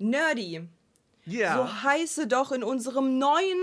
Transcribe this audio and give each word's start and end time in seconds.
Nerdy. 0.00 0.66
Ja. 1.26 1.56
So 1.56 1.82
heiße 1.82 2.26
doch 2.26 2.52
in 2.52 2.64
unserem 2.64 3.18
neuen 3.18 3.58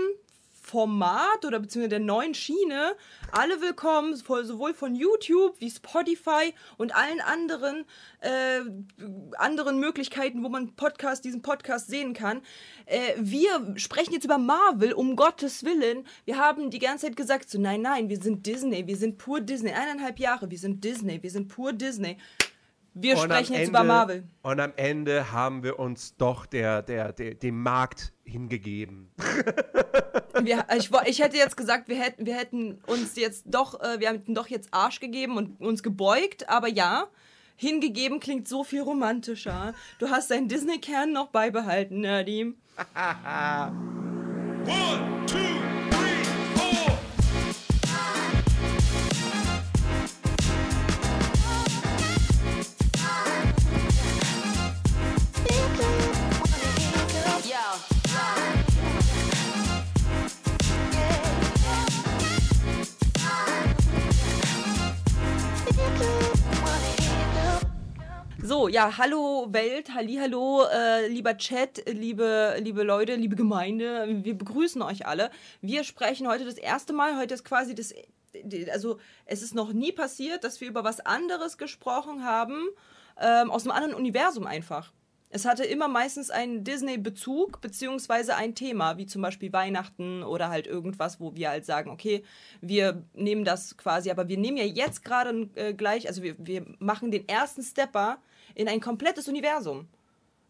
Format 0.68 1.46
oder 1.46 1.58
beziehungsweise 1.60 1.88
der 1.88 2.00
neuen 2.00 2.34
Schiene 2.34 2.94
alle 3.32 3.60
willkommen, 3.62 4.14
sowohl 4.14 4.74
von 4.74 4.94
YouTube 4.94 5.58
wie 5.60 5.70
Spotify 5.70 6.54
und 6.76 6.94
allen 6.94 7.20
anderen 7.20 7.86
äh, 8.20 8.60
anderen 9.38 9.80
Möglichkeiten, 9.80 10.44
wo 10.44 10.50
man 10.50 10.76
Podcast, 10.76 11.24
diesen 11.24 11.40
Podcast 11.40 11.88
sehen 11.88 12.12
kann. 12.12 12.42
Äh, 12.84 13.14
wir 13.16 13.74
sprechen 13.76 14.12
jetzt 14.12 14.26
über 14.26 14.36
Marvel, 14.36 14.92
um 14.92 15.16
Gottes 15.16 15.64
Willen. 15.64 16.06
Wir 16.26 16.36
haben 16.36 16.70
die 16.70 16.78
ganze 16.78 17.06
Zeit 17.06 17.16
gesagt, 17.16 17.48
so 17.48 17.58
nein, 17.58 17.80
nein, 17.80 18.10
wir 18.10 18.20
sind 18.20 18.46
Disney, 18.46 18.86
wir 18.86 18.96
sind 18.96 19.16
pur 19.16 19.40
Disney. 19.40 19.70
Eineinhalb 19.70 20.18
Jahre, 20.18 20.50
wir 20.50 20.58
sind 20.58 20.84
Disney, 20.84 21.22
wir 21.22 21.30
sind 21.30 21.48
pur 21.48 21.72
Disney. 21.72 22.18
Wir 23.00 23.16
Und 23.16 23.24
sprechen 23.24 23.54
am 23.54 23.58
jetzt 23.60 23.68
Ende- 23.68 23.70
über 23.70 23.84
Marvel. 23.84 24.24
Und 24.42 24.60
am 24.60 24.72
Ende 24.76 25.32
haben 25.32 25.62
wir 25.62 25.78
uns 25.78 26.16
doch 26.16 26.46
der, 26.46 26.82
der, 26.82 27.12
der, 27.12 27.34
dem 27.34 27.62
Markt 27.62 28.12
hingegeben. 28.24 29.10
Wir, 30.42 30.64
ich, 30.76 30.92
wo- 30.92 31.00
ich 31.04 31.20
hätte 31.20 31.36
jetzt 31.36 31.56
gesagt, 31.56 31.88
wir 31.88 31.96
hätten, 32.00 32.24
wir 32.24 32.36
hätten 32.36 32.78
uns 32.86 33.16
jetzt 33.16 33.42
doch, 33.46 33.80
äh, 33.80 33.98
wir 33.98 34.10
hätten 34.10 34.36
doch 34.36 34.46
jetzt 34.46 34.68
Arsch 34.72 35.00
gegeben 35.00 35.36
und 35.36 35.60
uns 35.60 35.82
gebeugt, 35.82 36.48
aber 36.48 36.68
ja, 36.68 37.08
hingegeben 37.56 38.20
klingt 38.20 38.46
so 38.46 38.62
viel 38.62 38.82
romantischer. 38.82 39.74
Du 39.98 40.10
hast 40.10 40.30
deinen 40.30 40.46
Disney-Kern 40.46 41.12
noch 41.12 41.28
beibehalten, 41.28 42.02
Nerdy. 42.02 42.54
One, 44.66 45.26
two, 45.26 45.38
So, 68.40 68.68
ja, 68.68 68.96
hallo 68.98 69.48
Welt, 69.50 69.90
hallo, 69.92 70.62
äh, 70.72 71.08
lieber 71.08 71.36
Chat, 71.36 71.82
liebe, 71.88 72.54
liebe 72.60 72.84
Leute, 72.84 73.16
liebe 73.16 73.34
Gemeinde, 73.34 74.06
wir 74.22 74.38
begrüßen 74.38 74.80
euch 74.80 75.06
alle. 75.06 75.30
Wir 75.60 75.82
sprechen 75.82 76.28
heute 76.28 76.44
das 76.44 76.54
erste 76.54 76.92
Mal, 76.92 77.16
heute 77.18 77.34
ist 77.34 77.44
quasi 77.44 77.74
das, 77.74 77.92
also 78.70 79.00
es 79.26 79.42
ist 79.42 79.56
noch 79.56 79.72
nie 79.72 79.90
passiert, 79.90 80.44
dass 80.44 80.60
wir 80.60 80.68
über 80.68 80.84
was 80.84 81.00
anderes 81.00 81.58
gesprochen 81.58 82.24
haben, 82.24 82.68
ähm, 83.20 83.50
aus 83.50 83.64
einem 83.64 83.72
anderen 83.72 83.94
Universum 83.94 84.46
einfach. 84.46 84.92
Es 85.30 85.44
hatte 85.44 85.64
immer 85.64 85.88
meistens 85.88 86.30
einen 86.30 86.64
Disney-Bezug, 86.64 87.60
beziehungsweise 87.60 88.36
ein 88.36 88.54
Thema, 88.54 88.96
wie 88.96 89.06
zum 89.06 89.20
Beispiel 89.20 89.52
Weihnachten 89.52 90.22
oder 90.22 90.48
halt 90.48 90.66
irgendwas, 90.66 91.20
wo 91.20 91.34
wir 91.34 91.50
halt 91.50 91.66
sagen, 91.66 91.90
okay, 91.90 92.22
wir 92.60 93.02
nehmen 93.14 93.44
das 93.44 93.76
quasi, 93.76 94.10
aber 94.10 94.28
wir 94.28 94.38
nehmen 94.38 94.56
ja 94.56 94.64
jetzt 94.64 95.04
gerade 95.04 95.48
äh, 95.56 95.74
gleich, 95.74 96.06
also 96.06 96.22
wir, 96.22 96.36
wir 96.38 96.64
machen 96.78 97.10
den 97.10 97.28
ersten 97.28 97.62
Stepper 97.62 98.18
in 98.54 98.68
ein 98.68 98.80
komplettes 98.80 99.28
Universum. 99.28 99.88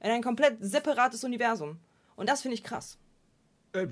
In 0.01 0.11
ein 0.11 0.23
komplett 0.23 0.59
separates 0.61 1.25
Universum. 1.25 1.79
Und 2.17 2.29
das 2.29 2.43
finde 2.43 2.55
ich 2.55 2.65
krass. 2.65 2.99
Äh, 3.73 3.87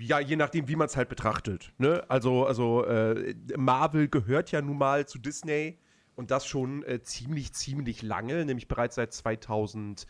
Ja, 0.00 0.20
je 0.20 0.36
nachdem, 0.36 0.68
wie 0.68 0.76
man 0.76 0.86
es 0.86 0.96
halt 0.96 1.08
betrachtet. 1.08 1.72
Ne? 1.78 2.04
Also, 2.08 2.46
also 2.46 2.84
äh, 2.84 3.34
Marvel 3.56 4.08
gehört 4.08 4.50
ja 4.50 4.60
nun 4.60 4.78
mal 4.78 5.06
zu 5.06 5.18
Disney 5.18 5.78
und 6.16 6.30
das 6.30 6.46
schon 6.46 6.82
äh, 6.84 7.02
ziemlich, 7.02 7.52
ziemlich 7.52 8.02
lange, 8.02 8.44
nämlich 8.44 8.66
bereits 8.68 8.96
seit 8.96 9.12
2008 9.12 10.06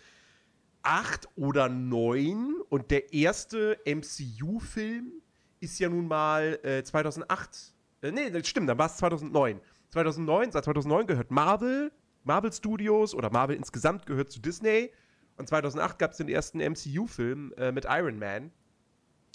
oder 1.37 1.69
2009. 1.69 2.55
Und 2.71 2.91
der 2.91 3.13
erste 3.13 3.79
MCU-Film 3.85 5.13
ist 5.61 5.79
ja 5.79 5.89
nun 5.89 6.09
mal 6.09 6.59
äh, 6.63 6.83
2008. 6.83 7.75
Äh, 8.03 8.13
nee, 8.13 8.31
das 8.31 8.49
stimmt, 8.49 8.69
dann 8.69 8.79
war 8.79 8.87
es 8.87 8.97
2009. 8.97 9.61
2009, 9.91 10.53
seit 10.53 10.65
2009 10.65 11.07
gehört 11.07 11.31
Marvel, 11.31 11.93
Marvel 12.29 12.53
Studios 12.53 13.15
oder 13.15 13.31
Marvel 13.31 13.57
insgesamt 13.57 14.07
gehört 14.07 14.31
zu 14.31 14.41
Disney. 14.41 14.93
Und 15.37 15.49
2008 15.49 15.99
gab 15.99 16.13
es 16.13 16.19
den 16.19 16.29
ersten 16.29 16.59
MCU-Film 16.59 17.53
äh, 17.57 17.73
mit 17.73 17.87
Iron 17.89 18.19
Man. 18.19 18.53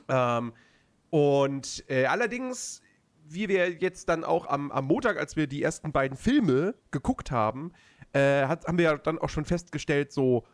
Ähm, 0.07 0.53
und 1.09 1.83
äh, 1.89 2.05
allerdings, 2.05 2.81
wie 3.25 3.49
wir 3.49 3.71
jetzt 3.71 4.09
dann 4.09 4.23
auch 4.23 4.47
am, 4.47 4.71
am 4.71 4.85
Montag, 4.85 5.17
als 5.17 5.35
wir 5.35 5.47
die 5.47 5.61
ersten 5.61 5.91
beiden 5.91 6.17
Filme 6.17 6.75
geguckt 6.91 7.31
haben, 7.31 7.73
äh, 8.13 8.45
hat, 8.45 8.65
haben 8.67 8.77
wir 8.77 8.97
dann 8.97 9.17
auch 9.17 9.29
schon 9.29 9.45
festgestellt, 9.45 10.11
so, 10.11 10.45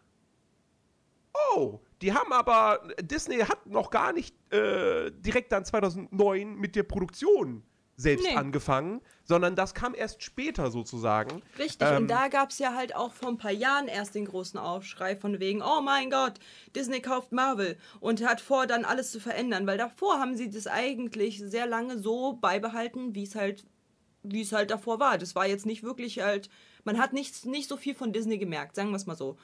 oh, 1.56 1.80
die 2.02 2.14
haben 2.14 2.32
aber, 2.32 2.88
Disney 3.02 3.40
hat 3.40 3.66
noch 3.66 3.90
gar 3.90 4.14
nicht 4.14 4.36
äh, 4.54 5.12
direkt 5.12 5.52
dann 5.52 5.66
2009 5.66 6.56
mit 6.56 6.76
der 6.76 6.84
Produktion 6.84 7.64
selbst 8.00 8.26
Nee. 8.28 8.36
angefangen, 8.38 9.02
sondern 9.26 9.58
das 9.58 9.74
kam 9.74 9.94
erst 9.94 10.24
später 10.24 10.72
sozusagen. 10.72 11.42
Richtig, 11.58 11.86
Ähm, 11.86 12.04
und 12.04 12.08
da 12.08 12.30
gab 12.30 12.52
es 12.52 12.58
ja 12.58 12.74
halt 12.74 12.96
auch 12.96 13.12
vor 13.14 13.28
ein 13.28 13.38
paar 13.38 13.52
Jahren 13.52 13.90
erst 13.90 14.16
den 14.16 14.24
großen 14.24 14.58
Aufschrei 14.58 15.18
von 15.18 15.42
wegen, 15.42 15.62
oh 15.62 15.82
mein 15.82 16.10
Gott, 16.10 16.40
Disney 16.74 17.02
kauft 17.02 17.34
Marvel 17.34 17.78
und 18.00 18.26
hat 18.26 18.40
vor, 18.40 18.68
dann 18.68 18.86
alles 18.86 19.12
zu 19.12 19.20
verändern, 19.20 19.68
weil 19.68 19.78
davor 19.78 20.18
haben 20.18 20.38
sie 20.38 20.50
das 20.50 20.66
eigentlich 20.66 21.40
sehr 21.40 21.68
lange 21.68 22.00
so 22.00 22.34
beibehalten, 22.34 23.16
wie 23.16 23.24
es 23.24 23.36
halt, 23.36 23.66
wie 24.24 24.42
es 24.42 24.54
halt 24.54 24.72
davor 24.72 25.02
war. 25.02 25.18
Das 25.18 25.36
war 25.36 25.46
jetzt 25.46 25.66
nicht 25.66 25.84
wirklich 25.84 26.22
halt, 26.22 26.50
man 26.86 27.00
hat 27.00 27.12
nicht, 27.12 27.46
nicht 27.46 27.68
so 27.68 27.76
viel 27.76 27.96
von 27.96 28.14
Disney 28.14 28.38
gemerkt, 28.38 28.78
sagen 28.78 28.92
wir 28.92 28.96
es 28.96 29.08
mal 29.08 29.18
so. 29.18 29.36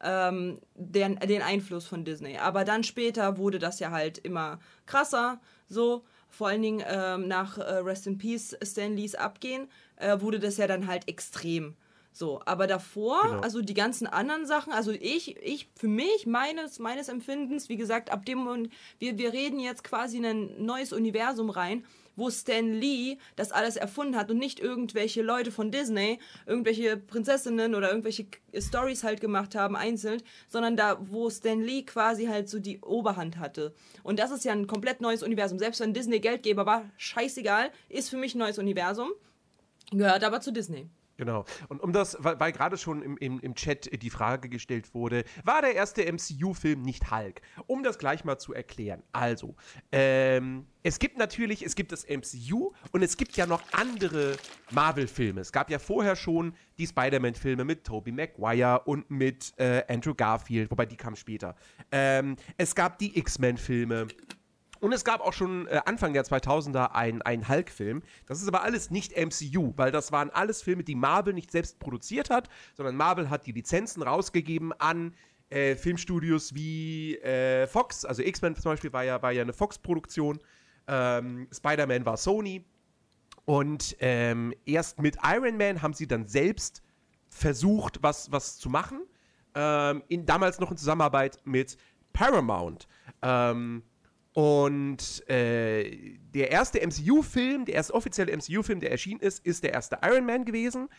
Ähm, 0.00 0.60
den, 0.76 1.18
den 1.18 1.42
Einfluss 1.42 1.86
von 1.86 2.04
Disney. 2.04 2.38
Aber 2.38 2.64
dann 2.64 2.84
später 2.84 3.36
wurde 3.38 3.58
das 3.58 3.80
ja 3.80 3.90
halt 3.90 4.18
immer 4.18 4.60
krasser, 4.86 5.40
so. 5.68 6.04
Vor 6.36 6.48
allen 6.48 6.60
Dingen 6.60 6.84
ähm, 6.86 7.28
nach 7.28 7.56
äh, 7.56 7.62
Rest 7.62 8.06
in 8.06 8.18
Peace 8.18 8.54
Stan 8.62 8.94
Lees 8.94 9.14
Abgehen 9.14 9.68
äh, 9.96 10.20
wurde 10.20 10.38
das 10.38 10.58
ja 10.58 10.66
dann 10.66 10.86
halt 10.86 11.08
extrem. 11.08 11.74
So, 12.12 12.40
aber 12.44 12.66
davor, 12.66 13.20
Genau. 13.22 13.40
also 13.40 13.62
die 13.62 13.74
ganzen 13.74 14.06
anderen 14.06 14.46
Sachen, 14.46 14.72
also 14.72 14.90
ich, 14.90 15.36
ich, 15.38 15.68
für 15.76 15.88
mich, 15.88 16.26
meines, 16.26 16.78
meines 16.78 17.08
Empfindens, 17.08 17.68
wie 17.70 17.76
gesagt, 17.76 18.10
ab 18.10 18.26
dem 18.26 18.38
Moment, 18.38 18.70
wir, 18.98 19.16
wir 19.16 19.32
reden 19.32 19.60
jetzt 19.60 19.82
quasi 19.84 20.18
in 20.18 20.26
ein 20.26 20.64
neues 20.64 20.92
Universum 20.92 21.48
rein, 21.48 21.84
wo 22.16 22.30
Stan 22.30 22.72
Lee 22.72 23.18
das 23.36 23.52
alles 23.52 23.76
erfunden 23.76 24.16
hat 24.16 24.30
und 24.30 24.38
nicht 24.38 24.58
irgendwelche 24.58 25.22
Leute 25.22 25.52
von 25.52 25.70
Disney, 25.70 26.18
irgendwelche 26.46 26.96
Prinzessinnen 26.96 27.74
oder 27.74 27.90
irgendwelche 27.90 28.26
Stories 28.58 29.04
halt 29.04 29.20
gemacht 29.20 29.54
haben, 29.54 29.76
einzeln, 29.76 30.22
sondern 30.48 30.76
da, 30.76 30.98
wo 31.00 31.30
Stan 31.30 31.60
Lee 31.60 31.82
quasi 31.82 32.26
halt 32.26 32.48
so 32.48 32.58
die 32.58 32.80
Oberhand 32.80 33.38
hatte. 33.38 33.74
Und 34.02 34.18
das 34.18 34.30
ist 34.30 34.44
ja 34.44 34.52
ein 34.52 34.66
komplett 34.66 35.00
neues 35.00 35.22
Universum. 35.22 35.58
Selbst 35.58 35.80
wenn 35.80 35.94
Disney 35.94 36.20
Geldgeber 36.20 36.66
war, 36.66 36.90
scheißegal, 36.96 37.70
ist 37.88 38.10
für 38.10 38.16
mich 38.16 38.34
ein 38.34 38.38
neues 38.38 38.58
Universum, 38.58 39.10
gehört 39.92 40.24
aber 40.24 40.40
zu 40.40 40.52
Disney. 40.52 40.88
Genau. 41.16 41.44
Und 41.68 41.82
um 41.82 41.92
das, 41.92 42.16
weil, 42.20 42.38
weil 42.40 42.52
gerade 42.52 42.76
schon 42.76 43.02
im, 43.02 43.16
im, 43.16 43.40
im 43.40 43.54
Chat 43.54 43.90
die 44.02 44.10
Frage 44.10 44.48
gestellt 44.48 44.94
wurde, 44.94 45.24
war 45.44 45.62
der 45.62 45.74
erste 45.74 46.02
MCU-Film 46.10 46.82
nicht 46.82 47.10
Hulk? 47.10 47.40
Um 47.66 47.82
das 47.82 47.98
gleich 47.98 48.24
mal 48.24 48.38
zu 48.38 48.52
erklären. 48.52 49.02
Also, 49.12 49.56
ähm, 49.92 50.66
es 50.82 50.98
gibt 50.98 51.18
natürlich, 51.18 51.64
es 51.64 51.74
gibt 51.74 51.90
das 51.90 52.06
MCU 52.06 52.72
und 52.92 53.02
es 53.02 53.16
gibt 53.16 53.36
ja 53.36 53.46
noch 53.46 53.62
andere 53.72 54.36
Marvel-Filme. 54.70 55.40
Es 55.40 55.50
gab 55.50 55.70
ja 55.70 55.78
vorher 55.78 56.14
schon 56.14 56.54
die 56.78 56.86
Spider-Man-Filme 56.86 57.64
mit 57.64 57.84
Tobey 57.84 58.12
Maguire 58.12 58.82
und 58.84 59.10
mit 59.10 59.52
äh, 59.56 59.82
Andrew 59.88 60.14
Garfield, 60.14 60.70
wobei 60.70 60.86
die 60.86 60.96
kamen 60.96 61.16
später. 61.16 61.56
Ähm, 61.90 62.36
es 62.56 62.74
gab 62.74 62.98
die 62.98 63.18
X-Men-Filme. 63.18 64.06
Und 64.86 64.92
es 64.92 65.04
gab 65.04 65.20
auch 65.20 65.32
schon 65.32 65.66
äh, 65.66 65.80
Anfang 65.84 66.12
der 66.12 66.24
2000er 66.24 66.92
einen, 66.92 67.20
einen 67.20 67.48
Hulk-Film. 67.48 68.04
Das 68.26 68.40
ist 68.40 68.46
aber 68.46 68.62
alles 68.62 68.88
nicht 68.88 69.16
MCU, 69.16 69.72
weil 69.74 69.90
das 69.90 70.12
waren 70.12 70.30
alles 70.30 70.62
Filme, 70.62 70.84
die 70.84 70.94
Marvel 70.94 71.34
nicht 71.34 71.50
selbst 71.50 71.80
produziert 71.80 72.30
hat, 72.30 72.48
sondern 72.74 72.94
Marvel 72.94 73.28
hat 73.28 73.46
die 73.46 73.50
Lizenzen 73.50 74.04
rausgegeben 74.04 74.72
an 74.74 75.12
äh, 75.50 75.74
Filmstudios 75.74 76.54
wie 76.54 77.16
äh, 77.16 77.66
Fox. 77.66 78.04
Also 78.04 78.22
X-Men 78.22 78.54
zum 78.54 78.70
Beispiel 78.70 78.92
war 78.92 79.02
ja, 79.02 79.20
war 79.22 79.32
ja 79.32 79.42
eine 79.42 79.52
Fox-Produktion. 79.52 80.38
Ähm, 80.86 81.48
Spider-Man 81.52 82.06
war 82.06 82.16
Sony. 82.16 82.64
Und 83.44 83.96
ähm, 83.98 84.54
erst 84.66 85.02
mit 85.02 85.16
Iron 85.24 85.56
Man 85.56 85.82
haben 85.82 85.94
sie 85.94 86.06
dann 86.06 86.28
selbst 86.28 86.84
versucht, 87.28 88.04
was, 88.04 88.30
was 88.30 88.56
zu 88.56 88.70
machen. 88.70 89.00
Ähm, 89.56 90.04
in, 90.06 90.26
damals 90.26 90.60
noch 90.60 90.70
in 90.70 90.76
Zusammenarbeit 90.76 91.40
mit 91.42 91.76
Paramount. 92.12 92.86
Ähm, 93.20 93.82
und 94.36 95.26
äh, 95.30 96.18
der 96.34 96.50
erste 96.50 96.86
MCU-Film, 96.86 97.64
der 97.64 97.76
erste 97.76 97.94
offizielle 97.94 98.36
MCU-Film, 98.36 98.80
der 98.80 98.90
erschienen 98.90 99.20
ist, 99.20 99.46
ist 99.46 99.64
der 99.64 99.72
erste 99.72 99.98
Iron 100.02 100.26
Man 100.26 100.44
gewesen. 100.44 100.90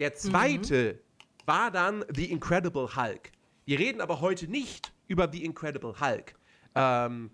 Der 0.00 0.14
zweite 0.14 0.98
war 1.44 1.70
dann 1.70 2.06
The 2.14 2.30
Incredible 2.30 2.96
Hulk. 2.96 3.32
Wir 3.66 3.78
reden 3.78 4.00
aber 4.00 4.22
heute 4.22 4.48
nicht 4.50 4.94
über 5.08 5.28
The 5.30 5.44
Incredible 5.44 6.00
Hulk. 6.00 6.36
Ähm, 6.74 7.32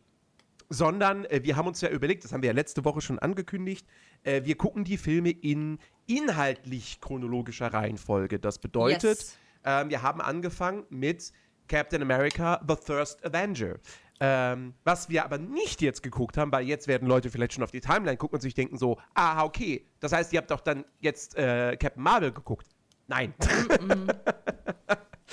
sondern 0.68 1.26
äh, 1.26 1.42
wir 1.44 1.54
haben 1.54 1.68
uns 1.68 1.80
ja 1.80 1.90
überlegt, 1.90 2.24
das 2.24 2.32
haben 2.32 2.42
wir 2.42 2.48
ja 2.48 2.54
letzte 2.54 2.84
Woche 2.84 3.00
schon 3.00 3.20
angekündigt, 3.20 3.86
äh, 4.24 4.42
wir 4.44 4.56
gucken 4.56 4.82
die 4.82 4.96
Filme 4.96 5.30
in 5.30 5.78
inhaltlich 6.08 7.00
chronologischer 7.00 7.72
Reihenfolge. 7.72 8.40
Das 8.40 8.58
bedeutet, 8.58 9.20
Yes. 9.20 9.38
ähm, 9.64 9.90
wir 9.90 10.02
haben 10.02 10.20
angefangen 10.20 10.86
mit 10.90 11.32
Captain 11.68 12.02
America, 12.02 12.60
The 12.66 12.74
First 12.84 13.24
Avenger. 13.24 13.76
Ähm, 14.24 14.74
was 14.84 15.08
wir 15.08 15.24
aber 15.24 15.36
nicht 15.36 15.82
jetzt 15.82 16.00
geguckt 16.00 16.38
haben, 16.38 16.52
weil 16.52 16.64
jetzt 16.64 16.86
werden 16.86 17.08
Leute 17.08 17.28
vielleicht 17.28 17.54
schon 17.54 17.64
auf 17.64 17.72
die 17.72 17.80
Timeline 17.80 18.16
gucken 18.16 18.36
und 18.36 18.40
sich 18.40 18.54
denken 18.54 18.78
so, 18.78 19.00
ah, 19.14 19.42
okay, 19.42 19.84
das 19.98 20.12
heißt, 20.12 20.32
ihr 20.32 20.38
habt 20.38 20.52
doch 20.52 20.60
dann 20.60 20.84
jetzt 21.00 21.36
äh, 21.36 21.76
Captain 21.76 22.04
Marvel 22.04 22.30
geguckt. 22.30 22.68
Nein. 23.08 23.34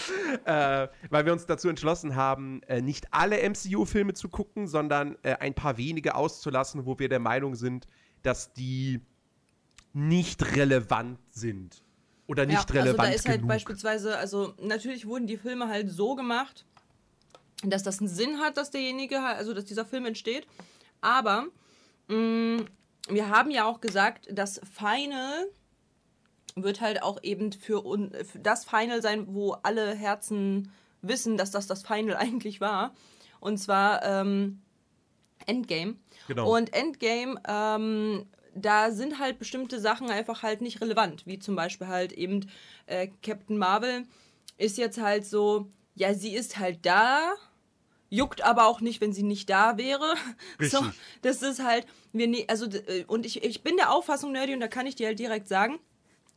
äh, 0.45 0.88
weil 1.12 1.25
wir 1.25 1.33
uns 1.33 1.45
dazu 1.45 1.69
entschlossen 1.69 2.15
haben, 2.15 2.63
äh, 2.63 2.81
nicht 2.81 3.07
alle 3.12 3.47
MCU-Filme 3.47 4.15
zu 4.15 4.27
gucken, 4.27 4.68
sondern 4.68 5.18
äh, 5.21 5.35
ein 5.35 5.53
paar 5.53 5.77
wenige 5.77 6.15
auszulassen, 6.15 6.88
wo 6.88 6.97
wir 6.97 7.09
der 7.09 7.19
Meinung 7.19 7.53
sind, 7.53 7.85
dass 8.24 8.53
die 8.53 9.01
nicht 9.94 10.56
relevant 10.56 11.19
sind. 11.30 11.83
Oder 12.25 12.47
nicht 12.47 12.69
ja, 12.69 12.81
relevant 12.81 13.00
Also 13.00 13.12
da 13.12 13.15
ist 13.15 13.27
halt 13.27 13.38
genug. 13.38 13.50
beispielsweise, 13.50 14.18
also 14.18 14.56
natürlich 14.59 15.06
wurden 15.06 15.27
die 15.27 15.38
Filme 15.38 15.68
halt 15.68 15.89
so 15.89 16.15
gemacht, 16.15 16.65
dass 17.63 17.83
das 17.83 18.00
einen 18.00 18.07
Sinn 18.07 18.39
hat, 18.39 18.57
dass 18.57 18.71
derjenige, 18.71 19.21
halt- 19.21 19.38
also 19.38 19.53
dass 19.53 19.65
dieser 19.65 19.85
Film 19.85 20.06
entsteht. 20.06 20.47
Aber 21.01 21.45
mh, 22.07 22.63
wir 23.09 23.29
haben 23.29 23.51
ja 23.51 23.65
auch 23.65 23.81
gesagt, 23.81 24.27
das 24.31 24.61
Final 24.77 25.47
wird 26.56 26.81
halt 26.81 27.03
auch 27.03 27.21
eben 27.23 27.51
für, 27.51 27.85
un, 27.85 28.11
für 28.11 28.39
das 28.39 28.65
Final 28.65 29.01
sein, 29.01 29.33
wo 29.33 29.53
alle 29.63 29.94
Herzen 29.95 30.71
wissen, 31.01 31.38
dass 31.38 31.51
das 31.51 31.67
das 31.67 31.83
Final 31.83 32.15
eigentlich 32.17 32.59
war. 32.61 32.94
Und 33.39 33.57
zwar 33.57 34.03
ähm, 34.03 34.61
Endgame. 35.45 35.95
Genau. 36.27 36.56
Und 36.56 36.73
Endgame, 36.73 37.41
ähm, 37.47 38.25
da 38.56 38.91
sind 38.91 39.19
halt 39.19 39.39
bestimmte 39.39 39.79
Sachen 39.79 40.09
einfach 40.09 40.44
halt 40.44 40.61
nicht 40.61 40.81
relevant, 40.81 41.25
wie 41.25 41.39
zum 41.39 41.56
Beispiel 41.56 41.88
halt 41.88 42.11
eben 42.11 42.50
äh, 42.88 43.07
Captain 43.23 43.57
Marvel 43.57 44.06
ist 44.57 44.77
jetzt 44.77 45.00
halt 45.00 45.25
so, 45.25 45.69
ja, 45.95 46.13
sie 46.13 46.35
ist 46.35 46.57
halt 46.59 46.85
da, 46.85 47.31
juckt 48.09 48.44
aber 48.44 48.67
auch 48.67 48.81
nicht, 48.81 49.01
wenn 49.01 49.13
sie 49.13 49.23
nicht 49.23 49.50
da 49.50 49.77
wäre. 49.77 50.13
So, 50.59 50.79
Richtig. 50.79 51.00
das 51.21 51.41
ist 51.41 51.63
halt, 51.63 51.85
wir 52.11 52.27
ne, 52.27 52.45
also 52.47 52.65
äh, 52.65 53.06
und 53.07 53.25
ich, 53.25 53.44
ich 53.44 53.63
bin 53.63 53.77
der 53.77 53.91
Auffassung, 53.91 54.31
Nerdy, 54.31 54.53
und 54.53 54.59
da 54.59 54.67
kann 54.67 54.88
ich 54.88 54.95
dir 54.95 55.07
halt 55.07 55.19
direkt 55.19 55.47
sagen, 55.47 55.79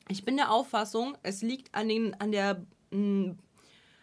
ich 0.09 0.25
bin 0.25 0.37
der 0.37 0.51
Auffassung, 0.51 1.17
es 1.23 1.43
liegt 1.43 1.75
an 1.75 1.89
den, 1.89 2.15
an 2.21 2.33
der 2.33 2.65
mh, 2.91 3.37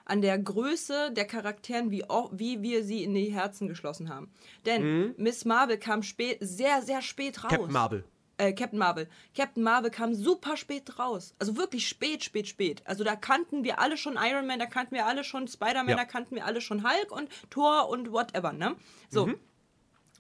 an 0.10 0.22
der 0.22 0.40
Größe 0.40 1.12
der 1.12 1.26
Charakteren, 1.26 1.92
wie, 1.92 2.04
wie 2.32 2.62
wir 2.64 2.84
sie 2.84 3.04
in 3.04 3.14
die 3.14 3.32
Herzen 3.32 3.68
geschlossen 3.68 4.10
haben. 4.10 4.32
Denn 4.66 5.14
Miss 5.18 5.46
Marvel 5.46 5.78
kam 5.78 6.02
spät, 6.02 6.40
sehr, 6.42 6.82
sehr 6.82 7.04
spät 7.04 7.44
raus. 7.44 7.52
Mhm. 7.52 7.56
Captain 7.56 7.74
Marvel. 7.74 8.04
Äh, 8.40 8.54
Captain 8.54 8.80
Marvel. 8.80 9.10
Captain 9.36 9.62
Marvel 9.62 9.92
kam 9.92 10.16
super 10.16 10.56
spät 10.56 10.98
raus. 10.98 11.36
Also 11.40 11.58
wirklich 11.58 11.88
spät, 11.90 12.24
spät, 12.24 12.48
spät. 12.48 12.82
Also 12.86 13.04
da 13.04 13.16
kannten 13.18 13.66
wir 13.66 13.80
alle 13.80 13.98
schon 13.98 14.18
Iron 14.18 14.48
Man, 14.48 14.60
da 14.60 14.66
kannten 14.66 14.96
wir 14.96 15.06
alle 15.06 15.26
schon 15.26 15.48
Spider-Man, 15.48 15.90
Ja. 15.90 15.96
da 15.98 16.06
kannten 16.06 16.36
wir 16.36 16.46
alle 16.46 16.62
schon 16.62 16.84
Hulk 16.84 17.12
und 17.12 17.30
Thor 17.50 17.90
und 17.90 18.14
whatever, 18.14 18.54
ne? 18.54 18.76
So. 19.10 19.28
Mhm. 19.28 19.40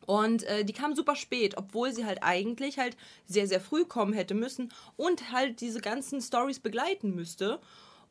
Und 0.06 0.44
äh, 0.44 0.66
die 0.66 0.74
kam 0.74 0.96
super 0.96 1.16
spät, 1.16 1.56
obwohl 1.58 1.94
sie 1.94 2.04
halt 2.04 2.20
eigentlich 2.22 2.78
halt 2.78 2.98
sehr, 3.26 3.48
sehr 3.48 3.62
früh 3.62 3.86
kommen 3.86 4.12
hätte 4.12 4.34
müssen 4.34 4.74
und 4.98 5.32
halt 5.32 5.62
diese 5.62 5.80
ganzen 5.82 6.20
Stories 6.20 6.60
begleiten 6.60 7.14
müsste, 7.16 7.60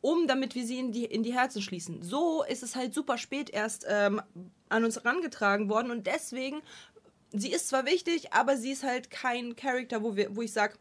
um 0.00 0.28
damit 0.28 0.54
wir 0.54 0.64
sie 0.64 0.78
in 0.78 0.92
die, 0.92 1.06
in 1.06 1.24
die 1.24 1.34
Herzen 1.34 1.60
schließen. 1.60 2.02
So 2.02 2.44
ist 2.44 2.62
es 2.62 2.76
halt 2.76 2.94
super 2.94 3.18
spät 3.18 3.50
erst 3.50 3.84
ähm, 3.88 4.22
an 4.68 4.84
uns 4.84 4.96
herangetragen 4.96 5.68
worden 5.68 5.90
und 5.90 6.06
deswegen, 6.06 6.62
sie 7.32 7.52
ist 7.52 7.68
zwar 7.68 7.86
wichtig, 7.86 8.32
aber 8.32 8.56
sie 8.56 8.72
ist 8.72 8.84
halt 8.84 9.10
kein 9.10 9.56
Charakter, 9.56 10.02
wo, 10.02 10.16
wir, 10.16 10.34
wo 10.36 10.42
ich 10.42 10.52
sage, 10.52 10.74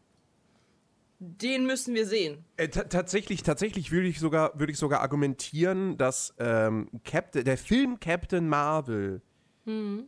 den 1.20 1.66
müssen 1.66 1.94
wir 1.94 2.06
sehen. 2.06 2.44
Äh, 2.56 2.68
ta- 2.68 2.84
tatsächlich, 2.84 3.42
tatsächlich 3.42 3.90
würde 3.90 4.06
ich 4.06 4.20
sogar, 4.20 4.58
würde 4.58 4.72
ich 4.72 4.78
sogar 4.78 5.00
argumentieren, 5.00 5.96
dass 5.98 6.32
ähm, 6.38 6.88
Captain, 7.04 7.44
der 7.44 7.58
Film 7.58 7.98
Captain 8.00 8.48
Marvel 8.48 9.22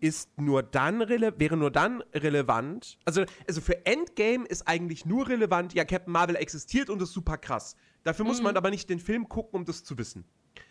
ist 0.00 0.30
nur 0.38 0.62
dann 0.62 1.00
wäre 1.06 1.54
nur 1.54 1.70
dann 1.70 2.02
relevant. 2.14 2.96
Also, 3.04 3.26
also 3.46 3.60
für 3.60 3.84
Endgame 3.84 4.46
ist 4.46 4.66
eigentlich 4.66 5.04
nur 5.04 5.28
relevant, 5.28 5.74
ja, 5.74 5.84
Captain 5.84 6.10
Marvel 6.10 6.36
existiert 6.36 6.88
und 6.88 7.02
ist 7.02 7.12
super 7.12 7.36
krass. 7.36 7.76
Dafür 8.02 8.24
muss 8.24 8.40
man 8.40 8.56
aber 8.56 8.70
nicht 8.70 8.88
den 8.88 8.98
Film 9.00 9.28
gucken, 9.28 9.60
um 9.60 9.66
das 9.66 9.84
zu 9.84 9.98
wissen. 9.98 10.24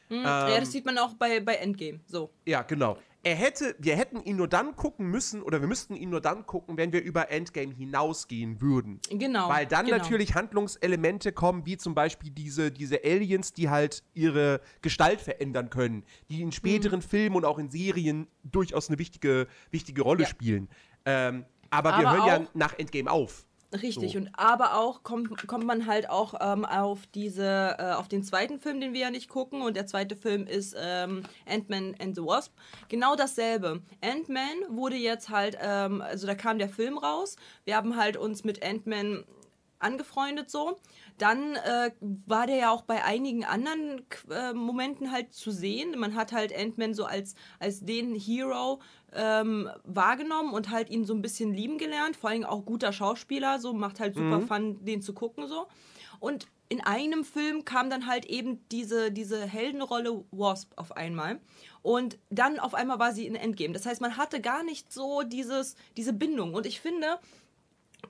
Ja, 0.10 0.60
das 0.60 0.72
sieht 0.72 0.86
man 0.86 0.98
auch 0.98 1.14
bei, 1.14 1.40
bei 1.40 1.56
Endgame. 1.56 2.00
So. 2.06 2.32
Ja, 2.46 2.64
genau. 2.64 2.98
Er 3.22 3.36
hätte, 3.36 3.76
wir 3.80 3.98
hätten 3.98 4.24
ihn 4.24 4.38
nur 4.38 4.48
dann 4.48 4.78
gucken 4.78 5.08
müssen, 5.08 5.42
oder 5.42 5.60
wir 5.60 5.68
müssten 5.68 5.94
ihn 5.94 6.10
nur 6.10 6.22
dann 6.22 6.46
gucken, 6.46 6.78
wenn 6.78 6.94
wir 6.94 7.04
über 7.04 7.30
Endgame 7.30 7.74
hinausgehen 7.74 8.62
würden. 8.62 9.02
Genau. 9.10 9.50
Weil 9.50 9.66
dann 9.66 9.86
genau. 9.86 9.98
natürlich 9.98 10.36
Handlungselemente 10.36 11.34
kommen, 11.34 11.66
wie 11.66 11.76
zum 11.76 11.94
Beispiel 11.94 12.32
diese, 12.32 12.72
diese 12.72 13.04
Aliens, 13.04 13.52
die 13.52 13.70
halt 13.70 14.04
ihre 14.14 14.62
Gestalt 14.82 15.20
verändern 15.20 15.70
können, 15.70 16.06
die 16.30 16.42
in 16.42 16.54
späteren 16.54 17.02
Filmen 17.02 17.36
und 17.36 17.44
auch 17.44 17.60
in 17.60 17.70
Serien 17.70 18.28
durchaus 18.44 18.88
eine 18.88 18.98
wichtige, 19.00 19.48
wichtige 19.70 20.02
Rolle 20.02 20.24
Ja. 20.24 20.30
spielen. 20.30 20.70
Ähm, 21.06 21.46
aber, 21.72 21.98
wir 21.98 22.08
Aber 22.08 22.18
hören 22.18 22.28
ja 22.28 22.48
nach 22.54 22.80
Endgame 22.80 23.12
auf. 23.12 23.46
Richtig, 23.72 24.14
So. 24.14 24.18
und 24.18 24.30
aber 24.34 24.76
auch 24.80 25.04
kommt, 25.04 25.48
kommt 25.48 25.66
man 25.66 25.86
halt 25.86 26.10
auch 26.10 26.34
ähm, 26.42 26.66
auf 26.66 27.06
diese, 27.14 27.76
äh, 27.78 27.92
auf 27.94 28.08
den 28.08 28.24
zweiten 28.24 28.60
Film, 28.60 28.82
den 28.82 28.94
wir 28.94 29.02
ja 29.02 29.12
nicht 29.12 29.30
gucken, 29.30 29.62
und 29.62 29.76
der 29.76 29.86
zweite 29.86 30.16
Film 30.16 30.48
ist 30.48 30.76
ähm, 30.80 31.24
Ant-Man 31.48 31.96
and 32.00 32.16
the 32.16 32.24
Wasp. 32.24 32.52
Genau 32.88 33.16
dasselbe. 33.16 33.82
Ant-Man 34.02 34.56
wurde 34.70 34.96
jetzt 34.96 35.30
halt, 35.30 35.56
ähm, 35.62 36.02
also 36.02 36.26
da 36.26 36.34
kam 36.34 36.58
der 36.58 36.70
Film 36.70 36.98
raus. 36.98 37.36
Wir 37.64 37.76
haben 37.76 37.96
halt 37.96 38.18
uns 38.18 38.44
mit 38.44 38.64
Ant-Man 38.64 39.24
angefreundet 39.80 40.50
so. 40.50 40.78
Dann 41.18 41.56
äh, 41.56 41.92
war 42.26 42.48
der 42.48 42.58
ja 42.58 42.72
auch 42.72 42.84
bei 42.84 43.04
einigen 43.04 43.44
anderen 43.46 44.06
äh, 44.30 44.54
Momenten 44.54 45.12
halt 45.12 45.34
zu 45.34 45.52
sehen. 45.52 45.98
Man 45.98 46.16
hat 46.16 46.32
halt 46.32 46.56
Ant-Man 46.56 46.94
so 46.94 47.06
als, 47.06 47.36
als 47.60 47.82
den 47.82 48.16
Hero 48.16 48.82
ähm, 49.14 49.70
wahrgenommen 49.84 50.54
und 50.54 50.70
halt 50.70 50.90
ihn 50.90 51.06
so 51.06 51.14
ein 51.14 51.22
bisschen 51.22 51.54
lieben 51.54 51.78
gelernt. 51.78 52.16
Vor 52.16 52.30
allem 52.30 52.46
auch 52.46 52.66
guter 52.66 52.94
Schauspieler, 52.94 53.60
so 53.60 53.74
macht 53.74 54.00
halt 54.00 54.16
super 54.16 54.42
Fun, 54.42 54.84
den 54.86 55.02
zu 55.02 55.14
gucken 55.14 55.48
so. 55.48 55.68
Und 56.20 56.48
in 56.70 56.82
einem 56.82 57.24
Film 57.24 57.66
kam 57.66 57.90
dann 57.90 58.06
halt 58.06 58.26
eben 58.26 58.64
diese, 58.70 59.12
diese 59.12 59.44
Heldenrolle 59.46 60.24
Wasp 60.32 60.72
auf 60.76 60.96
einmal. 60.96 61.40
Und 61.82 62.20
dann 62.30 62.60
auf 62.60 62.76
einmal 62.76 63.00
war 63.00 63.12
sie 63.12 63.26
in 63.26 63.36
Endgame. 63.36 63.74
Das 63.74 63.86
heißt, 63.86 64.02
man 64.02 64.18
hatte 64.18 64.40
gar 64.40 64.64
nicht 64.64 64.94
so 64.94 65.24
dieses, 65.24 65.76
diese 65.98 66.14
Bindung. 66.14 66.54
Und 66.54 66.68
ich 66.68 66.80
finde, 66.80 67.20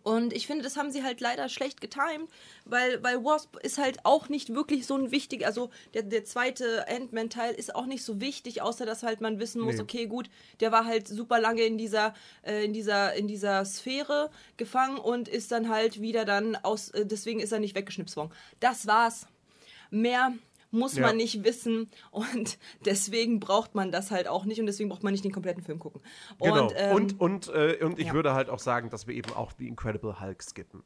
und 0.03 0.33
ich 0.33 0.47
finde, 0.47 0.63
das 0.63 0.77
haben 0.77 0.91
sie 0.91 1.03
halt 1.03 1.19
leider 1.19 1.49
schlecht 1.49 1.81
getimt, 1.81 2.29
weil, 2.65 3.01
weil 3.03 3.23
Wasp 3.23 3.57
ist 3.63 3.77
halt 3.77 4.05
auch 4.05 4.29
nicht 4.29 4.53
wirklich 4.53 4.85
so 4.85 4.95
ein 4.95 5.11
wichtiger, 5.11 5.47
also 5.47 5.69
der, 5.93 6.03
der 6.03 6.23
zweite 6.23 6.87
Ant-Man-Teil 6.87 7.53
ist 7.53 7.75
auch 7.75 7.85
nicht 7.85 8.03
so 8.03 8.21
wichtig, 8.21 8.61
außer 8.61 8.85
dass 8.85 9.03
halt 9.03 9.21
man 9.21 9.39
wissen 9.39 9.61
muss, 9.61 9.75
Nee. 9.75 9.81
okay, 9.81 10.05
gut, 10.05 10.29
der 10.59 10.71
war 10.71 10.85
halt 10.85 11.07
super 11.07 11.39
lange 11.39 11.63
in 11.63 11.77
dieser, 11.77 12.13
äh, 12.43 12.63
in 12.65 12.73
dieser, 12.73 13.13
in 13.13 13.27
dieser 13.27 13.65
Sphäre 13.65 14.29
gefangen 14.57 14.97
und 14.97 15.27
ist 15.27 15.51
dann 15.51 15.69
halt 15.69 16.01
wieder 16.01 16.25
dann 16.25 16.55
aus, 16.55 16.89
äh, 16.91 17.05
deswegen 17.05 17.39
ist 17.39 17.51
er 17.51 17.59
nicht 17.59 17.75
weggeschnipst 17.75 18.15
worden. 18.15 18.31
Das 18.59 18.87
war's. 18.87 19.27
Mehr 19.91 20.33
muss 20.71 20.95
Ja. 20.95 21.07
man 21.07 21.17
nicht 21.17 21.43
wissen 21.43 21.89
und 22.11 22.57
deswegen 22.85 23.39
braucht 23.39 23.75
man 23.75 23.91
das 23.91 24.11
halt 24.11 24.27
auch 24.27 24.45
nicht 24.45 24.59
und 24.59 24.65
deswegen 24.67 24.89
braucht 24.89 25.03
man 25.03 25.11
nicht 25.13 25.23
den 25.23 25.31
kompletten 25.31 25.63
Film 25.63 25.79
gucken. 25.79 26.01
Genau. 26.39 26.67
Und, 26.67 26.73
ähm, 26.77 26.95
und, 26.95 27.19
und, 27.19 27.47
äh, 27.49 27.77
und 27.83 27.99
ich 27.99 28.07
ja. 28.07 28.13
würde 28.13 28.33
halt 28.33 28.49
auch 28.49 28.59
sagen, 28.59 28.89
dass 28.89 29.07
wir 29.07 29.15
eben 29.15 29.33
auch 29.33 29.51
die 29.53 29.67
Incredible 29.67 30.19
Hulk 30.19 30.41
skippen. 30.43 30.83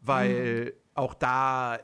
Weil 0.00 0.64
Mhm. 0.64 0.70
auch 0.94 1.14
da, 1.14 1.78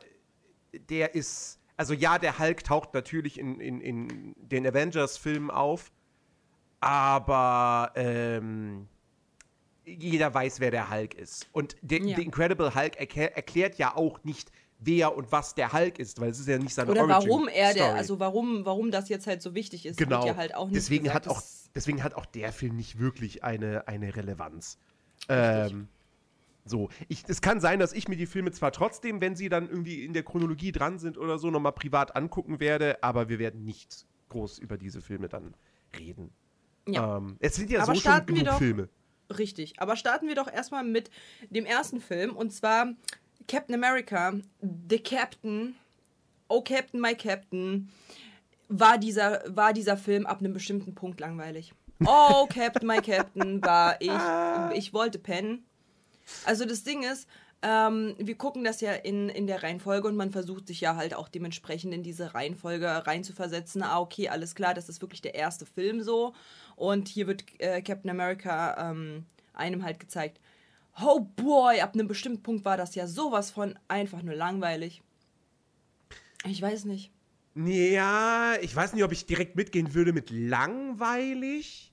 der 0.91 1.15
ist, 1.15 1.59
also 1.77 1.95
ja, 1.95 2.19
der 2.19 2.39
Hulk 2.39 2.65
taucht 2.65 2.93
natürlich 2.95 3.39
in, 3.39 3.61
in, 3.61 3.81
in 3.81 4.35
den 4.37 4.67
Avengers-Filmen 4.67 5.51
auf, 5.51 5.91
aber 6.81 7.93
ähm, 7.95 8.89
jeder 9.85 10.33
weiß, 10.33 10.61
wer 10.61 10.71
der 10.71 10.91
Hulk 10.91 11.15
ist. 11.15 11.49
Und 11.53 11.77
der 11.83 12.01
Ja. 12.03 12.19
Incredible 12.19 12.75
Hulk 12.75 12.97
erklär, 12.97 13.35
erklärt 13.37 13.77
ja 13.79 13.97
auch 13.97 14.23
nicht, 14.25 14.51
wer 14.81 15.17
und 15.17 15.31
was 15.31 15.55
der 15.55 15.73
Hulk 15.73 15.99
ist, 15.99 16.21
weil 16.21 16.31
es 16.31 16.41
ist 16.41 16.49
ja 16.49 16.59
nicht 16.59 16.75
seine 16.75 16.91
Oder 16.91 17.03
Origin 17.03 17.29
warum 17.31 17.49
er 17.49 17.75
der, 17.75 17.85
Story. 17.85 17.99
also 17.99 18.19
warum, 18.21 18.65
warum 18.65 18.91
das 18.91 19.09
jetzt 19.09 19.27
halt 19.27 19.43
so 19.43 19.55
wichtig 19.55 19.87
ist, 19.87 19.97
Genau. 19.99 20.19
wird 20.19 20.29
ja 20.29 20.37
halt 20.37 20.55
auch 20.55 20.67
nicht 20.67 20.77
deswegen, 20.77 21.05
gesagt. 21.05 21.27
hat 21.27 21.33
auch, 21.37 21.43
deswegen 21.75 22.03
hat 22.03 22.15
auch 22.15 22.27
der 22.27 22.53
Film 22.53 22.77
nicht 22.77 22.99
wirklich 22.99 23.45
eine, 23.45 23.87
eine 23.89 24.17
Relevanz. 24.17 24.79
Ähm, 25.29 25.89
so, 26.65 26.89
ich, 27.09 27.25
es 27.29 27.41
kann 27.41 27.61
sein, 27.61 27.79
dass 27.79 27.93
ich 27.93 28.09
mir 28.09 28.17
die 28.17 28.27
Filme 28.27 28.53
zwar 28.53 28.73
trotzdem, 28.73 29.21
wenn 29.21 29.37
sie 29.37 29.49
dann 29.49 29.69
irgendwie 29.69 30.05
in 30.05 30.13
der 30.13 30.23
Chronologie 30.23 30.73
dran 30.73 30.99
sind 30.99 31.19
oder 31.19 31.39
so, 31.39 31.51
nochmal 31.51 31.73
privat 31.73 32.17
angucken 32.17 32.61
werde, 32.61 33.03
aber 33.03 33.29
wir 33.29 33.39
werden 33.39 33.65
nicht 33.65 34.07
groß 34.29 34.59
über 34.59 34.77
diese 34.79 35.01
Filme 35.03 35.29
dann 35.29 35.55
reden. 35.99 36.31
Ja. 36.89 37.17
Ähm, 37.19 37.37
es 37.41 37.57
sind 37.57 37.71
ja 37.71 37.83
Aber 37.83 37.95
so 37.95 38.01
schon 38.01 38.27
genug 38.27 38.45
doch- 38.45 38.59
Filme. 38.59 38.89
Richtig. 39.39 39.75
Aber 39.81 39.95
starten 39.97 40.27
wir 40.27 40.35
doch 40.35 40.53
erstmal 40.53 40.83
mit 40.85 41.11
dem 41.51 41.65
ersten 41.65 42.01
Film 42.01 42.35
und 42.35 42.51
zwar 42.53 42.95
Captain 43.49 43.75
America, 43.75 44.35
The 44.89 44.99
Captain, 44.99 45.77
Oh 46.49 46.63
Captain, 46.63 47.01
My 47.01 47.15
Captain, 47.15 47.91
war 48.69 48.99
dieser, 48.99 49.43
war 49.47 49.73
dieser 49.73 49.97
Film 49.97 50.27
ab 50.27 50.41
einem 50.41 50.53
bestimmten 50.53 50.95
Punkt 50.95 51.21
langweilig. 51.21 51.73
Oh 52.07 52.47
Captain, 52.53 52.87
My 52.87 53.01
Captain, 53.01 53.63
war 53.63 54.01
ich, 54.01 54.77
ich 54.77 54.93
wollte 54.93 55.19
pennen. 55.19 55.65
Also 56.45 56.65
das 56.65 56.85
Ding 56.85 57.03
ist, 57.03 57.29
ähm, 57.63 58.15
wir 58.19 58.37
gucken 58.37 58.65
das 58.65 58.81
ja 58.81 58.93
in, 58.93 59.29
in 59.29 59.47
der 59.47 59.63
Reihenfolge 59.63 60.09
und 60.09 60.17
man 60.17 60.31
versucht 60.31 60.67
sich 60.67 60.81
ja 60.81 60.97
halt 60.97 61.15
auch 61.15 61.29
dementsprechend 61.29 61.93
in 61.93 62.03
diese 62.03 62.35
Reihenfolge 62.35 63.07
reinzuversetzen. 63.07 63.83
Ah, 63.83 64.01
okay, 64.01 64.29
alles 64.29 64.55
klar, 64.55 64.73
das 64.73 64.89
ist 64.89 65.03
wirklich 65.03 65.21
der 65.21 65.35
erste 65.35 65.67
Film 65.67 66.03
so. 66.03 66.33
Und 66.77 67.09
hier 67.09 67.27
wird 67.27 67.45
äh, 67.59 67.83
Captain 67.83 68.11
America 68.11 68.91
ähm, 68.91 69.27
einem 69.53 69.85
halt 69.85 70.01
gezeigt. 70.01 70.41
Oh 71.03 71.21
boy, 71.21 71.81
ab 71.81 71.95
einem 71.95 72.09
bestimmten 72.09 72.43
Punkt 72.43 72.65
war 72.65 72.77
das 72.77 72.95
ja 72.95 73.07
sowas 73.07 73.51
von 73.51 73.79
einfach 73.89 74.23
nur 74.23 74.35
langweilig. 74.35 75.03
Ich 76.45 76.61
weiß 76.61 76.85
nicht. 76.85 77.13
Ja, 77.55 78.55
ich 78.61 78.75
weiß 78.75 78.93
nicht, 78.93 79.05
ob 79.05 79.13
ich 79.13 79.27
direkt 79.27 79.57
mitgehen 79.57 79.95
würde 79.95 80.13
mit 80.13 80.31
langweilig, 80.31 81.93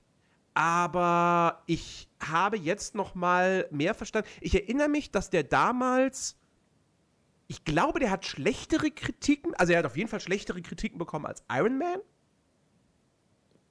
aber 0.54 1.62
ich 1.66 2.08
habe 2.20 2.56
jetzt 2.56 2.94
noch 2.94 3.14
mal 3.14 3.66
mehr 3.70 3.94
verstanden. 3.94 4.28
Ich 4.40 4.54
erinnere 4.54 4.88
mich, 4.88 5.10
dass 5.10 5.30
der 5.30 5.42
damals 5.42 6.38
ich 7.50 7.64
glaube, 7.64 7.98
der 7.98 8.10
hat 8.10 8.26
schlechtere 8.26 8.90
Kritiken, 8.90 9.54
also 9.54 9.72
er 9.72 9.78
hat 9.80 9.86
auf 9.86 9.96
jeden 9.96 10.10
Fall 10.10 10.20
schlechtere 10.20 10.60
Kritiken 10.60 10.98
bekommen 10.98 11.24
als 11.24 11.42
Iron 11.50 11.78
Man. 11.78 11.98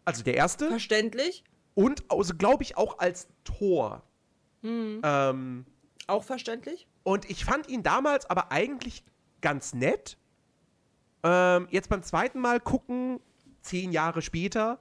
Also 0.03 0.23
der 0.23 0.33
erste. 0.33 0.67
Verständlich? 0.67 1.43
Und 1.75 2.03
also, 2.09 2.33
glaube 2.35 2.63
ich 2.63 2.75
auch 2.75 2.97
als 2.97 3.27
Thor. 3.43 4.03
Ähm, 4.63 5.65
Auch 6.07 6.23
verständlich? 6.23 6.87
und 7.03 7.29
ich 7.29 7.45
fand 7.45 7.67
ihn 7.69 7.83
damals 7.83 8.29
aber 8.29 8.51
eigentlich 8.51 9.03
ganz 9.41 9.73
nett. 9.73 10.17
Ähm, 11.23 11.67
jetzt 11.71 11.89
beim 11.89 12.03
zweiten 12.03 12.39
Mal 12.39 12.59
gucken, 12.59 13.19
zehn 13.61 13.91
Jahre 13.91 14.21
später, 14.21 14.79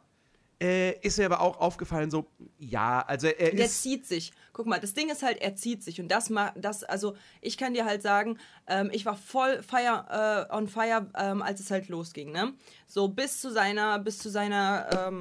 äh, 0.62 0.98
ist 1.00 1.18
mir 1.18 1.26
aber 1.26 1.40
auch 1.40 1.58
aufgefallen, 1.60 2.10
so, 2.10 2.26
ja, 2.58 3.00
also 3.06 3.26
er 3.26 3.50
Der 3.54 3.66
ist. 3.66 3.82
zieht 3.82 4.06
sich. 4.06 4.32
Guck 4.54 4.66
mal, 4.66 4.80
das 4.80 4.94
Ding 4.94 5.10
ist 5.10 5.22
halt, 5.22 5.38
er 5.42 5.54
zieht 5.54 5.82
sich. 5.82 6.00
Und 6.00 6.08
das 6.08 6.30
ma- 6.30 6.52
das, 6.56 6.82
also 6.82 7.14
ich 7.42 7.58
kann 7.58 7.74
dir 7.74 7.84
halt 7.84 8.00
sagen, 8.00 8.38
ähm, 8.66 8.88
ich 8.92 9.04
war 9.04 9.16
voll 9.16 9.62
fire, 9.62 10.46
äh, 10.50 10.54
on 10.54 10.66
fire, 10.68 11.06
ähm, 11.14 11.42
als 11.42 11.60
es 11.60 11.70
halt 11.70 11.88
losging, 11.88 12.32
ne? 12.32 12.54
So 12.86 13.08
bis 13.08 13.40
zu 13.40 13.50
seiner, 13.50 13.98
bis 13.98 14.18
zu 14.18 14.30
seiner 14.30 14.88
ähm, 15.08 15.20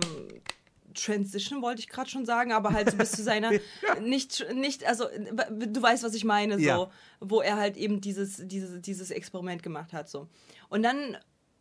Transition 0.96 1.62
wollte 1.62 1.82
ich 1.82 1.88
gerade 1.90 2.10
schon 2.10 2.26
sagen, 2.26 2.52
aber 2.52 2.72
halt 2.72 2.90
so 2.90 2.98
bis 2.98 3.12
zu 3.12 3.22
seiner 3.24 3.52
nicht, 4.02 4.46
nicht, 4.54 4.84
also 4.86 5.06
du 5.52 5.82
weißt, 5.82 6.04
was 6.04 6.16
ich 6.16 6.24
meine, 6.26 6.56
so, 6.56 6.66
Ja. 6.66 6.90
wo 7.20 7.42
er 7.42 7.58
halt 7.58 7.78
eben 7.78 8.02
dieses, 8.02 8.42
dieses, 8.48 8.82
dieses 8.82 9.12
Experiment 9.12 9.62
gemacht 9.62 9.94
hat, 9.94 10.10
so. 10.10 10.28
Und 10.70 10.82
dann 10.84 11.18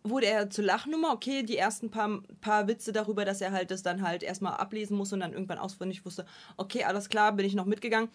wurde 0.06 0.26
er 0.26 0.50
zur 0.50 0.64
Lachnummer, 0.64 1.12
okay, 1.12 1.42
die 1.42 1.56
ersten 1.56 1.90
paar, 1.90 2.20
paar 2.40 2.68
Witze 2.68 2.92
darüber, 2.92 3.24
dass 3.24 3.40
er 3.40 3.52
halt 3.52 3.70
das 3.70 3.82
dann 3.82 4.02
halt 4.02 4.22
erstmal 4.22 4.54
ablesen 4.54 4.96
muss 4.96 5.12
und 5.12 5.20
dann 5.20 5.32
irgendwann 5.32 5.58
auswendig 5.58 6.04
wusste, 6.04 6.26
okay, 6.58 6.84
alles 6.84 7.08
klar, 7.08 7.32
bin 7.32 7.46
ich 7.46 7.54
noch 7.54 7.64
mitgegangen. 7.64 8.10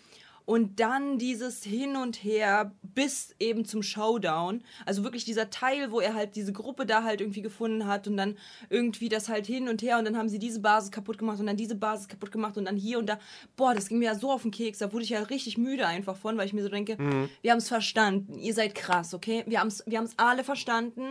Und 0.46 0.80
dann 0.80 1.20
dieses 1.20 1.64
Hin 1.64 1.96
und 1.96 2.24
Her 2.24 2.72
bis 2.82 3.36
eben 3.40 3.66
zum 3.66 3.84
Showdown. 3.84 4.64
Also 4.86 5.04
wirklich 5.04 5.24
dieser 5.26 5.50
Teil, 5.50 5.92
wo 5.92 6.00
er 6.00 6.16
halt 6.16 6.36
diese 6.36 6.52
Gruppe 6.54 6.86
da 6.86 7.04
halt 7.04 7.22
irgendwie 7.22 7.42
gefunden 7.42 7.86
hat 7.86 8.08
und 8.08 8.18
dann 8.18 8.36
irgendwie 8.70 9.10
das 9.10 9.30
halt 9.30 9.46
hin 9.46 9.70
und 9.70 9.82
her 9.82 10.00
und 10.00 10.06
dann 10.06 10.18
haben 10.18 10.30
sie 10.30 10.40
diese 10.40 10.60
Basis 10.60 10.92
kaputt 10.92 11.18
gemacht 11.18 11.40
und 11.40 11.46
dann 11.46 11.58
diese 11.58 11.76
Basis 11.76 12.08
kaputt 12.08 12.32
gemacht 12.32 12.58
und 12.58 12.66
dann 12.66 12.76
hier 12.78 12.98
und 13.00 13.08
da. 13.08 13.20
Boah, 13.56 13.74
das 13.74 13.90
ging 13.90 14.00
mir 14.00 14.06
ja 14.06 14.16
so 14.16 14.32
auf 14.32 14.42
den 14.42 14.52
Keks. 14.52 14.80
Da 14.80 14.92
wurde 14.92 15.04
ich 15.04 15.12
ja 15.12 15.22
richtig 15.22 15.58
müde 15.58 15.86
einfach 15.86 16.18
von, 16.18 16.38
weil 16.38 16.48
ich 16.48 16.54
mir 16.54 16.64
so 16.64 16.70
denke, 16.70 16.98
wir 17.42 17.52
haben 17.52 17.60
es 17.60 17.68
verstanden. 17.68 18.38
Ihr 18.40 18.54
seid 18.54 18.76
krass, 18.76 19.14
okay? 19.14 19.44
Wir 19.48 19.60
haben 19.60 19.68
es 19.68 19.84
wir 19.86 19.98
haben's 19.98 20.14
alle 20.18 20.44
verstanden. 20.44 21.04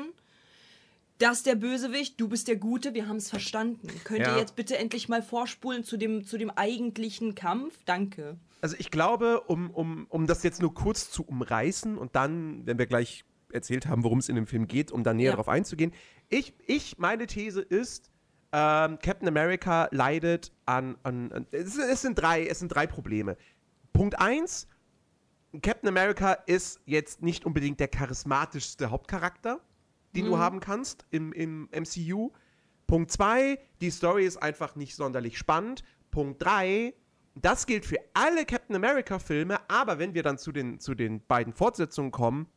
Das 1.19 1.39
ist 1.39 1.47
der 1.47 1.57
Bösewicht, 1.57 2.21
du 2.21 2.29
bist 2.29 2.47
der 2.47 2.57
Gute, 2.57 2.95
wir 2.95 3.09
haben 3.09 3.17
es 3.17 3.29
verstanden. 3.29 3.89
Könnt 4.05 4.21
Ja. 4.21 4.35
ihr 4.35 4.39
jetzt 4.41 4.55
bitte 4.55 4.79
endlich 4.79 5.09
mal 5.09 5.23
vorspulen 5.23 5.83
zu 5.83 5.97
dem, 5.97 6.25
zu 6.25 6.39
dem 6.39 6.51
eigentlichen 6.51 7.35
Kampf? 7.35 7.75
Danke. 7.87 8.37
Also 8.61 8.77
ich 8.79 8.91
glaube, 8.91 9.43
um, 9.43 9.71
um, 9.71 10.07
um 10.09 10.27
das 10.27 10.43
jetzt 10.43 10.61
nur 10.61 10.75
kurz 10.75 11.11
zu 11.11 11.23
umreißen 11.23 11.97
und 11.97 12.17
dann, 12.17 12.67
wenn 12.67 12.79
wir 12.79 12.87
gleich 12.87 13.25
erzählt 13.53 13.87
haben, 13.87 14.05
worum 14.05 14.19
es 14.19 14.29
in 14.29 14.35
dem 14.37 14.47
Film 14.47 14.67
geht, 14.67 14.91
um 14.93 15.05
dann 15.05 15.17
näher 15.17 15.27
Ja. 15.27 15.33
darauf 15.33 15.49
einzugehen. 15.49 15.93
Ich, 16.29 16.55
ich, 16.67 16.99
meine 16.99 17.27
These 17.27 17.61
ist, 17.63 18.11
ähm, 18.53 18.99
Captain 19.03 19.29
America 19.29 19.89
leidet 19.91 20.53
an, 20.67 20.97
an, 21.03 21.33
an 21.33 21.47
es, 21.51 21.77
es, 21.77 22.03
sind 22.03 22.19
drei, 22.19 22.47
es 22.47 22.59
sind 22.59 22.69
drei 22.69 22.87
Probleme. 22.87 23.37
Punkt 23.93 24.19
eins, 24.19 24.69
Captain 25.63 25.89
America 25.89 26.33
ist 26.33 26.81
jetzt 26.85 27.23
nicht 27.23 27.47
unbedingt 27.47 27.81
der 27.81 27.89
charismatischste 27.89 28.91
Hauptcharakter, 28.91 29.61
den 30.15 30.27
du 30.27 30.39
haben 30.39 30.61
kannst 30.61 31.07
im, 31.11 31.33
im 31.33 31.69
MCU. 31.73 32.33
Punkt 32.87 33.11
zwei, 33.13 33.59
die 33.81 33.91
Story 33.91 34.25
ist 34.27 34.39
einfach 34.39 34.77
nicht 34.77 34.95
sonderlich 34.97 35.39
spannend. 35.39 35.85
Punkt 36.11 36.43
drei, 36.43 36.95
das 37.45 37.67
gilt 37.67 37.85
für 37.87 37.99
alle 38.15 38.45
Captain 38.45 38.77
America-Filme, 38.77 39.59
aber 39.69 39.99
wenn 39.99 40.15
wir 40.15 40.23
dann 40.23 40.39
zu 40.39 40.53
den, 40.53 40.81
zu 40.81 40.95
den 40.95 41.25
beiden 41.27 41.53
Fortsetzungen 41.53 42.11
kommen, 42.11 42.49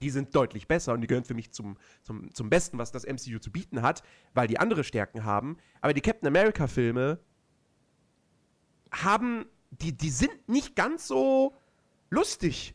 die 0.00 0.10
sind 0.10 0.34
deutlich 0.34 0.68
besser 0.68 0.92
und 0.92 1.00
die 1.00 1.06
gehören 1.06 1.24
für 1.24 1.34
mich 1.34 1.50
zum, 1.52 1.76
zum, 2.02 2.32
zum 2.32 2.50
Besten, 2.50 2.78
was 2.78 2.92
das 2.92 3.04
MCU 3.04 3.38
zu 3.38 3.50
bieten 3.50 3.82
hat, 3.82 4.02
weil 4.32 4.46
die 4.46 4.58
andere 4.58 4.84
Stärken 4.84 5.24
haben. 5.24 5.56
Aber 5.80 5.92
die 5.92 6.00
Captain 6.00 6.28
America-Filme 6.28 7.18
haben, 8.92 9.46
die, 9.70 9.92
die 9.92 10.10
sind 10.10 10.48
nicht 10.48 10.76
ganz 10.76 11.08
so 11.08 11.54
lustig 12.10 12.74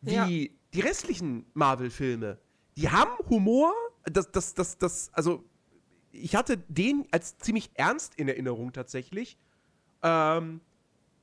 wie 0.00 0.14
Ja. 0.14 0.26
die 0.26 0.80
restlichen 0.80 1.46
Marvel-Filme. 1.54 2.38
Die 2.76 2.88
haben 2.90 3.12
Humor, 3.28 3.72
das, 4.04 4.30
das, 4.30 4.54
das, 4.54 4.78
das, 4.78 5.10
also 5.12 5.44
ich 6.12 6.36
hatte 6.36 6.58
den 6.68 7.06
als 7.10 7.36
ziemlich 7.38 7.70
ernst 7.74 8.14
in 8.14 8.28
Erinnerung 8.28 8.72
tatsächlich. 8.72 9.38
Ähm, 10.04 10.60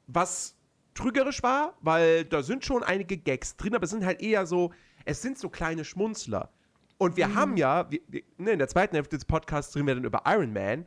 was 0.07 0.55
trügerisch 0.93 1.41
war, 1.43 1.75
weil 1.81 2.25
da 2.25 2.43
sind 2.43 2.65
schon 2.65 2.83
einige 2.83 3.17
Gags 3.17 3.55
drin, 3.55 3.75
aber 3.75 3.85
es 3.85 3.91
sind 3.91 4.03
halt 4.03 4.21
eher 4.21 4.45
so, 4.45 4.71
es 5.05 5.21
sind 5.21 5.37
so 5.37 5.49
kleine 5.49 5.85
Schmunzler. 5.85 6.49
Und 6.97 7.17
wir 7.17 7.33
haben 7.33 7.57
ja, 7.57 7.89
wir, 7.89 7.99
ne, 8.37 8.51
in 8.51 8.59
der 8.59 8.67
zweiten 8.67 8.95
Hälfte 8.95 9.15
des 9.15 9.25
Podcasts 9.25 9.75
reden 9.75 9.87
wir 9.87 9.95
dann 9.95 10.03
über 10.03 10.23
Iron 10.25 10.53
Man. 10.53 10.85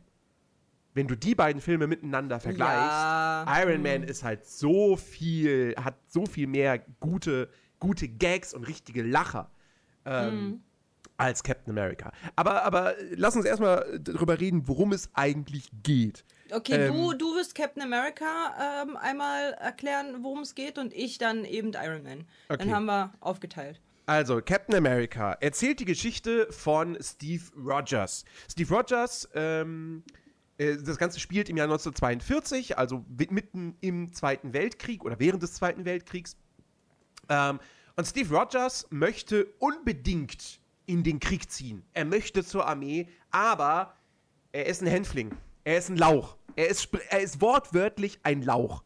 Wenn 0.93 1.07
du 1.07 1.17
die 1.17 1.35
beiden 1.35 1.61
Filme 1.61 1.87
miteinander 1.87 2.39
vergleichst, 2.39 2.91
Ja. 2.91 3.45
Iron 3.61 3.81
Man 3.81 4.03
ist 4.03 4.23
halt 4.23 4.45
so 4.45 4.95
viel, 4.95 5.75
hat 5.75 5.95
so 6.07 6.25
viel 6.25 6.47
mehr 6.47 6.79
gute, 7.01 7.49
gute 7.79 8.07
Gags 8.07 8.53
und 8.53 8.65
richtige 8.65 9.03
Lacher 9.03 9.51
ähm, 10.05 10.61
als 11.17 11.43
Captain 11.43 11.71
America. 11.71 12.13
Aber, 12.37 12.63
aber 12.63 12.93
lass 13.11 13.35
uns 13.35 13.43
erstmal 13.43 13.99
darüber 13.99 14.39
reden, 14.39 14.69
worum 14.69 14.93
es 14.93 15.09
eigentlich 15.13 15.69
geht. 15.83 16.23
Okay, 16.51 16.87
Ähm. 16.87 16.93
du, 16.93 17.13
du 17.13 17.35
wirst 17.35 17.55
Captain 17.55 17.81
America 17.81 18.83
ähm, 18.83 18.97
einmal 18.97 19.53
erklären, 19.53 20.17
worum 20.21 20.41
es 20.41 20.55
geht 20.55 20.77
und 20.77 20.93
ich 20.93 21.17
dann 21.17 21.43
eben 21.45 21.71
Iron 21.73 22.03
Man. 22.03 22.25
Okay. 22.49 22.59
Dann 22.59 22.75
haben 22.75 22.85
wir 22.85 23.13
aufgeteilt. 23.19 23.81
Also, 24.07 24.39
Captain 24.39 24.75
America 24.75 25.33
erzählt 25.33 25.79
die 25.79 25.85
Geschichte 25.85 26.47
von 26.51 26.95
Steve 27.01 27.43
Rogers. 27.57 28.23
Steve 28.51 28.71
Rogers, 28.71 29.27
ähm, 29.33 30.03
äh, 30.57 30.77
das 30.77 30.97
Ganze 30.97 31.19
spielt 31.19 31.49
im 31.49 31.57
Jahr 31.57 31.65
1942, 31.65 32.77
also 32.77 33.03
mitten 33.31 33.75
im 33.81 34.13
Zweiten 34.13 34.53
Weltkrieg 34.53 35.03
oder 35.03 35.19
während 35.19 35.41
des 35.41 35.53
Zweiten 35.53 35.85
Weltkriegs. 35.85 36.37
Ähm, 37.29 37.59
und 37.95 38.05
Steve 38.05 38.35
Rogers 38.35 38.85
möchte 38.91 39.47
unbedingt 39.57 40.59
in 40.85 41.03
den 41.03 41.19
Krieg 41.19 41.49
ziehen. 41.49 41.83
Er 41.93 42.05
möchte 42.05 42.43
zur 42.43 42.67
Armee, 42.67 43.07
aber 43.31 43.95
er 44.51 44.67
ist 44.67 44.83
ein 44.83 44.87
Hänfling. 44.87 45.35
Er 45.65 45.77
ist 45.79 45.89
ein 45.89 45.97
Lauch. 45.97 46.37
Er 46.55 46.69
ist, 46.69 46.87
er 47.09 47.19
ist 47.21 47.41
wortwörtlich 47.41 48.19
ein 48.23 48.41
Lauch. 48.43 48.83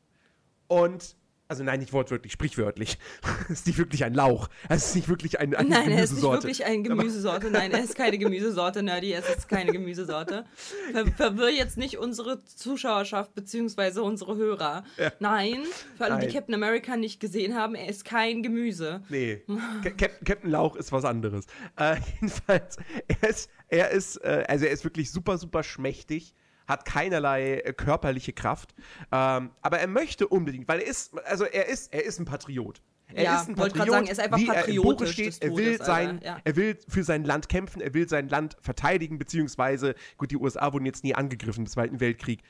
Und, 0.68 1.18
also 1.48 1.64
nein, 1.64 1.80
nicht 1.80 1.94
wortwörtlich, 1.94 2.32
sprichwörtlich. 2.32 2.98
ist 3.50 3.68
nicht 3.68 3.78
wirklich 3.78 4.04
ein 4.06 4.14
Lauch. 4.14 4.50
Es 4.70 4.86
ist 4.88 4.96
nicht 4.96 5.10
wirklich 5.10 5.40
ein, 5.40 5.54
eine 5.54 5.68
Nein, 5.70 5.92
er 5.92 6.04
ist 6.04 6.12
nicht 6.12 6.22
Gemüsesorte. 6.22 6.44
wirklich 6.44 6.66
eine 6.66 6.82
Gemüsesorte. 6.84 7.52
Nein, 7.52 7.72
er 7.72 7.84
ist 7.84 7.96
keine 7.96 8.18
Gemüsesorte, 8.20 8.82
Nerdy. 8.82 9.12
Er 9.12 9.20
ist 9.28 9.50
keine 9.50 9.72
Gemüsesorte. 9.74 10.46
Ver 10.94 11.06
verwirr 11.18 11.50
jetzt 11.50 11.78
nicht 11.78 11.98
unsere 11.98 12.44
Zuschauerschaft 12.46 13.36
beziehungsweise 13.36 14.02
unsere 14.02 14.36
Hörer. 14.38 14.84
Nein, 15.20 15.64
für 15.98 16.06
alle, 16.06 16.20
die 16.20 16.26
Nein. 16.28 16.34
Captain 16.34 16.56
America 16.56 16.96
nicht 16.96 17.20
gesehen 17.20 17.56
haben, 17.56 17.76
er 17.76 17.90
ist 17.90 18.06
kein 18.06 18.42
Gemüse. 18.42 19.02
Nee, 19.10 19.44
Ca- 19.84 19.90
Captain, 19.92 20.24
Captain 20.26 20.50
Lauch 20.52 20.76
ist 20.78 20.92
was 20.92 21.04
anderes. 21.04 21.46
Äh, 21.78 21.98
jedenfalls, 22.16 22.78
er 23.08 23.30
ist, 23.30 23.50
er 23.68 23.90
ist, 23.92 24.18
äh, 24.24 24.46
also 24.48 24.66
er 24.66 24.72
ist 24.72 24.84
wirklich 24.86 25.12
super, 25.12 25.38
super 25.38 25.62
schmächtig, 25.64 26.34
hat 26.70 26.86
keinerlei 26.86 27.56
äh, 27.60 27.74
körperliche 27.74 28.32
Kraft, 28.32 28.74
ähm, 29.12 29.50
aber 29.62 29.80
er 29.80 29.88
möchte 29.88 30.28
unbedingt, 30.28 30.68
weil 30.70 30.80
er 30.80 30.88
ist, 30.88 31.18
also 31.26 31.44
er 31.44 31.68
ist, 31.68 31.92
er 31.94 32.06
ist 32.06 32.20
ein 32.20 32.26
Patriot. 32.26 32.82
Er 33.12 33.24
Ja, 33.24 33.42
ist 33.42 33.50
ein 33.50 33.58
wollte 33.58 33.74
Patriot, 33.80 33.94
sagen, 33.96 34.06
er 34.06 34.12
ist 34.14 34.20
einfach 34.20 34.38
wie 34.38 34.48
er 34.48 34.54
im 34.68 34.76
Buche 34.76 34.86
patriotisch 34.96 35.12
steht. 35.14 35.28
des 35.28 35.38
Er 35.40 35.56
will 35.58 35.74
Todes, 35.78 35.88
sein, 35.88 36.10
Alter, 36.10 36.26
ja. 36.26 36.38
er 36.44 36.56
will 36.56 36.78
für 36.88 37.04
sein 37.04 37.24
Land 37.26 37.50
kämpfen, 37.50 37.82
er 37.82 37.94
will 37.96 38.08
sein 38.08 38.30
Land 38.30 38.56
verteidigen, 38.62 39.18
beziehungsweise, 39.18 39.96
gut, 40.18 40.30
die 40.32 40.38
USA 40.38 40.72
wurden 40.72 40.86
jetzt 40.86 41.04
nie 41.04 41.16
angegriffen 41.16 41.62
im 41.62 41.68
Zweiten 41.68 42.00
Weltkrieg, 42.00 42.42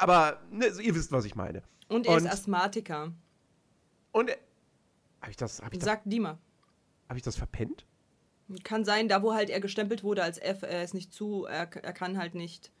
aber 0.00 0.40
ne, 0.50 0.66
ihr 0.82 0.94
wisst, 0.96 1.12
was 1.12 1.24
ich 1.24 1.36
meine. 1.36 1.62
Und 1.88 2.06
er 2.08 2.16
ist 2.16 2.22
Und- 2.24 2.30
Asthmatiker. 2.30 3.12
Und 4.10 4.30
habe 5.20 5.30
ich 5.30 5.36
das, 5.36 5.62
habe 5.62 5.76
ich 5.76 5.82
Sagt 5.82 6.02
Dima. 6.06 6.36
hab 7.08 7.16
ich 7.16 7.22
das 7.22 7.36
verpennt? 7.36 7.86
Kann 8.64 8.84
sein, 8.84 9.08
da 9.08 9.22
wo 9.22 9.32
halt 9.34 9.50
er 9.50 9.60
gestempelt 9.60 10.02
wurde 10.02 10.22
als 10.24 10.36
F, 10.38 10.62
er 10.62 10.82
ist 10.82 10.94
nicht 10.94 11.12
zu, 11.12 11.44
er, 11.44 11.60
er 11.76 11.92
kann 11.92 12.18
halt 12.18 12.34
nicht. 12.34 12.72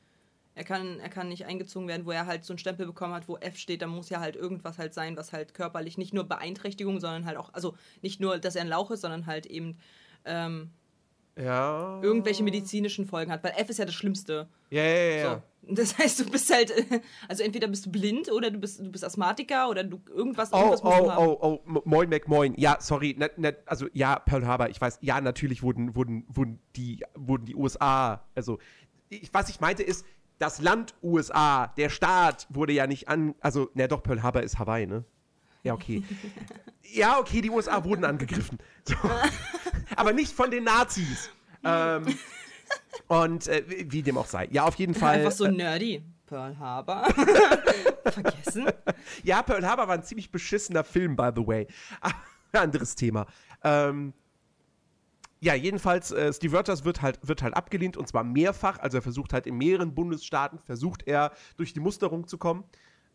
Er 0.54 0.64
kann, 0.64 1.00
er 1.00 1.08
kann 1.08 1.28
nicht 1.28 1.46
eingezogen 1.46 1.88
werden, 1.88 2.04
wo 2.04 2.10
er 2.10 2.26
halt 2.26 2.44
so 2.44 2.52
einen 2.52 2.58
Stempel 2.58 2.84
bekommen 2.86 3.14
hat, 3.14 3.26
wo 3.26 3.36
F 3.38 3.56
steht, 3.56 3.80
da 3.80 3.86
muss 3.86 4.10
ja 4.10 4.20
halt 4.20 4.36
irgendwas 4.36 4.78
halt 4.78 4.92
sein, 4.92 5.16
was 5.16 5.32
halt 5.32 5.54
körperlich 5.54 5.96
nicht 5.96 6.12
nur 6.12 6.24
Beeinträchtigung, 6.24 7.00
sondern 7.00 7.24
halt 7.24 7.38
auch, 7.38 7.54
also 7.54 7.74
nicht 8.02 8.20
nur, 8.20 8.38
dass 8.38 8.54
er 8.54 8.62
ein 8.62 8.68
Lauch 8.68 8.90
ist, 8.90 9.00
sondern 9.00 9.24
halt 9.24 9.46
eben 9.46 9.78
ähm, 10.26 10.70
Ja. 11.38 12.00
irgendwelche 12.02 12.42
medizinischen 12.42 13.06
Folgen 13.06 13.32
hat, 13.32 13.42
weil 13.42 13.54
F 13.56 13.70
ist 13.70 13.78
ja 13.78 13.86
das 13.86 13.94
Schlimmste. 13.94 14.46
Ja, 14.70 14.82
ja, 14.82 14.94
ja. 14.94 15.16
ja. 15.16 15.34
So. 15.36 15.42
Das 15.74 15.96
heißt, 15.96 16.20
du 16.20 16.28
bist 16.30 16.52
halt, 16.52 16.70
also 17.28 17.42
entweder 17.44 17.68
bist 17.68 17.86
du 17.86 17.90
blind 17.90 18.30
oder 18.30 18.50
du 18.50 18.58
bist, 18.58 18.80
du 18.80 18.90
bist 18.90 19.04
Asthmatiker 19.04 19.70
oder 19.70 19.84
du 19.84 20.02
irgendwas, 20.08 20.52
Oh, 20.52 20.56
irgendwas 20.58 20.82
du 20.82 20.86
oh, 20.88 21.10
haben. 21.10 21.26
oh, 21.26 21.38
oh, 21.40 21.60
M- 21.66 21.80
moin, 21.84 22.10
Mac, 22.10 22.28
moin. 22.28 22.52
Ja, 22.58 22.76
sorry, 22.80 23.14
ne, 23.16 23.30
ne, 23.38 23.56
also 23.64 23.86
ja, 23.94 24.18
Pearl 24.18 24.46
Harbor, 24.46 24.68
ich 24.68 24.80
weiß, 24.80 24.98
ja, 25.00 25.18
natürlich 25.20 25.62
wurden, 25.62 25.94
wurden, 25.96 26.26
wurden, 26.28 26.58
die, 26.76 27.02
wurden 27.14 27.46
die 27.46 27.54
USA, 27.54 28.26
also 28.34 28.58
ich, 29.08 29.32
was 29.32 29.48
ich 29.48 29.60
meinte 29.60 29.82
ist, 29.82 30.04
das 30.38 30.60
Land 30.60 30.94
USA, 31.02 31.68
der 31.76 31.88
Staat 31.88 32.46
wurde 32.50 32.72
ja 32.72 32.86
nicht 32.86 33.08
an, 33.08 33.34
also, 33.40 33.70
ne, 33.74 33.88
doch, 33.88 34.02
Pearl 34.02 34.22
Harbor 34.22 34.42
ist 34.42 34.58
Hawaii, 34.58 34.86
ne? 34.86 35.04
Ja, 35.62 35.74
okay. 35.74 36.02
ja, 36.82 37.18
okay, 37.18 37.40
die 37.40 37.50
USA 37.50 37.84
wurden 37.84 38.04
angegriffen. 38.04 38.58
So. 38.84 38.96
Aber 39.94 40.12
nicht 40.12 40.32
von 40.32 40.50
den 40.50 40.64
Nazis. 40.64 41.30
ähm, 41.64 42.18
und 43.06 43.46
äh, 43.46 43.62
wie 43.68 44.02
dem 44.02 44.18
auch 44.18 44.26
sei. 44.26 44.48
Ja, 44.50 44.64
auf 44.64 44.74
jeden 44.74 44.94
Fall. 44.94 45.18
Einfach 45.18 45.30
so 45.30 45.46
nerdy. 45.46 46.02
Pearl 46.26 46.58
Harbor. 46.58 47.04
Vergessen. 48.04 48.66
Ja, 49.22 49.42
Pearl 49.42 49.64
Harbor 49.64 49.86
war 49.86 49.94
ein 49.94 50.02
ziemlich 50.02 50.32
beschissener 50.32 50.82
Film, 50.82 51.14
by 51.14 51.30
the 51.36 51.46
way. 51.46 51.68
Anderes 52.52 52.96
Thema. 52.96 53.26
Ähm, 53.62 54.14
ja, 55.42 55.54
jedenfalls, 55.54 56.12
äh, 56.12 56.32
Steve 56.32 56.56
Rogers 56.56 56.84
wird 56.84 57.02
halt, 57.02 57.18
wird 57.26 57.42
halt 57.42 57.54
abgelehnt 57.54 57.96
und 57.96 58.06
zwar 58.06 58.22
mehrfach. 58.22 58.78
Also 58.78 58.98
er 58.98 59.02
versucht 59.02 59.32
halt 59.32 59.48
in 59.48 59.56
mehreren 59.56 59.92
Bundesstaaten, 59.92 60.60
versucht 60.60 61.02
er 61.08 61.32
durch 61.56 61.72
die 61.72 61.80
Musterung 61.80 62.28
zu 62.28 62.38
kommen 62.38 62.62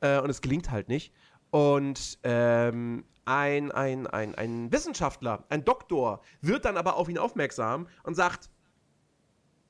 äh, 0.01 0.19
und 0.19 0.29
es 0.29 0.41
gelingt 0.41 0.69
halt 0.69 0.89
nicht. 0.89 1.13
Und 1.51 2.19
ähm, 2.23 3.05
ein, 3.23 3.71
ein, 3.71 4.07
ein, 4.07 4.35
ein 4.35 4.69
Wissenschaftler, 4.73 5.45
ein 5.47 5.63
Doktor, 5.63 6.19
wird 6.41 6.65
dann 6.65 6.75
aber 6.75 6.97
auf 6.97 7.07
ihn 7.07 7.17
aufmerksam 7.17 7.87
und 8.03 8.15
sagt, 8.15 8.49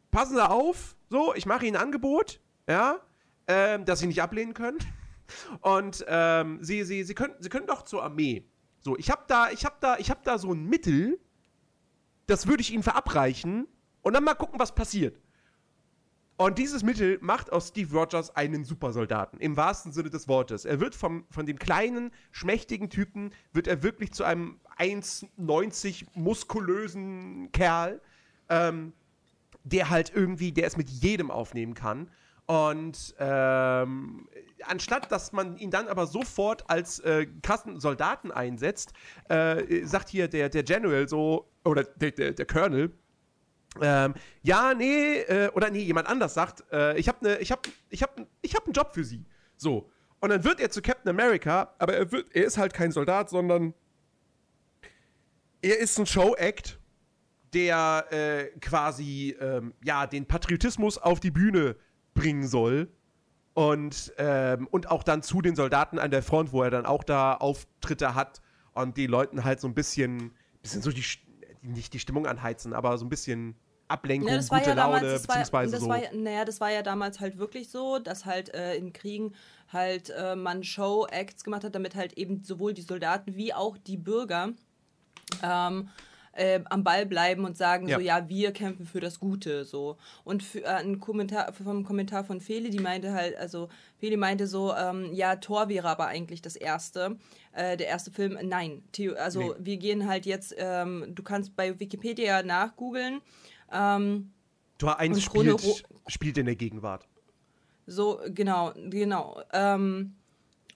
passen 0.10 0.34
Sie 0.34 0.50
auf, 0.50 0.98
so, 1.12 1.36
ich 1.36 1.46
mache 1.46 1.64
Ihnen 1.68 1.76
ein 1.76 1.84
Angebot, 1.84 2.42
ja, 2.68 3.02
ähm, 3.46 3.86
das 3.86 4.00
Sie 4.00 4.08
nicht 4.08 4.24
ablehnen 4.24 4.56
können. 4.56 4.80
Und 5.62 6.04
ähm, 6.08 6.58
Sie, 6.64 6.84
Sie, 6.84 7.04
Sie, 7.04 7.14
können, 7.14 7.36
Sie 7.40 7.50
können 7.50 7.68
doch 7.68 7.84
zur 7.84 8.02
Armee. 8.02 8.50
So, 8.80 8.98
ich 8.98 9.12
habe 9.12 9.26
da, 9.28 9.52
ich 9.52 9.64
habe 9.64 9.76
da, 9.80 9.98
ich 9.98 10.10
habe 10.10 10.22
da 10.24 10.40
so 10.40 10.54
ein 10.54 10.66
Mittel, 10.66 11.20
das 12.28 12.48
würde 12.48 12.62
ich 12.62 12.72
Ihnen 12.72 12.84
verabreichen 12.84 13.68
und 14.02 14.14
dann 14.14 14.24
mal 14.24 14.36
gucken, 14.36 14.60
was 14.60 14.76
passiert. 14.76 15.20
Und 16.38 16.60
dieses 16.60 16.84
Mittel 16.84 17.18
macht 17.20 17.52
aus 17.52 17.70
Steve 17.70 17.98
Rogers 17.98 18.36
einen 18.36 18.64
Supersoldaten, 18.64 19.40
im 19.40 19.58
wahrsten 19.58 19.92
Sinne 19.92 20.12
des 20.12 20.28
Wortes. 20.28 20.66
Er 20.66 20.80
wird 20.80 20.94
vom, 20.94 21.26
von 21.32 21.48
dem 21.48 21.58
kleinen, 21.58 22.12
schmächtigen 22.32 22.92
Typen, 22.92 23.32
wird 23.54 23.66
er 23.66 23.82
wirklich 23.82 24.12
zu 24.12 24.24
einem 24.24 24.60
1,90 24.78 26.06
muskulösen 26.14 27.52
Kerl, 27.54 28.00
ähm, 28.50 28.94
der 29.64 29.90
halt 29.90 30.12
irgendwie, 30.14 30.52
der 30.52 30.68
es 30.68 30.78
mit 30.78 30.92
jedem 30.92 31.32
aufnehmen 31.32 31.74
kann. 31.74 32.12
Und 32.48 33.14
ähm, 33.20 34.28
anstatt, 34.64 35.12
dass 35.12 35.34
man 35.34 35.58
ihn 35.58 35.70
dann 35.70 35.90
aber 35.90 36.08
sofort 36.08 36.70
als 36.70 37.00
äh, 37.00 37.28
krassen 37.44 37.80
Soldaten 37.82 38.32
einsetzt, 38.32 38.94
äh, 39.30 39.86
sagt 39.86 40.10
hier 40.10 40.30
der, 40.30 40.50
der 40.50 40.64
General 40.64 41.08
so, 41.10 41.50
oder 41.66 41.84
der, 41.84 42.12
der, 42.12 42.32
der 42.32 42.46
Colonel, 42.46 42.94
ähm, 43.82 44.14
ja, 44.44 44.74
nee, 44.74 45.20
äh, 45.20 45.50
oder 45.50 45.70
nee, 45.70 45.82
jemand 45.82 46.08
anders 46.08 46.34
sagt, 46.34 46.64
äh, 46.72 46.98
ich 46.98 47.08
habe 47.08 47.26
ne, 47.26 47.38
ich 47.40 47.52
hab, 47.52 47.68
ich 47.90 48.02
hab, 48.02 48.20
ich 48.42 48.56
hab 48.56 48.66
einen 48.66 48.74
Job 48.74 48.94
für 48.94 49.04
sie. 49.04 49.26
So. 49.58 49.90
Und 50.20 50.30
dann 50.30 50.44
wird 50.44 50.60
er 50.60 50.72
zu 50.72 50.82
Captain 50.82 51.10
America, 51.10 51.74
aber 51.78 51.94
er, 51.96 52.12
wird, 52.12 52.34
er 52.34 52.46
ist 52.46 52.58
halt 52.58 52.74
kein 52.74 52.92
Soldat, 52.92 53.30
sondern 53.30 53.74
er 55.62 55.78
ist 55.80 56.00
ein 56.00 56.06
Show-Act, 56.06 56.80
der 57.54 58.06
äh, 58.10 58.46
quasi 58.60 59.36
ähm, 59.40 59.74
ja, 59.84 60.08
den 60.08 60.26
Patriotismus 60.26 60.98
auf 60.98 61.20
die 61.20 61.32
Bühne 61.32 61.76
bringen 62.18 62.48
soll. 62.48 62.90
Und, 63.54 64.14
ähm, 64.20 64.68
und 64.70 64.92
auch 64.92 65.02
dann 65.04 65.24
zu 65.24 65.42
den 65.42 65.56
Soldaten 65.56 65.98
an 65.98 66.12
der 66.12 66.22
Front, 66.22 66.52
wo 66.52 66.62
er 66.62 66.70
dann 66.70 66.86
auch 66.86 67.04
da 67.04 67.34
Auftritte 67.34 68.14
hat 68.14 68.42
und 68.74 68.98
die 68.98 69.08
Leuten 69.08 69.44
halt 69.44 69.60
so 69.60 69.68
ein 69.68 69.74
bisschen, 69.74 70.32
bisschen 70.62 70.84
so 70.84 70.92
die, 70.92 71.04
nicht 71.64 71.94
die 71.94 72.00
Stimmung 72.00 72.28
anheizen, 72.28 72.74
aber 72.74 72.96
so 73.00 73.06
ein 73.06 73.10
bisschen 73.10 73.56
Ablenkung, 73.88 74.30
Ja, 74.30 74.36
das 74.38 74.52
war 74.52 74.60
gute 74.60 74.70
ja 74.72 74.76
damals, 74.76 75.02
Laune, 75.02 75.14
das 75.14 75.28
war, 75.28 75.36
beziehungsweise 75.38 75.72
das 75.72 75.82
so. 75.82 75.90
war, 75.90 76.04
ja- 76.04 76.10
naja, 76.14 76.46
das 76.46 76.62
war 76.62 76.70
ja 76.72 76.84
damals 76.84 77.20
halt 77.20 77.40
wirklich 77.40 77.70
so, 77.70 77.98
dass 77.98 78.26
halt 78.26 78.54
äh, 78.54 78.76
in 78.76 78.94
Kriegen 78.94 79.34
halt 79.74 80.12
äh, 80.12 80.36
man 80.36 80.64
Show-Acts 80.64 81.44
gemacht 81.44 81.64
hat, 81.64 81.74
damit 81.74 81.96
halt 81.96 82.14
eben 82.14 82.44
sowohl 82.44 82.74
die 82.76 82.82
Soldaten 82.84 83.36
wie 83.36 83.54
auch 83.56 83.76
die 83.78 83.98
Bürger 83.98 84.50
ähm, 85.42 85.90
äh, 86.38 86.62
am 86.70 86.84
Ball 86.84 87.06
bleiben 87.06 87.44
und 87.46 87.58
sagen 87.58 87.88
Ja. 87.88 87.98
so, 87.98 88.02
ja, 88.04 88.30
wir 88.30 88.52
kämpfen 88.52 88.86
für 88.86 89.00
das 89.00 89.20
Gute, 89.20 89.66
so. 89.66 89.98
Und 90.24 90.44
für, 90.44 90.64
äh, 90.64 90.68
ein 90.68 91.00
Kommentar, 91.00 91.52
vom 91.54 91.84
Kommentar 91.84 92.24
von 92.24 92.40
Feli, 92.42 92.70
die 92.70 92.80
meinte 92.80 93.12
halt, 93.14 93.36
also 93.38 93.70
Feli 93.98 94.18
meinte 94.18 94.48
so, 94.48 94.74
ähm, 94.74 95.12
ja, 95.14 95.36
Thor 95.38 95.70
wäre 95.70 95.88
aber 95.90 96.08
eigentlich 96.08 96.42
das 96.42 96.56
erste, 96.56 97.18
äh, 97.54 97.76
der 97.78 97.88
erste 97.88 98.12
Film. 98.12 98.38
Nein, 98.44 98.84
Theo, 98.92 99.16
also 99.16 99.40
Nee. 99.42 99.52
wir 99.60 99.78
gehen 99.78 100.08
halt 100.08 100.26
jetzt, 100.26 100.54
ähm, 100.58 101.06
du 101.16 101.24
kannst 101.24 101.56
bei 101.56 101.80
Wikipedia 101.80 102.44
nachgoogeln, 102.44 103.22
ähm, 103.72 104.32
Tor 104.78 105.00
1 105.00 105.18
Und 105.18 105.30
Chrono- 105.34 105.58
spielt, 105.58 105.84
spielt 106.08 106.38
in 106.38 106.46
der 106.46 106.56
Gegenwart. 106.56 107.08
So, 107.88 108.20
genau, 108.28 108.74
genau. 108.90 109.42
Ähm, 109.54 110.17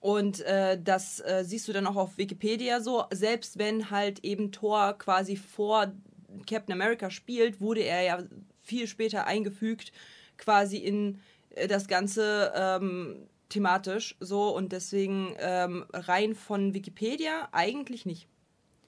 und 0.02 0.42
äh, 0.42 0.82
das 0.82 1.20
äh, 1.20 1.44
siehst 1.46 1.68
du 1.68 1.74
dann 1.74 1.86
auch 1.86 1.96
auf 1.96 2.18
Wikipedia 2.18 2.82
so. 2.82 3.06
Selbst 3.12 3.60
wenn 3.60 3.92
halt 3.92 4.26
eben 4.26 4.52
Thor 4.52 4.94
quasi 4.98 5.38
vor 5.38 5.92
Captain 6.50 6.74
America 6.74 7.12
spielt, 7.12 7.62
wurde 7.62 7.82
er 7.82 8.02
ja 8.02 8.24
viel 8.60 8.88
später 8.88 9.28
eingefügt, 9.28 9.92
quasi 10.38 10.78
in 10.78 11.20
äh, 11.52 11.68
das 11.68 11.88
Ganze 11.88 12.52
ähm, 12.56 13.28
thematisch 13.50 14.16
so. 14.20 14.56
Und 14.56 14.72
deswegen 14.72 15.36
ähm, 15.38 15.86
rein 15.94 16.34
von 16.34 16.74
Wikipedia 16.74 17.50
eigentlich 17.52 18.08
nicht. 18.08 18.28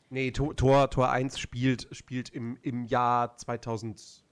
Nee, 0.10 0.32
Tor, 0.32 0.56
Tor, 0.56 0.90
Tor 0.90 1.12
1 1.12 1.38
spielt, 1.38 1.88
spielt 1.92 2.30
im, 2.30 2.58
im 2.64 2.86
Jahr 2.86 3.38
2011, 3.38 4.24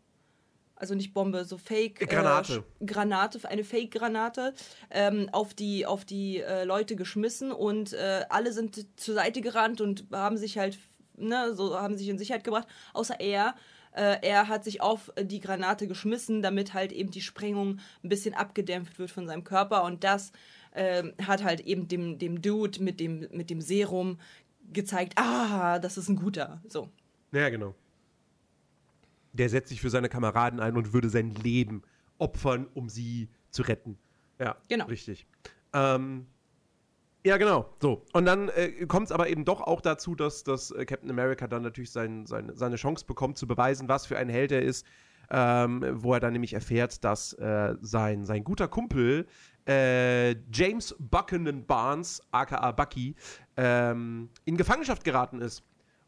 also 0.79 0.95
nicht 0.95 1.14
Bombe, 1.14 1.45
so 1.45 1.59
Fake 1.59 2.09
Granate. 2.09 2.64
Äh, 2.81 2.85
Granate, 2.85 3.41
eine 3.49 3.64
Fake-Granate 3.64 4.55
ähm, 4.91 5.29
auf 5.33 5.55
die 5.55 5.87
auf 5.87 6.05
die 6.05 6.41
äh, 6.41 6.64
Leute 6.64 6.97
geschmissen 6.97 7.53
und 7.53 7.93
äh, 7.93 8.25
alle 8.29 8.53
sind 8.53 8.87
zur 8.99 9.14
Seite 9.14 9.41
gerannt 9.41 9.81
und 9.81 10.07
haben 10.12 10.37
sich 10.37 10.59
halt, 10.59 10.79
ne, 11.17 11.55
so 11.55 11.79
haben 11.79 11.97
sich 11.97 12.09
in 12.09 12.19
Sicherheit 12.19 12.45
gebracht, 12.45 12.69
außer 12.95 13.21
er. 13.21 13.55
Äh, 13.93 14.19
er 14.23 14.49
hat 14.49 14.64
sich 14.64 14.81
auf 14.81 15.11
die 15.21 15.41
Granate 15.41 15.88
geschmissen, 15.88 16.43
damit 16.43 16.75
halt 16.75 16.93
eben 16.93 17.11
die 17.11 17.23
Sprengung 17.23 17.81
ein 18.05 18.09
bisschen 18.09 18.35
abgedämpft 18.35 18.99
wird 18.99 19.11
von 19.11 19.27
seinem 19.27 19.45
Körper 19.45 19.85
und 19.85 20.05
das 20.05 20.33
ähm, 20.75 21.14
hat 21.27 21.43
halt 21.43 21.61
eben 21.61 21.88
dem, 21.88 22.19
dem 22.19 22.43
Dude 22.43 22.83
mit 22.83 23.01
dem, 23.01 23.27
mit 23.33 23.51
dem 23.51 23.61
Serum 23.61 24.19
gezeigt, 24.73 25.14
ah, 25.17 25.79
das 25.79 25.97
ist 25.99 26.09
ein 26.09 26.17
guter. 26.17 26.61
So. 26.69 26.88
Ja, 27.33 27.49
genau. 27.49 27.75
Der 29.33 29.49
setzt 29.49 29.69
sich 29.69 29.81
für 29.81 29.91
seine 29.91 30.09
Kameraden 30.09 30.61
ein 30.61 30.77
und 30.77 30.93
würde 30.93 31.09
sein 31.09 31.31
Leben 31.35 31.83
opfern, 32.19 32.67
um 32.75 32.88
sie 32.88 33.29
zu 33.51 33.62
retten. 33.62 33.99
Ja, 34.38 34.57
Genau. 34.69 34.87
richtig. 34.87 35.27
Ähm, 35.73 36.27
ja, 37.25 37.37
genau. 37.37 37.75
So. 37.81 38.05
Und 38.12 38.25
dann 38.25 38.49
äh, 38.49 38.87
kommt 38.87 39.07
es 39.07 39.12
aber 39.12 39.29
eben 39.29 39.45
doch 39.45 39.61
auch 39.61 39.81
dazu, 39.81 40.14
dass, 40.14 40.45
dass 40.45 40.71
äh, 40.71 40.87
Captain 40.87 41.11
America 41.11 41.47
dann 41.47 41.62
natürlich 41.62 41.91
sein, 41.91 42.27
sein, 42.27 42.53
seine 42.55 42.77
Chance 42.77 43.05
bekommt, 43.07 43.37
zu 43.38 43.47
beweisen, 43.47 43.88
was 43.88 44.07
für 44.07 44.17
ein 44.17 44.29
Held 44.29 44.53
er 44.53 44.62
ist. 44.62 44.87
Ähm, 45.31 45.85
wo 45.93 46.14
er 46.14 46.21
dann 46.21 46.33
nämlich 46.33 46.55
erfährt, 46.55 47.05
dass 47.05 47.35
äh, 47.35 47.75
sein, 47.83 48.25
sein 48.25 48.45
guter 48.45 48.67
Kumpel 48.67 49.27
äh, 49.67 50.37
James 50.51 50.97
Buchanan 50.99 51.67
Barnes, 51.67 52.23
aka 52.31 52.73
Bucky, 52.73 53.14
ähm, 53.59 54.31
in 54.47 54.57
Gefangenschaft 54.57 55.05
geraten 55.05 55.43
ist. 55.43 55.62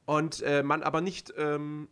Und 0.07 0.41
äh, 0.41 0.63
man 0.63 0.83
aber 0.83 1.03
nicht 1.03 1.35
ähm, 1.37 1.89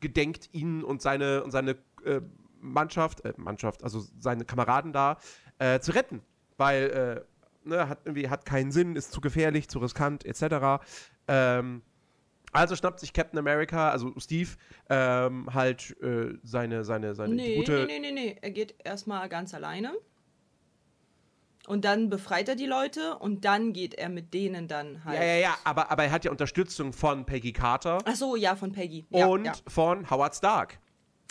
gedenkt, 0.00 0.48
ihn 0.52 0.82
und 0.82 1.02
seine, 1.02 1.42
und 1.42 1.50
seine 1.50 1.72
äh, 2.04 2.20
Mannschaft, 2.60 3.24
äh, 3.24 3.32
Mannschaft, 3.36 3.82
also 3.84 4.02
seine 4.18 4.44
Kameraden 4.44 4.92
da, 4.92 5.18
äh, 5.58 5.80
zu 5.80 5.92
retten. 5.92 6.22
Weil, 6.56 7.24
äh, 7.64 7.68
ne, 7.68 7.88
hat 7.88 8.00
irgendwie, 8.04 8.28
hat 8.28 8.44
keinen 8.46 8.72
Sinn, 8.72 8.96
ist 8.96 9.12
zu 9.12 9.20
gefährlich, 9.20 9.68
zu 9.68 9.78
riskant, 9.78 10.24
etc. 10.24 10.82
Ähm, 11.28 11.82
also 12.52 12.74
schnappt 12.76 13.00
sich 13.00 13.12
Captain 13.12 13.38
America, 13.38 13.90
also 13.90 14.14
Steve, 14.18 14.50
ähm, 14.88 15.52
halt 15.52 15.94
äh, 16.02 16.38
seine, 16.42 16.84
seine, 16.84 17.14
seine 17.14 17.34
Nee, 17.34 17.56
gute. 17.56 17.84
nee, 17.86 17.98
nee, 17.98 18.12
nee, 18.12 18.12
nee. 18.12 18.36
Er 18.40 18.50
geht 18.50 18.74
erstmal 18.84 19.28
ganz 19.28 19.52
alleine. 19.52 19.92
Und 21.66 21.84
dann 21.84 22.08
befreit 22.10 22.48
er 22.48 22.54
die 22.54 22.66
Leute 22.66 23.16
und 23.18 23.44
dann 23.44 23.72
geht 23.72 23.94
er 23.94 24.08
mit 24.08 24.32
denen 24.34 24.68
dann 24.68 25.04
halt. 25.04 25.18
Ja, 25.18 25.24
ja, 25.24 25.34
ja, 25.36 25.58
aber, 25.64 25.90
aber 25.90 26.04
er 26.04 26.12
hat 26.12 26.24
ja 26.24 26.30
Unterstützung 26.30 26.92
von 26.92 27.24
Peggy 27.26 27.52
Carter 27.52 27.98
Ach 28.04 28.14
so, 28.14 28.36
ja, 28.36 28.54
von 28.54 28.70
Peggy. 28.72 29.04
Ja, 29.10 29.26
und 29.26 29.44
ja, 29.46 29.52
von 29.66 30.08
Howard 30.10 30.34
Stark. 30.36 30.78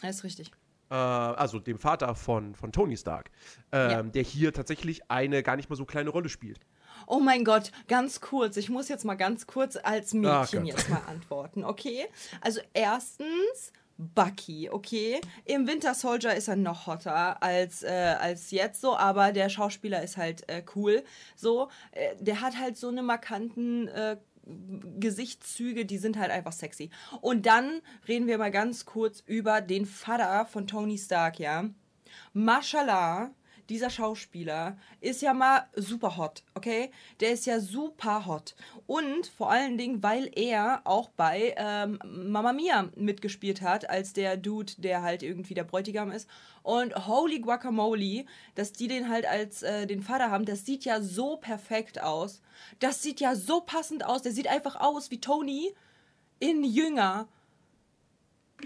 das 0.02 0.18
ist 0.18 0.24
richtig. 0.26 0.52
Äh, 0.92 0.94
also 0.96 1.60
dem 1.60 1.80
Vater 1.80 2.14
von, 2.16 2.54
von 2.54 2.72
Tony 2.72 2.98
Stark, 2.98 3.32
ähm, 3.72 3.90
Ja. 3.92 4.04
der 4.04 4.24
hier 4.24 4.52
tatsächlich 4.54 5.10
eine 5.10 5.42
gar 5.42 5.56
nicht 5.56 5.70
mal 5.70 5.76
so 5.78 5.86
kleine 5.86 6.10
Rolle 6.10 6.30
spielt. 6.30 6.60
Oh 7.08 7.20
mein 7.20 7.44
Gott, 7.46 7.72
ganz 7.88 8.20
kurz. 8.20 8.58
Ich 8.58 8.70
muss 8.70 8.90
jetzt 8.90 9.06
mal 9.06 9.16
ganz 9.16 9.48
kurz 9.48 9.78
als 9.78 10.14
Ah, 10.14 10.18
Mädchen 10.18 10.66
jetzt 10.66 10.90
mal 10.90 11.02
antworten, 11.08 11.64
okay? 11.64 12.06
Also 12.42 12.60
erstens 12.74 13.72
Bucky, 13.98 14.70
okay? 14.70 15.22
Im 15.46 15.68
Winter 15.68 15.94
Soldier 15.94 16.36
ist 16.36 16.48
er 16.48 16.56
noch 16.56 16.88
hotter 16.88 17.42
als, 17.42 17.84
äh, 17.84 18.16
als 18.20 18.52
jetzt 18.52 18.82
so, 18.82 18.98
aber 18.98 19.32
der 19.32 19.50
Schauspieler 19.50 20.04
ist 20.04 20.18
halt 20.18 20.48
äh, 20.50 20.64
cool. 20.76 21.04
So, 21.36 21.70
äh, 21.92 22.16
der 22.20 22.42
hat 22.42 22.60
halt 22.60 22.78
so 22.78 22.90
eine 22.90 23.04
markanten 23.04 23.88
äh, 23.88 24.18
Gesichtszüge, 25.00 25.86
die 25.86 25.98
sind 25.98 26.18
halt 26.18 26.32
einfach 26.32 26.52
sexy. 26.52 26.90
Und 27.22 27.46
dann 27.46 27.82
reden 28.08 28.28
wir 28.28 28.38
mal 28.38 28.52
ganz 28.52 28.86
kurz 28.86 29.24
über 29.26 29.62
den 29.62 29.86
Vater 29.86 30.46
von 30.46 30.68
Tony 30.68 30.98
Stark, 30.98 31.40
ja? 31.40 31.70
Mashallah, 32.34 33.32
dieser 33.70 33.90
Schauspieler 33.90 34.78
ist 35.02 35.22
ja 35.22 35.34
mal 35.34 35.68
super 35.76 36.18
hot, 36.18 36.44
okay? 36.54 36.92
Der 37.20 37.32
ist 37.32 37.46
ja 37.46 37.60
super 37.60 38.26
hot. 38.26 38.56
Und 38.88 39.28
vor 39.28 39.52
allen 39.52 39.78
Dingen, 39.78 40.04
weil 40.04 40.32
er 40.36 40.82
auch 40.84 41.10
bei 41.10 41.56
ähm, 41.58 42.00
Mamma 42.06 42.54
Mia 42.54 42.90
mitgespielt 42.96 43.62
hat, 43.62 43.90
als 43.90 44.14
der 44.14 44.38
Dude, 44.38 44.74
der 44.78 45.02
halt 45.02 45.24
irgendwie 45.24 45.54
der 45.54 45.64
Bräutigam 45.64 46.12
ist. 46.12 46.30
Und 46.64 47.08
holy 47.08 47.40
guacamole, 47.40 48.26
dass 48.56 48.74
die 48.74 48.88
den 48.88 49.10
halt 49.10 49.26
als 49.26 49.64
äh, 49.64 49.88
den 49.88 50.02
Vater 50.02 50.32
haben, 50.32 50.46
das 50.46 50.66
sieht 50.66 50.86
ja 50.86 51.02
so 51.02 51.38
perfekt 51.38 52.02
aus. 52.02 52.42
Das 52.80 53.02
sieht 53.02 53.20
ja 53.20 53.36
so 53.36 53.62
passend 53.62 54.06
aus. 54.06 54.22
Der 54.22 54.32
sieht 54.32 54.48
einfach 54.48 54.76
aus 54.76 55.12
wie 55.12 55.22
Tony 55.22 55.74
in 56.40 56.64
jünger. 56.64 57.28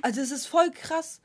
Also 0.02 0.22
es 0.22 0.32
ist 0.32 0.46
voll 0.46 0.72
krass. 0.72 1.22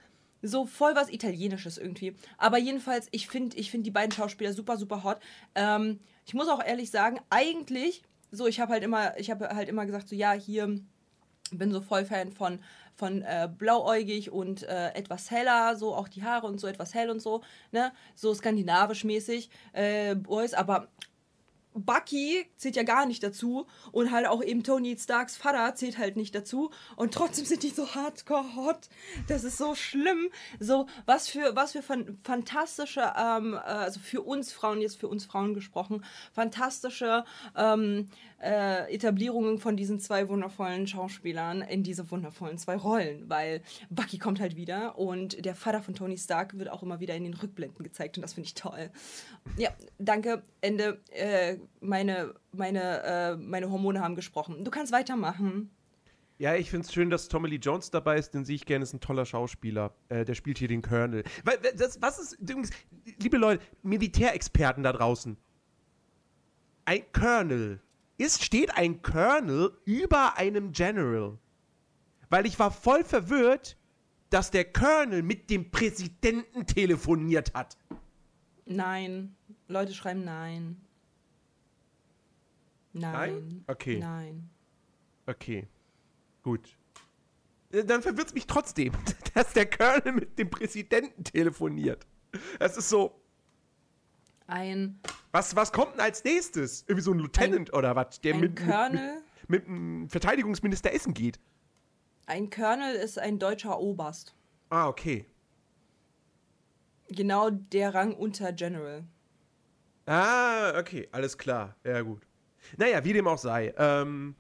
So 0.47 0.67
voll 0.67 0.95
was 0.95 1.11
Italienisches 1.11 1.79
irgendwie. 1.79 2.15
Aber 2.37 2.59
jedenfalls, 2.59 3.09
ich 3.13 3.29
finde 3.29 3.57
ich 3.57 3.71
find 3.71 3.87
die 3.87 3.91
beiden 3.91 4.13
Schauspieler 4.13 4.53
super, 4.53 4.77
super 4.77 5.03
hot. 5.03 5.19
Ähm, 5.55 6.01
ich 6.27 6.35
muss 6.35 6.49
auch 6.49 6.63
ehrlich 6.63 6.91
sagen, 6.91 7.19
eigentlich, 7.31 8.03
so, 8.31 8.47
ich 8.47 8.61
habe 8.61 8.73
halt 8.73 8.83
immer, 8.83 9.19
ich 9.19 9.31
habe 9.31 9.49
halt 9.49 9.69
immer 9.69 9.87
gesagt, 9.87 10.09
so, 10.09 10.15
ja, 10.15 10.33
hier 10.33 10.81
bin 11.51 11.73
so 11.73 11.81
voll 11.81 12.05
Fan 12.05 12.33
von, 12.33 12.59
von 12.95 13.23
äh, 13.23 13.49
blauäugig 13.57 14.31
und 14.33 14.63
äh, 14.65 14.91
etwas 14.91 15.31
heller, 15.31 15.77
so 15.77 15.95
auch 15.95 16.09
die 16.09 16.25
Haare 16.25 16.47
und 16.47 16.61
so 16.61 16.67
etwas 16.67 16.95
hell 16.95 17.11
und 17.11 17.21
so, 17.21 17.43
ne? 17.73 17.93
So 18.15 18.35
skandinavisch 18.35 19.05
mäßig, 19.05 19.51
äh, 19.73 20.15
Boys, 20.15 20.55
aber 20.55 20.89
Bucky 21.75 22.47
zählt 22.57 22.77
ja 22.77 22.85
gar 22.85 23.05
nicht 23.05 23.23
dazu 23.23 23.67
und 23.93 24.13
halt 24.13 24.27
auch 24.27 24.43
eben 24.43 24.63
Tony 24.63 24.97
Starks 24.99 25.37
Vater 25.37 25.75
zählt 25.75 25.99
halt 25.99 26.17
nicht 26.17 26.35
dazu 26.35 26.71
und 26.97 27.13
trotzdem 27.13 27.45
sind 27.45 27.63
die 27.63 27.71
so 27.71 27.95
hardcore 27.95 28.57
hot. 28.57 28.89
Das 29.27 29.45
ist 29.45 29.59
so 29.59 29.75
schlimm. 29.75 30.31
So 30.61 30.87
was 31.05 31.29
für 31.29 31.57
was 31.57 31.73
für 31.73 31.83
fan 31.83 32.19
fantastische 32.23 33.13
ähm, 33.19 33.55
äh, 33.55 33.57
also 33.57 34.01
für 34.01 34.23
uns 34.23 34.53
Frauen 34.53 34.81
jetzt 34.81 34.99
für 34.99 35.09
uns 35.09 35.25
Frauen 35.25 35.55
gesprochen 35.55 36.05
fantastische 36.33 37.25
ähm, 37.57 38.09
äh, 38.45 38.93
Etablierungen 38.93 39.59
von 39.59 39.77
diesen 39.77 39.99
zwei 39.99 40.29
wundervollen 40.29 40.87
Schauspielern 40.87 41.63
in 41.63 41.83
diese 41.83 42.11
wundervollen 42.11 42.59
zwei 42.59 42.77
Rollen, 42.77 43.29
weil 43.29 43.63
Bucky 43.91 44.19
kommt 44.19 44.41
halt 44.41 44.57
wieder 44.57 44.99
und 44.99 45.45
der 45.45 45.55
Vater 45.55 45.83
von 45.83 45.95
Tony 45.95 46.19
Stark 46.19 46.59
wird 46.59 46.71
auch 46.71 46.83
immer 46.83 47.01
wieder 47.01 47.15
in 47.15 47.25
den 47.25 47.35
Rückblenden 47.35 47.83
gezeigt 47.83 48.19
und 48.19 48.23
das 48.23 48.35
finde 48.35 48.49
ich 48.49 48.55
toll. 48.55 48.91
Ja, 49.57 49.71
danke. 49.99 50.43
Ende. 50.61 51.01
Äh, 51.11 51.57
meine, 51.81 52.35
meine, 52.53 53.03
äh, 53.03 53.37
meine 53.37 53.71
Hormone 53.71 54.01
haben 54.01 54.15
gesprochen. 54.15 54.65
Du 54.65 54.71
kannst 54.71 54.93
weitermachen. 54.93 55.71
Ja, 56.39 56.57
ich 56.57 56.69
finde 56.69 56.87
es 56.87 56.93
schön, 56.93 57.11
dass 57.11 57.29
Tommy 57.29 57.49
Lee 57.49 57.57
Jones 57.57 57.91
dabei 57.91 58.19
ist, 58.19 58.35
den 58.35 58.45
sehe 58.45 58.57
ich 58.57 58.67
gerne, 58.67 58.83
ist 58.83 58.93
ein 58.93 59.01
toller 59.01 59.25
Schauspieler. 59.25 59.95
Äh, 60.09 60.25
der 60.25 60.35
spielt 60.35 60.59
hier 60.59 60.69
den 60.69 60.83
Colonel. 60.83 61.23
Weil, 61.45 61.59
das, 61.77 62.03
was 62.03 62.19
ist, 62.19 62.39
liebe 63.21 63.37
Leute, 63.37 63.63
Militärexperten 63.83 64.83
da 64.83 64.93
draußen. 64.93 65.37
Ein 66.87 67.03
Colonel. 67.13 67.81
Ist, 68.17 68.45
steht 68.45 68.77
ein 68.77 69.03
Colonel 69.03 69.77
über 69.85 70.37
einem 70.37 70.73
General? 70.73 71.39
Weil 72.31 72.47
ich 72.47 72.59
war 72.59 72.71
voll 72.71 73.05
verwirrt, 73.05 73.77
dass 74.31 74.51
der 74.51 74.65
Colonel 74.65 75.23
mit 75.23 75.51
dem 75.51 75.71
Präsidenten 75.71 76.67
telefoniert 76.67 77.55
hat. 77.55 77.77
Nein. 78.67 79.37
Leute 79.69 79.95
schreiben 79.95 80.25
nein. 80.25 80.81
Nein. 82.93 83.13
Nein? 83.13 83.65
Okay. 83.67 83.99
Nein. 83.99 84.51
Okay. 85.27 85.67
Gut. 86.43 86.77
Äh, 87.73 87.85
Dann 87.85 88.03
verwirrt 88.03 88.29
es 88.29 88.35
mich 88.35 88.47
trotzdem, 88.47 88.93
dass 89.35 89.53
der 89.53 89.69
Colonel 89.69 90.13
mit 90.13 90.39
dem 90.39 90.51
Präsidenten 90.51 91.25
telefoniert. 91.25 92.07
Das 92.59 92.77
ist 92.77 92.89
so. 92.89 93.21
Ein, 94.47 95.01
Was, 95.33 95.57
was 95.57 95.73
kommt 95.73 95.95
denn 95.95 96.01
als 96.01 96.23
nächstes? 96.23 96.85
Irgendwie 96.87 97.03
so 97.03 97.13
ein 97.13 97.19
Lieutenant 97.19 97.73
oder 97.73 97.97
was, 97.97 98.21
der 98.21 98.35
ein 98.35 98.41
mit, 98.41 98.57
Colonel. 98.57 99.23
mit, 99.49 99.67
mit, 99.67 99.69
mit 99.69 99.69
dem 99.69 100.09
Verteidigungsminister 100.11 100.93
essen 100.93 101.15
geht. 101.15 101.41
Ein 102.27 102.51
Colonel 102.51 102.95
ist 102.95 103.19
ein 103.19 103.39
deutscher 103.39 103.79
Oberst. 103.79 104.35
Ah, 104.71 104.89
okay. 104.89 105.27
Genau 107.09 107.51
der 107.51 107.95
Rang 107.95 108.15
unter 108.15 108.53
General. 108.53 109.05
Ah, 110.07 110.79
okay, 110.79 111.09
alles 111.13 111.37
klar. 111.39 111.77
Ja, 111.85 112.01
gut. 112.03 112.27
Naja, 112.77 113.05
wie 113.05 113.13
dem 113.13 113.27
auch 113.27 113.39
sei. 113.39 113.75
Ähm, 113.77 114.35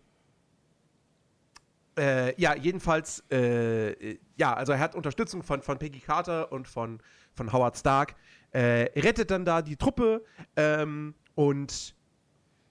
äh, 1.97 2.38
ja, 2.40 2.55
jedenfalls, 2.55 3.23
äh, 3.31 3.93
äh, 3.93 4.19
ja, 4.37 4.55
also 4.55 4.73
er 4.73 4.81
hat 4.81 4.95
Unterstützung 4.95 5.43
von, 5.43 5.62
von 5.62 5.79
Peggy 5.79 6.01
Carter 6.01 6.51
und 6.53 6.69
von, 6.69 7.01
von 7.35 7.53
Howard 7.53 7.77
Stark. 7.79 8.17
Äh, 8.55 9.01
rettet 9.01 9.33
dann 9.33 9.45
da 9.45 9.62
die 9.62 9.77
Truppe 9.77 10.25
ähm, 10.55 11.14
und 11.35 11.97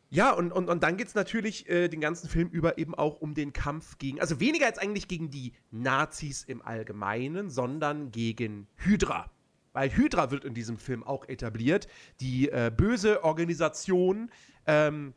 ja, 0.09 0.31
und, 0.31 0.53
und, 0.53 0.69
und 0.69 0.81
dann 0.81 0.95
geht 0.95 1.07
es 1.07 1.13
natürlich 1.13 1.67
äh, 1.67 1.89
den 1.89 1.99
ganzen 1.99 2.29
Film 2.29 2.47
über 2.47 2.77
eben 2.77 2.95
auch 2.95 3.19
um 3.19 3.33
den 3.33 3.51
Kampf 3.51 3.97
gegen, 3.97 4.21
also 4.21 4.39
weniger 4.39 4.65
jetzt 4.65 4.79
eigentlich 4.79 5.09
gegen 5.09 5.29
die 5.29 5.51
Nazis 5.71 6.43
im 6.43 6.61
Allgemeinen, 6.61 7.49
sondern 7.49 8.11
gegen 8.11 8.67
Hydra. 8.77 9.29
Weil 9.73 9.89
Hydra 9.89 10.31
wird 10.31 10.45
in 10.45 10.53
diesem 10.53 10.77
Film 10.77 11.03
auch 11.03 11.27
etabliert, 11.27 11.87
die 12.21 12.47
äh, 12.47 12.71
böse 12.73 13.25
Organisation, 13.25 14.31
ähm, 14.67 15.13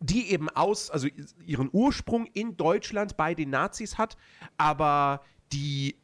die 0.00 0.32
eben 0.32 0.48
aus, 0.48 0.90
also 0.90 1.06
ihren 1.44 1.68
Ursprung 1.72 2.26
in 2.32 2.56
Deutschland 2.56 3.16
bei 3.16 3.34
den 3.34 3.50
Nazis 3.50 3.98
hat, 3.98 4.16
aber 4.56 5.22
die 5.52 5.94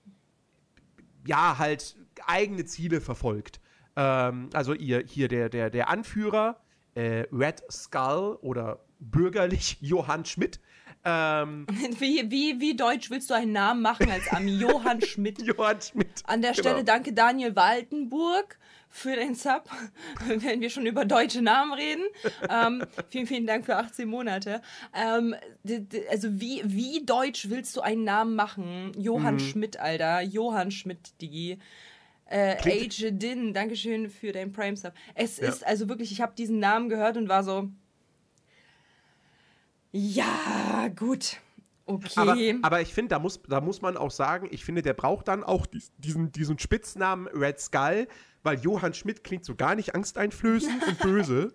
ja 1.26 1.58
halt 1.58 1.96
eigene 2.26 2.64
Ziele 2.64 3.00
verfolgt. 3.00 3.61
Ähm, 3.96 4.50
also 4.52 4.74
ihr 4.74 5.04
hier 5.06 5.28
der, 5.28 5.48
der, 5.48 5.70
der 5.70 5.88
Anführer, 5.88 6.60
äh, 6.94 7.24
Red 7.32 7.62
Skull 7.70 8.38
oder 8.42 8.80
bürgerlich 9.00 9.78
Johann 9.80 10.24
Schmidt. 10.24 10.60
Ähm, 11.04 11.66
Wie, 11.98 12.30
wie, 12.30 12.60
wie 12.60 12.76
deutsch 12.76 13.10
willst 13.10 13.28
du 13.28 13.34
einen 13.34 13.50
Namen 13.52 13.82
machen 13.82 14.08
als 14.08 14.28
Ami? 14.30 14.52
Johann 14.52 15.00
Schmidt. 15.04 15.42
Johann 15.42 15.80
Schmidt. 15.80 16.22
An 16.26 16.42
der 16.42 16.54
Stelle 16.54 16.76
Genau. 16.76 16.84
danke 16.86 17.12
Daniel 17.12 17.56
Waltenburg 17.56 18.56
für 18.88 19.16
den 19.16 19.34
Sub, 19.34 19.64
wenn 20.26 20.60
wir 20.60 20.70
schon 20.70 20.86
über 20.86 21.04
deutsche 21.04 21.42
Namen 21.42 21.72
reden. 21.72 22.04
Ähm, 22.48 22.84
vielen, 23.08 23.26
vielen 23.26 23.46
Dank 23.46 23.64
für 23.64 23.76
18 23.78 24.06
Monate. 24.06 24.60
Ähm, 24.94 25.34
also 26.10 26.28
wie, 26.40 26.62
wie 26.66 27.04
deutsch 27.04 27.48
willst 27.48 27.74
du 27.76 27.80
einen 27.80 28.04
Namen 28.04 28.36
machen? 28.36 28.92
Johann 28.96 29.40
Schmidt, 29.40 29.78
Alter. 29.80 30.20
Johann 30.20 30.70
Schmidt, 30.70 31.20
Digi. 31.20 31.58
Äh, 32.32 32.56
Age 32.86 33.12
Din, 33.12 33.52
Dankeschön 33.52 34.08
für 34.08 34.32
dein 34.32 34.52
Prime 34.52 34.76
Sub. 34.76 34.94
Es 35.14 35.38
Ja. 35.38 35.48
ist 35.48 35.66
also 35.66 35.88
wirklich, 35.88 36.10
ich 36.12 36.20
habe 36.22 36.32
diesen 36.36 36.58
Namen 36.58 36.88
gehört 36.88 37.16
und 37.18 37.28
war 37.28 37.44
so. 37.44 37.68
Ja, 39.92 40.88
gut. 40.96 41.36
Okay. 41.84 42.08
Aber, 42.16 42.36
aber 42.62 42.80
ich 42.80 42.94
finde, 42.94 43.10
da 43.10 43.18
muss, 43.18 43.42
da 43.42 43.60
muss 43.60 43.82
man 43.82 43.96
auch 43.96 44.10
sagen, 44.10 44.48
ich 44.50 44.64
finde, 44.64 44.82
der 44.82 44.94
braucht 44.94 45.28
dann 45.28 45.44
auch 45.44 45.66
dies, 45.66 45.92
diesen, 45.98 46.32
diesen 46.32 46.58
Spitznamen 46.58 47.26
Red 47.28 47.60
Skull, 47.60 48.08
weil 48.42 48.58
Johann 48.60 48.94
Schmidt 48.94 49.24
klingt 49.24 49.44
so 49.44 49.54
gar 49.54 49.74
nicht 49.74 49.94
angsteinflößend 49.94 50.86
und 50.86 50.98
böse. 51.02 51.52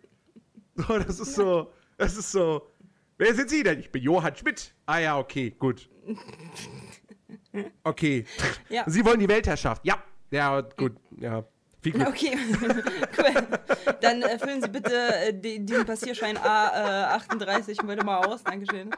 So, 0.76 1.00
das 1.00 1.20
ist 1.20 1.34
so, 1.34 1.72
das 1.98 2.18
ist 2.18 2.32
so. 2.32 2.68
Wer 3.18 3.34
sind 3.34 3.50
Sie 3.50 3.64
denn? 3.64 3.80
Ich 3.80 3.92
bin 3.92 4.04
Johann 4.04 4.36
Schmidt. 4.36 4.76
Ah 4.86 5.00
ja, 5.00 5.18
okay, 5.18 5.52
gut. 5.58 5.90
Okay. 7.84 8.26
Ja. 8.70 8.84
Sie 8.88 9.04
wollen 9.04 9.20
die 9.20 9.28
Weltherrschaft. 9.28 9.84
Ja. 9.84 10.02
Ja, 10.32 10.62
gut. 10.62 10.96
Ja. 11.20 11.44
Viel 11.82 11.92
Glück. 11.94 12.08
Okay, 12.08 12.38
cool. 13.18 13.48
Dann 14.02 14.22
äh, 14.22 14.40
füllen 14.40 14.62
Sie 14.62 14.70
bitte 14.70 14.94
äh, 14.94 15.34
die, 15.34 15.66
diesen 15.66 15.86
Passierschein 15.86 16.38
A38 16.38 17.86
bitte 17.86 18.04
mal 18.04 18.26
aus. 18.26 18.44
Dankeschön. 18.44 18.90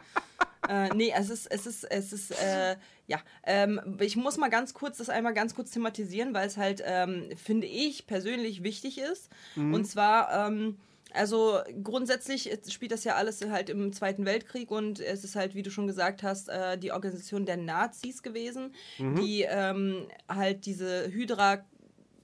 Äh, 0.67 0.89
nee, 0.95 1.13
es 1.15 1.29
ist, 1.29 1.47
es 1.47 1.65
ist, 1.65 1.83
es 1.83 2.13
ist, 2.13 2.31
äh, 2.31 2.77
ja, 3.07 3.19
ähm, 3.43 3.97
ich 3.99 4.15
muss 4.15 4.37
mal 4.37 4.49
ganz 4.49 4.73
kurz 4.73 4.97
das 4.97 5.09
einmal 5.09 5.33
ganz 5.33 5.55
kurz 5.55 5.71
thematisieren, 5.71 6.33
weil 6.33 6.47
es 6.47 6.57
halt, 6.57 6.81
ähm, 6.85 7.29
finde 7.35 7.67
ich, 7.67 8.07
persönlich 8.07 8.63
wichtig 8.63 8.99
ist. 8.99 9.29
Und 9.55 9.85
zwar, 9.85 10.47
ähm, 10.47 10.77
also 11.13 11.59
grundsätzlich 11.83 12.51
spielt 12.69 12.91
das 12.91 13.03
ja 13.03 13.15
alles 13.15 13.41
halt 13.49 13.69
im 13.69 13.93
Zweiten 13.93 14.25
Weltkrieg 14.25 14.71
und 14.71 14.99
es 14.99 15.23
ist 15.23 15.35
halt, 15.35 15.55
wie 15.55 15.63
du 15.63 15.71
schon 15.71 15.87
gesagt 15.87 16.23
hast, 16.23 16.49
äh, 16.49 16.77
die 16.77 16.91
Organisation 16.91 17.45
der 17.45 17.57
Nazis 17.57 18.21
gewesen, 18.21 18.73
die 19.17 19.45
ähm, 19.47 20.07
halt 20.27 20.65
diese 20.65 21.11
Hydra 21.11 21.65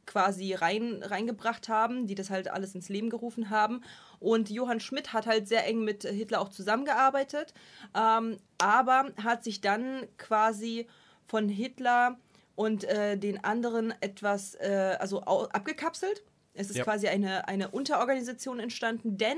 quasi 0.06 0.54
rein, 0.54 1.02
reingebracht 1.04 1.68
haben, 1.68 2.08
die 2.08 2.16
das 2.16 2.30
halt 2.30 2.50
alles 2.50 2.76
ins 2.76 2.90
Leben 2.90 3.10
gerufen 3.10 3.50
haben. 3.50 3.82
Und 4.20 4.50
Johann 4.50 4.80
Schmidt 4.80 5.14
hat 5.14 5.26
halt 5.26 5.48
sehr 5.48 5.66
eng 5.66 5.84
mit 5.84 6.04
Hitler 6.04 6.42
auch 6.42 6.50
zusammengearbeitet, 6.50 7.54
ähm, 7.96 8.38
aber 8.58 9.12
hat 9.24 9.44
sich 9.44 9.62
dann 9.62 10.06
quasi 10.18 10.88
von 11.26 11.50
Hitler 11.50 12.18
und 12.56 12.84
äh, 12.86 13.18
den 13.18 13.44
anderen 13.44 13.94
etwas 14.02 14.56
äh, 14.56 14.96
also 15.00 15.22
abgekapselt. 15.22 16.24
Es 16.56 16.70
ist 16.70 16.78
Ja. 16.78 16.84
quasi 16.84 17.08
eine, 17.08 17.48
eine 17.48 17.70
Unterorganisation 17.72 18.60
entstanden, 18.60 19.18
denn 19.18 19.38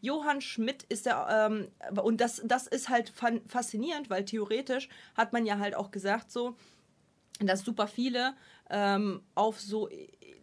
Johann 0.00 0.40
Schmidt 0.40 0.84
ist 0.84 1.06
der, 1.06 1.48
ähm, 1.50 1.68
und 2.02 2.20
das, 2.20 2.42
das 2.44 2.66
ist 2.66 2.88
halt 2.88 3.12
faszinierend, 3.46 4.10
weil 4.10 4.24
theoretisch 4.24 4.88
hat 5.14 5.32
man 5.32 5.46
ja 5.46 5.58
halt 5.58 5.74
auch 5.74 5.90
gesagt 5.90 6.30
so, 6.30 6.56
dass 7.40 7.64
super 7.64 7.86
viele 7.88 8.34
ähm, 8.70 9.22
auf 9.34 9.60
so 9.60 9.88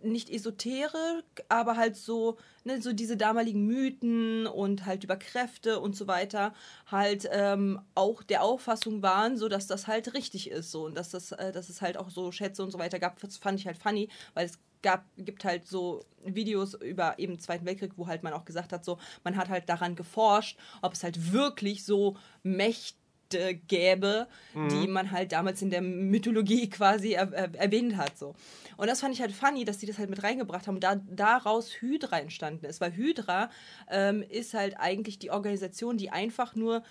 nicht 0.04 0.30
esoterik, 0.32 1.26
aber 1.48 1.78
halt 1.78 1.96
so, 1.96 2.38
ne, 2.64 2.82
so 2.82 2.92
diese 2.92 3.18
damaligen 3.18 3.66
Mythen 3.68 4.48
und 4.48 4.86
halt 4.86 5.04
über 5.04 5.16
Kräfte 5.16 5.80
und 5.80 5.96
so 5.96 6.08
weiter 6.08 6.54
halt 6.88 7.30
ähm, 7.32 7.80
auch 7.96 8.24
der 8.24 8.44
Auffassung 8.44 9.04
waren, 9.04 9.38
so 9.38 9.48
dass 9.48 9.68
das 9.68 9.88
halt 9.88 10.14
richtig 10.16 10.50
ist 10.50 10.72
so 10.72 10.86
und 10.86 10.96
dass 10.98 11.10
das, 11.12 11.32
äh, 11.34 11.52
dass 11.52 11.70
es 11.70 11.82
halt 11.82 11.98
auch 11.98 12.10
so 12.10 12.32
Schätze 12.32 12.64
und 12.64 12.72
so 12.72 12.80
weiter 12.80 13.00
gab. 13.00 13.20
Das 13.20 13.38
fand 13.38 13.60
ich 13.60 13.68
halt 13.68 13.78
funny, 13.78 14.10
weil 14.34 14.46
es 14.48 14.58
gab, 14.82 15.06
gibt 15.18 15.46
halt 15.46 15.68
so 15.68 16.04
Videos 16.24 16.74
über 16.76 17.18
eben 17.18 17.40
Zweiten 17.40 17.66
Weltkrieg, 17.66 17.94
wo 17.98 18.08
halt 18.08 18.24
man 18.24 18.34
auch 18.34 18.46
gesagt 18.46 18.74
hat, 18.74 18.86
so, 18.86 18.98
man 19.24 19.36
hat 19.36 19.50
halt 19.50 19.70
daran 19.70 19.96
geforscht, 19.96 20.58
ob 20.82 20.94
es 20.94 21.04
halt 21.04 21.32
wirklich 21.32 21.84
so 21.84 22.18
Mächte 22.44 22.98
gäbe, 23.68 24.28
die 24.54 24.88
man 24.88 25.12
halt 25.12 25.32
damals 25.32 25.62
in 25.62 25.70
der 25.70 25.82
Mythologie 25.82 26.70
quasi 26.70 27.14
er, 27.14 27.32
er, 27.32 27.56
erwähnt 27.56 27.96
hat. 27.96 28.18
So. 28.18 28.36
Und 28.76 28.88
das 28.88 29.00
fand 29.00 29.14
ich 29.14 29.22
halt 29.22 29.32
funny, 29.32 29.64
dass 29.64 29.78
die 29.78 29.86
das 29.86 29.98
halt 29.98 30.10
mit 30.10 30.22
reingebracht 30.22 30.68
haben 30.68 30.76
und 30.76 30.84
da, 30.84 30.96
daraus 31.10 31.72
Hydra 31.82 32.20
entstanden 32.20 32.66
ist. 32.66 32.82
Weil 32.82 32.94
Hydra 32.94 33.50
ähm, 33.90 34.22
ist 34.22 34.54
halt 34.54 34.76
eigentlich 34.78 35.18
die 35.18 35.32
Organisation, 35.32 35.98
die 35.98 36.10
einfach 36.10 36.56
nur 36.56 36.84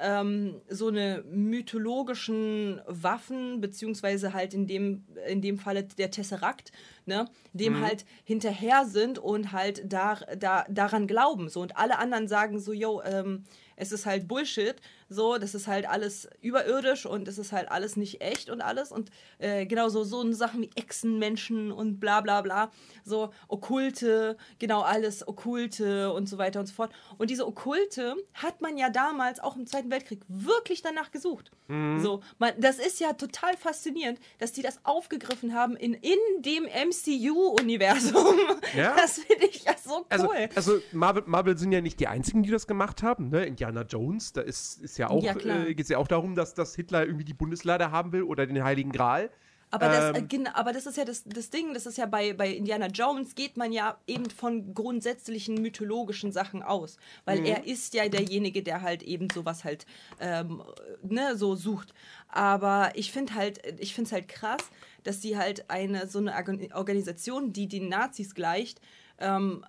ähm, 0.00 0.60
so 0.68 0.88
eine 0.88 1.24
mythologischen 1.30 2.80
Waffen, 2.86 3.60
beziehungsweise 3.60 4.32
halt 4.32 4.54
in 4.54 4.66
dem, 4.66 5.04
in 5.28 5.42
dem 5.42 5.58
Falle 5.58 5.84
der 5.84 6.10
Tesserakt, 6.10 6.72
ne, 7.06 7.26
dem 7.52 7.80
halt 7.80 8.04
hinterher 8.24 8.84
sind 8.84 9.18
und 9.18 9.52
halt 9.52 9.92
da, 9.92 10.18
da, 10.38 10.64
daran 10.68 11.06
glauben. 11.06 11.48
So. 11.48 11.60
Und 11.60 11.76
alle 11.76 11.98
anderen 11.98 12.28
sagen 12.28 12.58
so, 12.58 12.72
yo, 12.72 13.02
ähm, 13.02 13.44
es 13.78 13.92
ist 13.92 14.06
halt 14.06 14.28
Bullshit, 14.28 14.76
so, 15.08 15.38
das 15.38 15.54
ist 15.54 15.66
halt 15.68 15.88
alles 15.88 16.28
überirdisch 16.42 17.06
und 17.06 17.28
es 17.28 17.38
ist 17.38 17.52
halt 17.52 17.70
alles 17.70 17.96
nicht 17.96 18.20
echt 18.20 18.50
und 18.50 18.60
alles. 18.60 18.92
Und 18.92 19.10
äh, 19.38 19.64
genau 19.66 19.88
so, 19.88 20.04
so 20.04 20.30
Sachen 20.32 20.62
wie 20.62 20.70
Echsenmenschen 20.74 21.72
und 21.72 21.98
bla 21.98 22.20
bla 22.20 22.42
bla, 22.42 22.70
so 23.04 23.30
Okkulte, 23.46 24.36
genau 24.58 24.82
alles 24.82 25.26
Okkulte 25.26 26.12
und 26.12 26.28
so 26.28 26.36
weiter 26.38 26.60
und 26.60 26.66
so 26.66 26.74
fort. 26.74 26.92
Und 27.16 27.30
diese 27.30 27.46
Okkulte 27.46 28.16
hat 28.34 28.60
man 28.60 28.76
ja 28.76 28.90
damals 28.90 29.40
auch 29.40 29.56
im 29.56 29.66
Zweiten 29.66 29.90
Weltkrieg 29.90 30.20
wirklich 30.28 30.82
danach 30.82 31.10
gesucht. 31.10 31.50
So, 31.98 32.22
man, 32.38 32.54
das 32.58 32.78
ist 32.78 32.98
ja 32.98 33.12
total 33.12 33.54
faszinierend, 33.56 34.18
dass 34.38 34.52
die 34.52 34.62
das 34.62 34.80
aufgegriffen 34.84 35.54
haben 35.54 35.76
in, 35.76 35.92
in 35.92 36.18
dem 36.40 36.64
MCU-Universum. 36.64 38.38
Ja. 38.74 38.96
Das 39.08 39.20
finde 39.20 39.46
ich 39.46 39.64
ja 39.64 39.74
so 39.82 39.98
cool. 39.98 40.04
Also, 40.08 40.30
also 40.54 40.78
Marvel, 40.92 41.22
Marvel 41.26 41.56
sind 41.56 41.72
ja 41.72 41.80
nicht 41.80 42.00
die 42.00 42.08
einzigen, 42.08 42.42
die 42.42 42.50
das 42.50 42.66
gemacht 42.66 43.02
haben. 43.02 43.28
Ne? 43.30 43.44
Indiana 43.44 43.67
Jones, 43.88 44.32
da 44.32 44.40
ist, 44.40 44.82
ist 44.82 44.98
ja 44.98 45.10
auch, 45.10 45.22
Ja, 45.22 45.34
äh, 45.36 45.74
geht 45.74 45.84
es 45.84 45.88
ja 45.88 45.98
auch 45.98 46.08
darum, 46.08 46.34
dass, 46.34 46.54
dass 46.54 46.74
Hitler 46.74 47.04
irgendwie 47.04 47.24
die 47.24 47.34
Bundeslade 47.34 47.90
haben 47.90 48.12
will 48.12 48.22
oder 48.22 48.46
den 48.46 48.62
Heiligen 48.62 48.92
Gral. 48.92 49.30
Aber 49.70 49.88
das, 49.88 50.16
äh, 50.16 50.24
Ähm, 50.34 50.46
aber 50.54 50.72
das 50.72 50.86
ist 50.86 50.96
ja 50.96 51.04
das, 51.04 51.24
das 51.24 51.50
Ding, 51.50 51.74
das 51.74 51.84
ist 51.84 51.98
ja 51.98 52.06
bei, 52.06 52.32
bei 52.32 52.50
Indiana 52.50 52.86
Jones, 52.86 53.34
geht 53.34 53.56
man 53.56 53.70
ja 53.70 53.98
eben 54.06 54.30
von 54.30 54.72
grundsätzlichen 54.72 55.60
mythologischen 55.60 56.32
Sachen 56.32 56.62
aus. 56.62 56.96
Mhm. 56.96 57.00
Weil 57.26 57.46
er 57.46 57.66
ist 57.66 57.92
ja 57.92 58.08
derjenige, 58.08 58.62
der 58.62 58.80
halt 58.80 59.02
eben 59.02 59.28
sowas 59.28 59.64
halt 59.64 59.84
ähm, 60.20 60.62
ne, 61.02 61.36
so 61.36 61.54
sucht. 61.54 61.92
Aber 62.28 62.92
ich 62.94 63.12
finde 63.12 63.34
halt, 63.34 63.60
ich 63.78 63.94
finde 63.94 64.08
es 64.08 64.12
halt 64.12 64.28
krass, 64.28 64.62
dass 65.02 65.20
sie 65.20 65.36
halt 65.36 65.68
eine 65.70 66.06
so 66.06 66.18
eine 66.18 66.32
Organ- 66.34 66.72
Organisation, 66.72 67.52
die 67.52 67.68
den 67.68 67.88
Nazis 67.88 68.34
gleicht, 68.34 68.80
ähm, 69.18 69.64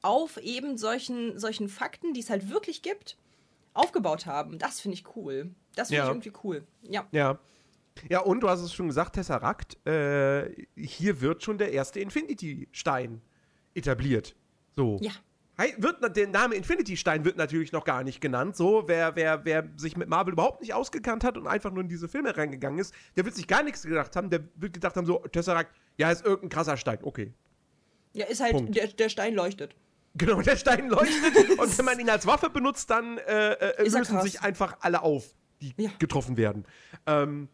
auf 0.00 0.36
eben 0.38 0.76
solchen, 0.78 1.38
solchen 1.38 1.68
Fakten, 1.68 2.12
die 2.14 2.20
es 2.20 2.30
halt 2.30 2.50
wirklich 2.50 2.82
gibt, 2.82 3.16
aufgebaut 3.74 4.26
haben. 4.26 4.58
Das 4.58 4.80
finde 4.80 4.96
ich 4.96 5.04
cool. 5.16 5.50
Das 5.74 5.88
finde 5.88 5.98
Ja. 5.98 6.04
ich 6.04 6.10
irgendwie 6.10 6.32
cool. 6.44 6.66
Ja. 6.82 7.06
Ja. 7.12 7.38
Ja, 8.08 8.20
und 8.20 8.40
du 8.40 8.48
hast 8.48 8.60
es 8.60 8.72
schon 8.74 8.88
gesagt, 8.88 9.14
Tesseract, 9.14 9.86
äh, 9.86 10.50
hier 10.76 11.20
wird 11.20 11.44
schon 11.44 11.58
der 11.58 11.70
erste 11.72 12.00
Infinity-Stein 12.00 13.20
etabliert. 13.74 14.34
So. 14.74 14.98
Ja. 15.00 15.12
Wird, 15.78 16.16
der 16.16 16.26
Name 16.26 16.56
Infinity-Stein 16.56 17.24
wird 17.24 17.36
natürlich 17.36 17.70
noch 17.70 17.84
gar 17.84 18.02
nicht 18.02 18.20
genannt. 18.20 18.56
So, 18.56 18.88
wer, 18.88 19.14
wer, 19.14 19.44
wer 19.44 19.68
sich 19.76 19.96
mit 19.96 20.08
Marvel 20.08 20.32
überhaupt 20.32 20.60
nicht 20.60 20.74
ausgekannt 20.74 21.22
hat 21.22 21.38
und 21.38 21.46
einfach 21.46 21.70
nur 21.70 21.82
in 21.84 21.88
diese 21.88 22.08
Filme 22.08 22.36
reingegangen 22.36 22.80
ist, 22.80 22.92
der 23.16 23.24
wird 23.24 23.36
sich 23.36 23.46
gar 23.46 23.62
nichts 23.62 23.82
gedacht 23.84 24.16
haben. 24.16 24.30
Der 24.30 24.40
wird 24.56 24.72
gedacht 24.72 24.96
haben, 24.96 25.06
so, 25.06 25.18
Tesseract, 25.18 25.72
ja, 25.96 26.10
ist 26.10 26.24
irgendein 26.24 26.48
krasser 26.48 26.76
Stein. 26.76 26.98
Okay. 27.02 27.32
Ja, 28.14 28.26
ist 28.26 28.40
halt, 28.40 28.52
Punkt. 28.54 28.74
der, 28.74 28.88
der 28.88 29.08
Stein 29.08 29.34
leuchtet. 29.34 29.76
Genau, 30.16 30.40
der 30.42 30.56
Stein 30.56 30.88
leuchtet 30.88 31.50
und 31.58 31.78
wenn 31.78 31.84
man 31.84 31.98
ihn 31.98 32.08
als 32.10 32.26
Waffe 32.26 32.50
benutzt, 32.50 32.88
dann 32.90 33.18
äh, 33.18 33.52
äh, 33.52 33.88
lösen 33.88 34.20
sich 34.20 34.40
einfach 34.42 34.76
alle 34.80 35.02
auf, 35.02 35.34
die 35.60 35.74
Ja. 35.76 35.90
getroffen 35.98 36.36
werden. 36.36 36.64
Ähm, 37.06 37.48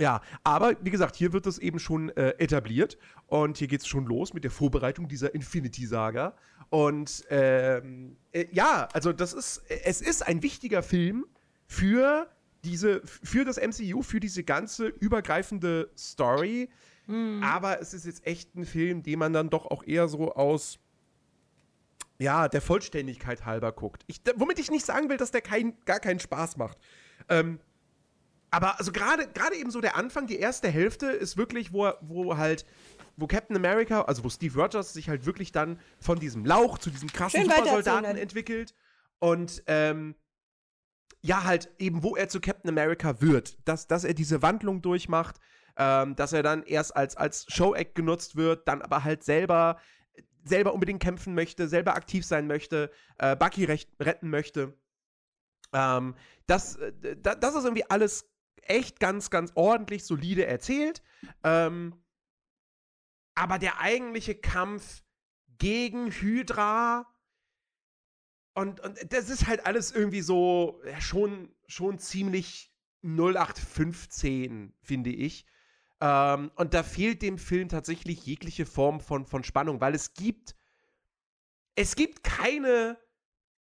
ja, 0.00 0.22
aber 0.42 0.76
wie 0.82 0.90
gesagt, 0.90 1.14
hier 1.16 1.32
wird 1.32 1.46
es 1.46 1.58
eben 1.58 1.78
schon 1.78 2.08
äh, 2.10 2.30
etabliert 2.38 2.98
und 3.26 3.58
hier 3.58 3.68
geht 3.68 3.80
es 3.82 3.86
schon 3.86 4.06
los 4.06 4.34
mit 4.34 4.42
der 4.44 4.50
Vorbereitung 4.50 5.08
dieser 5.08 5.34
Infinity-Saga. 5.34 6.34
Und 6.70 7.24
ähm, 7.30 8.16
äh, 8.32 8.46
ja, 8.52 8.88
also 8.92 9.12
das 9.12 9.32
ist, 9.32 9.62
es 9.84 10.00
ist 10.00 10.26
ein 10.26 10.42
wichtiger 10.42 10.82
Film 10.82 11.26
für 11.66 12.28
diese, 12.64 13.02
für 13.04 13.44
das 13.44 13.56
MCU, 13.56 14.02
für 14.02 14.18
diese 14.20 14.42
ganze 14.42 14.86
übergreifende 14.86 15.90
Story. 15.96 16.70
Aber 17.42 17.80
es 17.82 17.92
ist 17.92 18.06
jetzt 18.06 18.26
echt 18.26 18.54
ein 18.56 18.64
Film, 18.64 19.02
den 19.02 19.18
man 19.18 19.34
dann 19.34 19.50
doch 19.50 19.66
auch 19.66 19.84
eher 19.84 20.08
so 20.08 20.32
aus 20.34 20.78
ja, 22.18 22.48
der 22.48 22.60
Vollständigkeit 22.60 23.44
halber 23.44 23.72
guckt. 23.72 24.04
Ich, 24.06 24.20
womit 24.36 24.58
ich 24.58 24.70
nicht 24.70 24.86
sagen 24.86 25.08
will, 25.08 25.16
dass 25.16 25.30
der 25.30 25.40
kein, 25.40 25.76
gar 25.84 26.00
keinen 26.00 26.20
Spaß 26.20 26.56
macht. 26.56 26.78
Ähm, 27.28 27.58
aber 28.50 28.78
also 28.78 28.92
gerade 28.92 29.26
gerade 29.26 29.56
eben 29.56 29.72
so 29.72 29.80
der 29.80 29.96
Anfang, 29.96 30.28
die 30.28 30.38
erste 30.38 30.68
Hälfte 30.68 31.06
ist 31.06 31.36
wirklich, 31.36 31.72
wo, 31.72 31.90
wo 32.02 32.36
halt, 32.36 32.64
wo 33.16 33.26
Captain 33.26 33.56
America, 33.56 34.02
also 34.02 34.22
wo 34.22 34.28
Steve 34.28 34.60
Rogers 34.60 34.92
sich 34.92 35.08
halt 35.08 35.26
wirklich 35.26 35.50
dann 35.50 35.80
von 35.98 36.20
diesem 36.20 36.44
Lauch 36.44 36.78
zu 36.78 36.90
diesem 36.90 37.12
krassen 37.12 37.40
Schön 37.40 37.50
Supersoldaten 37.50 38.16
entwickelt 38.16 38.74
und 39.18 39.62
ähm, 39.66 40.14
ja, 41.20 41.42
halt 41.44 41.70
eben, 41.78 42.02
wo 42.02 42.16
er 42.16 42.28
zu 42.28 42.38
Captain 42.40 42.68
America 42.68 43.20
wird, 43.20 43.56
dass, 43.66 43.86
dass 43.88 44.04
er 44.04 44.14
diese 44.14 44.42
Wandlung 44.42 44.82
durchmacht, 44.82 45.40
ähm, 45.76 46.14
dass 46.16 46.32
er 46.32 46.42
dann 46.42 46.62
erst 46.62 46.94
als, 46.94 47.16
als 47.16 47.46
Show-Act 47.48 47.94
genutzt 47.94 48.36
wird, 48.36 48.68
dann 48.68 48.82
aber 48.82 49.04
halt 49.04 49.24
selber, 49.24 49.78
selber 50.44 50.74
unbedingt 50.74 51.02
kämpfen 51.02 51.34
möchte, 51.34 51.68
selber 51.68 51.94
aktiv 51.94 52.24
sein 52.24 52.46
möchte, 52.46 52.90
äh, 53.18 53.34
Bucky 53.34 53.64
recht, 53.64 53.90
retten 54.00 54.30
möchte. 54.30 54.78
Ähm, 55.72 56.14
das, 56.46 56.76
äh, 56.76 57.16
da, 57.16 57.34
das 57.34 57.54
ist 57.54 57.64
irgendwie 57.64 57.90
alles 57.90 58.30
echt 58.62 59.00
ganz, 59.00 59.30
ganz 59.30 59.52
ordentlich, 59.54 60.04
solide 60.04 60.46
erzählt. 60.46 61.02
Ähm, 61.42 61.94
aber 63.34 63.58
der 63.58 63.80
eigentliche 63.80 64.34
Kampf 64.34 65.02
gegen 65.58 66.10
Hydra 66.10 67.06
und, 68.54 68.80
und 68.80 69.12
das 69.12 69.30
ist 69.30 69.46
halt 69.46 69.66
alles 69.66 69.90
irgendwie 69.90 70.20
so 70.20 70.80
schon, 71.00 71.52
schon 71.66 71.98
ziemlich 71.98 72.72
0815, 73.02 74.72
finde 74.80 75.10
ich. 75.10 75.44
Ähm, 76.04 76.50
und 76.56 76.74
da 76.74 76.82
fehlt 76.82 77.22
dem 77.22 77.38
Film 77.38 77.70
tatsächlich 77.70 78.26
jegliche 78.26 78.66
Form 78.66 79.00
von, 79.00 79.24
von 79.24 79.42
Spannung, 79.42 79.80
weil 79.80 79.94
es 79.94 80.12
gibt, 80.12 80.54
es 81.76 81.96
gibt 81.96 82.22
keine 82.22 82.98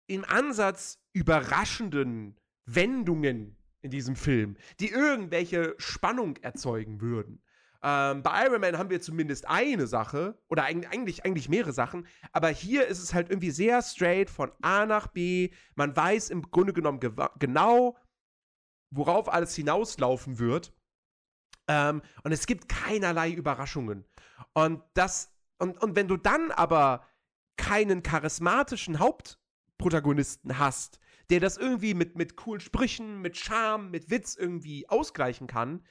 im 0.07 0.23
Ansatz 0.23 1.03
überraschenden 1.11 2.39
Wendungen 2.65 3.57
in 3.81 3.91
diesem 3.91 4.15
Film, 4.15 4.55
die 4.79 4.89
irgendwelche 4.89 5.75
Spannung 5.79 6.37
erzeugen 6.37 7.01
würden. 7.01 7.43
Ähm, 7.83 8.23
bei 8.23 8.45
Iron 8.45 8.61
Man 8.61 8.77
haben 8.77 8.89
wir 8.89 9.01
zumindest 9.01 9.45
eine 9.47 9.87
Sache, 9.87 10.41
oder 10.47 10.63
eigentlich, 10.63 11.25
eigentlich 11.25 11.49
mehrere 11.49 11.73
Sachen, 11.73 12.07
aber 12.31 12.47
hier 12.49 12.87
ist 12.87 13.03
es 13.03 13.13
halt 13.13 13.29
irgendwie 13.29 13.51
sehr 13.51 13.81
straight 13.81 14.29
von 14.29 14.51
A 14.61 14.85
nach 14.85 15.07
B. 15.07 15.51
Man 15.75 15.93
weiß 15.93 16.29
im 16.29 16.43
Grunde 16.43 16.71
genommen 16.71 17.01
genau, 17.37 17.97
worauf 18.91 19.27
alles 19.27 19.55
hinauslaufen 19.55 20.39
wird. 20.39 20.73
Ähm, 21.69 22.01
und 22.23 22.31
es 22.31 22.47
gibt 22.47 22.67
keinerlei 22.67 23.31
Überraschungen. 23.31 24.03
Und 24.53 24.81
das, 24.95 25.31
und, 25.59 25.81
und 25.81 25.95
wenn 25.95 26.07
du 26.07 26.17
dann 26.17 26.51
aber 26.51 27.05
keinen 27.57 28.01
charismatischen 28.01 28.99
Hauptprotagonisten 28.99 30.57
hast, 30.57 30.99
der 31.29 31.39
das 31.39 31.57
irgendwie 31.57 31.93
mit, 31.93 32.15
mit 32.17 32.35
coolen 32.35 32.59
Sprüchen, 32.59 33.21
mit 33.21 33.37
Charme, 33.37 33.91
mit 33.91 34.09
Witz 34.09 34.35
irgendwie 34.35 34.89
ausgleichen 34.89 35.45
kann, 35.45 35.85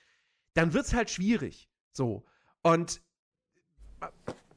dann 0.54 0.72
wird 0.72 0.86
es 0.86 0.94
halt 0.94 1.10
schwierig. 1.10 1.70
So. 1.92 2.26
Und 2.62 3.00
äh, 4.00 4.08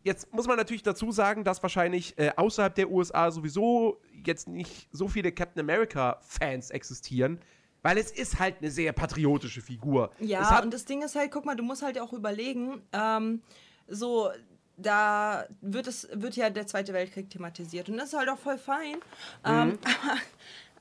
jetzt 0.04 0.34
muss 0.34 0.48
man 0.48 0.58
natürlich 0.58 0.82
dazu 0.82 1.12
sagen, 1.12 1.44
dass 1.44 1.62
wahrscheinlich 1.62 2.18
äh, 2.18 2.32
außerhalb 2.36 2.74
der 2.74 2.90
USA 2.90 3.30
sowieso 3.30 4.02
jetzt 4.12 4.48
nicht 4.48 4.90
so 4.92 5.08
viele 5.08 5.32
Captain 5.32 5.60
America-Fans 5.62 6.72
existieren. 6.72 7.40
Weil 7.82 7.98
es 7.98 8.12
ist 8.12 8.40
halt 8.40 8.58
eine 8.60 8.70
sehr 8.70 8.94
patriotische 8.94 9.62
Figur. 9.62 10.12
Ja, 10.20 10.62
und 10.62 10.74
das 10.74 10.86
Ding 10.86 11.02
ist 11.02 11.16
halt, 11.16 11.32
guck 11.32 11.46
mal, 11.46 11.56
du 11.56 11.64
musst 11.64 11.82
halt 11.82 12.00
auch 12.00 12.14
überlegen, 12.14 12.82
ähm, 12.94 13.42
so, 13.88 14.30
da 14.78 15.46
wird 15.62 15.88
es, 15.88 16.08
wird 16.14 16.36
ja 16.36 16.50
der 16.50 16.68
Zweite 16.68 16.94
Weltkrieg 16.94 17.30
thematisiert. 17.30 17.90
Und 17.90 17.98
das 17.98 18.14
ist 18.14 18.18
halt 18.18 18.30
auch 18.30 18.38
voll 18.38 18.58
fein. 18.58 18.98
Ähm, 19.46 19.70
mhm. 19.70 19.80
Ähm, 19.88 20.18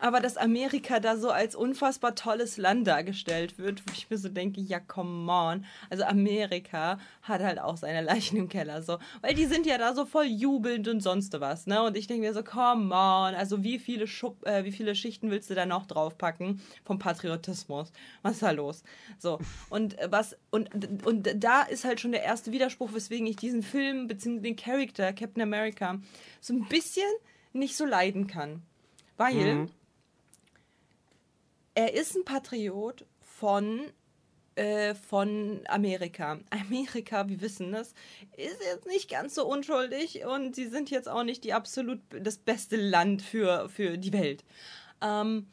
aber 0.01 0.21
dass 0.21 0.37
Amerika 0.37 0.99
da 0.99 1.17
so 1.17 1.31
als 1.31 1.55
unfassbar 1.55 2.15
tolles 2.15 2.57
Land 2.57 2.87
dargestellt 2.87 3.59
wird, 3.59 3.87
wo 3.87 3.93
ich 3.93 4.09
mir 4.09 4.19
so 4.19 4.29
denke, 4.29 4.61
ja, 4.61 4.81
come 4.81 5.31
on. 5.31 5.65
Also 5.91 6.05
Amerika 6.05 6.99
hat 7.23 7.43
halt 7.43 7.61
auch 7.61 7.77
seine 7.77 8.01
Leichen 8.01 8.39
im 8.39 8.49
Keller, 8.49 8.83
so. 8.83 8.99
Weil 9.21 9.35
die 9.35 9.45
sind 9.45 9.67
ja 9.67 9.79
da 9.79 9.95
so 9.95 10.07
voll 10.07 10.25
jubelnd 10.25 10.89
und 10.89 11.01
sonst 11.01 11.39
was, 11.39 11.67
ne? 11.67 11.83
Und 11.83 11.97
ich 11.97 12.07
denke 12.07 12.27
mir 12.27 12.33
so, 12.33 12.43
come 12.43 12.95
on. 12.95 13.35
Also 13.35 13.63
wie 13.63 13.79
viele, 13.79 14.07
Schub, 14.07 14.45
äh, 14.47 14.65
wie 14.65 14.73
viele 14.73 14.95
Schichten 14.95 15.31
willst 15.31 15.51
du 15.51 15.55
da 15.55 15.67
noch 15.67 15.87
draufpacken 15.87 16.61
vom 16.85 16.99
Patriotismus? 16.99 17.93
Was 18.23 18.33
ist 18.33 18.43
da 18.43 18.53
los? 18.53 18.83
So. 19.19 19.39
Und 19.69 19.97
was, 20.09 20.37
und, 20.51 20.71
und 21.05 21.29
da 21.37 21.63
ist 21.63 21.85
halt 21.85 22.01
schon 22.01 22.13
der 22.13 22.23
erste 22.23 22.53
Widerspruch, 22.53 22.95
weswegen 22.95 23.27
ich 23.27 23.37
diesen 23.37 23.63
Film, 23.63 24.07
beziehungsweise 24.07 24.43
den 24.43 24.57
Charakter 24.57 25.13
Captain 25.13 25.43
America, 25.43 26.01
so 26.41 26.55
ein 26.55 26.67
bisschen 26.69 27.11
nicht 27.53 27.77
so 27.77 27.85
leiden 27.85 28.27
kann. 28.27 28.63
Weil, 29.17 29.55
mhm 29.55 29.71
er 31.81 31.95
ist 31.95 32.15
ein 32.15 32.25
Patriot 32.27 33.07
von 33.21 33.91
äh, 34.55 34.95
von 34.95 35.61
Amerika. 35.69 36.39
Amerika, 36.51 37.27
wir 37.29 37.41
wissen 37.41 37.73
das, 37.73 37.95
ist 38.37 38.63
jetzt 38.63 38.87
nicht 38.87 39.09
ganz 39.09 39.35
so 39.35 39.47
unschuldig 39.47 40.27
und 40.27 40.55
sie 40.55 40.69
sind 40.69 40.91
jetzt 40.91 41.09
auch 41.09 41.23
nicht 41.23 41.45
die 41.45 41.55
absolut 41.55 42.01
das 42.11 42.37
beste 42.37 42.77
Land 42.77 43.23
für, 43.23 43.71
für 43.71 43.97
die 43.97 44.13
Welt. 44.13 44.45
Ähm, 45.01 45.47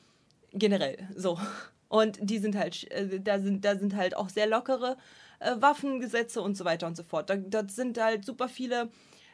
generell, 0.51 1.07
so. 1.15 1.39
Und 1.87 2.17
die 2.21 2.39
sind 2.39 2.57
halt, 2.57 2.91
äh, 2.91 3.21
da 3.21 3.39
sind, 3.39 3.63
da 3.63 3.77
sind 3.77 3.95
halt 3.95 4.17
auch 4.17 4.27
sehr 4.27 4.47
lockere 4.47 4.97
äh, 5.39 5.55
Waffengesetze 5.57 6.41
und 6.41 6.57
so 6.57 6.65
weiter 6.65 6.87
und 6.87 6.97
so 6.97 7.03
fort. 7.03 7.29
Da, 7.29 7.63
sind 7.69 7.97
halt 7.97 8.25
super 8.25 8.49
viele 8.49 8.89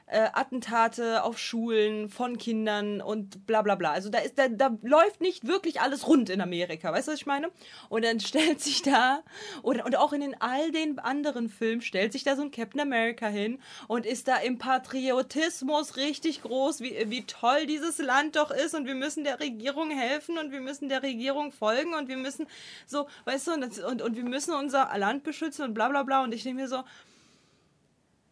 äh, 0.07 0.29
Attentate 0.33 1.23
auf 1.23 1.37
Schulen 1.37 2.09
von 2.09 2.37
Kindern 2.37 3.01
und 3.01 3.45
bla 3.45 3.61
bla 3.61 3.75
bla. 3.75 3.91
Also 3.91 4.09
da 4.09 4.19
ist 4.19 4.37
da, 4.37 4.47
da 4.47 4.77
läuft 4.81 5.21
nicht 5.21 5.47
wirklich 5.47 5.81
alles 5.81 6.07
rund 6.07 6.29
in 6.29 6.41
Amerika, 6.41 6.91
weißt 6.91 7.07
du, 7.07 7.11
was 7.13 7.19
ich 7.19 7.25
meine? 7.25 7.49
Und 7.89 8.05
dann 8.05 8.19
stellt 8.21 8.61
sich 8.61 8.81
da, 8.81 9.23
oder, 9.61 9.85
und 9.85 9.95
auch 9.97 10.13
in 10.13 10.21
den, 10.21 10.39
all 10.39 10.71
den 10.71 10.99
anderen 10.99 11.49
Filmen 11.49 11.81
stellt 11.81 12.13
sich 12.13 12.23
da 12.23 12.35
so 12.35 12.41
ein 12.41 12.51
Captain 12.51 12.81
America 12.81 13.27
hin 13.27 13.59
und 13.87 14.05
ist 14.05 14.27
da 14.27 14.37
im 14.37 14.57
Patriotismus 14.57 15.97
richtig 15.97 16.41
groß, 16.41 16.81
wie, 16.81 17.09
wie 17.09 17.25
toll 17.25 17.65
dieses 17.65 17.97
Land 17.97 18.35
doch 18.35 18.51
ist 18.51 18.75
und 18.75 18.85
wir 18.85 18.95
müssen 18.95 19.23
der 19.23 19.39
Regierung 19.39 19.89
helfen 19.91 20.37
und 20.37 20.51
wir 20.51 20.61
müssen 20.61 20.89
der 20.89 21.03
Regierung 21.03 21.51
folgen 21.51 21.93
und 21.93 22.07
wir 22.07 22.17
müssen 22.17 22.47
so, 22.85 23.07
weißt 23.25 23.47
du, 23.47 23.53
und, 23.53 23.61
das, 23.61 23.79
und, 23.79 24.01
und 24.01 24.15
wir 24.15 24.23
müssen 24.23 24.53
unser 24.53 24.89
Land 24.97 25.23
beschützen 25.23 25.65
und 25.65 25.73
bla 25.73 25.89
bla 25.89 26.03
bla. 26.03 26.23
Und 26.23 26.33
ich 26.33 26.43
denke 26.43 26.61
mir 26.61 26.67
so, 26.67 26.83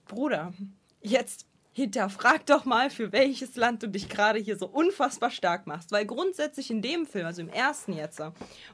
Bruder, 0.08 0.54
jetzt 1.02 1.46
hinterfrag 1.74 2.46
doch 2.46 2.66
mal, 2.66 2.90
für 2.90 3.12
welches 3.12 3.56
Land 3.56 3.82
du 3.84 3.88
dich 3.88 4.10
gerade 4.10 4.40
hier 4.40 4.58
so 4.58 4.68
unfassbar 4.68 5.32
stark 5.32 5.68
machst. 5.68 5.92
Weil 5.92 6.06
grundsätzlich 6.06 6.70
in 6.70 6.82
dem 6.82 7.06
Film, 7.06 7.26
also 7.26 7.42
im 7.42 7.50
ersten 7.50 7.94
jetzt, 7.94 8.22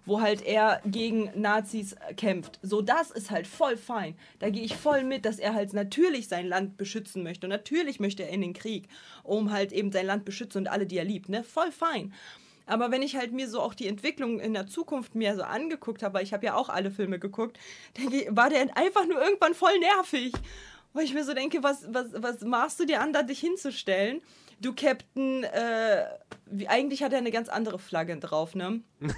wo 0.06 0.22
halt 0.22 0.42
er 0.46 0.82
gegen 0.86 1.30
Nazis 1.36 1.96
kämpft, 2.16 2.60
so 2.64 2.82
das 2.82 3.12
ist 3.12 3.30
halt 3.30 3.46
voll 3.46 3.78
fein. 3.78 4.16
Da 4.40 4.50
gehe 4.50 4.64
ich 4.64 4.76
voll 4.76 5.04
mit, 5.04 5.26
dass 5.26 5.38
er 5.38 5.54
halt 5.54 5.74
natürlich 5.74 6.28
sein 6.28 6.48
Land 6.48 6.78
beschützen 6.78 7.24
möchte. 7.24 7.46
Und 7.46 7.52
natürlich 7.52 8.00
möchte 8.00 8.24
er 8.24 8.30
in 8.30 8.42
den 8.42 8.54
Krieg, 8.54 8.88
um 9.24 9.52
halt 9.52 9.72
eben 9.72 9.92
sein 9.92 10.08
Land 10.08 10.26
beschützen 10.26 10.62
und 10.62 10.68
alle, 10.68 10.88
die 10.88 10.98
er 10.98 11.06
liebt, 11.06 11.30
ne? 11.30 11.44
Voll 11.44 11.72
fein. 11.72 12.14
Aber 12.68 12.92
wenn 12.92 13.02
ich 13.02 13.16
halt 13.16 13.32
mir 13.32 13.48
so 13.48 13.62
auch 13.62 13.74
die 13.74 13.88
Entwicklung 13.88 14.40
in 14.40 14.54
der 14.54 14.68
Zukunft 14.68 15.16
mir 15.16 15.36
so 15.36 15.44
angeguckt 15.44 16.04
habe, 16.04 16.22
ich 16.22 16.34
habe 16.34 16.46
ja 16.46 16.56
auch 16.56 16.68
alle 16.68 16.92
Filme 16.92 17.18
geguckt, 17.18 17.58
ich, 17.98 18.28
war 18.30 18.50
der 18.50 18.76
einfach 18.76 19.08
nur 19.08 19.22
irgendwann 19.22 19.54
voll 19.54 19.80
nervig. 19.80 20.34
Wo 20.94 21.00
ich 21.00 21.14
mir 21.14 21.24
so 21.24 21.34
denke, 21.34 21.64
was, 21.64 21.86
was, 21.90 22.08
was 22.14 22.42
machst 22.42 22.80
du 22.80 22.86
dir 22.86 23.02
an, 23.02 23.14
da 23.14 23.24
dich 23.24 23.40
hinzustellen? 23.40 24.22
Du 24.60 24.74
Captain, 24.74 25.44
äh, 25.44 26.06
wie, 26.48 26.68
eigentlich 26.68 27.04
hat 27.04 27.12
er 27.12 27.20
eine 27.20 27.32
ganz 27.32 27.50
andere 27.50 27.78
Flagge 27.78 28.18
drauf, 28.18 28.56
ne? 28.56 28.82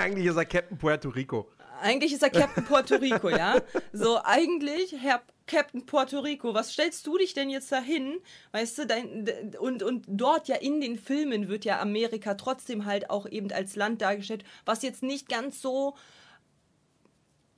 eigentlich 0.00 0.26
ist 0.26 0.36
er 0.36 0.44
Captain 0.44 0.78
Puerto 0.78 1.08
Rico. 1.08 1.48
Eigentlich 1.80 2.12
ist 2.12 2.22
er 2.22 2.30
Captain 2.30 2.64
Puerto 2.64 2.96
Rico, 2.96 3.28
ja? 3.28 3.56
So, 3.92 4.20
eigentlich, 4.22 4.94
Herr 4.98 5.22
Captain 5.46 5.86
Puerto 5.86 6.20
Rico, 6.20 6.54
was 6.54 6.72
stellst 6.72 7.06
du 7.06 7.18
dich 7.18 7.34
denn 7.34 7.50
jetzt 7.50 7.70
dahin? 7.70 8.18
Weißt 8.52 8.78
du, 8.78 8.86
dein, 8.86 9.28
und, 9.60 9.82
und 9.82 10.04
dort 10.08 10.48
ja 10.48 10.56
in 10.56 10.80
den 10.80 10.98
Filmen 10.98 11.48
wird 11.48 11.64
ja 11.64 11.80
Amerika 11.80 12.34
trotzdem 12.34 12.84
halt 12.84 13.10
auch 13.10 13.26
eben 13.26 13.52
als 13.52 13.76
Land 13.76 14.02
dargestellt, 14.02 14.44
was 14.64 14.82
jetzt 14.82 15.02
nicht 15.02 15.28
ganz 15.28 15.60
so 15.60 15.96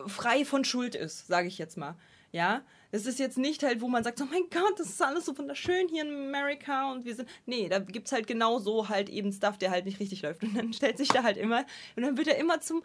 frei 0.07 0.45
von 0.45 0.65
Schuld 0.65 0.95
ist, 0.95 1.27
sage 1.27 1.49
ich 1.49 1.59
jetzt 1.59 1.77
mal. 1.77 1.97
Ja, 2.31 2.63
es 2.91 3.07
ist 3.07 3.19
jetzt 3.19 3.39
nicht 3.39 3.63
halt, 3.63 3.81
wo 3.81 3.89
man 3.89 4.03
sagt, 4.03 4.21
oh 4.21 4.27
mein 4.31 4.45
Gott, 4.51 4.79
das 4.79 4.89
ist 4.89 5.03
alles 5.03 5.27
so 5.27 5.37
wunderschön 5.37 5.89
hier 5.89 6.03
in 6.03 6.29
Amerika 6.29 6.91
und 6.91 7.05
wir 7.05 7.15
sind. 7.15 7.29
Nee, 7.47 7.69
da 7.69 7.79
gibt 7.81 8.07
es 8.07 8.13
halt 8.13 8.27
genau 8.27 8.59
so 8.59 8.89
halt 8.89 9.09
eben 9.09 9.33
Stuff, 9.33 9.59
der 9.59 9.71
halt 9.71 9.85
nicht 9.85 10.01
richtig 10.01 10.23
läuft. 10.23 10.43
Und 10.43 10.57
dann 10.57 10.73
stellt 10.73 10.99
sich 10.99 11.09
da 11.09 11.23
halt 11.23 11.37
immer, 11.37 11.65
und 11.97 12.03
dann 12.03 12.17
wird 12.17 12.29
er 12.29 12.39
immer 12.39 12.61
zum 12.61 12.83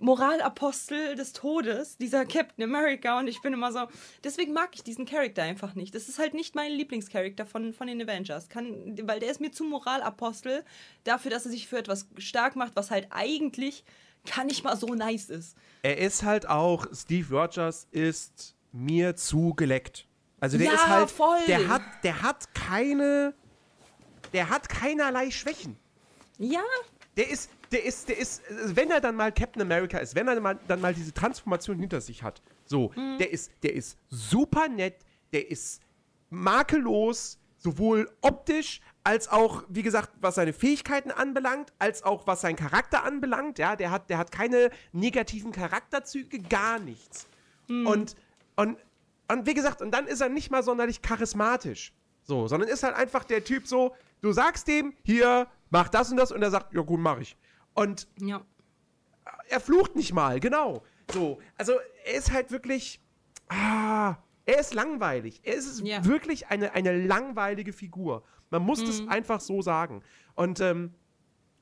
Moralapostel 0.00 1.14
des 1.14 1.32
Todes, 1.32 1.98
dieser 1.98 2.24
Captain 2.24 2.64
America. 2.64 3.18
Und 3.18 3.28
ich 3.28 3.40
bin 3.42 3.52
immer 3.52 3.72
so. 3.72 3.86
Deswegen 4.24 4.52
mag 4.52 4.70
ich 4.74 4.82
diesen 4.82 5.04
Charakter 5.04 5.42
einfach 5.42 5.74
nicht. 5.74 5.94
Das 5.94 6.08
ist 6.08 6.18
halt 6.18 6.34
nicht 6.34 6.54
mein 6.54 6.72
Lieblingscharakter 6.72 7.46
von, 7.46 7.72
von 7.74 7.86
den 7.86 8.02
Avengers. 8.02 8.48
Kann, 8.48 8.98
weil 9.02 9.20
der 9.20 9.30
ist 9.30 9.40
mir 9.40 9.52
zu 9.52 9.64
Moralapostel 9.64 10.64
dafür, 11.04 11.30
dass 11.30 11.44
er 11.44 11.52
sich 11.52 11.68
für 11.68 11.78
etwas 11.78 12.08
stark 12.18 12.56
macht, 12.56 12.76
was 12.76 12.90
halt 12.90 13.08
eigentlich 13.10 13.84
gar 14.34 14.44
nicht 14.44 14.64
mal 14.64 14.76
so 14.76 14.94
nice 14.94 15.30
ist. 15.30 15.56
Er 15.82 15.98
ist 15.98 16.22
halt 16.22 16.48
auch, 16.48 16.86
Steve 16.92 17.34
Rogers 17.34 17.86
ist 17.90 18.53
mir 18.74 19.14
zu 19.14 19.54
geleckt. 19.54 20.06
Also 20.40 20.58
der 20.58 20.66
ja, 20.66 20.74
ist 20.74 20.88
halt, 20.88 21.10
voll. 21.10 21.38
der 21.46 21.68
hat, 21.68 21.82
der 22.02 22.22
hat 22.22 22.54
keine, 22.54 23.34
der 24.32 24.50
hat 24.50 24.68
keinerlei 24.68 25.30
Schwächen. 25.30 25.76
Ja. 26.38 26.64
Der 27.16 27.30
ist, 27.30 27.50
der 27.70 27.84
ist, 27.84 28.08
der 28.08 28.18
ist, 28.18 28.42
wenn 28.50 28.90
er 28.90 29.00
dann 29.00 29.14
mal 29.14 29.32
Captain 29.32 29.62
America 29.62 29.98
ist, 29.98 30.16
wenn 30.16 30.26
er 30.26 30.34
dann 30.34 30.42
mal, 30.42 30.58
dann 30.66 30.80
mal 30.80 30.92
diese 30.92 31.14
Transformation 31.14 31.78
hinter 31.78 32.00
sich 32.00 32.22
hat, 32.22 32.42
so, 32.66 32.90
mhm. 32.96 33.18
der 33.18 33.32
ist, 33.32 33.52
der 33.62 33.74
ist 33.74 33.96
super 34.10 34.68
nett, 34.68 34.96
der 35.32 35.48
ist 35.48 35.80
makellos, 36.30 37.38
sowohl 37.56 38.10
optisch 38.20 38.80
als 39.04 39.28
auch, 39.28 39.62
wie 39.68 39.82
gesagt, 39.82 40.10
was 40.20 40.34
seine 40.34 40.52
Fähigkeiten 40.52 41.12
anbelangt, 41.12 41.72
als 41.78 42.02
auch 42.02 42.26
was 42.26 42.40
seinen 42.40 42.56
Charakter 42.56 43.04
anbelangt. 43.04 43.58
Ja, 43.58 43.76
der 43.76 43.90
hat, 43.90 44.10
der 44.10 44.18
hat 44.18 44.32
keine 44.32 44.70
negativen 44.92 45.52
Charakterzüge, 45.52 46.40
gar 46.40 46.80
nichts. 46.80 47.28
Mhm. 47.68 47.86
Und 47.86 48.16
und, 48.56 48.76
und 49.30 49.46
wie 49.46 49.54
gesagt, 49.54 49.82
und 49.82 49.90
dann 49.90 50.06
ist 50.06 50.20
er 50.20 50.28
nicht 50.28 50.50
mal 50.50 50.62
sonderlich 50.62 51.02
charismatisch. 51.02 51.92
So, 52.22 52.48
sondern 52.48 52.68
ist 52.68 52.82
halt 52.82 52.94
einfach 52.96 53.24
der 53.24 53.44
Typ 53.44 53.66
so, 53.66 53.94
du 54.22 54.32
sagst 54.32 54.66
dem, 54.68 54.94
hier, 55.02 55.46
mach 55.70 55.88
das 55.88 56.10
und 56.10 56.16
das, 56.16 56.32
und 56.32 56.42
er 56.42 56.50
sagt, 56.50 56.72
ja 56.72 56.80
gut, 56.82 57.00
mach 57.00 57.18
ich. 57.18 57.36
Und 57.74 58.08
ja. 58.18 58.40
er 59.48 59.60
flucht 59.60 59.94
nicht 59.96 60.12
mal, 60.12 60.40
genau. 60.40 60.82
So, 61.12 61.38
also 61.58 61.74
er 62.06 62.14
ist 62.14 62.32
halt 62.32 62.50
wirklich, 62.50 63.00
ah, 63.48 64.16
Er 64.46 64.58
ist 64.58 64.74
langweilig. 64.74 65.40
Er 65.42 65.54
ist 65.54 65.80
Ja. 65.80 66.04
wirklich 66.04 66.48
eine, 66.48 66.72
eine 66.74 66.94
langweilige 67.06 67.72
Figur. 67.72 68.22
Man 68.50 68.60
muss 68.60 68.82
Mhm. 68.82 68.86
das 68.86 69.08
einfach 69.08 69.40
so 69.40 69.62
sagen. 69.62 70.02
Und, 70.34 70.60
ähm, 70.60 70.92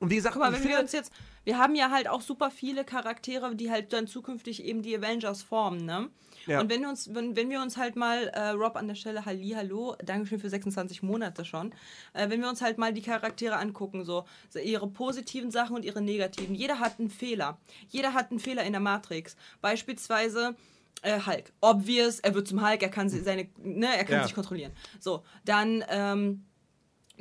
und 0.03 0.09
wie 0.09 0.15
gesagt, 0.17 0.35
ich 0.35 0.41
wenn 0.41 0.67
wir 0.69 0.79
uns 0.79 0.91
jetzt, 0.91 1.13
wir 1.45 1.57
haben 1.57 1.75
ja 1.75 1.89
halt 1.89 2.09
auch 2.09 2.19
super 2.21 2.51
viele 2.51 2.83
Charaktere, 2.83 3.55
die 3.55 3.71
halt 3.71 3.93
dann 3.93 4.05
zukünftig 4.05 4.63
eben 4.65 4.81
die 4.81 4.95
Avengers 4.97 5.41
formen, 5.41 5.85
ne? 5.85 6.09
Ja. 6.45 6.59
Und 6.59 6.69
wenn 6.69 6.81
wir 6.81 6.89
uns, 6.89 7.13
wenn, 7.15 7.37
wenn 7.37 7.49
wir 7.49 7.61
uns 7.61 7.77
halt 7.77 7.95
mal, 7.95 8.27
äh, 8.27 8.49
Rob 8.49 8.75
an 8.75 8.89
der 8.89 8.95
Stelle, 8.95 9.25
Halli, 9.25 9.51
hallo, 9.55 9.95
Dankeschön 10.03 10.39
für 10.41 10.49
26 10.49 11.01
Monate 11.01 11.45
schon, 11.45 11.71
äh, 12.11 12.29
wenn 12.29 12.41
wir 12.41 12.49
uns 12.49 12.61
halt 12.61 12.77
mal 12.77 12.91
die 12.91 13.01
Charaktere 13.01 13.55
angucken, 13.55 14.03
so, 14.03 14.25
so 14.49 14.59
ihre 14.59 14.87
positiven 14.89 15.51
Sachen 15.51 15.73
und 15.73 15.85
ihre 15.85 16.01
negativen. 16.01 16.53
Jeder 16.53 16.79
hat 16.79 16.99
einen 16.99 17.09
Fehler. 17.09 17.57
Jeder 17.87 18.13
hat 18.13 18.29
einen 18.31 18.41
Fehler 18.41 18.63
in 18.65 18.73
der 18.73 18.81
Matrix. 18.81 19.37
Beispielsweise 19.61 20.55
äh, 21.01 21.19
Hulk. 21.25 21.53
Obvious, 21.61 22.19
er 22.19 22.33
wird 22.33 22.47
zum 22.47 22.61
Hulk, 22.65 22.81
er 22.83 22.89
kann 22.89 23.07
seine, 23.07 23.47
ne, 23.63 23.95
er 23.97 24.03
kann 24.03 24.17
Ja. 24.17 24.23
sich 24.23 24.35
kontrollieren. 24.35 24.73
So, 24.99 25.23
dann, 25.45 25.83
ähm, 25.89 26.43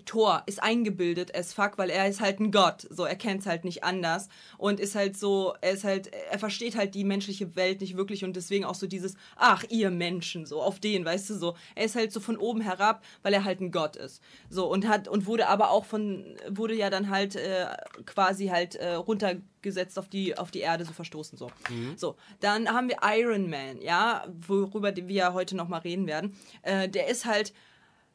Thor 0.05 0.43
ist 0.47 0.62
eingebildet 0.62 1.34
as 1.36 1.53
fuck, 1.53 1.78
weil 1.78 1.90
er 1.90 2.09
ist 2.09 2.20
halt 2.20 2.40
ein 2.40 2.51
Gott. 2.51 2.86
So, 2.90 3.05
er 3.05 3.16
kennt 3.16 3.40
es 3.40 3.47
halt 3.47 3.64
nicht 3.64 3.84
anders 3.84 4.28
und 4.59 4.80
ist 4.80 4.95
halt 4.95 5.16
so, 5.16 5.55
er 5.61 5.72
ist 5.72 5.84
halt, 5.84 6.11
er 6.30 6.38
versteht 6.38 6.76
halt 6.76 6.95
die 6.95 7.05
menschliche 7.05 7.55
Welt 7.57 7.80
nicht 7.80 7.97
wirklich 7.97 8.24
und 8.24 8.34
deswegen 8.34 8.64
auch 8.64 8.74
so 8.74 8.86
dieses, 8.86 9.14
ach, 9.36 9.64
ihr 9.68 9.90
Menschen, 9.90 10.47
so, 10.47 10.62
auf 10.62 10.80
den, 10.80 11.05
weißt 11.05 11.30
du, 11.30 11.34
so. 11.34 11.57
Er 11.74 11.84
ist 11.84 11.95
halt 11.95 12.12
so 12.12 12.20
von 12.20 12.36
oben 12.36 12.61
herab, 12.61 13.05
weil 13.22 13.34
er 13.34 13.45
halt 13.45 13.61
ein 13.61 13.70
Gott 13.70 13.97
ist. 13.97 14.22
So, 14.49 14.66
und 14.66 14.88
hat, 14.88 15.09
und 15.09 15.26
wurde 15.26 15.49
aber 15.49 15.70
auch 15.70 15.84
von, 15.84 16.36
wurde 16.49 16.74
ja 16.74 16.90
dann 16.90 17.11
halt 17.11 17.36
äh, 17.36 17.66
quasi 18.07 18.49
halt 18.49 18.76
äh, 18.76 18.95
runtergesetzt 18.95 19.99
auf 19.99 20.09
die, 20.09 20.36
auf 20.36 20.51
die 20.51 20.61
Erde, 20.61 20.84
so 20.84 20.93
verstoßen, 20.93 21.38
so. 21.38 21.51
So, 21.97 22.16
dann 22.40 22.68
haben 22.68 22.88
wir 22.88 22.97
Iron 23.03 23.51
Man, 23.51 23.80
ja, 23.80 24.26
worüber 24.47 24.95
wir 24.97 25.07
ja 25.09 25.32
heute 25.32 25.57
nochmal 25.57 25.80
reden 25.80 26.07
werden. 26.07 26.34
Äh, 26.62 26.88
der 26.88 27.09
ist 27.09 27.24
halt, 27.24 27.53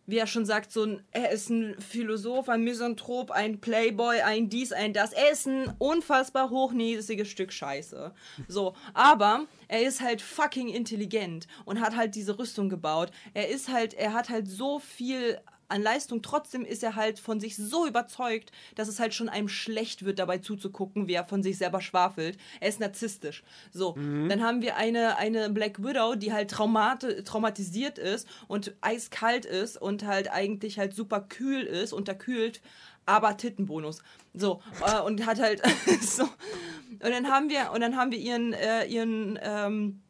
wie 0.08 0.18
er 0.18 0.26
schon 0.26 0.46
sagt, 0.46 0.72
so 0.72 0.84
ein, 0.84 1.04
er 1.12 1.32
ist 1.32 1.50
ein 1.50 1.80
Philosoph, 1.80 2.48
ein 2.48 2.64
Misanthrop, 2.64 3.30
ein 3.30 3.60
Playboy, 3.60 4.22
ein 4.22 4.50
dies, 4.50 4.72
ein 4.72 4.94
das. 4.94 5.12
Er 5.12 5.32
ist 5.32 5.46
ein 5.46 5.74
unfassbar 5.78 6.50
hochnäsiges 6.50 7.28
Stück 7.28 7.52
Scheiße. 7.52 8.14
So, 8.48 8.74
aber 8.94 9.46
er 9.68 9.84
ist 9.84 10.02
halt 10.02 10.22
fucking 10.22 10.70
intelligent 10.70 11.48
und 11.66 11.82
hat 11.82 11.96
halt 11.96 12.16
diese 12.16 12.40
Rüstung 12.40 12.70
gebaut. 12.70 13.12
Er 13.34 13.50
ist 13.50 13.68
halt, 13.68 13.94
er 13.94 14.14
hat 14.14 14.30
halt 14.30 14.48
so 14.48 14.80
viel 14.80 15.40
an 15.70 15.82
Leistung. 15.82 16.22
Trotzdem 16.22 16.66
ist 16.66 16.84
er 16.84 16.96
halt 16.96 17.20
von 17.20 17.40
sich 17.40 17.56
so 17.56 17.88
überzeugt, 17.88 18.52
dass 18.76 18.88
es 18.88 19.00
halt 19.00 19.14
schon 19.14 19.30
einem 19.30 19.50
schlecht 19.50 20.06
wird, 20.06 20.20
dabei 20.20 20.38
zuzugucken, 20.38 21.08
wie 21.08 21.14
er 21.14 21.26
von 21.26 21.44
sich 21.44 21.58
selber 21.58 21.82
schwafelt. 21.82 22.38
Er 22.60 22.70
ist 22.70 22.80
narzisstisch. 22.80 23.44
So, 23.72 23.96
dann 23.96 24.44
haben 24.44 24.62
wir 24.62 24.76
eine, 24.76 25.18
eine 25.18 25.50
Black 25.50 25.84
Widow, 25.84 26.16
die 26.16 26.34
halt 26.34 26.52
traumati 26.52 27.24
traumatisiert 27.24 27.98
ist 27.98 28.28
und 28.48 28.74
eiskalt 28.82 29.46
ist 29.46 29.82
und 29.82 30.06
halt 30.06 30.32
eigentlich 30.32 30.80
halt 30.80 30.94
super 30.94 31.22
kühl 31.22 31.64
ist, 31.64 31.94
unterkühlt, 31.94 32.62
aber 33.06 33.38
Tittenbonus. 33.38 34.02
So, 34.34 34.62
äh, 34.86 35.02
und 35.02 35.26
hat 35.26 35.40
halt 35.40 35.62
so. 36.02 36.24
Und 36.24 37.12
dann 37.12 37.28
haben 37.28 37.50
wir, 37.50 37.72
und 37.74 37.82
dann 37.82 37.96
haben 37.96 38.12
wir 38.12 38.20
ihren, 38.20 38.54
äh, 38.54 38.86
ihren, 38.86 39.40
ähm, 39.42 40.02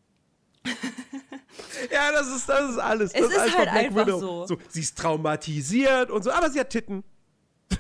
Ja, 1.92 2.12
das 2.12 2.28
ist, 2.28 2.50
das 2.50 2.72
ist 2.72 2.78
alles. 2.78 3.14
Es 3.14 3.22
das 3.22 3.32
ist 3.32 3.40
einfach 3.40 3.58
halt 3.58 3.70
einfach 3.70 4.08
Widow. 4.08 4.46
so. 4.48 4.58
Sie 4.70 4.82
ist 4.82 4.98
traumatisiert 4.98 6.12
und 6.12 6.24
so, 6.24 6.32
aber 6.32 6.50
sie 6.50 6.60
hat 6.60 6.70
Titten. 6.70 7.04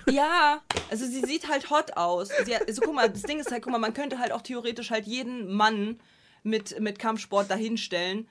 Ja, 0.09 0.61
also 0.89 1.05
sie 1.05 1.21
sieht 1.21 1.49
halt 1.49 1.69
hot 1.69 1.95
aus. 1.95 2.29
Sie 2.45 2.55
hat, 2.55 2.67
also 2.67 2.81
guck 2.81 2.93
mal, 2.93 3.09
das 3.09 3.23
Ding 3.23 3.39
ist 3.39 3.51
halt, 3.51 3.63
guck 3.63 3.71
mal, 3.71 3.77
man 3.79 3.93
könnte 3.93 4.19
halt 4.19 4.31
auch 4.31 4.41
theoretisch 4.41 4.91
halt 4.91 5.05
jeden 5.05 5.53
Mann 5.53 5.99
mit, 6.43 6.79
mit 6.79 6.99
Kampfsport 6.99 7.49
dahinstellen. 7.49 8.27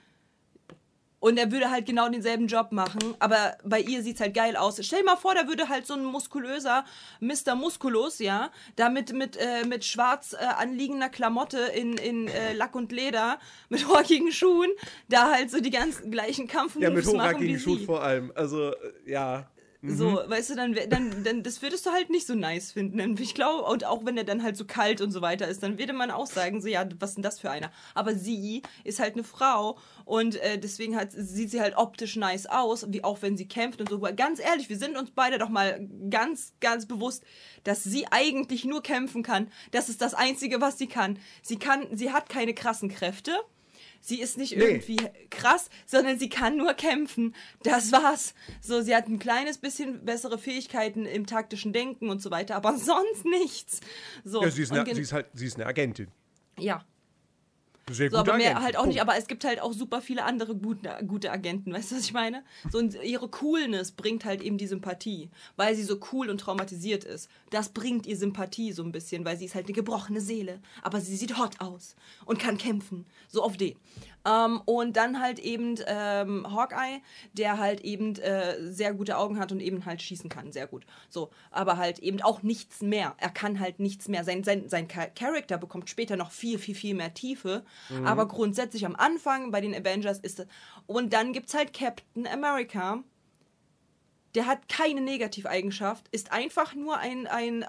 Und 1.18 1.38
er 1.38 1.50
würde 1.50 1.70
halt 1.70 1.86
genau 1.86 2.08
denselben 2.08 2.46
Job 2.46 2.72
machen, 2.72 3.14
aber 3.18 3.56
bei 3.64 3.80
ihr 3.80 4.02
sieht's 4.02 4.20
halt 4.20 4.34
geil 4.34 4.54
aus. 4.54 4.78
Stell 4.84 5.00
dir 5.00 5.06
mal 5.06 5.16
vor, 5.16 5.34
da 5.34 5.48
würde 5.48 5.68
halt 5.68 5.86
so 5.86 5.94
ein 5.94 6.04
muskulöser 6.04 6.84
Mr. 7.20 7.54
Musculus, 7.54 8.18
ja, 8.18 8.50
da 8.76 8.90
mit, 8.90 9.12
mit, 9.14 9.36
äh, 9.36 9.66
mit 9.66 9.84
schwarz 9.84 10.34
äh, 10.34 10.44
anliegender 10.44 11.08
Klamotte 11.08 11.58
in, 11.74 11.96
in 11.96 12.28
äh, 12.28 12.52
Lack 12.52 12.74
und 12.74 12.92
Leder, 12.92 13.38
mit 13.70 13.88
rockigen 13.88 14.30
Schuhen, 14.30 14.70
da 15.08 15.32
halt 15.32 15.50
so 15.50 15.60
die 15.60 15.70
ganzen 15.70 16.10
gleichen 16.10 16.48
Kampfmoves 16.48 17.12
machen 17.12 17.40
wie 17.40 17.56
sie. 17.56 17.84
vor 17.86 18.02
allem. 18.02 18.30
Also, 18.34 18.72
äh, 18.72 19.54
So, 19.94 20.20
weißt 20.26 20.50
du, 20.50 20.54
dann, 20.54 20.76
dann, 20.88 21.24
dann, 21.24 21.42
das 21.42 21.62
würdest 21.62 21.86
du 21.86 21.90
halt 21.90 22.10
nicht 22.10 22.26
so 22.26 22.34
nice 22.34 22.72
finden. 22.72 23.16
Ich 23.20 23.34
glaube, 23.34 23.62
und 23.64 23.84
auch 23.84 24.04
wenn 24.04 24.16
er 24.16 24.24
dann 24.24 24.42
halt 24.42 24.56
so 24.56 24.64
kalt 24.64 25.00
und 25.00 25.10
so 25.10 25.20
weiter 25.20 25.48
ist, 25.48 25.62
dann 25.62 25.78
würde 25.78 25.92
man 25.92 26.10
auch 26.10 26.26
sagen, 26.26 26.60
so, 26.60 26.68
ja, 26.68 26.86
was 26.98 27.10
ist 27.10 27.14
denn 27.16 27.22
das 27.22 27.40
für 27.40 27.50
einer? 27.50 27.70
Aber 27.94 28.14
sie 28.14 28.62
ist 28.84 29.00
halt 29.00 29.14
eine 29.14 29.24
Frau 29.24 29.78
und 30.04 30.36
äh, 30.36 30.58
deswegen 30.58 30.96
hat, 30.96 31.12
sieht 31.12 31.50
sie 31.50 31.60
halt 31.60 31.76
optisch 31.76 32.16
nice 32.16 32.46
aus, 32.46 32.86
wie 32.88 33.04
auch 33.04 33.22
wenn 33.22 33.36
sie 33.36 33.48
kämpft 33.48 33.80
und 33.80 33.88
so. 33.88 33.96
Aber 33.96 34.12
ganz 34.12 34.40
ehrlich, 34.40 34.68
wir 34.68 34.78
sind 34.78 34.96
uns 34.96 35.10
beide 35.10 35.38
doch 35.38 35.48
mal 35.48 35.88
ganz, 36.10 36.54
ganz 36.60 36.86
bewusst, 36.86 37.24
dass 37.64 37.82
sie 37.82 38.06
eigentlich 38.10 38.64
nur 38.64 38.82
kämpfen 38.82 39.22
kann. 39.22 39.48
Das 39.70 39.88
ist 39.88 40.00
das 40.02 40.14
Einzige, 40.14 40.60
was 40.60 40.78
sie 40.78 40.86
kann. 40.86 41.18
Sie 41.42 41.58
kann, 41.58 41.86
sie 41.92 42.12
hat 42.12 42.28
keine 42.28 42.54
krassen 42.54 42.88
Kräfte. 42.88 43.32
Sie 44.06 44.20
ist 44.20 44.38
nicht 44.38 44.56
Nee. 44.56 44.62
irgendwie 44.62 44.98
krass, 45.30 45.68
sondern 45.84 46.16
sie 46.16 46.28
kann 46.28 46.56
nur 46.56 46.74
kämpfen. 46.74 47.34
Das 47.64 47.90
war's. 47.90 48.34
So, 48.60 48.80
sie 48.80 48.94
hat 48.94 49.08
ein 49.08 49.18
kleines 49.18 49.58
bisschen 49.58 50.04
bessere 50.04 50.38
Fähigkeiten 50.38 51.06
im 51.06 51.26
taktischen 51.26 51.72
Denken 51.72 52.08
und 52.08 52.22
so 52.22 52.30
weiter, 52.30 52.54
aber 52.54 52.78
sonst 52.78 53.24
nichts. 53.24 53.80
So, 54.24 54.44
ja 54.44 54.50
sie, 54.52 54.62
ist 54.62 54.70
eine, 54.70 54.94
sie, 54.94 55.00
ist 55.00 55.12
halt, 55.12 55.26
sie 55.34 55.46
ist 55.46 55.56
eine 55.56 55.66
Agentin. 55.66 56.06
ja. 56.56 56.84
Sehr 57.88 58.10
So, 58.10 58.16
gute 58.18 58.30
aber 58.30 58.38
mehr 58.38 58.50
Agentin. 58.50 58.64
halt 58.64 58.76
auch 58.78 58.86
nicht, 58.86 59.00
aber 59.00 59.16
es 59.16 59.28
gibt 59.28 59.44
halt 59.44 59.60
auch 59.60 59.72
super 59.72 60.00
viele 60.00 60.24
andere 60.24 60.56
gute, 60.56 60.90
gute 61.06 61.30
Agenten, 61.30 61.72
weißt 61.72 61.92
du, 61.92 61.96
was 61.96 62.04
ich 62.04 62.12
meine? 62.12 62.42
So, 62.70 62.78
und 62.78 63.00
ihre 63.02 63.28
Coolness 63.28 63.92
bringt 63.92 64.24
halt 64.24 64.42
eben 64.42 64.58
die 64.58 64.66
Sympathie, 64.66 65.30
weil 65.54 65.76
sie 65.76 65.84
so 65.84 66.00
cool 66.12 66.28
und 66.28 66.38
traumatisiert 66.38 67.04
ist. 67.04 67.30
Das 67.50 67.68
bringt 67.68 68.06
ihr 68.06 68.16
Sympathie 68.16 68.72
so 68.72 68.82
ein 68.82 68.90
bisschen, 68.90 69.24
weil 69.24 69.36
sie 69.36 69.44
ist 69.44 69.54
halt 69.54 69.66
eine 69.66 69.74
gebrochene 69.74 70.20
Seele, 70.20 70.60
aber 70.82 71.00
sie 71.00 71.14
sieht 71.16 71.38
hot 71.38 71.60
aus 71.60 71.94
und 72.24 72.40
kann 72.40 72.58
kämpfen. 72.58 73.06
So 73.28 73.42
auf 73.44 73.56
den. 73.56 73.76
Ähm, 74.26 74.60
und 74.64 74.96
dann 74.96 75.20
halt 75.20 75.38
eben 75.38 75.76
ähm, 75.86 76.46
Hawkeye, 76.52 77.00
der 77.34 77.58
halt 77.58 77.82
eben 77.82 78.16
äh, 78.16 78.60
sehr 78.72 78.92
gute 78.92 79.16
Augen 79.18 79.38
hat 79.38 79.52
und 79.52 79.60
eben 79.60 79.86
halt 79.86 80.02
schießen 80.02 80.28
kann, 80.28 80.50
sehr 80.50 80.66
gut. 80.66 80.84
So, 81.08 81.30
aber 81.52 81.76
halt 81.76 82.00
eben 82.00 82.20
auch 82.22 82.42
nichts 82.42 82.80
mehr. 82.82 83.14
Er 83.18 83.30
kann 83.30 83.60
halt 83.60 83.78
nichts 83.78 84.08
mehr. 84.08 84.24
Sein, 84.24 84.42
sein, 84.42 84.68
sein 84.68 84.88
Cha- 84.88 85.06
Charakter 85.06 85.58
bekommt 85.58 85.88
später 85.88 86.16
noch 86.16 86.32
viel, 86.32 86.58
viel, 86.58 86.74
viel 86.74 86.94
mehr 86.94 87.14
Tiefe. 87.14 87.64
Aber 88.04 88.26
grundsätzlich 88.26 88.84
am 88.84 88.96
Anfang 88.96 89.50
bei 89.52 89.60
den 89.60 89.74
Avengers 89.74 90.18
ist 90.18 90.40
es. 90.40 90.46
Und 90.86 91.12
dann 91.12 91.32
gibt's 91.32 91.54
halt 91.54 91.72
Captain 91.72 92.26
America. 92.26 93.04
Der 94.34 94.46
hat 94.46 94.68
keine 94.68 95.00
Negativeigenschaft, 95.00 96.08
ist 96.10 96.32
einfach 96.32 96.74
nur 96.74 96.98
ein, 96.98 97.26
ein 97.26 97.62
äh, 97.62 97.66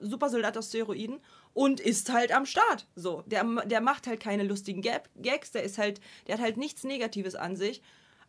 Supersoldat 0.00 0.58
aus 0.58 0.68
Steroiden 0.68 1.20
und 1.54 1.80
ist 1.80 2.12
halt 2.12 2.32
am 2.32 2.44
Start. 2.44 2.86
So, 2.94 3.22
der, 3.26 3.44
der 3.64 3.80
macht 3.80 4.06
halt 4.06 4.20
keine 4.20 4.42
lustigen 4.42 4.82
Gag 4.82 5.08
Gags, 5.16 5.52
der 5.52 5.62
ist 5.62 5.78
halt, 5.78 6.00
der 6.26 6.34
hat 6.34 6.42
halt 6.42 6.56
nichts 6.56 6.84
Negatives 6.84 7.34
an 7.34 7.56
sich. 7.56 7.80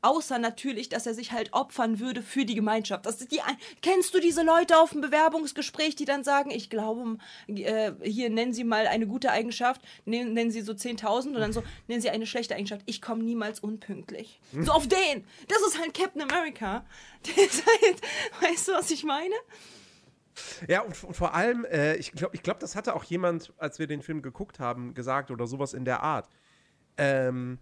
Außer 0.01 0.37
natürlich, 0.37 0.89
dass 0.89 1.07
er 1.07 1.15
sich 1.15 1.31
halt 1.31 1.53
opfern 1.53 1.99
würde 1.99 2.21
für 2.21 2.45
die 2.45 2.53
Gemeinschaft. 2.53 3.07
Das 3.07 3.21
ist 3.21 3.31
die, 3.31 3.39
kennst 3.81 4.13
du 4.13 4.19
diese 4.19 4.43
Leute 4.43 4.77
auf 4.77 4.91
dem 4.91 5.01
Bewerbungsgespräch, 5.01 5.95
die 5.95 6.05
dann 6.05 6.23
sagen, 6.23 6.51
ich 6.51 6.69
glaube, 6.69 7.17
äh, 7.47 7.91
hier 8.03 8.29
nennen 8.29 8.53
Sie 8.53 8.63
mal 8.63 8.85
eine 8.85 9.07
gute 9.07 9.31
Eigenschaft, 9.31 9.81
nennen, 10.05 10.33
nennen 10.33 10.51
Sie 10.51 10.61
so 10.61 10.73
10.000 10.73 11.29
und 11.29 11.33
dann 11.35 11.53
so, 11.53 11.63
nennen 11.87 12.01
Sie 12.01 12.11
eine 12.11 12.27
schlechte 12.27 12.53
Eigenschaft, 12.53 12.83
ich 12.85 13.01
komme 13.01 13.23
niemals 13.23 13.59
unpünktlich. 13.61 14.39
So 14.61 14.73
auf 14.73 14.87
den! 14.87 15.25
Das 15.47 15.61
ist 15.67 15.79
halt 15.79 15.95
Captain 15.95 16.21
America. 16.21 16.85
Der 17.25 17.43
ist 17.43 17.63
halt, 17.65 18.01
weißt 18.41 18.67
du, 18.67 18.71
was 18.73 18.91
ich 18.91 19.03
meine? 19.05 19.33
Ja, 20.67 20.81
und, 20.81 21.03
und 21.03 21.15
vor 21.15 21.33
allem, 21.33 21.65
äh, 21.65 21.95
ich 21.95 22.11
glaube, 22.11 22.35
ich 22.35 22.43
glaub, 22.43 22.59
das 22.59 22.75
hatte 22.75 22.95
auch 22.95 23.03
jemand, 23.03 23.53
als 23.57 23.79
wir 23.79 23.87
den 23.87 24.01
Film 24.01 24.21
geguckt 24.21 24.59
haben, 24.59 24.93
gesagt 24.93 25.31
oder 25.31 25.47
sowas 25.47 25.73
in 25.73 25.85
der 25.85 26.01
Art. 26.03 26.29
Ähm, 26.97 27.59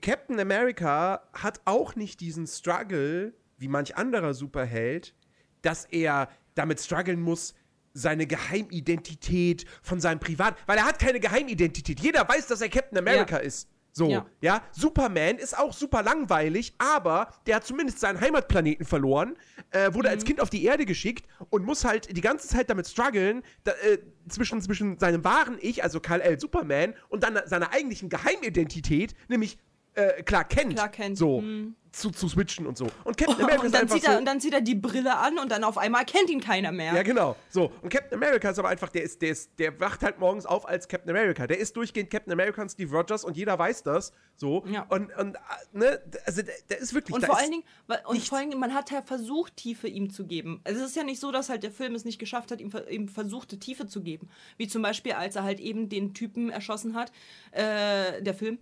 Captain 0.00 0.38
America 0.40 1.28
hat 1.32 1.60
auch 1.64 1.96
nicht 1.96 2.20
diesen 2.20 2.46
Struggle, 2.46 3.34
wie 3.58 3.68
manch 3.68 3.96
anderer 3.96 4.34
Superheld, 4.34 5.14
dass 5.62 5.84
er 5.86 6.28
damit 6.54 6.80
strugglen 6.80 7.20
muss, 7.20 7.54
seine 7.94 8.26
Geheimidentität 8.26 9.66
von 9.82 10.00
seinem 10.00 10.18
Privat, 10.18 10.56
weil 10.66 10.78
er 10.78 10.86
hat 10.86 10.98
keine 10.98 11.20
Geheimidentität. 11.20 12.00
Jeder 12.00 12.26
weiß, 12.26 12.46
dass 12.46 12.60
er 12.62 12.68
Captain 12.70 12.98
America 12.98 13.36
Ja. 13.36 13.42
ist. 13.42 13.68
So, 13.92 14.08
ja. 14.08 14.26
Ja. 14.40 14.62
Superman 14.72 15.36
ist 15.36 15.56
auch 15.56 15.72
super 15.72 16.02
langweilig, 16.02 16.72
aber 16.78 17.28
der 17.46 17.56
hat 17.56 17.66
zumindest 17.66 18.00
seinen 18.00 18.20
Heimatplaneten 18.20 18.86
verloren, 18.86 19.36
äh, 19.70 19.92
wurde 19.92 20.08
als 20.08 20.24
Kind 20.24 20.40
auf 20.40 20.48
die 20.48 20.64
Erde 20.64 20.86
geschickt 20.86 21.26
und 21.50 21.64
muss 21.66 21.84
halt 21.84 22.16
die 22.16 22.20
ganze 22.22 22.48
Zeit 22.48 22.70
damit 22.70 22.88
strugglen, 22.88 23.42
da, 23.64 23.72
äh, 23.72 23.98
zwischen, 24.28 24.62
zwischen 24.62 24.98
seinem 24.98 25.24
wahren 25.24 25.58
Ich, 25.60 25.84
also 25.84 26.00
Kal-El 26.00 26.40
Superman, 26.40 26.94
und 27.10 27.22
dann 27.22 27.38
seiner 27.44 27.72
eigentlichen 27.72 28.08
Geheimidentität, 28.08 29.14
nämlich 29.28 29.58
äh, 29.94 30.22
Clark 30.22 30.48
Kent. 30.48 30.74
Clark 30.74 30.92
Kent, 30.92 31.18
So. 31.18 31.40
hm. 31.40 31.76
Zu, 31.92 32.10
zu 32.10 32.28
switchen 32.28 32.66
und 32.66 32.76
so. 32.76 32.86
Und 33.04 33.16
Captain 33.16 33.36
America 33.36 33.60
Und 33.60 33.66
ist 33.66 33.74
dann, 33.74 33.82
einfach 33.82 33.94
zieht 33.94 34.04
so. 34.04 34.12
er, 34.12 34.18
und 34.18 34.24
dann 34.24 34.40
zieht 34.40 34.54
er 34.54 34.60
die 34.62 34.74
Brille 34.74 35.16
an 35.16 35.38
und 35.38 35.52
dann 35.52 35.62
auf 35.62 35.76
einmal 35.76 36.04
kennt 36.04 36.30
ihn 36.30 36.40
keiner 36.40 36.72
mehr. 36.72 36.94
Ja, 36.94 37.02
genau. 37.02 37.36
So. 37.50 37.70
Und 37.82 37.90
Captain 37.90 38.14
America 38.14 38.50
ist 38.50 38.58
aber 38.58 38.68
einfach, 38.68 38.88
der 38.88 39.02
ist, 39.02 39.20
der 39.20 39.30
ist, 39.30 39.50
der 39.58 39.78
wacht 39.78 40.02
halt 40.02 40.18
morgens 40.18 40.46
auf 40.46 40.66
als 40.66 40.88
Captain 40.88 41.10
America. 41.10 41.46
Der 41.46 41.58
ist 41.58 41.76
durchgehend 41.76 42.10
Captain 42.10 42.32
America 42.32 42.62
und 42.62 42.70
Steve 42.70 42.96
Rogers 42.96 43.24
und 43.24 43.36
jeder 43.36 43.58
weiß 43.58 43.82
das. 43.82 44.12
So. 44.36 44.64
Ja. 44.66 44.86
Und, 44.88 45.14
und, 45.16 45.34
äh, 45.34 45.38
ne, 45.72 46.00
also 46.24 46.42
der, 46.42 46.54
der 46.70 46.78
ist 46.78 46.94
wirklich. 46.94 47.14
Und 47.14 47.26
vor 47.26 47.38
allen 47.38 47.50
Dingen, 47.50 47.64
und 47.86 48.14
nichts. 48.14 48.28
vor 48.28 48.38
allen 48.38 48.48
Dingen, 48.48 48.60
man 48.60 48.72
hat 48.74 48.90
ja 48.90 49.02
versucht, 49.02 49.56
Tiefe 49.56 49.86
ihm 49.86 50.10
zu 50.10 50.26
geben. 50.26 50.60
Also 50.64 50.80
es 50.80 50.90
ist 50.90 50.96
ja 50.96 51.04
nicht 51.04 51.20
so, 51.20 51.30
dass 51.30 51.50
halt 51.50 51.62
der 51.62 51.72
Film 51.72 51.94
es 51.94 52.04
nicht 52.04 52.18
geschafft 52.18 52.50
hat, 52.50 52.60
ihm, 52.60 52.70
ihm 52.88 53.08
versuchte, 53.08 53.58
Tiefe 53.58 53.86
zu 53.86 54.02
geben. 54.02 54.30
Wie 54.56 54.66
zum 54.66 54.80
Beispiel, 54.80 55.12
als 55.12 55.36
er 55.36 55.42
halt 55.42 55.60
eben 55.60 55.90
den 55.90 56.14
Typen 56.14 56.48
erschossen 56.48 56.94
hat, 56.94 57.12
äh, 57.50 58.22
der 58.22 58.34
Film 58.34 58.58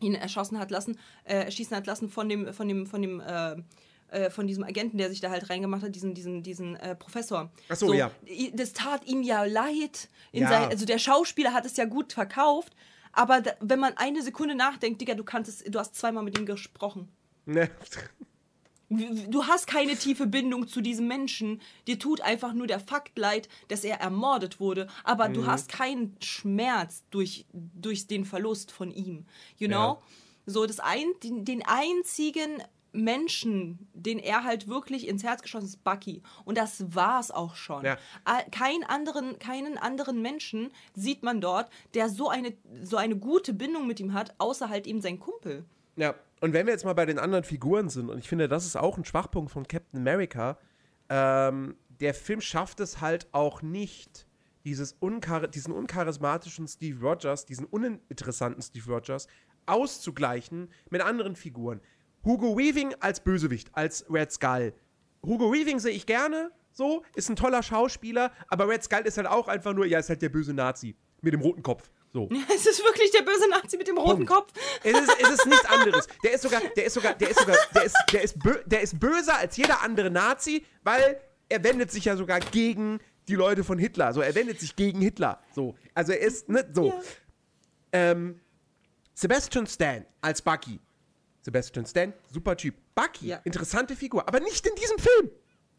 ihn 0.00 0.14
erschossen 0.14 0.58
hat 0.58 0.70
lassen, 0.70 0.98
äh, 1.24 1.44
erschießen 1.44 1.76
hat 1.76 1.86
lassen 1.86 2.08
von 2.08 2.28
dem, 2.28 2.52
von 2.52 2.68
dem, 2.68 2.86
von 2.86 3.02
dem, 3.02 3.20
äh, 3.20 3.56
äh, 4.08 4.30
von 4.30 4.46
diesem 4.46 4.62
Agenten, 4.64 4.98
der 4.98 5.08
sich 5.10 5.20
da 5.20 5.30
halt 5.30 5.50
reingemacht 5.50 5.82
hat, 5.82 5.94
diesen, 5.94 6.14
diesen, 6.14 6.42
diesen 6.42 6.76
äh, 6.76 6.94
Professor. 6.94 7.50
Ach 7.68 7.76
so, 7.76 7.92
ja. 7.92 8.10
i- 8.26 8.52
Das 8.54 8.72
tat 8.72 9.04
ihm 9.06 9.22
ja 9.22 9.44
leid. 9.44 10.08
Ja. 10.32 10.48
sein, 10.48 10.68
also 10.70 10.84
der 10.86 10.98
Schauspieler 10.98 11.52
hat 11.52 11.66
es 11.66 11.76
ja 11.76 11.86
gut 11.86 12.12
verkauft, 12.12 12.72
aber 13.12 13.40
da, 13.40 13.52
wenn 13.60 13.80
man 13.80 13.94
eine 13.96 14.22
Sekunde 14.22 14.54
nachdenkt, 14.54 15.00
Digga, 15.00 15.14
du 15.14 15.24
kanntest, 15.24 15.64
du 15.74 15.78
hast 15.78 15.94
zweimal 15.96 16.22
mit 16.22 16.38
ihm 16.38 16.46
gesprochen. 16.46 17.08
Ne. 17.46 17.70
Du 18.88 19.44
hast 19.46 19.66
keine 19.66 19.96
tiefe 19.96 20.26
Bindung 20.28 20.68
zu 20.68 20.80
diesem 20.80 21.08
Menschen. 21.08 21.60
Dir 21.88 21.98
tut 21.98 22.20
einfach 22.20 22.52
nur 22.52 22.68
der 22.68 22.78
Fakt 22.78 23.18
leid, 23.18 23.48
dass 23.68 23.82
er 23.82 24.00
ermordet 24.00 24.60
wurde. 24.60 24.86
Aber 25.02 25.28
Mhm. 25.28 25.34
du 25.34 25.46
hast 25.46 25.68
keinen 25.70 26.16
Schmerz 26.22 27.02
durch, 27.10 27.46
durch 27.52 28.06
den 28.06 28.24
Verlust 28.24 28.70
von 28.70 28.92
ihm. 28.92 29.26
You 29.58 29.66
know? 29.68 29.74
Ja. 29.76 29.98
So, 30.46 30.66
das 30.66 30.78
ein, 30.78 31.04
den, 31.24 31.44
den 31.44 31.64
einzigen 31.66 32.62
Menschen, 32.92 33.88
den 33.92 34.18
er 34.20 34.44
halt 34.44 34.68
wirklich 34.68 35.06
ins 35.08 35.22
Herz 35.24 35.42
geschossen 35.42 35.66
ist, 35.66 35.82
Bucky. 35.84 36.22
Und 36.44 36.56
das 36.56 36.94
war's 36.94 37.30
auch 37.30 37.56
schon. 37.56 37.84
Ja. 37.84 37.98
Kein 38.52 38.84
anderen, 38.84 39.38
keinen 39.40 39.76
anderen 39.78 40.22
Menschen 40.22 40.70
sieht 40.94 41.22
man 41.22 41.40
dort, 41.40 41.68
der 41.94 42.08
so 42.08 42.28
eine, 42.28 42.54
so 42.82 42.96
eine 42.96 43.16
gute 43.16 43.52
Bindung 43.52 43.86
mit 43.88 43.98
ihm 44.00 44.12
hat, 44.14 44.34
außer 44.38 44.68
halt 44.68 44.86
eben 44.86 45.00
sein 45.02 45.18
Kumpel. 45.18 45.64
Ja, 45.96 46.14
und 46.40 46.52
wenn 46.52 46.66
wir 46.66 46.72
jetzt 46.72 46.84
mal 46.84 46.94
bei 46.94 47.06
den 47.06 47.18
anderen 47.18 47.44
Figuren 47.44 47.88
sind, 47.88 48.10
und 48.10 48.18
ich 48.18 48.28
finde, 48.28 48.48
das 48.48 48.66
ist 48.66 48.76
auch 48.76 48.98
ein 48.98 49.04
Schwachpunkt 49.04 49.50
von 49.50 49.66
Captain 49.66 50.00
America, 50.00 50.58
ähm, 51.08 51.76
der 51.88 52.14
Film 52.14 52.40
schafft 52.40 52.80
es 52.80 53.00
halt 53.00 53.28
auch 53.32 53.62
nicht, 53.62 54.26
unkar 54.98 55.46
diesen 55.46 55.72
uncharismatischen 55.72 56.66
Steve 56.66 57.00
Rogers, 57.00 57.46
diesen 57.46 57.66
uninteressanten 57.66 58.60
Steve 58.62 58.92
Rogers 58.92 59.28
auszugleichen 59.66 60.68
mit 60.90 61.02
anderen 61.02 61.36
Figuren. 61.36 61.80
Hugo 62.24 62.56
Weaving 62.56 62.94
als 63.00 63.20
Bösewicht, 63.20 63.70
als 63.72 64.04
Red 64.10 64.32
Skull. 64.32 64.74
Hugo 65.24 65.52
Weaving 65.52 65.78
sehe 65.78 65.92
ich 65.92 66.06
gerne, 66.06 66.50
so, 66.72 67.04
ist 67.14 67.30
ein 67.30 67.36
toller 67.36 67.62
Schauspieler, 67.62 68.32
aber 68.48 68.68
Red 68.68 68.82
Skull 68.82 69.02
ist 69.06 69.16
halt 69.16 69.28
auch 69.28 69.48
einfach 69.48 69.72
nur, 69.72 69.86
ja, 69.86 69.98
ist 69.98 70.08
halt 70.08 70.22
der 70.22 70.28
böse 70.28 70.52
Nazi 70.52 70.96
mit 71.22 71.32
dem 71.32 71.40
roten 71.40 71.62
Kopf. 71.62 71.90
So. 72.16 72.30
Es 72.54 72.64
ist 72.64 72.82
wirklich 72.82 73.10
der 73.10 73.20
böse 73.20 73.46
Nazi 73.50 73.76
mit 73.76 73.86
dem 73.88 73.98
roten 73.98 74.24
Punkt. 74.24 74.28
Kopf. 74.30 74.52
Es 74.82 74.98
ist, 74.98 75.16
es 75.20 75.30
ist 75.30 75.46
nichts 75.46 75.66
anderes. 75.66 76.06
Der 76.24 76.32
ist 76.32 76.40
sogar, 76.42 76.62
der 76.74 76.86
ist 76.86 76.94
sogar, 76.94 77.12
der 77.14 77.28
ist 77.28 77.38
sogar, 77.38 77.56
der 77.74 77.84
ist, 77.84 77.96
der 78.10 78.22
ist, 78.22 78.38
bö, 78.38 78.54
der 78.64 78.80
ist 78.80 78.98
böser 78.98 79.36
als 79.36 79.54
jeder 79.58 79.82
andere 79.82 80.10
Nazi, 80.10 80.64
weil 80.82 81.20
er 81.50 81.62
wendet 81.62 81.90
sich 81.90 82.06
ja 82.06 82.16
sogar 82.16 82.40
gegen 82.40 83.00
die 83.28 83.34
Leute 83.34 83.64
von 83.64 83.78
Hitler. 83.78 84.14
So, 84.14 84.22
er 84.22 84.34
wendet 84.34 84.60
sich 84.60 84.76
gegen 84.76 85.02
Hitler. 85.02 85.42
So, 85.54 85.74
also 85.94 86.12
er 86.12 86.20
ist 86.20 86.48
ne, 86.48 86.66
so. 86.72 86.86
Ja. 86.88 87.02
Ähm, 87.92 88.40
Sebastian 89.12 89.66
Stan 89.66 90.06
als 90.22 90.40
Bucky. 90.40 90.80
Sebastian 91.42 91.84
Stan, 91.84 92.14
super 92.32 92.56
Typ. 92.56 92.74
Bucky, 92.94 93.26
Ja. 93.28 93.40
interessante 93.44 93.94
Figur, 93.94 94.26
aber 94.26 94.40
nicht 94.40 94.66
in 94.66 94.74
diesem 94.74 94.98
Film. 94.98 95.30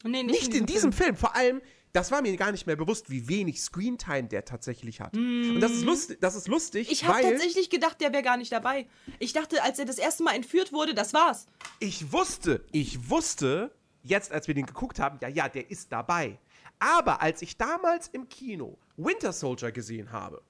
Nee, 0.03 0.21
Nicht 0.23 0.53
in 0.53 0.67
diesem 0.67 0.93
Film. 0.93 1.15
Vor 1.15 1.35
allem, 1.35 1.61
das 1.97 2.11
war 2.11 2.21
mir 2.21 2.37
gar 2.37 2.51
nicht 2.51 2.67
mehr 2.67 2.75
bewusst, 2.75 3.09
wie 3.09 3.27
wenig 3.27 3.59
Screentime 3.59 4.27
der 4.27 4.45
tatsächlich 4.45 5.01
hat. 5.01 5.17
Und 5.17 5.59
das 5.61 5.71
ist 5.71 5.83
lustig, 5.83 6.19
das 6.21 6.35
ist 6.35 6.47
lustig, 6.47 6.91
Ich 6.91 7.05
habe 7.07 7.23
tatsächlich 7.23 7.71
gedacht, 7.71 7.99
der 7.99 8.13
wäre 8.13 8.21
gar 8.21 8.37
nicht 8.37 8.51
dabei. 8.51 8.85
Ich 9.17 9.33
dachte, 9.33 9.63
als 9.63 9.79
er 9.79 9.85
das 9.85 9.97
erste 9.97 10.21
Mal 10.21 10.35
entführt 10.35 10.71
wurde, 10.71 10.93
das 10.93 11.15
war's. 11.15 11.47
ich 11.79 12.11
wusste, 12.11 12.63
ich 12.71 13.09
wusste, 13.09 13.71
jetzt 14.03 14.31
als 14.31 14.47
wir 14.47 14.53
den 14.53 14.67
geguckt 14.67 14.99
haben, 14.99 15.17
ja, 15.23 15.27
ja, 15.27 15.49
der 15.49 15.71
ist 15.71 15.91
dabei. 15.91 16.37
Aber 16.77 17.19
als 17.23 17.41
ich 17.41 17.57
damals 17.57 18.09
im 18.09 18.29
Kino 18.29 18.77
Winter 18.95 19.33
Soldier 19.33 19.71
gesehen 19.71 20.11
habe, 20.11 20.43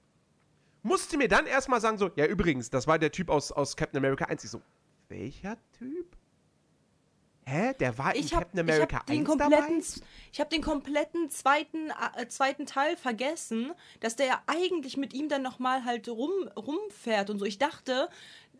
musste 0.82 1.16
mir 1.16 1.28
dann 1.28 1.46
erstmal 1.46 1.80
sagen, 1.80 1.96
so, 1.96 2.10
ja, 2.14 2.26
übrigens, 2.26 2.68
das 2.68 2.86
war 2.86 2.98
der 2.98 3.10
Typ 3.10 3.30
aus, 3.30 3.52
aus 3.52 3.74
Captain 3.74 3.96
America 3.96 4.26
1. 4.26 4.44
Ich 4.44 4.50
so, 4.50 4.60
welcher 5.08 5.56
Typ? 5.78 6.17
Hä? 7.48 7.72
Der 7.80 7.96
war 7.96 8.14
in 8.14 8.24
Ich 8.24 8.34
habe 8.34 8.44
Captain 8.44 8.60
America 8.60 8.96
hab 8.98 9.06
den 9.06 9.20
1 9.20 9.26
kompletten, 9.28 9.80
dabei? 9.80 10.06
ich 10.32 10.40
hab 10.40 10.50
den 10.50 10.62
kompletten 10.62 11.30
zweiten, 11.30 11.90
äh, 12.16 12.28
zweiten 12.28 12.66
Teil 12.66 12.96
vergessen, 12.96 13.72
dass 14.00 14.16
der 14.16 14.26
ja 14.26 14.42
eigentlich 14.46 14.96
mit 14.98 15.14
ihm 15.14 15.28
dann 15.28 15.42
nochmal 15.42 15.84
halt 15.84 16.08
rum, 16.08 16.30
rumfährt 16.56 17.30
und 17.30 17.38
so. 17.38 17.44
Ich 17.46 17.58
dachte, 17.58 18.08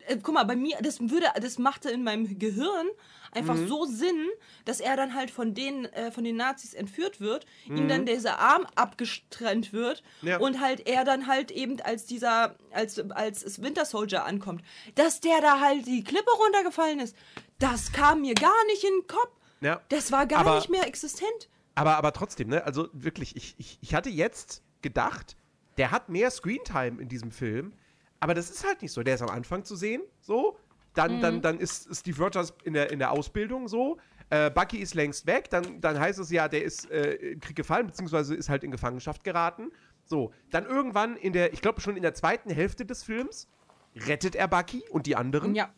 äh, 0.07 0.17
guck 0.23 0.33
mal, 0.33 0.43
bei 0.45 0.55
mir, 0.55 0.77
das 0.81 0.99
würde, 1.01 1.27
das 1.39 1.59
machte 1.59 1.89
in 1.91 2.03
meinem 2.03 2.39
Gehirn 2.39 2.87
einfach 3.31 3.53
Mhm. 3.53 3.67
so 3.67 3.85
Sinn, 3.85 4.25
dass 4.65 4.79
er 4.79 4.95
dann 4.97 5.13
halt 5.13 5.29
von 5.29 5.53
den, 5.53 5.85
äh, 5.85 6.09
von 6.11 6.23
den 6.23 6.35
Nazis 6.37 6.73
entführt 6.73 7.21
wird, 7.21 7.45
ihm 7.67 7.83
Mhm. 7.83 7.87
dann 7.89 8.05
dieser 8.07 8.39
Arm 8.39 8.65
abgestrennt 8.73 9.71
wird 9.71 10.01
Ja. 10.23 10.39
und 10.39 10.59
halt 10.59 10.87
er 10.87 11.03
dann 11.03 11.27
halt 11.27 11.51
eben 11.51 11.79
als 11.81 12.07
dieser, 12.07 12.55
als, 12.71 12.99
als 13.11 13.61
Winter 13.61 13.85
Soldier 13.85 14.25
ankommt. 14.25 14.63
Dass 14.95 15.19
der 15.19 15.41
da 15.41 15.59
halt 15.59 15.85
die 15.85 16.03
Klippe 16.03 16.31
runtergefallen 16.43 16.99
ist, 16.99 17.15
das 17.59 17.91
kam 17.91 18.21
mir 18.21 18.33
gar 18.33 18.65
nicht 18.67 18.83
in 18.83 18.89
den 19.01 19.07
Kopf. 19.07 19.31
Ja. 19.61 19.81
Das 19.89 20.11
war 20.11 20.25
gar 20.25 20.39
Aber- 20.41 20.55
nicht 20.55 20.69
mehr 20.69 20.87
existent. 20.87 21.49
Aber, 21.75 21.95
aber 21.97 22.11
trotzdem, 22.13 22.49
ne? 22.49 22.63
Also 22.65 22.89
wirklich, 22.93 23.35
ich, 23.35 23.55
ich, 23.57 23.77
ich 23.81 23.93
hatte 23.95 24.09
jetzt 24.09 24.63
gedacht, 24.81 25.37
der 25.77 25.91
hat 25.91 26.09
mehr 26.09 26.29
Screentime 26.31 27.01
in 27.01 27.07
diesem 27.07 27.31
Film, 27.31 27.73
aber 28.19 28.33
das 28.33 28.49
ist 28.49 28.65
halt 28.65 28.81
nicht 28.81 28.91
so. 28.91 29.01
Der 29.03 29.15
ist 29.15 29.21
am 29.21 29.29
Anfang 29.29 29.63
zu 29.63 29.75
sehen, 29.75 30.01
so. 30.19 30.57
Dann, 30.93 31.17
Mhm. 31.17 31.21
dann, 31.21 31.41
dann 31.41 31.59
ist 31.59 31.95
Steve 31.95 32.21
Rogers 32.21 32.53
in 32.63 32.73
der, 32.73 32.91
in 32.91 32.99
der 32.99 33.11
Ausbildung 33.11 33.67
so. 33.67 33.97
Äh, 34.31 34.49
Bucky 34.51 34.77
ist 34.79 34.93
längst 34.93 35.25
weg, 35.25 35.49
dann, 35.49 35.79
dann 35.81 35.99
heißt 35.99 36.19
es 36.19 36.29
ja, 36.31 36.47
der 36.47 36.63
ist 36.63 36.89
äh, 36.91 37.13
im 37.13 37.39
Krieg 37.39 37.55
gefallen, 37.55 37.87
beziehungsweise 37.87 38.35
ist 38.35 38.49
halt 38.49 38.63
in 38.63 38.71
Gefangenschaft 38.71 39.23
geraten. 39.23 39.71
So, 40.03 40.33
dann 40.49 40.65
irgendwann 40.65 41.15
in 41.15 41.31
der, 41.33 41.53
ich 41.53 41.61
glaube 41.61 41.79
schon 41.81 41.95
in 41.95 42.01
der 42.01 42.13
zweiten 42.15 42.49
Hälfte 42.49 42.85
des 42.85 43.03
Films, 43.03 43.47
rettet 43.95 44.35
er 44.35 44.47
Bucky 44.47 44.83
und 44.89 45.05
die 45.05 45.15
anderen. 45.15 45.55
Ja. 45.55 45.69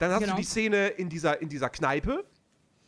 Dann 0.00 0.10
hast 0.10 0.20
Genau. 0.22 0.32
du 0.34 0.40
die 0.40 0.46
Szene 0.46 0.88
in 0.88 1.08
dieser, 1.08 1.40
in 1.40 1.48
dieser 1.48 1.68
Kneipe. 1.70 2.24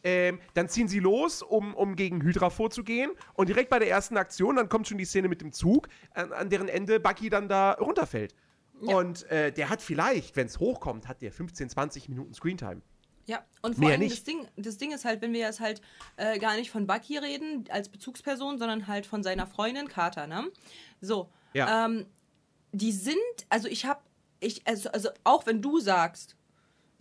Ähm, 0.05 0.41
dann 0.55 0.69
ziehen 0.69 0.89
sie 0.89 0.99
los, 0.99 1.43
um, 1.43 1.75
um 1.75 1.95
gegen 1.95 2.23
Hydra 2.23 2.51
vorzugehen. 2.51 3.13
Und 3.35 3.49
direkt 3.49 3.71
bei 3.71 3.79
der 3.79 3.89
ersten 3.89 4.17
Aktion, 4.17 4.57
dann 4.57 4.69
kommt 4.69 4.89
schon 4.89 4.99
die 4.99 5.05
Szene 5.05 5.29
mit 5.29 5.41
dem 5.41 5.53
Zug, 5.53 5.89
an, 6.15 6.33
an 6.33 6.51
deren 6.51 6.69
Ende 6.69 6.99
Bucky 6.99 7.31
dann 7.31 7.49
da 7.49 7.73
runterfällt. 7.75 8.35
Und 8.81 9.31
äh, 9.31 9.53
der 9.53 9.71
hat 9.71 9.81
vielleicht, 9.81 10.35
wenn 10.35 10.49
es 10.49 10.59
hochkommt, 10.59 11.07
hat 11.07 11.23
der 11.23 11.31
15, 11.31 11.69
20 11.71 12.09
Minuten 12.09 12.35
Screentime. 12.35 12.83
Ja, 13.27 13.45
und 13.61 13.75
vor 13.77 13.85
Mehr 13.85 13.91
allem 13.93 14.01
nicht. 14.01 14.17
das 14.17 14.25
Ding, 14.25 14.49
das 14.57 14.77
Ding 14.79 14.91
ist 14.91 15.05
halt, 15.05 15.23
wenn 15.23 15.33
wir 15.33 15.39
jetzt 15.39 15.61
halt 15.61 15.81
äh, 16.17 16.37
gar 16.41 16.57
nicht 16.57 16.73
von 16.73 16.89
Bucky 16.89 17.17
reden 17.19 17.65
als 17.71 17.89
Bezugsperson, 17.89 18.59
sondern 18.59 18.89
halt 18.89 19.07
von 19.07 19.23
seiner 19.23 19.47
Freundin 19.47 19.87
Carter, 19.87 20.27
ne? 20.27 20.49
So. 21.01 21.31
Ja. 21.53 21.85
Ähm, 21.87 22.07
die 22.73 22.91
sind, 22.91 23.17
also 23.51 23.69
ich 23.69 23.87
hab, 23.87 24.03
ich, 24.41 24.67
also, 24.67 24.91
also 24.91 25.11
auch 25.23 25.47
wenn 25.47 25.63
du 25.63 25.79
sagst, 25.79 26.35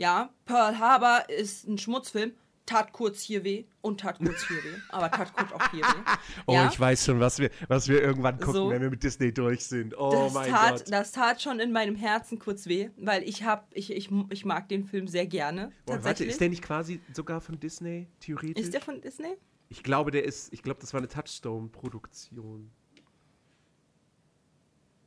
ja, 0.02 0.34
Pearl 0.46 0.80
Harbor 0.80 1.30
ist 1.30 1.68
ein 1.68 1.78
Schmutzfilm, 1.78 2.34
tat 2.66 2.92
kurz 2.92 3.22
hier 3.22 3.44
weh 3.44 3.66
und 3.82 4.02
tat 4.02 4.18
kurz 4.18 4.48
hier 4.48 4.58
weh, 4.58 4.78
aber 4.90 5.12
tat 5.12 5.32
kurz 5.32 5.52
auch 5.52 5.72
hier 5.72 5.84
weh. 5.84 6.12
Oh, 6.48 6.54
ja? 6.54 6.70
ich 6.72 6.80
weiß 6.80 7.06
schon, 7.06 7.20
was 7.20 7.38
wir, 7.38 7.52
was 7.68 7.88
wir 7.88 8.02
irgendwann 8.02 8.40
gucken, 8.40 8.54
So. 8.54 8.70
wenn 8.72 8.82
wir 8.82 8.90
mit 8.90 9.04
Disney 9.04 9.32
durch 9.32 9.64
sind. 9.66 9.96
Oh 9.96 10.12
das 10.12 10.34
mein 10.34 10.50
tat, 10.50 10.72
Gott. 10.72 10.92
Das 10.92 11.12
tat 11.12 11.42
schon 11.42 11.60
in 11.60 11.72
meinem 11.72 11.96
Herzen 11.96 12.40
kurz 12.40 12.66
weh, 12.66 12.90
weil 12.98 13.22
ich 13.22 13.44
hab, 13.44 13.68
ich, 13.76 13.92
ich, 13.92 14.10
ich 14.30 14.44
mag 14.44 14.68
den 14.70 14.86
Film 14.86 15.08
sehr 15.08 15.28
gerne. 15.28 15.72
Boah, 15.86 16.04
warte, 16.04 16.26
ist 16.26 16.42
der 16.42 16.50
nicht 16.50 16.64
quasi 16.64 17.00
sogar 17.14 17.40
von 17.40 17.60
Disney, 17.60 18.08
theoretisch? 18.22 18.64
ist 18.64 18.74
der 18.74 18.82
von 18.82 19.02
Disney? 19.02 19.38
ich 19.70 19.84
glaube, 19.84 20.12
der 20.12 20.26
ist, 20.26 20.52
ich 20.52 20.64
glaube, 20.64 20.82
das 20.82 20.94
war 20.94 21.00
eine 21.00 21.08
Touchstone-Produktion. 21.08 22.72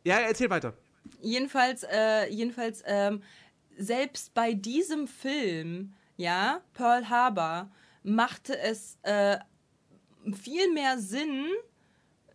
Ja, 0.05 0.21
erzähl 0.21 0.49
weiter. 0.49 0.75
Jedenfalls, 1.21 1.85
äh, 1.91 2.31
jedenfalls, 2.31 2.83
ähm, 2.87 3.23
selbst 3.77 4.35
bei 4.35 4.55
diesem 4.55 5.07
Film, 5.07 5.95
ja, 6.17 6.61
Pearl 6.73 7.09
Harbor, 7.09 7.71
machte 8.03 8.59
es 8.59 8.99
äh, 9.03 9.39
viel 10.33 10.73
mehr 10.73 10.99
Sinn, 10.99 11.47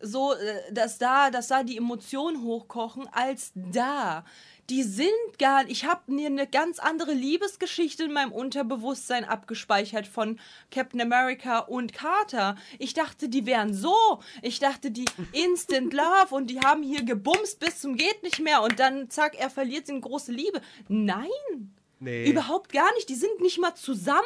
so, 0.01 0.33
äh, 0.33 0.73
dass 0.73 0.97
da, 0.97 1.29
dass 1.29 1.47
da 1.47 1.63
die 1.63 1.77
Emotionen 1.77 2.43
hochkochen, 2.43 3.07
als 3.11 3.51
da. 3.55 4.25
Die 4.69 4.83
sind 4.83 5.09
gar 5.39 5.67
ich 5.67 5.85
habe 5.85 6.11
mir 6.11 6.27
eine 6.27 6.45
ganz 6.45 6.77
andere 6.77 7.13
Liebesgeschichte 7.13 8.03
in 8.03 8.13
meinem 8.13 8.31
Unterbewusstsein 8.31 9.25
abgespeichert 9.25 10.05
von 10.05 10.39
Captain 10.69 11.01
America 11.01 11.59
und 11.59 11.91
Carter. 11.91 12.55
Ich 12.77 12.93
dachte, 12.93 13.29
die 13.29 13.47
wären 13.47 13.73
so. 13.73 14.19
Ich 14.43 14.59
dachte, 14.59 14.91
die 14.91 15.05
Instant 15.31 15.93
Love 15.93 16.35
und 16.35 16.51
die 16.51 16.59
haben 16.59 16.83
hier 16.83 17.03
gebumst 17.03 17.59
bis 17.59 17.79
zum 17.79 17.95
geht 17.95 18.21
nicht 18.21 18.39
mehr 18.39 18.61
und 18.61 18.79
dann 18.79 19.09
zack, 19.09 19.39
er 19.39 19.49
verliert 19.49 19.87
seine 19.87 20.01
große 20.01 20.31
Liebe. 20.31 20.61
Nein. 20.87 21.73
Nee. 21.99 22.29
Überhaupt 22.29 22.71
gar 22.71 22.93
nicht. 22.93 23.09
Die 23.09 23.15
sind 23.15 23.41
nicht 23.41 23.59
mal 23.59 23.75
zusammen. 23.75 24.21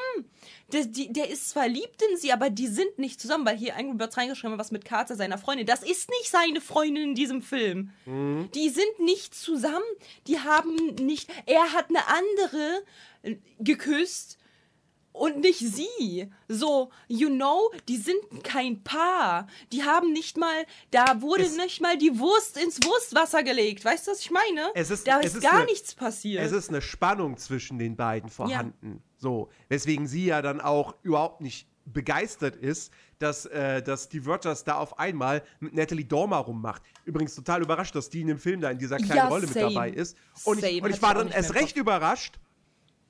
Der, 0.72 0.86
die, 0.86 1.12
der 1.12 1.30
ist 1.30 1.50
zwar 1.50 1.68
liebt 1.68 2.02
in 2.02 2.18
sie, 2.18 2.32
aber 2.32 2.50
die 2.50 2.68
sind 2.68 3.00
nicht 3.00 3.20
zusammen, 3.20 3.46
weil 3.46 3.58
hier 3.58 3.76
Angry 3.76 3.96
Birds 3.96 4.18
reingeschrieben 4.18 4.60
was 4.60 4.72
mit 4.72 4.86
Carter, 4.86 5.16
seiner 5.16 5.38
Freundin. 5.38 5.66
Das 5.66 5.82
ist 5.82 6.10
nicht 6.10 6.30
seine 6.30 6.62
Freundin 6.62 7.10
in 7.10 7.16
diesem 7.16 7.42
Film. 7.42 7.92
Die 8.06 8.70
sind 8.70 9.00
nicht 9.00 9.34
zusammen. 9.34 9.84
Die 10.28 10.40
haben 10.40 10.76
nicht. 11.02 11.30
Er 11.46 11.74
hat 11.74 11.90
eine 11.90 12.08
andere 12.08 12.84
äh, 13.24 13.36
geküsst 13.60 14.38
und 15.14 15.40
nicht 15.40 15.60
sie. 15.60 16.30
So, 16.50 16.92
you 17.08 17.30
know, 17.30 17.72
die 17.88 17.98
sind 17.98 18.44
kein 18.44 18.84
Paar. 18.84 19.48
Die 19.72 19.84
haben 19.84 20.12
nicht 20.12 20.38
mal, 20.38 20.66
da 20.92 21.22
wurde 21.22 21.44
Es- 21.44 21.56
nicht 21.56 21.80
mal 21.82 21.98
die 21.98 22.20
Wurst 22.20 22.58
ins 22.62 22.80
Wurstwasser 22.84 23.44
gelegt. 23.44 23.86
Weißt 23.86 24.08
du, 24.08 24.12
was 24.12 24.20
ich 24.20 24.32
meine? 24.32 24.70
Es 24.76 24.90
ist- 24.90 25.08
da 25.08 25.22
es 25.22 25.36
ist 25.36 25.42
gar 25.44 25.54
eine- 25.54 25.66
nichts 25.66 25.96
passiert. 25.96 26.44
Es 26.44 26.52
ist 26.52 26.70
eine 26.70 26.82
Spannung 26.82 27.38
zwischen 27.38 27.80
den 27.80 27.96
beiden 27.96 28.30
vorhanden. 28.30 29.02
So, 29.18 29.50
weswegen 29.70 30.08
sie 30.08 30.26
ja 30.26 30.42
dann 30.42 30.60
auch 30.60 30.96
überhaupt 31.04 31.40
nicht 31.42 31.68
begeistert 31.86 32.56
ist, 32.56 32.92
dass, 33.20 33.46
äh, 33.46 33.82
dass 33.84 34.06
Steve 34.06 34.30
Rogers 34.32 34.64
da 34.64 34.76
auf 34.76 34.98
einmal 35.00 35.44
mit 35.60 35.74
Natalie 35.74 36.06
Dormer 36.06 36.38
rummacht. 36.38 36.82
Übrigens 37.06 37.36
total 37.36 37.62
überrascht, 37.62 37.94
dass 37.96 38.10
die 38.10 38.22
in 38.22 38.28
dem 38.28 38.38
Film 38.38 38.62
da 38.62 38.72
in 38.72 38.78
dieser 38.80 38.98
kleinen 38.98 39.16
Ja, 39.18 39.28
Rolle 39.28 39.48
mit 39.48 39.54
same. 39.54 39.74
dabei 39.74 39.90
ist. 39.90 40.18
Und 40.46 40.62
Same, 40.62 40.72
ich, 40.72 40.82
und 40.84 40.90
ich 40.92 41.02
war 41.02 41.14
dann 41.14 41.28
erst 41.30 41.54
recht 41.56 41.76
überrascht, 41.78 42.40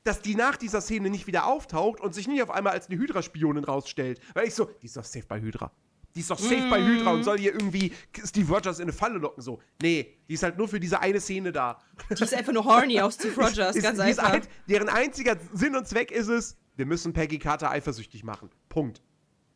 dass 0.03 0.21
die 0.21 0.35
nach 0.35 0.57
dieser 0.57 0.81
Szene 0.81 1.09
nicht 1.09 1.27
wieder 1.27 1.45
auftaucht 1.45 1.99
und 2.01 2.13
sich 2.13 2.27
nicht 2.27 2.41
auf 2.43 2.51
einmal 2.51 2.73
als 2.73 2.89
eine 2.89 2.97
Hydra-Spionin 2.99 3.63
rausstellt. 3.63 4.19
Weil 4.33 4.47
ich 4.47 4.53
so, 4.55 4.65
die 4.81 4.85
ist 4.87 4.97
doch 4.97 5.03
safe 5.05 5.25
bei 5.27 5.39
Hydra. 5.39 5.71
Die 6.15 6.19
ist 6.19 6.29
doch 6.29 6.37
safe 6.37 6.69
bei 6.69 6.79
Hydra 6.83 7.11
und 7.11 7.23
soll 7.23 7.39
hier 7.39 7.53
irgendwie 7.53 7.91
Steve 8.23 8.53
Rogers 8.53 8.77
in 8.77 8.83
eine 8.83 8.93
Falle 8.93 9.17
locken. 9.17 9.41
So, 9.41 9.59
nee, 9.81 10.19
die 10.29 10.35
ist 10.35 10.43
halt 10.43 10.57
nur 10.59 10.67
für 10.67 10.79
diese 10.79 10.99
eine 10.99 11.19
Szene 11.19 11.51
da. 11.51 11.79
die 12.09 12.21
ist 12.23 12.33
einfach 12.35 12.53
nur 12.53 12.65
horny 12.65 13.01
aus 13.01 13.15
Steve 13.15 13.33
Rogers, 13.41 13.75
Ist, 13.75 13.81
ganz 13.81 13.97
ist 13.97 14.19
einfach. 14.19 14.33
ein, 14.33 14.47
deren 14.69 14.89
einziger 14.89 15.37
Sinn 15.53 15.75
und 15.75 15.87
Zweck 15.87 16.11
ist 16.11 16.27
es, 16.27 16.55
wir 16.75 16.85
müssen 16.85 17.13
Peggy 17.13 17.39
Carter 17.39 17.71
eifersüchtig 17.71 18.23
machen. 18.23 18.49
Punkt. 18.69 19.01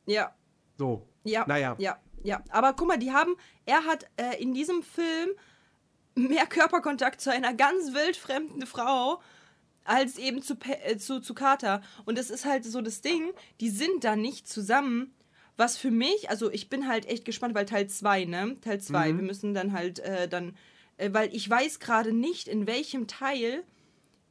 ja. 0.06 0.34
So. 0.80 1.08
Ja, 1.24 1.44
Naja. 1.48 1.76
ja, 1.80 1.98
ja. 2.24 2.42
Aber 2.50 2.74
guck 2.74 2.88
mal, 2.88 2.98
die 2.98 3.12
haben, 3.12 3.36
er 3.66 3.84
hat 3.86 4.08
äh, 4.16 4.42
in 4.42 4.54
diesem 4.54 4.82
Film 4.84 5.30
mehr 6.16 6.46
Körperkontakt 6.46 7.20
zu 7.20 7.32
einer 7.32 7.54
ganz 7.54 7.94
wildfremden 7.94 8.66
Frau 8.66 9.22
als 9.88 10.18
eben 10.18 10.42
zu, 10.42 10.56
Pe 10.56 10.80
äh, 10.84 10.98
zu, 10.98 11.20
zu 11.20 11.34
Carter. 11.34 11.82
Und 12.06 12.18
das 12.18 12.30
ist 12.30 12.46
halt 12.46 12.66
so 12.66 12.82
das 12.82 13.02
Ding, 13.02 13.32
die 13.62 13.70
sind 13.70 14.04
da 14.04 14.16
nicht 14.16 14.48
zusammen. 14.48 15.14
Was 15.56 15.76
für 15.78 15.90
mich, 15.90 16.30
also 16.30 16.52
ich 16.52 16.70
bin 16.70 16.88
halt 16.88 17.08
echt 17.08 17.26
gespannt, 17.26 17.56
weil 17.56 17.66
Teil 17.66 17.88
2, 17.88 18.26
ne? 18.26 18.58
Teil 18.62 18.80
2, 18.80 19.16
wir 19.16 19.24
müssen 19.24 19.56
dann 19.56 19.72
halt 19.72 20.00
äh, 20.00 20.28
dann, 20.28 20.56
äh, 20.98 21.10
weil 21.14 21.34
ich 21.34 21.50
weiß 21.50 21.80
gerade 21.80 22.14
nicht, 22.14 22.48
in 22.48 22.68
welchem 22.68 23.08
Teil 23.08 23.64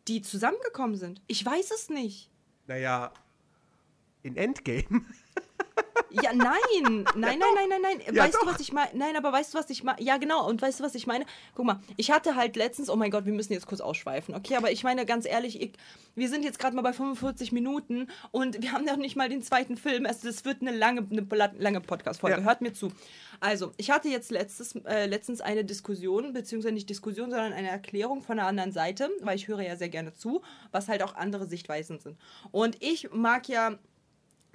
die 0.07 0.23
zusammengekommen 0.23 0.97
sind. 0.97 1.21
Ich 1.27 1.45
weiß 1.45 1.73
es 1.73 1.89
nicht. 1.89 2.31
Naja, 2.69 3.13
in 4.23 4.37
Endgame. 4.37 5.05
Ja, 6.23 6.33
nein, 6.33 6.49
nein, 6.75 7.05
nein, 7.17 7.39
nein, 7.39 7.69
nein, 7.69 7.83
nein. 7.83 8.15
Ja, 8.15 8.25
weißt 8.25 8.35
du, 8.35 8.39
doch. 8.47 8.55
was 8.55 8.61
ich 8.61 8.73
meine? 8.73 8.91
Nein, 8.95 9.17
aber 9.17 9.33
weißt 9.33 9.53
du, 9.53 9.59
was 9.59 9.69
ich 9.69 9.83
meine? 9.83 10.01
Ja, 10.03 10.17
genau. 10.17 10.49
Und 10.49 10.63
weißt 10.63 10.81
du, 10.81 10.85
was 10.85 10.95
ich 10.95 11.07
meine? 11.07 11.27
Guck 11.55 11.67
mal, 11.67 11.81
ich 11.97 12.11
hatte 12.11 12.37
halt 12.37 12.57
letztens, 12.57 12.89
oh 12.89 12.97
mein 12.97 13.11
Gott, 13.11 13.27
wir 13.27 13.33
müssen 13.33 13.53
jetzt 13.53 13.67
kurz 13.67 13.81
ausschweifen, 13.81 14.35
okay? 14.35 14.57
Aber 14.57 14.71
ich 14.71 14.83
meine 14.83 15.05
ganz 15.05 15.27
ehrlich, 15.27 15.61
ich, 15.61 15.73
wir 16.15 16.29
sind 16.29 16.45
jetzt 16.45 16.59
gerade 16.59 16.75
mal 16.75 16.83
bei 16.83 16.93
45 16.93 17.53
Minuten 17.53 18.09
und 18.31 18.63
wir 18.63 18.73
haben 18.73 18.85
noch 18.85 18.97
nicht 18.97 19.17
mal 19.17 19.29
den 19.29 19.43
zweiten 19.43 19.77
Film. 19.77 20.07
Also, 20.07 20.27
das 20.27 20.45
wird 20.45 20.63
eine 20.63 20.71
lange, 20.71 21.07
eine 21.11 21.27
lange 21.59 21.81
Podcast-Folge. 21.81 22.39
Ja. 22.39 22.45
Hört 22.45 22.63
mir 22.63 22.73
zu. 22.73 22.93
Also, 23.41 23.73
ich 23.77 23.91
hatte 23.91 24.09
jetzt 24.09 24.31
letztes, 24.31 24.75
äh, 24.87 25.07
letztens 25.07 25.41
eine 25.41 25.65
Diskussion, 25.65 26.33
beziehungsweise 26.33 26.75
nicht 26.75 26.89
Diskussion, 26.89 27.31
sondern 27.31 27.53
eine 27.53 27.69
Erklärung 27.69 28.23
von 28.23 28.37
der 28.37 28.47
anderen 28.47 28.73
Seite, 28.73 29.11
weil 29.21 29.37
ich 29.37 29.49
höre 29.49 29.61
ja 29.61 29.77
sehr 29.77 29.91
gerne 29.91 30.15
zu, 30.15 30.43
was 30.73 30.89
halt 30.89 31.03
auch 31.03 31.15
andere 31.15 31.47
Sichtweisen 31.47 31.99
sind. 31.99 32.17
Und 32.53 32.83
ich 32.83 33.11
mag 33.13 33.49
ja 33.49 33.79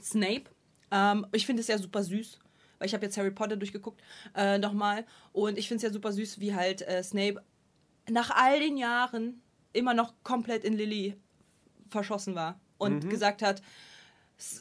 Snape. 0.01 0.45
Ähm, 0.91 1.25
ich 1.31 1.45
finde 1.45 1.61
es 1.61 1.67
ja 1.67 1.77
super 1.77 2.03
süß, 2.03 2.39
weil 2.77 2.87
ich 2.87 2.93
habe 2.93 3.05
jetzt 3.05 3.17
Harry 3.17 3.31
Potter 3.31 3.55
durchgeguckt 3.57 4.01
äh, 4.35 4.57
nochmal 4.57 5.05
und 5.31 5.57
ich 5.57 5.67
finde 5.67 5.77
es 5.77 5.83
ja 5.83 5.91
super 5.93 6.11
süß, 6.11 6.39
wie 6.39 6.53
halt 6.53 6.81
äh, 6.87 7.01
Snape 7.03 7.41
nach 8.09 8.29
all 8.31 8.59
den 8.59 8.77
Jahren 8.77 9.41
immer 9.73 9.93
noch 9.93 10.13
komplett 10.23 10.63
in 10.63 10.73
Lily 10.73 11.15
verschossen 11.89 12.35
war 12.35 12.59
und 12.77 13.09
gesagt 13.09 13.41
hat, 13.41 13.61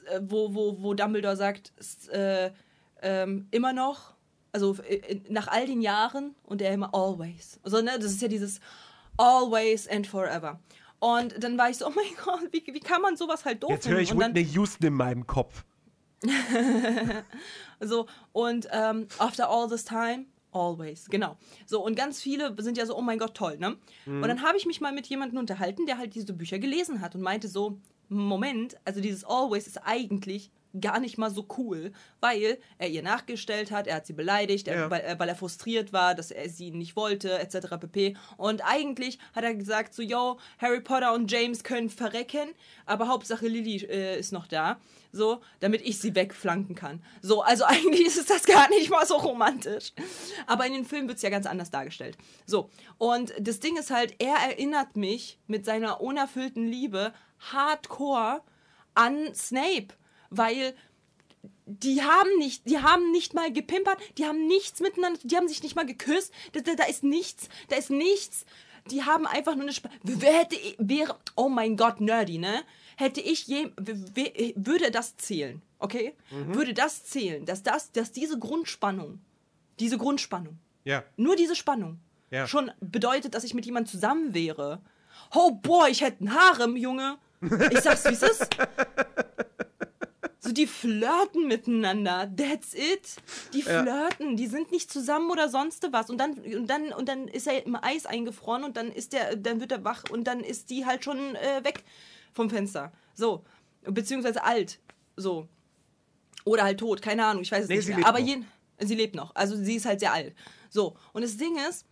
äh, 0.06 0.20
wo, 0.22 0.54
wo, 0.54 0.82
wo 0.82 0.94
Dumbledore 0.94 1.36
sagt, 1.36 1.72
äh, 2.12 2.50
ähm, 3.02 3.46
immer 3.50 3.72
noch, 3.72 4.14
also 4.52 4.76
äh, 4.82 5.20
nach 5.28 5.48
all 5.48 5.66
den 5.66 5.80
Jahren 5.80 6.34
und 6.44 6.60
er 6.60 6.72
immer 6.74 6.94
always. 6.94 7.58
Also, 7.62 7.80
ne, 7.80 7.92
das 7.98 8.12
ist 8.12 8.20
ja 8.22 8.28
dieses 8.28 8.60
always 9.16 9.88
and 9.88 10.06
forever. 10.06 10.60
Und 10.98 11.42
dann 11.42 11.56
war 11.56 11.70
ich 11.70 11.78
so, 11.78 11.86
oh 11.86 11.92
mein 11.94 12.04
Gott, 12.24 12.52
wie, 12.52 12.62
wie 12.74 12.80
kann 12.80 13.00
man 13.00 13.16
sowas 13.16 13.44
halt 13.44 13.62
doof 13.62 13.70
Jetzt 13.70 13.88
höre 13.88 14.00
ich? 14.00 14.12
Und 14.12 14.20
dann- 14.20 14.34
Whitney 14.34 14.52
Houston 14.52 14.86
in 14.86 14.94
meinem 14.94 15.26
Kopf. 15.26 15.64
So, 17.82 18.06
und 18.32 18.68
ähm, 18.72 19.06
after 19.18 19.48
all 19.48 19.66
this 19.66 19.84
time, 19.84 20.26
always, 20.52 21.06
genau. 21.08 21.38
So, 21.64 21.82
und 21.82 21.94
ganz 21.96 22.20
viele 22.20 22.54
sind 22.62 22.76
ja 22.76 22.84
so, 22.84 22.94
oh 22.94 23.00
mein 23.00 23.18
Gott, 23.18 23.34
toll, 23.34 23.56
ne? 23.56 23.76
Und 24.22 24.28
dann 24.28 24.42
habe 24.42 24.58
ich 24.58 24.66
mich 24.66 24.82
mal 24.82 24.92
mit 24.92 25.06
jemandem 25.06 25.38
unterhalten, 25.38 25.86
der 25.86 25.96
halt 25.96 26.14
diese 26.14 26.34
Bücher 26.34 26.58
gelesen 26.58 27.00
hat 27.00 27.14
und 27.14 27.22
meinte 27.22 27.48
so, 27.48 27.78
Moment, 28.10 28.76
also 28.84 29.00
dieses 29.00 29.24
always 29.24 29.66
ist 29.66 29.78
eigentlich 29.78 30.50
gar 30.78 31.00
nicht 31.00 31.18
mal 31.18 31.30
so 31.30 31.46
cool, 31.58 31.92
weil 32.20 32.58
er 32.78 32.88
ihr 32.88 33.02
nachgestellt 33.02 33.70
hat, 33.70 33.86
er 33.86 33.96
hat 33.96 34.06
sie 34.06 34.12
beleidigt, 34.12 34.68
er, 34.68 34.76
Ja. 34.78 34.90
weil, 34.90 35.00
äh, 35.00 35.18
weil 35.18 35.28
er 35.28 35.34
frustriert 35.34 35.92
war, 35.92 36.14
dass 36.14 36.30
er 36.30 36.48
sie 36.48 36.70
nicht 36.70 36.94
wollte, 36.96 37.38
etc. 37.38 37.76
pp. 37.80 38.16
Und 38.36 38.62
eigentlich 38.64 39.18
hat 39.34 39.44
er 39.44 39.54
gesagt 39.54 39.94
so, 39.94 40.02
yo, 40.02 40.38
Harry 40.58 40.80
Potter 40.80 41.12
und 41.14 41.30
James 41.30 41.64
können 41.64 41.90
verrecken, 41.90 42.50
aber 42.86 43.08
Hauptsache 43.08 43.48
Lily 43.48 43.84
äh, 43.86 44.18
ist 44.18 44.32
noch 44.32 44.46
da, 44.46 44.78
so, 45.12 45.40
damit 45.58 45.82
ich 45.82 45.98
sie 45.98 46.14
wegflanken 46.14 46.74
kann. 46.76 47.02
So, 47.20 47.42
also 47.42 47.64
eigentlich 47.66 48.06
ist 48.06 48.30
das 48.30 48.44
gar 48.44 48.68
nicht 48.70 48.90
mal 48.90 49.06
so 49.06 49.16
romantisch. 49.16 49.92
Aber 50.46 50.66
in 50.66 50.72
den 50.72 50.84
Filmen 50.84 51.08
wird 51.08 51.16
es 51.16 51.22
ja 51.22 51.30
ganz 51.30 51.46
anders 51.46 51.70
dargestellt. 51.70 52.16
So, 52.46 52.70
und 52.98 53.32
das 53.40 53.58
Ding 53.60 53.76
ist 53.76 53.90
halt, 53.90 54.14
er 54.20 54.36
erinnert 54.36 54.96
mich 54.96 55.38
mit 55.48 55.64
seiner 55.64 56.00
unerfüllten 56.00 56.66
Liebe 56.66 57.12
hardcore 57.52 58.42
an 58.94 59.34
Snape, 59.34 59.88
weil 60.30 60.74
die 61.66 62.02
haben 62.02 62.30
nicht, 62.38 62.68
die 62.68 62.78
haben 62.78 63.10
nicht 63.12 63.32
mal 63.34 63.52
gepimpert, 63.52 63.98
die 64.18 64.24
haben 64.26 64.46
nichts 64.46 64.80
miteinander, 64.80 65.20
die 65.22 65.36
haben 65.36 65.48
sich 65.48 65.62
nicht 65.62 65.76
mal 65.76 65.86
geküsst, 65.86 66.32
da, 66.52 66.60
da, 66.60 66.74
da 66.74 66.84
ist 66.84 67.04
nichts, 67.04 67.48
da 67.68 67.76
ist 67.76 67.90
nichts. 67.90 68.44
Die 68.90 69.04
haben 69.04 69.26
einfach 69.26 69.54
nur 69.54 69.64
eine 69.64 69.70
Sp 69.76 69.86
Wer 70.02 70.32
hätte 70.32 70.56
wäre 70.78 71.16
oh 71.36 71.48
mein 71.50 71.76
Gott, 71.76 72.00
nerdy, 72.00 72.38
ne? 72.38 72.62
Hätte 72.96 73.20
ich 73.20 73.46
je 73.46 73.70
würde 74.56 74.90
das 74.90 75.16
zählen, 75.18 75.60
okay? 75.78 76.14
Würde 76.30 76.72
das 76.74 77.04
zählen, 77.04 77.44
dass 77.44 77.62
das 77.62 77.92
dass 77.92 78.10
diese 78.10 78.38
Grundspannung, 78.38 79.20
diese 79.78 79.98
Grundspannung, 79.98 80.58
Ja. 80.84 81.04
nur 81.16 81.36
diese 81.36 81.54
Spannung 81.56 82.00
Ja. 82.30 82.46
schon 82.48 82.70
bedeutet, 82.80 83.34
dass 83.34 83.44
ich 83.44 83.54
mit 83.54 83.66
jemandem 83.66 83.90
zusammen 83.92 84.32
wäre. 84.34 84.80
Oh 85.34 85.50
boy, 85.52 85.90
ich 85.90 86.00
hätte 86.00 86.20
einen 86.20 86.34
Harem, 86.34 86.76
Junge. 86.76 87.18
Ich 87.70 87.80
sag's, 87.80 88.04
wie 88.06 88.14
es 88.14 88.22
ist. 88.22 88.48
So, 90.43 90.53
die 90.53 90.66
flirten 90.66 91.47
miteinander. 91.49 92.30
That's 92.34 92.72
it. 92.74 93.16
Die 93.53 93.61
Ja. 93.61 93.82
flirten. 93.82 94.36
Die 94.36 94.47
sind 94.47 94.72
nicht 94.72 94.91
zusammen 94.91 95.30
oder 95.30 95.49
sonst 95.51 95.86
was. 95.93 96.09
Und 96.09 96.18
dann, 96.18 96.32
und 96.38 96.66
dann, 96.66 96.93
und 96.95 97.09
dann 97.09 97.28
ist 97.28 97.47
er 97.47 97.64
im 97.66 97.76
Eis 97.76 98.07
eingefroren 98.07 98.64
und 98.64 98.76
dann 98.76 98.91
ist 98.91 99.12
der, 99.12 99.36
dann 99.36 99.61
wird 99.61 99.70
er 99.72 99.84
wach 99.84 100.05
und 100.11 100.24
dann 100.24 100.41
ist 100.41 100.70
die 100.70 100.86
halt 100.86 101.05
schon 101.05 101.34
äh, 101.36 101.62
weg 101.62 101.84
vom 102.32 102.49
Fenster. 102.49 102.91
So. 103.14 103.45
Beziehungsweise 103.82 104.43
alt. 104.43 104.78
So. 105.16 105.47
Oder 106.45 106.64
halt 106.64 106.80
tot. 106.80 107.03
Keine 107.03 107.24
Ahnung. 107.26 107.43
Ich 107.43 107.53
weiß 107.53 107.64
es 107.64 107.68
Nee, 107.68 107.76
nicht 107.76 107.88
mehr. 107.88 108.07
Aber 108.07 108.18
noch. 108.20 108.26
jeden, 108.26 108.47
sie 108.78 108.95
lebt 108.95 109.14
noch. 109.14 109.34
Also 109.34 109.57
sie 109.57 109.76
ist 109.76 109.84
halt 109.84 110.01
sehr 110.01 110.12
alt. 110.12 110.34
So. 110.70 110.97
Und 111.12 111.22
das 111.22 111.36
Ding 111.36 111.57
ist, 111.68 111.84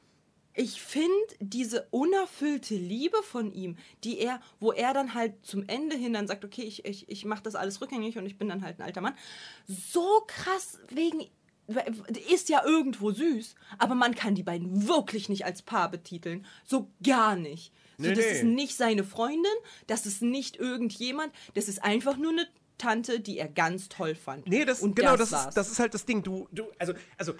ich 0.58 0.82
finde 0.82 1.14
diese 1.38 1.86
unerfüllte 1.90 2.74
Liebe 2.74 3.22
von 3.22 3.52
ihm, 3.52 3.76
die 4.02 4.18
er, 4.18 4.40
wo 4.58 4.72
er 4.72 4.92
dann 4.92 5.14
halt 5.14 5.46
zum 5.46 5.62
Ende 5.68 5.94
hin 5.94 6.12
dann 6.12 6.26
sagt, 6.26 6.44
okay, 6.44 6.62
ich, 6.62 6.84
ich, 6.84 7.08
ich 7.08 7.24
mache 7.24 7.44
das 7.44 7.54
alles 7.54 7.80
rückgängig 7.80 8.18
und 8.18 8.26
ich 8.26 8.38
bin 8.38 8.48
dann 8.48 8.62
halt 8.62 8.80
ein 8.80 8.82
alter 8.82 9.00
Mann, 9.00 9.14
so 9.68 10.24
krass 10.26 10.80
wegen 10.88 11.26
ist 12.30 12.48
ja 12.48 12.64
irgendwo 12.64 13.12
süß, 13.12 13.54
aber 13.78 13.94
man 13.94 14.14
kann 14.14 14.34
die 14.34 14.42
beiden 14.42 14.88
wirklich 14.88 15.28
nicht 15.28 15.44
als 15.44 15.62
Paar 15.62 15.90
betiteln, 15.90 16.44
so 16.64 16.90
gar 17.04 17.36
nicht. 17.36 17.72
So, 17.98 18.08
Nee, 18.08 18.14
das 18.14 18.24
nee. 18.24 18.32
ist 18.32 18.44
nicht 18.44 18.76
seine 18.76 19.04
Freundin, 19.04 19.44
das 19.86 20.06
ist 20.06 20.22
nicht 20.22 20.56
irgendjemand, 20.56 21.32
das 21.54 21.68
ist 21.68 21.84
einfach 21.84 22.16
nur 22.16 22.32
eine 22.32 22.48
Tante, 22.78 23.20
die 23.20 23.38
er 23.38 23.48
ganz 23.48 23.88
toll 23.88 24.14
fand. 24.14 24.48
Nee, 24.48 24.64
das, 24.64 24.80
und 24.80 24.96
genau, 24.96 25.16
das, 25.16 25.30
das, 25.30 25.46
ist, 25.46 25.56
das 25.56 25.70
ist 25.70 25.78
halt 25.78 25.94
das 25.94 26.04
Ding. 26.04 26.22
Du, 26.22 26.48
du, 26.52 26.64
also, 26.78 26.94
also, 27.18 27.34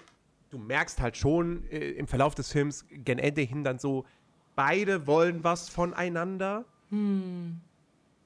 du 0.49 0.57
merkst 0.57 1.01
halt 1.01 1.17
schon 1.17 1.65
äh, 1.65 1.91
im 1.91 2.07
Verlauf 2.07 2.35
des 2.35 2.51
Films 2.51 2.85
gen 2.89 3.19
Ende 3.19 3.41
hin 3.41 3.63
dann 3.63 3.79
so, 3.79 4.05
beide 4.55 5.07
wollen 5.07 5.43
was 5.43 5.69
voneinander. 5.69 6.65
Hm. 6.89 7.61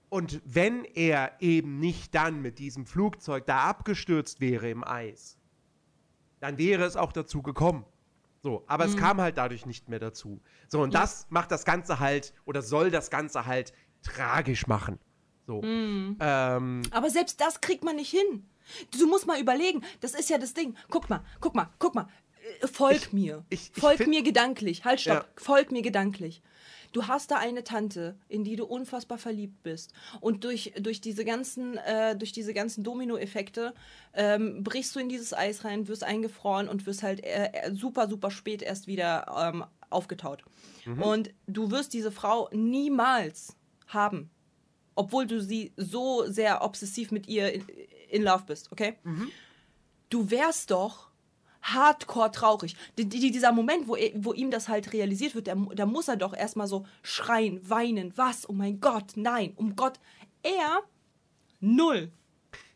Und 0.10 0.42
wenn 0.46 0.86
er 0.86 1.34
eben 1.40 1.80
nicht 1.80 2.14
dann 2.14 2.42
mit 2.42 2.60
diesem 2.60 2.86
Flugzeug 2.86 3.46
da 3.46 3.60
abgestürzt 3.64 4.42
wäre 4.42 4.70
im 4.70 4.84
Eis, 4.84 5.40
dann 6.40 6.58
wäre 6.58 6.84
es 6.84 6.96
auch 6.96 7.12
dazu 7.12 7.42
gekommen. 7.42 7.86
So, 8.42 8.64
aber 8.68 8.84
Hm. 8.84 8.92
es 8.92 8.98
kam 8.98 9.22
halt 9.22 9.38
dadurch 9.38 9.66
nicht 9.66 9.90
mehr 9.90 10.00
dazu. 10.00 10.42
So, 10.68 10.82
und 10.82 10.94
das 10.94 11.28
macht 11.30 11.52
das 11.52 11.66
Ganze 11.66 12.00
halt, 12.00 12.34
oder 12.46 12.62
soll 12.62 12.92
das 12.92 13.10
Ganze 13.10 13.46
halt 13.46 13.74
tragisch 14.02 14.68
machen. 14.68 15.00
So. 15.46 15.62
Mhm. 15.62 16.18
Ähm, 16.20 16.82
Aber 16.92 17.10
selbst 17.10 17.42
das 17.42 17.62
kriegt 17.62 17.84
man 17.84 17.96
nicht 17.96 18.12
hin. 18.12 18.46
Du 18.98 19.08
musst 19.08 19.26
mal 19.28 19.40
überlegen, 19.40 19.84
das 20.02 20.14
ist 20.14 20.30
ja 20.30 20.38
das 20.38 20.54
Ding. 20.54 20.76
Guck 20.90 21.10
mal, 21.10 21.24
guck 21.40 21.56
mal, 21.56 21.70
guck 21.80 21.96
mal. 21.96 22.08
Äh, 22.62 22.68
Folg 22.68 23.14
mir. 23.14 23.44
ich- 23.50 23.72
ich 23.76 23.82
folg 23.82 24.08
mir 24.08 24.24
gedanklich. 24.24 24.84
Halt, 24.86 25.02
stopp. 25.02 25.16
Ja. 25.24 25.26
Folg 25.36 25.72
mir 25.72 25.82
gedanklich. 25.82 26.42
Du 26.92 27.08
hast 27.08 27.32
da 27.32 27.38
eine 27.38 27.64
Tante, 27.64 28.16
in 28.30 28.44
die 28.44 28.56
du 28.56 28.66
unfassbar 28.66 29.18
verliebt 29.18 29.64
bist. 29.64 29.94
Und 30.22 30.44
durch, 30.44 30.74
durch 30.80 31.02
diese 31.02 31.26
ganzen, 31.26 31.76
äh, 31.78 32.16
durch 32.16 32.34
diese 32.34 32.54
ganzen 32.54 32.84
Dominoeffekte 32.84 33.74
ähm, 34.14 34.64
brichst 34.64 34.96
du 34.96 35.00
in 35.00 35.10
dieses 35.10 35.34
Eis 35.34 35.66
rein, 35.66 35.88
wirst 35.88 36.04
eingefroren 36.04 36.70
und 36.70 36.86
wirst 36.86 37.02
halt 37.02 37.24
äh, 37.24 37.46
äh, 37.52 37.74
super, 37.74 38.08
super 38.08 38.30
spät 38.30 38.62
erst 38.62 38.86
wieder 38.86 39.26
ähm, 39.52 39.66
aufgetaut. 39.90 40.44
Und 41.02 41.32
du 41.48 41.72
wirst 41.72 41.94
diese 41.94 42.12
Frau 42.12 42.50
niemals 42.54 43.56
haben 43.88 44.30
obwohl 44.96 45.26
du 45.26 45.42
sie 45.42 45.74
so 45.76 46.24
sehr 46.28 46.64
obsessiv 46.64 47.10
mit 47.12 47.28
ihr 47.28 47.52
in, 48.14 48.24
Love 48.24 48.44
bist, 48.48 48.72
okay? 48.72 48.96
Du 50.10 50.30
wärst 50.30 50.72
doch 50.72 51.10
hardcore 51.62 52.32
traurig. 52.32 52.76
Die, 52.98 53.08
die, 53.08 53.32
dieser 53.32 53.52
Moment, 53.52 53.88
wo, 53.88 53.96
wo 54.16 54.34
ihm 54.34 54.52
das 54.52 54.68
halt 54.68 54.92
realisiert 54.94 55.34
wird, 55.34 55.48
da, 55.48 55.86
muss 55.86 56.08
er 56.08 56.18
doch 56.18 56.34
erstmal 56.36 56.68
so 56.68 56.86
schreien, 57.02 57.68
weinen, 57.70 58.12
was? 58.18 58.48
Oh 58.50 58.54
mein 58.54 58.80
Gott, 58.82 59.14
nein, 59.16 59.54
um 59.56 59.76
Gott. 59.76 60.00
Er, 60.44 60.82
null. 61.62 62.12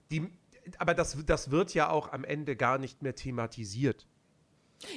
die, 0.09 0.29
aber 0.77 0.93
das, 0.93 1.17
das 1.25 1.51
wird 1.51 1.73
ja 1.73 1.89
auch 1.89 2.11
am 2.13 2.23
Ende 2.23 2.55
gar 2.55 2.77
nicht 2.77 3.01
mehr 3.03 3.13
thematisiert. 3.15 4.07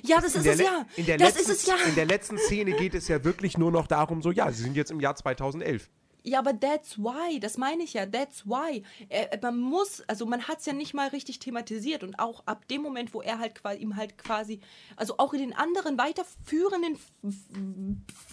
Ja, 0.03 0.21
das 0.21 0.35
In 0.35 0.41
ist 0.41 0.45
der 0.45 0.53
es 0.53 0.59
le- 0.59 0.65
ja. 0.65 0.87
In 0.97 1.07
der, 1.07 1.17
das 1.19 1.35
letzten, 1.35 1.51
ist 1.53 1.61
es 1.63 1.67
ja. 1.67 1.75
in 1.89 1.95
der 1.95 2.07
letzten 2.07 2.39
Szene 2.39 2.73
geht 2.77 2.95
es 2.95 3.09
ja 3.09 3.25
wirklich 3.25 3.57
nur 3.59 3.73
noch 3.73 3.87
darum, 3.87 4.23
so, 4.23 4.31
ja, 4.31 4.53
sie 4.53 4.63
sind 4.63 4.77
jetzt 4.77 4.91
im 4.91 5.01
Jahr 5.01 5.17
2011. 5.17 5.91
Ja, 6.23 6.39
aber 6.41 6.59
that's 6.59 6.99
why, 6.99 7.41
das 7.41 7.57
meine 7.57 7.83
ich 7.83 7.95
ja, 7.95 8.07
that's 8.07 8.47
why. 8.47 8.83
Er, 9.09 9.39
man 9.43 9.59
muss, 9.59 10.03
also 10.07 10.27
man 10.27 10.49
hat 10.49 10.61
es 10.61 10.67
ja 10.67 10.73
nicht 10.73 10.93
mal 10.95 11.09
richtig 11.09 11.39
thematisiert 11.39 12.03
und 12.03 12.19
auch 12.19 12.43
ab 12.47 12.69
dem 12.69 12.83
Moment, 12.83 13.15
wo 13.15 13.23
er 13.23 13.39
halt 13.39 13.55
quasi, 13.55 13.81
ihm 13.81 13.97
halt 13.97 14.19
quasi, 14.19 14.61
also 14.97 15.15
auch 15.19 15.33
in 15.33 15.41
den 15.41 15.53
anderen 15.55 15.99
weiterführenden 15.99 16.99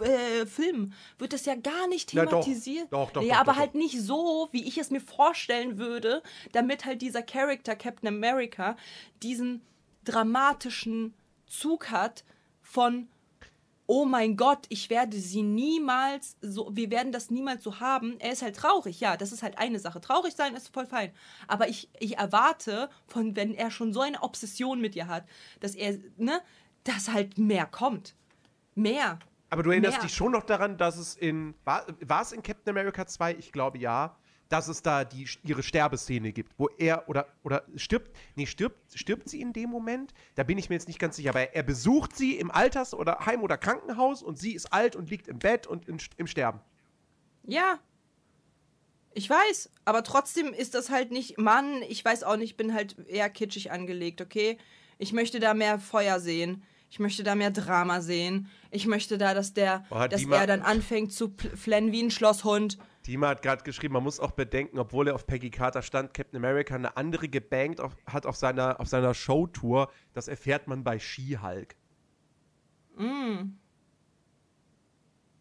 äh, 0.02 0.46
Filmen 0.46 0.94
wird 1.18 1.34
das 1.34 1.46
ja 1.46 1.56
gar 1.56 1.88
nicht 1.88 2.14
Na 2.14 2.26
doch, 2.26 2.42
thematisiert. 2.44 2.88
doch, 2.92 3.12
doch, 3.12 3.22
Ja, 3.22 3.36
doch, 3.36 3.42
aber 3.42 3.52
doch, 3.54 3.60
halt 3.60 3.76
nicht 3.76 4.02
so, 4.02 4.50
wie 4.52 4.68
ich 4.68 4.78
es 4.78 4.90
mir 4.90 5.02
vorstellen 5.02 5.78
würde, 5.78 6.22
damit 6.52 6.86
halt 6.86 7.02
dieser 7.02 7.22
Charakter 7.22 7.76
Captain 7.76 8.10
America 8.10 8.76
diesen 9.24 9.62
dramatischen 10.04 11.14
Zug 11.46 11.90
hat 11.90 12.24
von 12.62 13.08
oh 13.88 14.06
mein 14.06 14.36
Gott, 14.36 14.66
ich 14.70 14.90
werde 14.90 15.18
sie 15.18 15.42
niemals 15.42 16.36
so, 16.42 16.70
wir 16.74 16.92
werden 16.92 17.12
das 17.12 17.32
niemals 17.32 17.64
so 17.64 17.80
haben. 17.80 18.20
Er 18.20 18.34
ist 18.34 18.42
halt 18.42 18.58
traurig, 18.58 19.00
ja, 19.00 19.18
das 19.18 19.32
ist 19.32 19.42
halt 19.42 19.58
eine 19.58 19.80
Sache. 19.80 20.02
Traurig 20.02 20.34
sein 20.34 20.56
ist 20.56 20.74
voll 20.74 20.86
fein. 20.86 21.12
Aber 21.48 21.70
ich, 21.70 21.90
ich 22.00 22.18
erwarte, 22.18 22.90
von 23.08 23.36
wenn 23.36 23.54
er 23.54 23.72
schon 23.72 23.94
so 23.94 24.02
eine 24.02 24.22
Obsession 24.22 24.82
mit 24.82 24.96
ihr 24.96 25.08
hat, 25.08 25.26
dass 25.62 25.74
er, 25.74 25.98
ne, 26.18 26.42
dass 26.84 27.12
halt 27.12 27.38
mehr 27.38 27.66
kommt. 27.66 28.14
Mehr. 28.76 29.20
Aber 29.50 29.64
du 29.64 29.72
erinnerst 29.72 29.98
Mehr. 29.98 30.04
dich 30.04 30.14
schon 30.14 30.34
noch 30.34 30.44
daran, 30.44 30.78
dass 30.78 30.98
es 30.98 31.16
in. 31.16 31.56
War, 31.64 31.86
war 32.06 32.22
es 32.22 32.34
in 32.34 32.44
Captain 32.44 32.78
America 32.78 33.08
2? 33.08 33.36
Ich 33.36 33.52
glaube 33.52 33.78
ja. 33.78 34.18
Dass 34.50 34.68
es 34.68 34.82
da 34.82 35.04
die, 35.04 35.28
ihre 35.44 35.64
Sterbeszene 35.64 36.32
gibt, 36.32 36.54
wo 36.58 36.70
er 36.78 37.10
oder, 37.10 37.28
oder 37.44 37.66
stirbt. 37.76 38.16
Nee, 38.36 38.46
stirbt, 38.46 38.98
stirbt 38.98 39.30
sie 39.30 39.42
in 39.42 39.54
dem 39.54 39.70
Moment? 39.70 40.14
Da 40.36 40.44
bin 40.44 40.58
ich 40.58 40.70
mir 40.70 40.76
jetzt 40.76 40.88
nicht 40.88 41.00
ganz 41.00 41.18
sicher. 41.18 41.32
Aber 41.32 41.54
er, 41.54 41.64
besucht 41.64 42.16
sie 42.16 42.38
im 42.38 42.50
Alters- 42.52 42.94
oder 42.94 43.26
Heim- 43.26 43.44
oder 43.44 43.58
Krankenhaus 43.58 44.24
und 44.24 44.40
sie 44.40 44.54
ist 44.54 44.72
alt 44.72 44.96
und 44.96 45.10
liegt 45.10 45.28
im 45.28 45.40
Bett 45.40 45.68
und 45.68 45.88
in, 45.88 45.98
im 46.18 46.28
Sterben. 46.28 46.62
Ja. 47.44 47.80
Ich 49.14 49.30
weiß, 49.30 49.72
aber 49.84 50.04
trotzdem 50.04 50.54
ist 50.54 50.76
das 50.76 50.90
halt 50.92 51.12
nicht, 51.12 51.40
Mann, 51.40 51.82
ich 51.90 52.06
weiß 52.06 52.24
auch 52.24 52.38
nicht, 52.38 52.52
ich 52.52 52.58
bin 52.58 52.74
halt 52.74 52.96
eher 53.08 53.30
kitschig 53.30 53.72
angelegt, 53.72 54.22
okay? 54.22 54.58
Ich 55.00 55.12
möchte 55.12 55.40
da 55.40 55.54
mehr 55.54 55.80
Feuer 55.80 56.20
sehen. 56.20 56.64
Ich 56.90 57.00
möchte 57.00 57.24
da 57.24 57.36
mehr 57.36 57.52
Drama 57.52 58.02
sehen. 58.02 58.50
Ich 58.72 58.88
möchte 58.88 59.18
da, 59.18 59.34
dass 59.34 59.54
der, 59.54 59.86
Boah, 59.90 60.08
dass 60.08 60.22
Dima- 60.22 60.38
er 60.38 60.48
dann 60.48 60.62
anfängt 60.62 61.12
zu 61.12 61.34
flennen 61.56 61.92
wie 61.92 62.02
ein 62.02 62.12
Schlosshund. 62.12 62.78
Dima 63.06 63.28
hat 63.30 63.42
gerade 63.42 63.64
geschrieben, 63.64 63.94
man 63.94 64.04
muss 64.04 64.20
auch 64.20 64.32
bedenken, 64.32 64.80
obwohl 64.80 65.08
er 65.10 65.16
auf 65.16 65.28
Peggy 65.28 65.50
Carter 65.50 65.82
stand, 65.82 66.14
Captain 66.14 66.38
America 66.38 66.76
eine 66.76 66.96
andere 66.98 67.28
gebankt 67.30 67.80
auf, 67.82 67.96
hat 68.06 68.26
auf 68.26 68.36
seiner, 68.36 68.80
auf 68.80 68.88
seiner 68.88 69.14
Showtour. 69.14 69.92
Das 70.14 70.28
erfährt 70.28 70.68
man 70.68 70.84
bei 70.84 70.98
She-Hulk. 71.00 71.76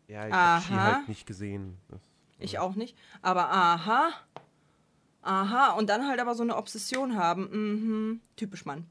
Ja, 0.09 0.27
ich 0.29 0.33
habe. 0.33 0.63
She-Hulk 0.65 1.09
nicht 1.09 1.27
gesehen. 1.27 1.79
Das, 1.89 2.01
Ich 2.39 2.59
auch 2.59 2.75
nicht. 2.75 2.97
Aber 3.23 3.51
aha. 3.51 4.11
Aha. 5.23 5.73
Und 5.73 5.89
dann 5.91 6.07
halt 6.07 6.21
aber 6.21 6.35
so 6.35 6.43
eine 6.43 6.57
Obsession 6.57 7.17
haben. 7.17 7.49
Mhm. 7.51 8.21
Typisch 8.37 8.65
Mann. 8.65 8.87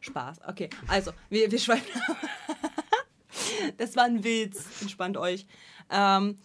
Spaß. 0.00 0.40
Okay. 0.48 0.70
Also, 0.86 1.12
wir, 1.28 1.50
wir 1.50 1.58
schweifen. 1.58 2.00
das 3.76 3.96
war 3.96 4.04
ein 4.04 4.24
Witz. 4.24 4.82
Entspannt 4.82 5.16
euch. 5.16 5.46
Ähm, 5.90 6.36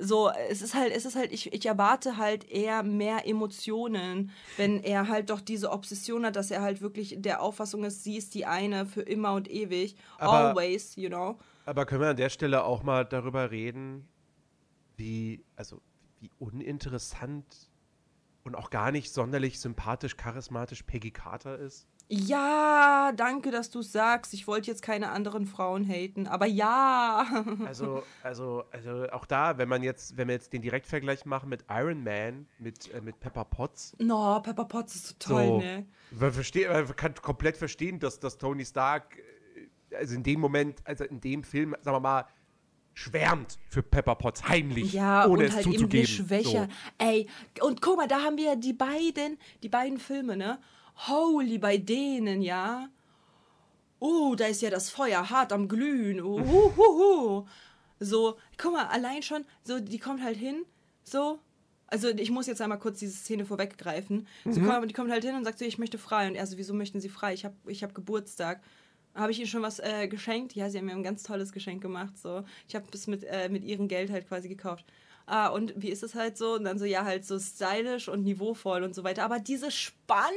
so, 0.00 0.30
es 0.48 0.62
ist 0.62 0.74
halt, 0.74 0.92
es 0.94 1.04
ist 1.04 1.16
halt, 1.16 1.32
ich, 1.32 1.52
ich 1.52 1.66
erwarte 1.66 2.16
halt 2.16 2.48
eher 2.50 2.82
mehr 2.82 3.26
Emotionen, 3.26 4.30
wenn 4.56 4.82
er 4.82 5.08
halt 5.08 5.30
doch 5.30 5.40
diese 5.40 5.70
Obsession 5.70 6.24
hat, 6.24 6.36
dass 6.36 6.50
er 6.50 6.62
halt 6.62 6.80
wirklich 6.80 7.16
der 7.18 7.42
Auffassung 7.42 7.84
ist, 7.84 8.04
sie 8.04 8.16
ist 8.16 8.34
die 8.34 8.46
eine 8.46 8.86
für 8.86 9.02
immer 9.02 9.32
und 9.34 9.50
ewig. 9.50 9.96
Aber- 10.18 10.50
always, 10.50 10.96
you 10.96 11.08
know. 11.08 11.38
Aber 11.66 11.84
können 11.84 12.00
wir 12.00 12.08
an 12.08 12.16
der 12.16 12.30
Stelle 12.30 12.64
auch 12.64 12.82
mal 12.82 13.04
darüber 13.04 13.50
reden, 13.50 14.08
wie, 14.96 15.44
also, 15.54 15.82
wie 16.18 16.30
uninteressant 16.38 17.44
und 18.42 18.54
auch 18.54 18.70
gar 18.70 18.90
nicht 18.90 19.12
sonderlich 19.12 19.60
sympathisch, 19.60 20.16
charismatisch 20.16 20.82
Peggy 20.82 21.10
Carter 21.10 21.58
ist? 21.58 21.86
Ja, 22.10 23.12
danke, 23.14 23.50
dass 23.50 23.68
du 23.70 23.82
sagst. 23.82 24.32
Ich 24.32 24.46
wollte 24.46 24.70
jetzt 24.70 24.80
keine 24.82 25.10
anderen 25.10 25.44
Frauen 25.46 25.84
haten, 25.86 26.26
aber 26.26 26.46
ja. 26.46 27.26
Also, 27.66 28.02
also, 28.22 28.64
also 28.70 29.10
auch 29.10 29.26
da, 29.26 29.58
wenn 29.58 29.68
man 29.68 29.82
jetzt, 29.82 30.16
wenn 30.16 30.28
wir 30.28 30.34
jetzt 30.34 30.52
den 30.54 30.62
Direktvergleich 30.62 31.26
machen 31.26 31.50
mit 31.50 31.64
Iron 31.68 32.02
Man, 32.02 32.46
mit, 32.58 32.92
äh, 32.94 33.02
mit 33.02 33.20
Pepper 33.20 33.44
Potts, 33.44 33.94
No, 33.98 34.40
Pepper 34.40 34.64
Potts 34.64 34.94
ist 34.94 35.06
so 35.08 35.14
toll, 35.18 35.46
so, 35.46 35.58
ne? 35.58 35.86
man, 36.12 36.32
versteht, 36.32 36.70
man 36.70 36.96
kann 36.96 37.14
komplett 37.14 37.58
verstehen, 37.58 37.98
dass, 37.98 38.18
dass 38.20 38.38
Tony 38.38 38.64
Stark, 38.64 39.18
äh, 39.90 39.96
also 39.96 40.14
in 40.14 40.22
dem 40.22 40.40
Moment, 40.40 40.80
also 40.84 41.04
in 41.04 41.20
dem 41.20 41.44
Film, 41.44 41.76
sagen 41.82 41.96
wir 41.96 42.00
mal, 42.00 42.24
schwärmt 42.94 43.58
für 43.68 43.82
Pepper 43.82 44.14
Potts 44.16 44.48
heimlich, 44.48 44.92
Ja, 44.92 45.26
ohne 45.26 45.44
und 45.44 45.44
es 45.44 45.54
halt 45.56 45.66
eben 45.66 45.74
zuzugeben. 45.74 46.00
je 46.00 46.06
schwächer. 46.06 46.68
Ey, 46.96 47.28
und 47.60 47.80
guck 47.82 47.96
mal, 47.98 48.08
da 48.08 48.22
haben 48.22 48.36
wir 48.38 48.44
ja 48.44 48.56
die 48.56 48.72
beiden, 48.72 49.38
die 49.62 49.68
beiden 49.68 49.98
Filme, 49.98 50.36
ne? 50.36 50.58
Holy, 51.06 51.58
bei 51.58 51.78
denen, 51.78 52.42
ja. 52.42 52.88
Oh, 54.00 54.34
da 54.36 54.46
ist 54.46 54.62
ja 54.62 54.70
das 54.70 54.90
Feuer 54.90 55.30
hart 55.30 55.52
am 55.52 55.68
Glühen. 55.68 56.20
Uhuhu. 56.20 57.46
So, 58.00 58.36
guck 58.56 58.72
mal, 58.72 58.86
allein 58.86 59.22
schon, 59.22 59.44
so, 59.64 59.80
die 59.80 59.98
kommt 59.98 60.22
halt 60.22 60.36
hin, 60.36 60.64
so. 61.02 61.38
Also, 61.86 62.08
ich 62.08 62.30
muss 62.30 62.46
jetzt 62.46 62.60
einmal 62.60 62.78
kurz 62.78 62.98
diese 62.98 63.16
Szene 63.16 63.46
vorweggreifen. 63.46 64.26
So, 64.44 64.60
komm, 64.60 64.86
die 64.86 64.94
kommt 64.94 65.10
halt 65.10 65.24
hin 65.24 65.34
und 65.34 65.44
sagt 65.44 65.58
so, 65.58 65.64
ich 65.64 65.78
möchte 65.78 65.96
frei. 65.96 66.28
Und 66.28 66.34
er 66.34 66.46
so, 66.46 66.58
wieso 66.58 66.74
möchten 66.74 67.00
Sie 67.00 67.08
frei? 67.08 67.32
Ich 67.32 67.46
habe 67.46 67.56
ich 67.66 67.82
hab 67.82 67.94
Geburtstag. 67.94 68.60
Habe 69.14 69.32
ich 69.32 69.38
Ihnen 69.38 69.48
schon 69.48 69.62
was 69.62 69.78
äh, 69.78 70.06
geschenkt? 70.06 70.54
Ja, 70.54 70.68
Sie 70.68 70.76
haben 70.78 70.84
mir 70.84 70.92
ein 70.92 71.02
ganz 71.02 71.22
tolles 71.22 71.50
Geschenk 71.50 71.80
gemacht. 71.80 72.18
So. 72.18 72.44
Ich 72.68 72.74
habe 72.74 72.84
es 72.92 73.06
mit, 73.06 73.24
äh, 73.24 73.48
mit 73.48 73.64
Ihrem 73.64 73.88
Geld 73.88 74.10
halt 74.10 74.28
quasi 74.28 74.50
gekauft. 74.50 74.84
Ah, 75.30 75.48
und 75.48 75.74
wie 75.76 75.90
ist 75.90 76.02
es 76.02 76.14
halt 76.14 76.38
so? 76.38 76.54
Und 76.54 76.64
dann 76.64 76.78
so, 76.78 76.86
ja, 76.86 77.04
halt 77.04 77.24
so 77.26 77.38
stylisch 77.38 78.08
und 78.08 78.22
niveauvoll 78.22 78.82
und 78.82 78.94
so 78.94 79.04
weiter. 79.04 79.24
Aber 79.24 79.38
diese 79.38 79.70
Spannung 79.70 80.30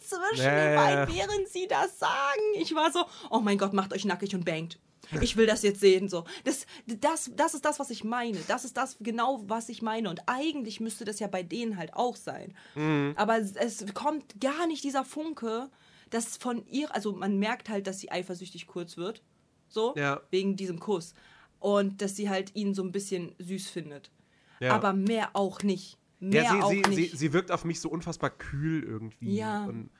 zwischen 0.00 0.44
Ja, 0.44 0.66
den 0.68 0.76
beiden, 0.76 1.14
während 1.16 1.48
sie 1.48 1.66
das 1.66 1.98
sagen, 1.98 2.40
ich 2.54 2.74
war 2.74 2.92
so, 2.92 3.04
oh 3.30 3.40
mein 3.40 3.58
Gott, 3.58 3.72
macht 3.72 3.92
euch 3.92 4.04
nackig 4.04 4.34
und 4.34 4.44
bangt. 4.44 4.78
Ich 5.20 5.36
will 5.36 5.46
das 5.46 5.62
jetzt 5.62 5.80
sehen, 5.80 6.08
so. 6.08 6.24
Das, 6.44 6.66
das, 6.86 7.30
das 7.36 7.54
ist 7.54 7.64
das, 7.64 7.78
was 7.78 7.90
ich 7.90 8.02
meine. 8.02 8.38
Das 8.48 8.64
ist 8.64 8.76
das 8.76 8.96
genau, 9.00 9.42
was 9.46 9.68
ich 9.68 9.80
meine. 9.82 10.10
Und 10.10 10.20
eigentlich 10.26 10.80
müsste 10.80 11.04
das 11.04 11.20
ja 11.20 11.28
bei 11.28 11.42
denen 11.44 11.76
halt 11.76 11.94
auch 11.94 12.16
sein. 12.16 12.56
Mhm. 12.74 13.14
Aber 13.16 13.38
es, 13.38 13.54
es 13.54 13.84
kommt 13.94 14.40
gar 14.40 14.66
nicht 14.66 14.82
dieser 14.82 15.04
Funke, 15.04 15.70
dass 16.10 16.36
von 16.36 16.66
ihr, 16.66 16.92
also 16.94 17.12
man 17.12 17.38
merkt 17.38 17.68
halt, 17.68 17.86
dass 17.86 18.00
sie 18.00 18.10
eifersüchtig 18.10 18.66
kurz 18.66 18.96
wird. 18.96 19.22
So, 19.68 19.94
Ja. 19.96 20.20
wegen 20.30 20.56
diesem 20.56 20.80
Kuss. 20.80 21.14
Und 21.60 22.02
dass 22.02 22.16
sie 22.16 22.28
halt 22.28 22.54
ihn 22.54 22.74
so 22.74 22.82
ein 22.82 22.92
bisschen 22.92 23.34
süß 23.38 23.70
findet. 23.70 24.10
Ja. 24.60 24.74
Aber 24.74 24.92
mehr 24.92 25.30
auch 25.34 25.62
nicht. 25.62 25.98
Mehr 26.20 26.42
Ja, 26.44 26.62
auch 26.62 26.70
sie, 26.70 26.82
sie, 26.84 26.90
nicht. 26.90 27.10
sie, 27.12 27.16
sie 27.16 27.32
wirkt 27.32 27.50
auf 27.50 27.64
mich 27.64 27.80
so 27.80 27.88
unfassbar 27.88 28.30
kühl 28.30 28.82
irgendwie. 28.82 29.36
Ja. 29.36 29.64
Und, 29.64 29.90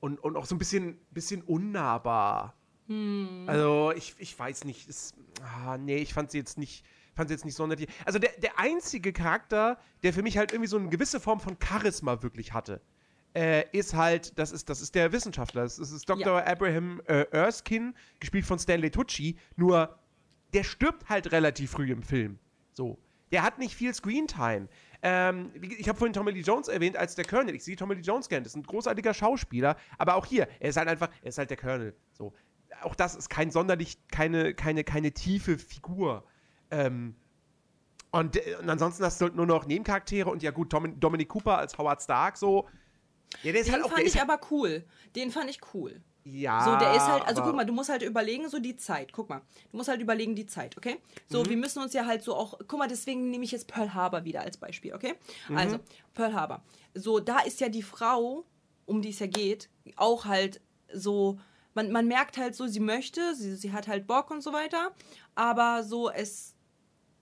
und, 0.00 0.18
und 0.18 0.36
auch 0.36 0.46
so 0.46 0.54
ein 0.54 0.58
bisschen, 0.58 0.98
bisschen 1.10 1.42
unnahbar. 1.42 2.54
Hm. 2.88 3.44
Also, 3.46 3.92
ich, 3.94 4.14
ich 4.18 4.36
weiß 4.36 4.64
nicht. 4.64 4.88
Es, 4.88 5.14
ah, 5.42 5.78
nee, 5.78 5.98
ich 5.98 6.12
fand 6.12 6.30
sie 6.30 6.38
jetzt 6.38 6.58
nicht. 6.58 6.84
Fand 7.14 7.28
sie 7.28 7.34
jetzt 7.34 7.44
nicht 7.44 7.56
sonderlich. 7.56 7.88
Also 8.04 8.18
der, 8.18 8.30
der 8.40 8.58
einzige 8.58 9.12
Charakter, 9.12 9.78
der 10.02 10.12
für 10.12 10.22
mich 10.22 10.38
halt 10.38 10.52
irgendwie 10.52 10.68
so 10.68 10.78
eine 10.78 10.88
gewisse 10.88 11.18
Form 11.20 11.40
von 11.40 11.56
Charisma 11.62 12.22
wirklich 12.22 12.52
hatte, 12.52 12.80
äh, 13.34 13.64
ist 13.76 13.94
halt, 13.94 14.38
das 14.38 14.52
ist, 14.52 14.68
das 14.68 14.80
ist 14.80 14.94
der 14.94 15.12
Wissenschaftler. 15.12 15.62
Das 15.62 15.72
ist, 15.72 15.80
das 15.80 15.92
ist 15.92 16.08
Dr. 16.08 16.46
Abraham 16.46 17.02
äh, 17.06 17.26
Erskine, 17.30 17.94
gespielt 18.20 18.46
von 18.46 18.58
Stanley 18.58 18.90
Tucci. 18.90 19.36
Nur, 19.56 19.98
der 20.52 20.64
stirbt 20.64 21.08
halt 21.08 21.30
relativ 21.32 21.72
früh 21.72 21.90
im 21.92 22.02
Film. 22.02 22.38
So. 22.72 22.98
Der 23.32 23.42
hat 23.42 23.58
nicht 23.58 23.74
viel 23.74 23.94
Screentime. 23.94 24.68
Ähm, 25.02 25.52
ich 25.62 25.88
habe 25.88 25.96
vorhin 25.98 26.12
Tommy 26.12 26.32
Lee 26.32 26.40
Jones 26.40 26.68
erwähnt 26.68 26.96
als 26.96 27.14
der 27.14 27.24
Colonel. 27.24 27.54
Ich 27.54 27.64
sehe 27.64 27.76
Tommy 27.76 27.94
Lee 27.94 28.02
Jones 28.02 28.28
gern. 28.28 28.42
Das 28.42 28.52
ist 28.52 28.56
ein 28.56 28.64
großartiger 28.64 29.14
Schauspieler. 29.14 29.76
Aber 29.98 30.16
auch 30.16 30.26
hier, 30.26 30.48
er 30.58 30.70
ist 30.70 30.76
halt 30.76 30.88
einfach, 30.88 31.08
er 31.22 31.28
ist 31.28 31.38
halt 31.38 31.50
der 31.50 31.56
Colonel. 31.56 31.94
So. 32.12 32.32
Auch 32.82 32.94
das 32.94 33.14
ist 33.14 33.30
kein 33.30 33.50
sonderlich, 33.50 33.98
keine, 34.08 34.54
keine, 34.54 34.84
keine 34.84 35.12
tiefe 35.12 35.58
Figur. 35.58 36.24
Ähm, 36.70 37.14
und, 38.10 38.36
äh, 38.36 38.56
und 38.60 38.68
ansonsten 38.68 39.04
hast 39.04 39.20
du 39.20 39.26
halt 39.26 39.36
nur 39.36 39.46
noch 39.46 39.66
Nebencharaktere 39.66 40.28
und 40.28 40.42
ja 40.42 40.50
gut, 40.50 40.70
Tom, 40.70 40.98
Dominic 40.98 41.28
Cooper 41.28 41.58
als 41.58 41.78
Howard 41.78 42.02
Stark 42.02 42.36
so. 42.36 42.68
Ja, 43.42 43.52
Den 43.52 43.70
halt 43.70 43.86
fand 43.86 44.00
ich 44.00 44.20
aber 44.20 44.40
cool. 44.50 44.84
Den 45.14 45.30
fand 45.30 45.48
ich 45.50 45.60
cool. 45.72 46.02
Ja, 46.32 46.64
So, 46.64 46.76
der 46.76 46.94
ist 46.94 47.06
halt, 47.06 47.26
also 47.26 47.42
guck 47.42 47.54
mal, 47.54 47.64
du 47.64 47.72
musst 47.72 47.88
halt 47.90 48.02
überlegen, 48.02 48.48
so 48.48 48.58
die 48.58 48.76
Zeit. 48.76 49.12
Guck 49.12 49.28
mal, 49.28 49.40
du 49.70 49.76
musst 49.76 49.88
halt 49.88 50.00
überlegen, 50.00 50.34
die 50.34 50.46
Zeit, 50.46 50.76
okay? 50.76 50.98
So, 51.28 51.42
Mhm. 51.42 51.48
wir 51.50 51.56
müssen 51.56 51.82
uns 51.82 51.92
ja 51.92 52.06
halt 52.06 52.22
so 52.22 52.34
auch, 52.34 52.58
guck 52.66 52.78
mal, 52.78 52.88
deswegen 52.88 53.30
nehme 53.30 53.44
ich 53.44 53.52
jetzt 53.52 53.66
Pearl 53.68 53.94
Harbor 53.94 54.24
wieder 54.24 54.40
als 54.42 54.56
Beispiel, 54.56 54.94
okay? 54.94 55.14
Mhm. 55.48 55.56
Also, 55.56 55.78
Pearl 56.14 56.34
Harbor. 56.34 56.62
So, 56.94 57.20
da 57.20 57.40
ist 57.40 57.60
ja 57.60 57.68
die 57.68 57.82
Frau, 57.82 58.44
um 58.86 59.02
die 59.02 59.10
es 59.10 59.18
ja 59.18 59.26
geht, 59.26 59.68
auch 59.96 60.24
halt 60.24 60.60
so, 60.92 61.38
man, 61.74 61.92
man 61.92 62.06
merkt 62.08 62.36
halt 62.36 62.54
so, 62.56 62.66
sie 62.66 62.80
möchte, 62.80 63.34
sie, 63.34 63.54
sie 63.56 63.72
hat 63.72 63.86
halt 63.88 64.06
Bock 64.06 64.30
und 64.30 64.42
so 64.42 64.52
weiter, 64.52 64.90
aber 65.34 65.84
so, 65.84 66.10
es, 66.10 66.54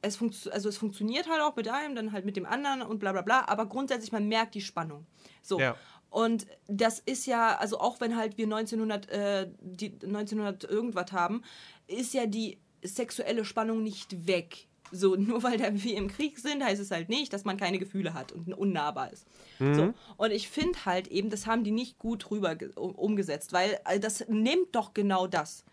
es, 0.01 0.17
funktio 0.17 0.51
also 0.53 0.69
es 0.69 0.79
funktioniert 0.79 1.29
halt 1.29 1.43
auch 1.43 1.55
mit 1.57 1.69
einem, 1.69 1.95
dann 1.95 2.13
halt 2.13 2.25
mit 2.25 2.37
dem 2.37 2.47
anderen 2.47 2.83
und 2.83 2.99
bla 2.99 3.13
bla 3.13 3.23
bla, 3.23 3.45
aber 3.49 3.67
grundsätzlich, 3.67 4.11
man 4.13 4.27
merkt 4.27 4.55
die 4.55 4.61
Spannung. 4.63 5.07
So. 5.43 5.61
Ja. 5.61 5.77
Und 6.11 6.47
das 6.67 7.01
ist 7.01 7.27
ja, 7.27 7.57
also 7.59 7.79
auch 7.81 8.01
wenn 8.01 8.17
halt 8.17 8.39
wir 8.39 8.47
1900, 8.47 9.09
äh, 9.11 9.49
die 9.61 9.93
1900 10.03 10.65
irgendwas 10.65 11.13
haben, 11.13 11.43
ist 11.87 12.15
ja 12.15 12.27
die 12.27 12.59
sexuelle 12.83 13.45
Spannung 13.45 13.83
nicht 13.83 14.27
weg. 14.27 14.67
So, 14.91 15.17
nur 15.17 15.43
weil 15.43 15.59
da 15.59 15.69
wir 15.75 15.97
im 15.97 16.09
Krieg 16.09 16.39
sind, 16.39 16.65
heißt 16.65 16.81
es 16.81 16.91
halt 16.91 17.11
nicht, 17.11 17.33
dass 17.35 17.45
man 17.45 17.59
keine 17.59 17.79
Gefühle 17.79 18.15
hat 18.15 18.33
und 18.33 18.53
unnahbar 18.55 19.13
ist. 19.13 19.27
So. 19.59 19.95
Und 20.17 20.31
ich 20.31 20.49
finde 20.49 20.85
halt 20.87 21.09
eben, 21.09 21.29
das 21.29 21.47
haben 21.47 21.63
die 21.65 21.73
nicht 21.73 21.99
gut 21.99 22.31
rüber 22.31 22.55
ge- 22.55 22.71
um- 22.75 22.95
umgesetzt, 22.95 23.53
weil 23.53 23.79
äh, 23.85 24.01
das 24.01 24.25
nimmt 24.29 24.75
doch 24.75 24.95
genau 24.95 25.27
das. 25.27 25.65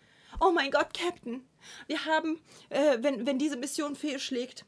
Oh 0.42 0.52
mein 0.52 0.70
Gott, 0.70 0.94
Captain, 0.94 1.42
wir 1.88 2.04
haben, 2.06 2.42
äh, 2.70 2.98
wenn, 3.02 3.26
wenn 3.26 3.40
diese 3.40 3.56
Mission 3.56 3.96
fehlschlägt, 3.96 4.66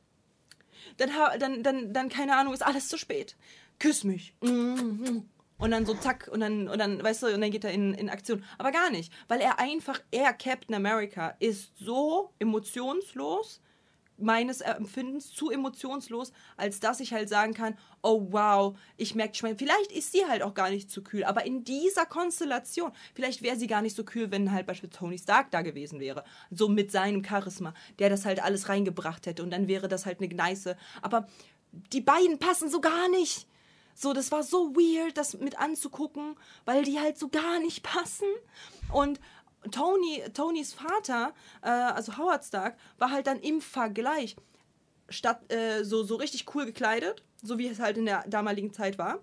dann, 0.96 1.10
dann, 1.40 1.62
dann, 1.64 1.92
dann, 1.94 2.08
keine 2.08 2.38
Ahnung, 2.38 2.54
ist 2.54 2.66
alles 2.66 2.88
zu 2.88 2.98
spät. 2.98 3.36
Küss 3.80 4.06
mich. 4.06 4.34
Mhm. 4.42 5.26
Und 5.60 5.72
dann 5.72 5.86
so 5.86 5.96
zack, 5.96 6.30
und 6.32 6.40
dann, 6.40 6.68
und 6.68 6.78
dann, 6.78 7.04
weißt 7.04 7.24
du, 7.24 7.28
und 7.34 7.42
dann 7.42 7.50
geht 7.52 7.64
er 7.64 7.72
in, 7.72 7.94
in 7.96 8.10
Aktion. 8.10 8.44
Aber 8.58 8.72
gar 8.72 8.92
nicht, 8.92 9.12
weil 9.28 9.42
er 9.42 9.60
einfach, 9.60 10.00
er, 10.12 10.34
Captain 10.34 10.76
America, 10.76 11.36
ist 11.40 11.76
so 11.78 12.32
emotionslos, 12.38 13.62
meines 14.18 14.62
Empfindens 14.62 15.32
zu 15.32 15.52
emotionslos, 15.52 16.32
als 16.58 16.80
dass 16.80 17.00
ich 17.00 17.14
halt 17.14 17.30
sagen 17.30 17.54
kann, 17.54 17.78
oh 18.02 18.28
wow, 18.32 18.78
ich 18.98 19.16
merke, 19.16 19.34
ich 19.34 19.58
vielleicht 19.58 19.92
ist 19.92 20.12
sie 20.12 20.26
halt 20.26 20.42
auch 20.42 20.54
gar 20.54 20.70
nicht 20.70 20.90
zu 20.90 21.04
kühl, 21.04 21.24
aber 21.24 21.46
in 21.46 21.64
dieser 21.64 22.06
Konstellation, 22.06 22.92
vielleicht 23.14 23.42
wäre 23.44 23.58
sie 23.58 23.68
gar 23.68 23.82
nicht 23.82 23.96
so 23.96 24.04
kühl, 24.04 24.32
wenn 24.32 24.52
halt 24.52 24.66
beispielsweise 24.66 25.00
Tony 25.00 25.18
Stark 25.18 25.52
da 25.52 25.62
gewesen 25.62 26.00
wäre, 26.00 26.24
so 26.50 26.68
mit 26.68 26.92
seinem 26.92 27.24
Charisma, 27.24 27.74
der 28.00 28.10
das 28.10 28.26
halt 28.26 28.44
alles 28.44 28.70
reingebracht 28.70 29.26
hätte 29.28 29.44
und 29.44 29.52
dann 29.52 29.68
wäre 29.68 29.88
das 29.88 30.06
halt 30.06 30.20
eine 30.20 30.30
Gneise, 30.30 30.78
aber 31.02 31.28
die 31.72 32.02
beiden 32.02 32.40
passen 32.40 32.70
so 32.70 32.82
gar 32.82 33.10
nicht. 33.10 33.48
So, 34.00 34.14
das 34.14 34.32
war 34.32 34.44
so 34.44 34.76
weird, 34.76 35.18
das 35.18 35.40
mit 35.40 35.58
anzugucken, 35.58 36.36
weil 36.66 36.84
die 36.84 37.00
halt 37.00 37.18
so 37.18 37.30
gar 37.30 37.60
nicht 37.60 37.82
passen. 37.96 38.28
Und 38.94 39.20
Tony, 39.72 40.24
Tonys 40.36 40.74
Vater, 40.74 41.34
äh, 41.64 41.70
also 41.70 42.16
Howard 42.16 42.46
Stark, 42.46 42.78
war 43.00 43.10
halt 43.10 43.26
dann 43.26 43.40
im 43.40 43.60
Vergleich 43.60 44.36
statt 45.10 45.52
äh, 45.52 45.84
so, 45.84 46.04
so 46.04 46.16
richtig 46.16 46.46
cool 46.54 46.68
gekleidet, 46.68 47.24
so 47.42 47.58
wie 47.58 47.68
es 47.68 47.80
halt 47.80 47.98
in 47.98 48.06
der 48.06 48.24
damaligen 48.28 48.72
Zeit 48.72 49.00
war, 49.00 49.18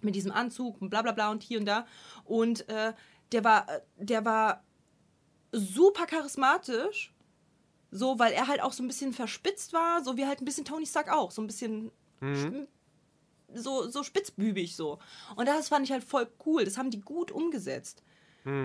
mit 0.00 0.16
diesem 0.16 0.32
Anzug 0.32 0.82
und 0.82 0.90
bla 0.90 1.02
bla 1.02 1.12
bla 1.12 1.30
und 1.30 1.44
hier 1.44 1.60
und 1.60 1.66
da. 1.66 1.86
Und 2.24 2.68
äh, 2.68 2.94
der 3.30 3.44
war, 3.44 3.68
äh, 3.68 3.80
der 3.98 4.24
war 4.24 4.64
super 5.52 6.06
charismatisch, 6.06 7.14
so, 7.92 8.18
weil 8.18 8.32
er 8.32 8.48
halt 8.48 8.62
auch 8.62 8.72
so 8.72 8.82
ein 8.82 8.88
bisschen 8.88 9.12
verspitzt 9.12 9.72
war, 9.72 10.02
so 10.02 10.16
wie 10.16 10.26
halt 10.26 10.42
ein 10.42 10.44
bisschen 10.44 10.64
Tony 10.64 10.86
Stark 10.86 11.08
auch, 11.08 11.30
so 11.30 11.40
ein 11.40 11.46
bisschen 11.46 11.92
so, 13.54 13.88
so 13.88 14.02
spitzbübig 14.02 14.76
so. 14.76 14.98
Und 15.36 15.46
das 15.46 15.68
fand 15.68 15.86
ich 15.86 15.92
halt 15.92 16.04
voll 16.04 16.28
cool. 16.46 16.64
Das 16.64 16.78
haben 16.78 16.90
die 16.90 17.00
gut 17.00 17.30
umgesetzt. 17.30 18.02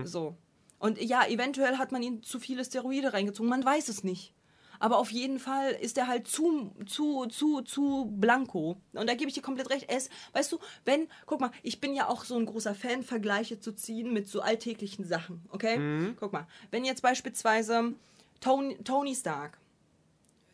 So. 0.06 0.36
Und 0.80 1.02
ja, 1.02 1.28
eventuell 1.28 1.78
hat 1.78 1.92
man 1.92 2.04
ihnen 2.04 2.24
zu 2.24 2.40
viele 2.40 2.64
Steroide 2.64 3.14
reingezogen. 3.14 3.50
Man 3.50 3.66
weiß 3.66 3.90
es 3.90 4.04
nicht. 4.04 4.34
Aber 4.80 4.98
auf 4.98 5.12
jeden 5.12 5.40
Fall 5.40 5.72
ist 5.72 5.98
er 5.98 6.08
halt 6.08 6.28
zu, 6.28 6.72
zu, 6.86 7.26
zu, 7.26 7.62
zu 7.62 8.14
blanko. 8.16 8.78
Und 8.94 9.08
da 9.08 9.16
gebe 9.16 9.28
ich 9.28 9.34
dir 9.34 9.42
komplett 9.42 9.70
recht. 9.72 9.86
Es, 9.90 10.10
weißt 10.34 10.52
du, 10.52 10.60
wenn, 10.86 11.08
guck 11.26 11.42
mal, 11.42 11.52
ich 11.64 11.80
bin 11.80 11.96
ja 11.96 12.08
auch 12.08 12.24
so 12.24 12.36
ein 12.38 12.46
großer 12.46 12.76
Fan, 12.76 13.02
Vergleiche 13.02 13.60
zu 13.60 13.74
ziehen 13.74 14.14
mit 14.14 14.28
so 14.28 14.42
alltäglichen 14.42 15.06
Sachen, 15.06 15.44
okay? 15.50 15.78
Guck 16.20 16.32
mal, 16.34 16.48
wenn 16.70 16.86
jetzt 16.86 17.02
beispielsweise 17.02 17.94
Tony, 18.40 18.78
Tony 18.84 19.16
Stark 19.16 19.58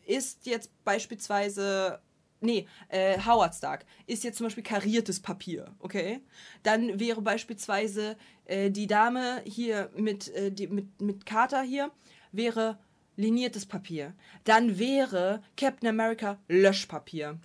ist 0.05 0.45
jetzt 0.45 0.71
beispielsweise, 0.83 1.99
nee, 2.43 2.67
äh, 2.89 3.17
Howard 3.19 3.55
Stark 3.55 3.85
ist 4.05 4.23
jetzt 4.23 4.37
zum 4.37 4.45
Beispiel 4.45 4.63
kariertes 4.63 5.19
Papier, 5.19 5.73
okay? 5.79 6.21
Dann 6.61 6.99
wäre 6.99 7.21
beispielsweise 7.21 8.17
äh, 8.45 8.69
die 8.69 8.87
Dame 8.87 9.41
hier 9.45 9.89
mit, 9.95 10.29
äh, 10.29 10.51
die, 10.51 10.67
mit, 10.67 11.01
mit 11.01 11.25
Carter 11.25 11.61
hier, 11.61 11.91
wäre 12.31 12.77
liniertes 13.15 13.65
Papier. 13.65 14.13
Dann 14.43 14.77
wäre 14.77 15.41
Captain 15.57 15.89
America 15.89 16.39
Löschpapier. 16.47 17.39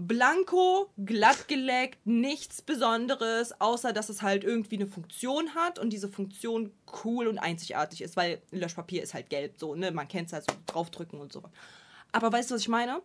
Blanko, 0.00 0.90
glatt 0.96 1.48
geleckt, 1.48 2.06
nichts 2.06 2.62
Besonderes, 2.62 3.60
außer 3.60 3.92
dass 3.92 4.08
es 4.08 4.22
halt 4.22 4.44
irgendwie 4.44 4.76
eine 4.76 4.86
Funktion 4.86 5.56
hat 5.56 5.80
und 5.80 5.90
diese 5.92 6.08
Funktion 6.08 6.70
cool 7.02 7.26
und 7.26 7.38
einzigartig 7.38 8.02
ist, 8.02 8.16
weil 8.16 8.40
Löschpapier 8.52 9.02
ist 9.02 9.12
halt 9.12 9.28
gelb, 9.28 9.58
so, 9.58 9.74
ne? 9.74 9.90
Man 9.90 10.06
kennt 10.06 10.28
es 10.28 10.32
halt 10.32 10.44
so 10.48 10.56
draufdrücken 10.66 11.20
und 11.20 11.32
so. 11.32 11.42
Aber 12.12 12.32
weißt 12.32 12.50
du, 12.50 12.54
was 12.54 12.62
ich 12.62 12.68
meine? 12.68 13.02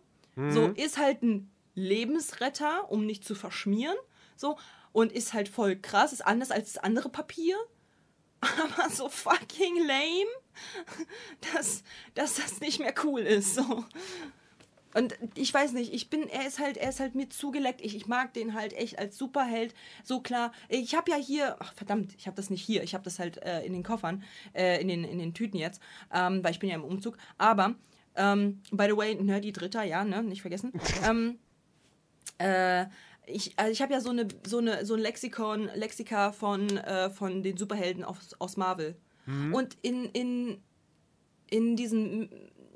So, 0.50 0.68
ist 0.70 0.98
halt 0.98 1.22
ein 1.22 1.50
Lebensretter, 1.74 2.90
um 2.90 3.06
nicht 3.06 3.24
zu 3.24 3.34
verschmieren, 3.34 3.96
so, 4.36 4.58
und 4.92 5.12
ist 5.12 5.32
halt 5.32 5.48
voll 5.48 5.76
krass, 5.76 6.12
ist 6.12 6.26
anders 6.26 6.50
als 6.50 6.72
das 6.72 6.82
andere 6.82 7.08
Papier, 7.08 7.56
aber 8.40 8.90
so 8.90 9.08
fucking 9.08 9.76
lame, 9.86 10.30
dass, 11.54 11.82
dass 12.14 12.34
das 12.34 12.60
nicht 12.60 12.80
mehr 12.80 12.94
cool 13.04 13.20
ist, 13.20 13.54
so. 13.54 13.84
Und 14.94 15.18
ich 15.34 15.52
weiß 15.52 15.72
nicht, 15.72 15.92
ich 15.92 16.08
bin, 16.08 16.28
er 16.28 16.46
ist 16.46 16.60
halt, 16.60 16.76
er 16.76 16.88
ist 16.88 17.00
halt 17.00 17.16
mir 17.16 17.28
zugeleckt. 17.28 17.80
Ich, 17.80 17.96
ich 17.96 18.06
mag 18.06 18.32
den 18.32 18.54
halt 18.54 18.72
echt 18.74 18.96
als 18.96 19.18
Superheld. 19.18 19.74
So 20.04 20.20
klar. 20.20 20.52
Ich 20.68 20.94
habe 20.94 21.10
ja 21.10 21.16
hier, 21.16 21.56
ach 21.58 21.74
verdammt, 21.74 22.14
ich 22.16 22.28
habe 22.28 22.36
das 22.36 22.48
nicht 22.48 22.62
hier. 22.62 22.84
Ich 22.84 22.94
habe 22.94 23.02
das 23.02 23.18
halt 23.18 23.38
äh, 23.38 23.62
in 23.64 23.72
den 23.72 23.82
Koffern, 23.82 24.22
äh, 24.52 24.80
in, 24.80 24.86
den, 24.86 25.02
in 25.02 25.18
den 25.18 25.34
Tüten 25.34 25.56
jetzt, 25.56 25.82
ähm, 26.12 26.44
weil 26.44 26.52
ich 26.52 26.60
bin 26.60 26.68
ja 26.68 26.76
im 26.76 26.84
Umzug. 26.84 27.18
Aber, 27.38 27.74
ähm, 28.16 28.62
by 28.70 28.86
the 28.88 28.96
way, 28.96 29.14
Nerdy 29.14 29.52
Dritter, 29.52 29.82
ja, 29.82 30.04
ne, 30.04 30.22
nicht 30.22 30.42
vergessen. 30.42 30.72
ähm, 31.08 31.38
äh, 32.38 32.86
ich, 33.26 33.58
also 33.58 33.72
ich 33.72 33.80
habe 33.80 33.92
ja 33.92 34.00
so 34.00 34.10
eine 34.10 34.28
so 34.46 34.58
eine 34.58 34.84
so 34.84 34.94
ein 34.94 35.00
Lexikon 35.00 35.70
Lexika 35.74 36.32
von 36.32 36.76
äh, 36.76 37.08
von 37.10 37.42
den 37.42 37.56
Superhelden 37.56 38.04
aus, 38.04 38.34
aus 38.38 38.56
Marvel 38.56 38.96
und 39.52 39.78
in 39.80 40.04
in 40.10 40.60
in 41.48 41.76
diesen 41.76 42.28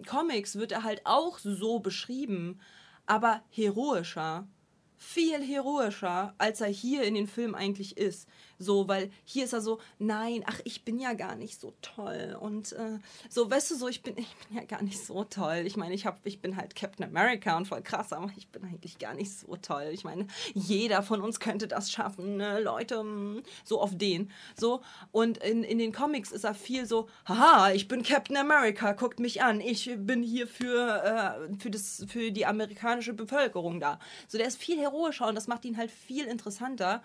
Comics 0.07 0.57
wird 0.57 0.72
er 0.72 0.82
halt 0.82 1.03
auch 1.05 1.39
so 1.39 1.80
beschrieben, 1.80 2.61
aber 3.07 3.43
heroischer. 3.51 4.49
Viel 4.97 5.41
heroischer, 5.43 6.34
als 6.39 6.61
er 6.61 6.68
hier 6.68 7.05
in 7.05 7.14
den 7.14 7.28
Film 7.28 7.55
eigentlich 7.55 7.97
ist. 7.97 8.28
So, 8.59 8.89
weil 8.89 9.11
hier 9.25 9.45
ist 9.45 9.53
er 9.53 9.61
so, 9.61 9.79
nein, 9.99 10.43
ach, 10.47 10.61
ich 10.65 10.85
bin 10.85 10.99
ja 10.99 11.13
gar 11.13 11.37
nicht 11.37 11.61
so 11.61 11.75
toll. 11.81 12.37
Und 12.41 12.73
äh, 12.73 12.99
so, 13.29 13.51
weißt 13.51 13.71
du, 13.71 13.77
so, 13.77 13.89
ich 13.89 14.03
bin, 14.03 14.17
ich 14.19 14.35
bin 14.37 14.57
ja 14.57 14.65
gar 14.65 14.83
nicht 14.83 15.05
so 15.05 15.25
toll. 15.25 15.63
Ich 15.65 15.77
meine, 15.77 15.95
ich, 15.95 16.07
hab, 16.07 16.25
ich 16.25 16.41
bin 16.41 16.57
halt 16.57 16.75
Captain 16.75 17.07
America 17.07 17.57
und 17.57 17.67
voll 17.67 17.83
krass, 17.83 18.13
aber 18.13 18.31
ich 18.37 18.49
bin 18.49 18.65
eigentlich 18.65 18.99
gar 18.99 19.15
nicht 19.15 19.33
so 19.33 19.57
toll. 19.57 19.91
Ich 19.93 20.05
meine, 20.05 20.27
jeder 20.55 21.03
von 21.03 21.21
uns 21.21 21.41
könnte 21.41 21.69
das 21.69 21.91
schaffen, 21.91 22.37
ne? 22.37 22.61
Leute, 22.61 23.03
mm, 23.03 23.43
so 23.65 23.81
auf 23.81 23.97
den. 23.97 24.31
So, 24.57 24.83
und 25.13 25.39
in, 25.39 25.63
in 25.63 25.79
den 25.79 25.93
Comics 25.93 26.33
ist 26.33 26.45
er 26.45 26.55
viel 26.55 26.87
so, 26.87 27.09
haha, 27.27 27.73
ich 27.73 27.89
bin 27.89 28.03
Captain 28.03 28.37
America, 28.37 28.93
guckt 28.93 29.21
mich 29.21 29.43
an, 29.43 29.61
ich 29.61 29.91
bin 29.97 30.23
hier 30.23 30.47
für, 30.47 31.05
äh, 31.05 31.59
für, 31.59 31.71
das, 31.71 32.05
für 32.09 32.33
die 32.33 32.47
amerikanische 32.47 33.15
Bevölkerung 33.15 33.81
da. 33.81 33.99
So, 34.27 34.39
der 34.39 34.49
ist 34.49 34.59
viel 34.59 34.79
heroischer 34.79 35.29
und 35.29 35.35
das 35.35 35.47
macht 35.47 35.65
ihn 35.65 35.77
halt 35.77 35.91
viel 35.91 36.27
interessanter 36.27 37.03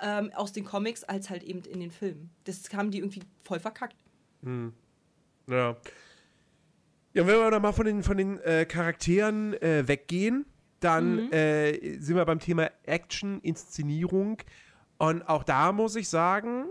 ähm, 0.00 0.32
aus 0.34 0.52
den 0.52 0.64
Comics 0.64 1.04
als 1.04 1.30
halt 1.30 1.42
eben 1.42 1.62
in 1.62 1.80
den 1.80 1.90
Filmen. 1.90 2.30
Das 2.44 2.62
haben 2.74 2.90
die 2.90 2.98
irgendwie 2.98 3.22
voll 3.42 3.60
verkackt. 3.60 3.96
Ja. 4.42 5.76
Ja, 7.14 7.22
und 7.22 7.28
wenn 7.28 7.38
wir 7.38 7.50
dann 7.50 7.62
mal 7.62 7.72
von 7.72 7.86
den, 7.86 8.02
von 8.02 8.16
den 8.18 8.38
äh, 8.40 8.66
Charakteren 8.66 9.54
äh, 9.54 9.88
weggehen, 9.88 10.44
dann 10.80 11.32
äh, 11.32 11.98
sind 11.98 12.14
wir 12.14 12.24
beim 12.26 12.40
Thema 12.40 12.70
Action, 12.84 13.40
Inszenierung. 13.40 14.42
Und 14.98 15.22
auch 15.26 15.42
da 15.42 15.72
muss 15.72 15.96
ich 15.96 16.10
sagen, 16.10 16.66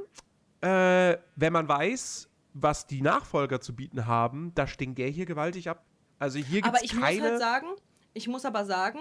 äh, 0.61 1.17
wenn 1.35 1.51
man 1.51 1.67
weiß, 1.67 2.29
was 2.53 2.85
die 2.85 3.01
Nachfolger 3.01 3.59
zu 3.59 3.75
bieten 3.75 4.05
haben, 4.05 4.51
da 4.55 4.67
stinkt 4.67 4.99
der 4.99 5.09
hier 5.09 5.25
gewaltig 5.25 5.69
ab. 5.69 5.83
Also 6.19 6.37
hier 6.37 6.61
gibt 6.61 6.67
Aber 6.67 6.77
es 6.77 6.83
ich 6.83 6.91
keine. 6.91 7.19
muss 7.21 7.29
halt 7.29 7.39
sagen, 7.39 7.67
ich 8.13 8.27
muss 8.27 8.45
aber 8.45 8.65
sagen, 8.65 8.99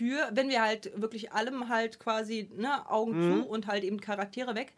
für, 0.00 0.30
wenn 0.32 0.48
wir 0.48 0.62
halt 0.62 0.98
wirklich 0.98 1.32
allem 1.32 1.68
halt 1.68 2.00
quasi 2.00 2.48
ne, 2.56 2.88
Augen 2.88 3.18
Mhm. 3.18 3.42
zu 3.42 3.46
und 3.46 3.66
halt 3.66 3.84
eben 3.84 4.00
Charaktere 4.00 4.54
weg, 4.54 4.72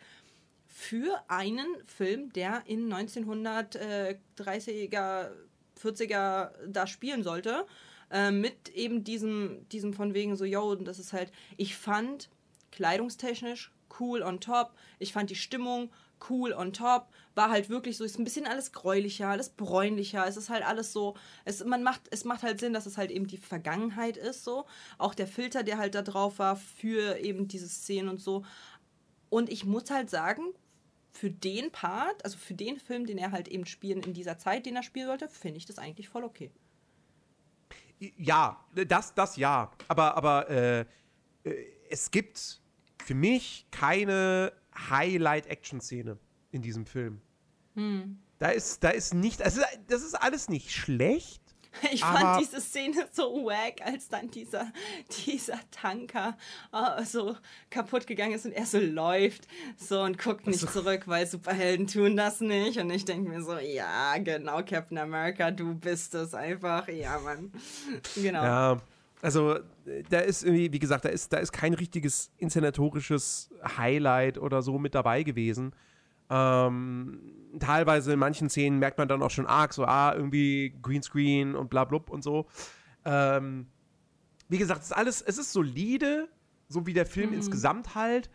für 0.67 1.23
einen 1.29 1.65
Film, 1.87 2.33
der 2.33 2.65
in 2.67 2.93
1930er, 2.93 5.31
40er 5.81 6.51
da 6.67 6.87
spielen 6.89 7.23
sollte, 7.23 7.67
äh, 8.11 8.33
mit 8.33 8.71
eben 8.71 9.05
diesem, 9.05 9.69
diesem 9.69 9.93
von 9.93 10.13
wegen 10.13 10.35
so, 10.35 10.45
yo, 10.45 10.75
das 10.75 10.99
ist 10.99 11.13
halt, 11.13 11.31
ich 11.57 11.77
fand 11.77 12.29
kleidungstechnisch 12.73 13.71
cool 14.01 14.23
on 14.23 14.41
top, 14.41 14.73
ich 14.99 15.13
fand 15.13 15.31
die 15.31 15.37
Stimmung 15.37 15.93
cool 16.29 16.53
on 16.53 16.73
top, 16.73 17.09
war 17.35 17.51
halt 17.51 17.69
wirklich 17.69 17.97
so, 17.97 18.05
ist 18.05 18.19
ein 18.19 18.25
bisschen 18.25 18.47
alles 18.47 18.73
gräulicher, 18.73 19.29
alles 19.29 19.51
bräunlicher, 19.51 20.27
es 20.27 20.37
ist 20.37 20.51
halt 20.51 20.65
alles 20.67 20.93
so, 20.93 21.17
es, 21.45 21.65
man 21.65 21.83
macht, 21.83 22.03
es 22.11 22.25
macht 22.25 22.43
halt 22.43 22.61
Sinn, 22.61 22.73
dass 22.73 22.87
es 22.87 22.99
halt 22.99 23.11
eben 23.11 23.27
die 23.27 23.39
Vergangenheit 23.39 24.17
ist, 24.17 24.45
so, 24.45 24.67
auch 24.99 25.15
der 25.15 25.27
Filter, 25.27 25.63
der 25.63 25.79
halt 25.79 25.95
da 25.95 26.03
drauf 26.03 26.39
war 26.39 26.57
für 26.57 27.19
eben 27.19 27.49
diese 27.49 27.69
Szenen 27.69 28.09
und 28.09 28.21
so, 28.21 28.45
und 29.31 29.51
ich 29.51 29.65
muss 29.65 29.91
halt 29.91 30.11
sagen, 30.11 30.43
für 31.13 31.31
den 31.31 31.71
Part, 31.71 32.25
also 32.25 32.39
für 32.39 32.55
den 32.55 32.79
Film, 32.79 33.07
den 33.07 33.19
er 33.19 33.33
halt 33.33 33.49
eben 33.49 33.67
spielen 33.67 34.03
in 34.03 34.15
dieser 34.15 34.39
Zeit, 34.39 34.67
den 34.67 34.77
er 34.77 34.83
spielen 34.83 35.07
sollte, 35.07 35.29
finde 35.29 35.59
ich 35.59 35.67
das 35.67 35.79
eigentlich 35.79 36.09
voll 36.09 36.25
okay. 36.25 36.51
Ja, 38.17 38.65
das, 38.75 39.15
das 39.15 39.37
ja. 39.37 39.71
Aber, 39.89 40.17
aber 40.17 40.51
äh, 40.51 40.81
äh, 41.45 41.67
es 41.89 42.11
gibt 42.11 42.61
für 43.05 43.15
mich 43.15 43.67
keine 43.71 44.53
Highlight-Action-Szene 44.77 46.19
in 46.51 46.63
diesem 46.63 46.87
Film. 46.87 47.21
Hm. 47.75 48.19
Da 48.39 48.49
ist, 48.49 48.83
da 48.83 48.91
ist 48.91 49.15
nicht, 49.15 49.43
also 49.43 49.61
das 49.87 50.03
ist 50.03 50.15
alles 50.15 50.49
nicht 50.49 50.73
schlecht. 50.73 51.43
Ich 51.91 52.05
fand 52.05 52.41
diese 52.41 52.61
Szene 52.61 53.09
so 53.13 53.47
wack, 53.47 53.81
als 53.85 54.09
dann 54.09 54.31
dieser, 54.31 54.71
dieser 55.27 55.59
Tanker 55.71 56.37
äh, 56.73 57.03
so 57.05 57.37
kaputt 57.71 58.07
gegangen 58.07 58.35
ist 58.35 58.45
und 58.45 58.53
er 58.53 58.67
so 58.67 58.79
läuft 58.79 59.47
so 59.77 60.03
und 60.03 60.19
guckt 60.19 60.47
nicht 60.47 60.61
zurück, 60.73 61.05
weil 61.07 61.27
Superhelden 61.27 61.87
tun 61.87 62.17
das 62.17 62.41
nicht. 62.41 62.79
Und 62.79 62.91
ich 62.91 63.05
denke 63.05 63.31
mir 63.31 63.43
so, 63.43 63.59
ja, 63.59 64.19
genau, 64.19 64.63
Captain 64.63 64.99
America, 64.99 65.51
du 65.51 65.75
bist 65.75 66.15
es 66.15 66.35
einfach. 66.35 66.89
Ja, 66.89 67.19
Mann. 67.19 67.53
Genau. 68.17 68.43
Ja, 68.43 68.83
also 69.23 69.55
äh, 69.87 70.03
da 70.11 70.19
ist 70.19 70.43
irgendwie, 70.43 70.73
wie 70.73 70.79
gesagt, 70.79 71.07
da 71.07 71.09
ist, 71.09 71.33
da 71.33 71.39
ist 71.39 71.53
kein 71.53 71.73
richtiges 71.73 72.33
inszenatorisches 72.37 73.51
Highlight 73.79 74.37
oder 74.37 74.61
so 74.61 74.79
mit 74.79 74.95
dabei 74.95 75.23
gewesen. 75.23 75.73
Ähm, 76.29 77.21
teilweise 77.59 78.13
in 78.13 78.19
manchen 78.19 78.51
Szenen 78.51 78.79
merkt 78.79 78.99
man 78.99 79.09
dann 79.09 79.23
auch 79.23 79.31
schon 79.31 79.47
arg 79.47 79.73
so, 79.73 79.85
ah, 79.85 80.13
irgendwie 80.15 80.75
Greenscreen 80.83 81.55
und 81.55 81.71
bla 81.71 81.85
blub 81.85 82.11
und 82.11 82.23
so. 82.23 82.47
Ähm, 83.05 83.69
wie 84.49 84.59
gesagt, 84.59 84.81
es 84.81 84.87
ist 84.87 84.97
alles, 84.97 85.23
es 85.23 85.39
ist 85.39 85.53
solide, 85.53 86.29
so 86.69 86.87
wie 86.87 86.93
der 86.93 87.07
Film 87.07 87.33
insgesamt 87.33 87.95
halt. 87.95 88.29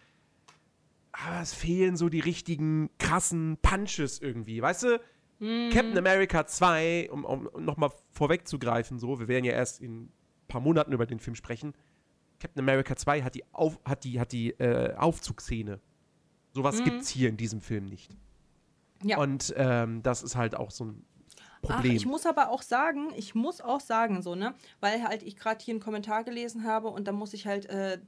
Aber 1.11 1.41
es 1.41 1.53
fehlen 1.53 1.97
so 1.97 2.09
die 2.09 2.19
richtigen 2.19 2.89
krassen 2.97 3.57
Punches 3.61 4.19
irgendwie, 4.19 4.61
weißt 4.61 4.83
du? 4.83 5.01
Captain 5.39 5.97
America 5.97 6.47
2, 6.47 7.09
um, 7.11 7.23
um, 7.23 7.49
nochmal 7.63 7.91
vorwegzugreifen, 8.11 8.97
so, 8.97 9.19
wir 9.19 9.27
werden 9.27 9.45
ja 9.45 9.53
erst 9.53 9.81
in 9.81 10.11
paar 10.47 10.61
Monaten 10.61 10.91
über 10.93 11.05
den 11.05 11.19
Film 11.19 11.35
sprechen. 11.35 11.73
Captain 12.39 12.61
America 12.61 12.95
2 12.95 13.23
hat 13.23 13.35
die, 13.35 13.43
Auf, 13.51 13.79
hat 13.83 14.03
die, 14.03 14.19
hat 14.19 14.31
die 14.31 14.51
äh, 14.51 14.95
Aufzugsszene. 14.95 15.79
Sowas 16.53 16.83
gibt's 16.83 17.09
hier 17.09 17.29
in 17.29 17.37
diesem 17.37 17.61
Film 17.61 17.85
nicht. 17.85 18.15
Ja. 19.03 19.17
Und 19.17 19.53
ähm, 19.57 20.01
das 20.01 20.23
ist 20.23 20.35
halt 20.35 20.55
auch 20.55 20.71
so 20.71 20.85
ein 20.85 21.05
Ach, 21.63 21.75
Problem. 21.75 21.95
ich 21.95 22.05
muss 22.05 22.25
aber 22.25 22.49
auch 22.49 22.61
sagen, 22.61 23.11
ich 23.15 23.35
muss 23.35 23.61
auch 23.61 23.79
sagen, 23.79 24.21
so, 24.21 24.35
ne, 24.35 24.53
weil 24.79 25.03
halt 25.03 25.23
ich 25.23 25.35
gerade 25.37 25.63
hier 25.63 25.73
einen 25.73 25.81
Kommentar 25.81 26.23
gelesen 26.23 26.63
habe 26.63 26.89
und 26.89 27.07
da 27.07 27.11
muss 27.11 27.33
ich 27.33 27.47
halt 27.47 27.65
äh, 27.67 27.99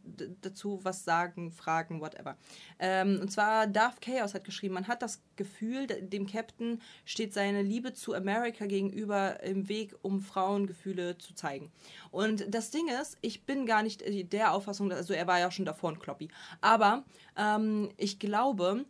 dazu 0.42 0.80
was 0.84 1.04
sagen, 1.04 1.52
fragen, 1.52 2.02
whatever. 2.02 2.38
Ähm, 2.80 3.20
und 3.22 3.32
zwar 3.32 3.68
Darth 3.68 4.02
Chaos 4.02 4.34
hat 4.34 4.44
geschrieben, 4.44 4.74
man 4.74 4.88
hat 4.88 5.02
das 5.02 5.22
Gefühl, 5.36 5.88
dem 5.88 6.28
Captain 6.28 6.82
steht 7.06 7.34
seine 7.34 7.62
Liebe 7.62 7.94
zu 7.94 8.14
America 8.14 8.66
gegenüber 8.66 9.42
im 9.44 9.68
Weg, 9.70 9.96
um 10.02 10.22
Frauengefühle 10.22 11.18
zu 11.18 11.34
zeigen. 11.34 11.72
Und 12.12 12.54
das 12.54 12.72
Ding 12.72 12.88
ist, 13.02 13.18
ich 13.22 13.46
bin 13.46 13.66
gar 13.66 13.84
nicht 13.84 14.02
äh, 14.02 14.24
der 14.24 14.54
Auffassung, 14.54 14.92
also 14.92 15.14
er 15.14 15.28
war 15.28 15.40
ja 15.40 15.52
schon 15.52 15.66
davor 15.66 15.92
ein 15.92 16.00
Kloppy, 16.00 16.30
aber 16.62 17.04
ähm, 17.36 17.90
ich 17.98 18.20
glaube, 18.20 18.86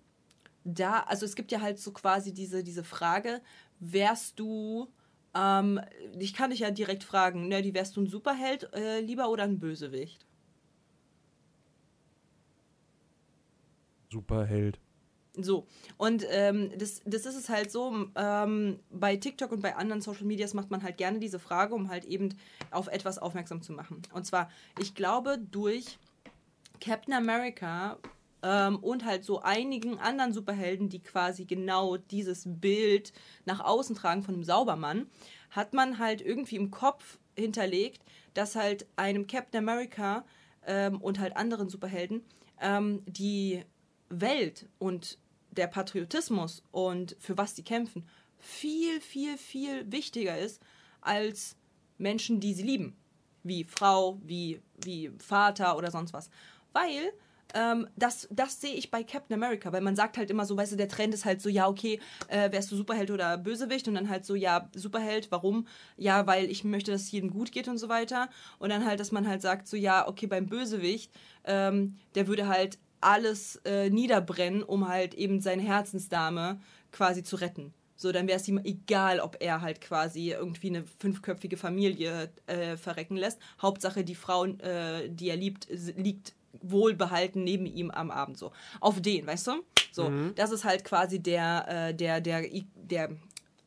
da, 0.63 1.01
also 1.01 1.25
es 1.25 1.35
gibt 1.35 1.51
ja 1.51 1.61
halt 1.61 1.79
so 1.79 1.91
quasi 1.91 2.33
diese, 2.33 2.63
diese 2.63 2.83
Frage, 2.83 3.41
wärst 3.79 4.39
du, 4.39 4.87
ähm, 5.35 5.79
ich 6.17 6.33
kann 6.33 6.51
dich 6.51 6.59
ja 6.59 6.71
direkt 6.71 7.03
fragen, 7.03 7.47
Nerdy, 7.47 7.73
wärst 7.73 7.95
du 7.95 8.01
ein 8.01 8.07
Superheld 8.07 8.73
äh, 8.73 8.99
lieber 8.99 9.29
oder 9.29 9.43
ein 9.43 9.59
Bösewicht? 9.59 10.25
Superheld. 14.11 14.79
So, 15.35 15.67
und 15.97 16.25
ähm, 16.29 16.71
das, 16.77 17.01
das 17.05 17.25
ist 17.25 17.35
es 17.35 17.49
halt 17.49 17.71
so, 17.71 18.07
ähm, 18.15 18.79
bei 18.89 19.15
TikTok 19.15 19.51
und 19.51 19.61
bei 19.61 19.75
anderen 19.75 20.01
Social 20.01 20.25
Medias 20.25 20.53
macht 20.53 20.71
man 20.71 20.83
halt 20.83 20.97
gerne 20.97 21.19
diese 21.19 21.39
Frage, 21.39 21.75
um 21.75 21.89
halt 21.89 22.05
eben 22.05 22.29
auf 22.71 22.87
etwas 22.87 23.19
aufmerksam 23.19 23.61
zu 23.61 23.71
machen. 23.71 24.01
Und 24.13 24.25
zwar, 24.25 24.49
ich 24.79 24.95
glaube, 24.95 25.37
durch 25.37 25.99
Captain 26.81 27.13
America 27.13 27.97
ähm, 28.43 28.77
und 28.77 29.05
halt 29.05 29.23
so 29.23 29.41
einigen 29.41 29.99
anderen 29.99 30.33
Superhelden, 30.33 30.89
die 30.89 30.99
quasi 30.99 31.45
genau 31.45 31.97
dieses 31.97 32.43
Bild 32.45 33.13
nach 33.45 33.59
außen 33.59 33.95
tragen 33.95 34.23
von 34.23 34.35
einem 34.35 34.43
Saubermann, 34.43 35.07
hat 35.51 35.73
man 35.73 35.99
halt 35.99 36.21
irgendwie 36.21 36.55
im 36.55 36.71
Kopf 36.71 37.19
hinterlegt, 37.35 38.03
dass 38.33 38.55
halt 38.55 38.85
einem 38.95 39.27
Captain 39.27 39.59
America 39.59 40.25
ähm, 40.65 41.01
und 41.01 41.19
halt 41.19 41.35
anderen 41.35 41.69
Superhelden 41.69 42.23
ähm, 42.61 43.03
die 43.05 43.63
Welt 44.09 44.67
und 44.77 45.17
der 45.51 45.67
Patriotismus 45.67 46.63
und 46.71 47.15
für 47.19 47.37
was 47.37 47.53
die 47.53 47.63
kämpfen 47.63 48.07
viel, 48.37 49.01
viel, 49.01 49.37
viel 49.37 49.91
wichtiger 49.91 50.37
ist 50.37 50.61
als 51.01 51.57
Menschen, 51.97 52.39
die 52.39 52.53
sie 52.53 52.63
lieben. 52.63 52.95
Wie 53.43 53.63
Frau, 53.63 54.19
wie, 54.23 54.61
wie 54.83 55.11
Vater 55.19 55.77
oder 55.77 55.91
sonst 55.91 56.13
was. 56.13 56.29
Weil 56.71 57.11
ähm, 57.53 57.87
das, 57.95 58.27
das 58.31 58.61
sehe 58.61 58.73
ich 58.73 58.91
bei 58.91 59.03
Captain 59.03 59.33
America, 59.33 59.71
weil 59.71 59.81
man 59.81 59.95
sagt 59.95 60.17
halt 60.17 60.29
immer 60.29 60.45
so, 60.45 60.55
weißt 60.55 60.73
du, 60.73 60.75
der 60.75 60.87
Trend 60.87 61.13
ist 61.13 61.25
halt 61.25 61.41
so, 61.41 61.49
ja, 61.49 61.67
okay, 61.67 61.99
äh, 62.27 62.51
wärst 62.51 62.71
du 62.71 62.75
Superheld 62.75 63.11
oder 63.11 63.37
Bösewicht 63.37 63.87
und 63.87 63.95
dann 63.95 64.09
halt 64.09 64.25
so, 64.25 64.35
ja, 64.35 64.69
Superheld, 64.75 65.31
warum? 65.31 65.67
Ja, 65.97 66.27
weil 66.27 66.49
ich 66.49 66.63
möchte, 66.63 66.91
dass 66.91 67.01
es 67.01 67.11
jedem 67.11 67.31
gut 67.31 67.51
geht 67.51 67.67
und 67.67 67.77
so 67.77 67.89
weiter. 67.89 68.29
Und 68.59 68.69
dann 68.69 68.85
halt, 68.85 68.99
dass 68.99 69.11
man 69.11 69.27
halt 69.27 69.41
sagt, 69.41 69.67
so, 69.67 69.77
ja, 69.77 70.07
okay, 70.07 70.27
beim 70.27 70.47
Bösewicht, 70.47 71.11
ähm, 71.45 71.95
der 72.15 72.27
würde 72.27 72.47
halt 72.47 72.77
alles 73.01 73.57
äh, 73.65 73.89
niederbrennen, 73.89 74.63
um 74.63 74.87
halt 74.87 75.13
eben 75.13 75.41
seine 75.41 75.63
Herzensdame 75.63 76.59
quasi 76.91 77.23
zu 77.23 77.37
retten. 77.37 77.73
So, 77.95 78.13
dann 78.13 78.27
wäre 78.27 78.39
es 78.39 78.47
ihm 78.47 78.61
egal, 78.63 79.19
ob 79.19 79.37
er 79.41 79.61
halt 79.61 79.81
quasi 79.81 80.31
irgendwie 80.31 80.69
eine 80.69 80.85
fünfköpfige 80.85 81.57
Familie 81.57 82.31
äh, 82.47 82.77
verrecken 82.77 83.17
lässt. 83.17 83.41
Hauptsache, 83.61 84.05
die 84.05 84.15
Frau, 84.15 84.45
äh, 84.45 85.09
die 85.09 85.29
er 85.29 85.35
liebt, 85.35 85.67
liegt 85.97 86.33
wohlbehalten 86.61 87.43
neben 87.43 87.65
ihm 87.65 87.91
am 87.91 88.11
Abend 88.11 88.37
so. 88.37 88.51
Auf 88.79 89.01
den, 89.01 89.27
weißt 89.27 89.47
du? 89.47 89.51
So, 89.91 90.11
das 90.35 90.51
ist 90.51 90.63
halt 90.63 90.85
quasi 90.85 91.19
der, 91.19 91.89
äh, 91.89 91.93
der, 91.95 92.21
der, 92.21 92.45
der 92.75 93.09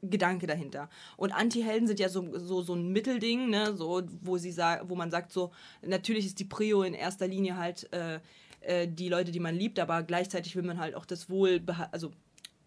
Gedanke 0.03 0.47
dahinter. 0.47 0.89
Und 1.17 1.33
Anti-Helden 1.33 1.87
sind 1.87 2.01
ja 2.01 2.09
so, 2.09 2.39
so, 2.39 2.63
so 2.63 2.75
ein 2.75 2.91
Mittelding, 2.93 3.51
ne, 3.51 3.75
so, 3.77 4.03
wo 4.23 4.37
sie 4.37 4.57
wo 4.57 4.95
man 4.95 5.11
sagt, 5.11 5.33
so, 5.33 5.53
natürlich 5.83 6.27
ist 6.27 6.41
die 6.41 6.45
Prio 6.45 6.83
in 6.83 6.95
erster 6.95 7.29
Linie 7.29 7.57
halt 7.57 7.93
äh, 7.93 8.19
äh, 8.63 8.89
die 8.89 9.09
Leute, 9.09 9.31
die 9.31 9.41
man 9.41 9.55
liebt, 9.55 9.79
aber 9.79 10.03
gleichzeitig 10.03 10.57
will 10.57 10.65
man 10.65 10.81
halt 10.81 10.95
auch 10.95 11.05
das 11.05 11.31
Wohl, 11.31 11.63
also 11.93 12.13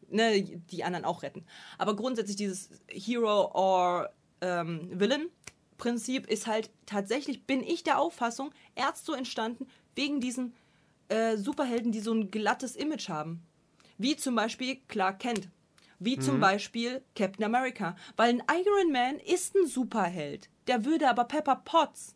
ne, 0.09 0.41
die 0.41 0.83
anderen 0.83 1.05
auch 1.05 1.23
retten. 1.23 1.45
Aber 1.77 1.95
grundsätzlich 1.95 2.37
dieses 2.37 2.69
Hero 2.87 3.51
or 3.53 4.09
ähm, 4.41 4.89
Villain 4.93 5.27
Prinzip 5.77 6.27
ist 6.27 6.47
halt 6.47 6.69
tatsächlich, 6.85 7.45
bin 7.45 7.61
ich 7.61 7.83
der 7.83 7.99
Auffassung, 7.99 8.51
erst 8.75 9.05
so 9.05 9.13
entstanden 9.13 9.67
wegen 9.95 10.19
diesen 10.19 10.53
äh, 11.09 11.37
Superhelden, 11.37 11.91
die 11.91 11.99
so 11.99 12.13
ein 12.13 12.31
glattes 12.31 12.75
Image 12.75 13.09
haben. 13.09 13.41
Wie 13.97 14.15
zum 14.15 14.35
Beispiel 14.35 14.77
Clark 14.87 15.19
Kent. 15.19 15.49
Wie 15.99 16.19
zum 16.19 16.39
Beispiel 16.41 17.01
Captain 17.15 17.45
America. 17.45 17.95
Weil 18.17 18.29
ein 18.29 18.43
Iron 18.51 18.91
Man 18.91 19.17
ist 19.19 19.55
ein 19.55 19.65
Superheld. 19.65 20.49
Der 20.67 20.83
würde 20.83 21.09
aber 21.09 21.23
Pepper 21.23 21.55
Potts 21.63 22.15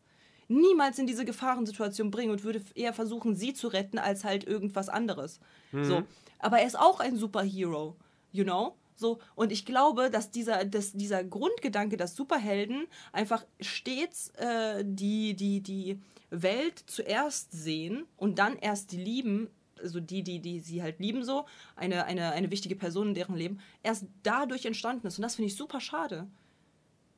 niemals 0.49 0.99
in 0.99 1.07
diese 1.07 1.25
Gefahrensituation 1.25 2.11
bringen 2.11 2.31
und 2.31 2.43
würde 2.43 2.61
eher 2.75 2.91
versuchen, 2.91 3.35
sie 3.35 3.53
zu 3.53 3.67
retten, 3.67 3.99
als 3.99 4.23
halt 4.23 4.43
irgendwas 4.43 4.89
anderes. 4.89 5.39
So. 5.71 6.03
Aber 6.39 6.59
er 6.59 6.67
ist 6.67 6.77
auch 6.77 6.99
ein 6.99 7.15
Superhero, 7.15 7.95
you 8.31 8.43
know? 8.43 8.75
So, 8.99 9.19
und 9.35 9.51
ich 9.53 9.65
glaube, 9.65 10.09
dass 10.09 10.29
dieser, 10.29 10.65
dass 10.65 10.91
dieser 10.91 11.23
Grundgedanke, 11.23 11.95
dass 11.95 12.15
Superhelden 12.15 12.85
einfach 13.13 13.45
stets 13.61 14.29
äh, 14.31 14.83
die, 14.85 15.35
die, 15.35 15.61
die 15.61 15.99
Welt 16.29 16.83
zuerst 16.85 17.51
sehen 17.53 18.05
und 18.17 18.39
dann 18.39 18.57
erst 18.57 18.91
die 18.91 19.01
lieben, 19.01 19.49
also 19.81 20.01
die, 20.01 20.21
die, 20.21 20.39
die 20.39 20.59
sie 20.59 20.83
halt 20.83 20.99
lieben, 20.99 21.23
so, 21.23 21.45
eine, 21.77 22.03
eine, 22.05 22.33
eine 22.33 22.51
wichtige 22.51 22.75
Person 22.75 23.09
in 23.09 23.13
deren 23.13 23.37
Leben, 23.37 23.61
erst 23.83 24.05
dadurch 24.23 24.65
entstanden 24.65 25.07
ist. 25.07 25.17
Und 25.17 25.21
das 25.21 25.35
finde 25.35 25.47
ich 25.47 25.55
super 25.55 25.79
schade. 25.79 26.27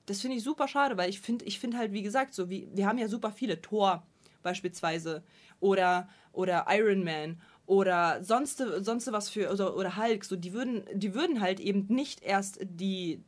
das 0.06 0.22
finde 0.22 0.38
ich 0.38 0.44
super 0.44 0.68
schade, 0.68 0.98
weil 0.98 1.10
ich 1.10 1.20
finde, 1.20 1.46
ich 1.46 1.60
finde 1.60 1.78
halt, 1.78 1.94
wie 1.94 2.04
gesagt, 2.04 2.34
so 2.34 2.50
wie, 2.50 2.68
wir 2.74 2.86
haben 2.88 2.98
ja 2.98 3.08
super 3.08 3.32
viele 3.32 3.62
Tor 3.62 4.06
beispielsweise 4.44 5.24
oder, 5.60 6.10
oder 6.32 6.66
Iron 6.70 7.04
Man 7.04 7.42
oder 7.72 8.22
sonst, 8.22 8.58
sonst 8.58 9.10
was 9.14 9.30
für, 9.30 9.50
oder, 9.50 9.78
oder 9.78 9.96
Hulk, 9.96 10.26
so 10.26 10.36
die 10.36 10.52
würden, 10.52 10.84
die 10.94 11.16
würden 11.16 11.40
halt 11.40 11.62
eben 11.62 11.86
nicht 11.88 12.22
erst 12.22 12.60
die 12.62 13.24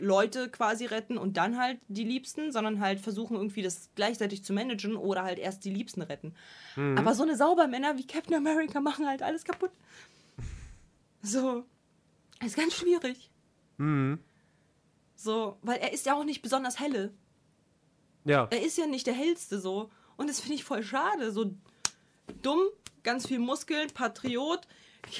Leute 0.00 0.48
quasi 0.48 0.86
retten 0.86 1.16
und 1.16 1.36
dann 1.36 1.56
halt 1.56 1.78
die 1.86 2.02
Liebsten, 2.02 2.50
sondern 2.50 2.80
halt 2.80 2.98
versuchen 2.98 3.36
irgendwie 3.36 3.62
das 3.62 3.90
gleichzeitig 3.94 4.42
zu 4.42 4.52
managen 4.52 4.96
oder 4.96 5.22
halt 5.22 5.38
erst 5.38 5.64
die 5.64 5.70
Liebsten 5.70 6.02
retten. 6.02 6.34
Aber 6.96 7.14
so 7.14 7.22
eine 7.22 7.36
Saubermänner 7.36 7.96
wie 7.96 8.04
Captain 8.04 8.34
America 8.34 8.80
machen 8.80 9.06
halt 9.06 9.22
alles 9.22 9.44
kaputt. 9.44 9.70
So. 11.22 11.64
Ist 12.44 12.56
ganz 12.56 12.74
schwierig. 12.74 13.30
So, 15.14 15.56
weil 15.62 15.78
er 15.78 15.92
ist 15.92 16.04
ja 16.04 16.16
auch 16.16 16.24
nicht 16.24 16.42
besonders 16.42 16.80
helle. 16.80 17.14
Ja. 18.24 18.48
Er 18.50 18.60
ist 18.60 18.76
ja 18.76 18.88
nicht 18.88 19.06
der 19.06 19.14
hellste 19.14 19.60
so. 19.60 19.92
Und 20.16 20.28
das 20.28 20.40
finde 20.40 20.56
ich 20.56 20.64
voll 20.64 20.82
schade. 20.82 21.30
So 21.30 21.54
dumm, 22.42 22.62
ganz 23.04 23.26
viel 23.26 23.38
Muskeln, 23.38 23.88
Patriot. 23.92 24.66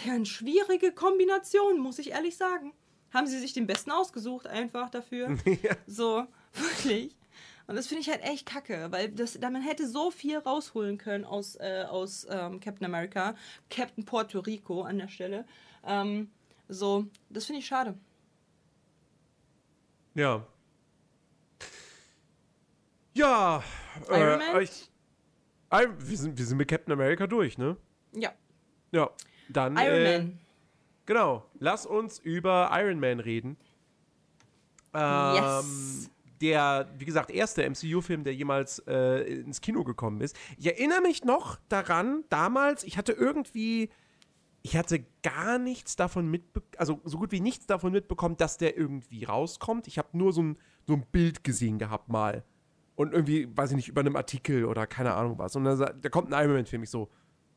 Ganz 0.05 0.29
schwierige 0.29 0.93
Kombination, 0.93 1.79
muss 1.79 1.99
ich 1.99 2.11
ehrlich 2.11 2.37
sagen. 2.37 2.73
Haben 3.13 3.27
sie 3.27 3.39
sich 3.39 3.53
den 3.53 3.67
Besten 3.67 3.93
ausgesucht, 3.93 4.47
einfach 4.47 4.91
dafür. 4.91 5.37
ja. 5.63 5.77
So, 5.87 6.27
wirklich. 6.55 7.15
Und 7.67 7.77
das 7.77 7.87
finde 7.87 8.03
ich 8.03 8.11
halt 8.11 8.23
echt 8.23 8.47
kacke, 8.47 8.89
weil 8.91 9.11
das, 9.11 9.39
da 9.41 9.49
man 9.49 9.63
hätte 9.63 9.89
so 9.89 10.11
viel 10.11 10.39
rausholen 10.39 10.99
können 10.99 11.25
aus, 11.25 11.57
äh, 11.57 11.85
aus 11.89 12.27
ähm, 12.29 12.61
Captain 12.61 12.85
America, 12.85 13.35
Captain 13.71 14.05
Puerto 14.05 14.41
Rico 14.41 14.83
an 14.83 14.99
der 14.99 15.09
Stelle. 15.09 15.47
Ähm, 15.87 16.31
so, 16.69 17.07
das 17.31 17.47
finde 17.47 17.61
ich 17.61 17.67
schade. 17.67 17.95
Ja. 20.15 20.47
Ja. 23.15 23.63
Iron 24.09 24.41
äh, 24.41 24.53
Man? 24.53 24.63
Ich, 24.63 24.91
wir, 25.99 26.17
sind, 26.17 26.39
wir 26.39 26.45
sind 26.45 26.59
mit 26.59 26.69
Captain 26.69 26.93
America 26.93 27.27
durch, 27.27 27.59
ne? 27.59 27.77
Ja, 28.13 28.33
Ja. 28.93 29.11
Dann. 29.49 29.77
Iron 29.77 30.01
äh, 30.01 30.19
Man. 30.19 30.39
Genau. 31.07 31.45
Lass 31.59 31.87
uns 31.87 32.19
über 32.19 32.71
Iron 32.73 32.99
Man 33.01 33.21
reden. 33.21 33.57
Ähm, 34.95 35.35
Yes. 35.35 36.11
Der, 36.41 36.89
wie 36.99 37.05
gesagt, 37.05 37.31
erste 37.31 37.69
MCU-Film, 37.69 38.25
der 38.25 38.35
jemals 38.35 38.81
äh, 38.87 39.41
ins 39.41 39.61
Kino 39.61 39.85
gekommen 39.85 40.21
ist. 40.21 40.37
Ich 40.59 40.67
erinnere 40.67 41.01
mich 41.01 41.25
noch 41.25 41.59
daran, 41.69 42.25
damals, 42.29 42.85
ich 42.85 42.99
hatte 42.99 43.13
irgendwie, 43.13 43.89
ich 44.63 44.77
hatte 44.77 45.07
gar 45.23 45.59
nichts 45.59 45.97
davon 45.97 46.29
mitbekommen, 46.29 46.73
also 46.77 47.01
so 47.05 47.19
gut 47.19 47.33
wie 47.33 47.41
nichts 47.41 47.67
davon 47.67 47.93
mitbekommen, 47.93 48.37
dass 48.37 48.59
der 48.59 48.77
irgendwie 48.77 49.25
rauskommt. 49.25 49.87
Ich 49.87 49.97
habe 49.97 50.09
nur 50.13 50.33
so 50.33 50.43
ein, 50.43 50.59
so 50.87 50.95
ein 50.95 51.07
Bild 51.13 51.45
gesehen 51.45 51.79
gehabt 51.79 52.09
mal. 52.09 52.45
Und 52.97 53.13
irgendwie, 53.13 53.49
weiß 53.57 53.71
ich 53.71 53.77
nicht, 53.77 53.89
über 53.89 54.01
einem 54.03 54.15
Artikel 54.17 54.65
oder 54.67 54.87
keine 54.87 55.15
Ahnung 55.15 55.37
was. 55.39 55.57
Und 55.57 55.65
da, 55.65 55.77
sa- 55.77 55.93
da 55.93 56.09
kommt 56.09 56.33
ein 56.33 56.45
Iron 56.45 56.55
Man-Film. 56.57 56.83
Ich 56.85 56.91
so, 56.91 57.11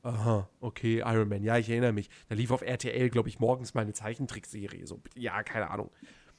aha, 0.04 0.50
okay, 0.62 1.00
Iron 1.06 1.30
Man. 1.30 1.44
Ja, 1.44 1.58
ich 1.58 1.70
erinnere 1.70 1.94
mich. 1.94 2.10
Da 2.28 2.36
lief 2.36 2.50
auf 2.52 2.62
RTL, 2.64 3.10
glaube 3.10 3.30
ich, 3.30 3.40
morgens 3.40 3.74
meine 3.76 3.94
Zeichentrickserie. 3.94 4.88
So, 4.88 5.00
ja, 5.16 5.44
keine 5.44 5.70
Ahnung. 5.70 5.92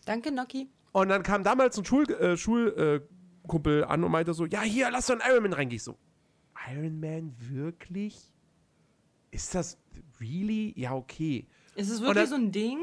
Danke, 0.04 0.32
Noki. 0.32 0.68
Und 0.92 1.10
dann 1.10 1.22
kam 1.22 1.44
damals 1.44 1.78
ein 1.78 1.84
Schul, 1.84 2.10
äh, 2.10 2.36
Schulkumpel 2.36 3.82
äh, 3.82 3.84
an 3.84 4.02
und 4.02 4.10
meinte 4.10 4.34
so, 4.34 4.46
ja, 4.46 4.62
hier, 4.62 4.90
lass 4.90 5.06
doch 5.06 5.20
einen 5.20 5.30
Iron 5.32 5.42
Man 5.44 5.52
reingehen. 5.52 5.76
Ich 5.76 5.82
so, 5.84 5.96
Iron 6.72 6.98
Man, 6.98 7.34
wirklich? 7.38 8.32
Ist 9.30 9.54
das 9.54 9.78
really? 10.20 10.72
Ja, 10.76 10.94
okay. 10.94 11.46
Ist 11.76 11.90
es 11.90 12.00
wirklich 12.00 12.14
dann- 12.16 12.26
so 12.28 12.34
ein 12.34 12.50
Ding? 12.52 12.78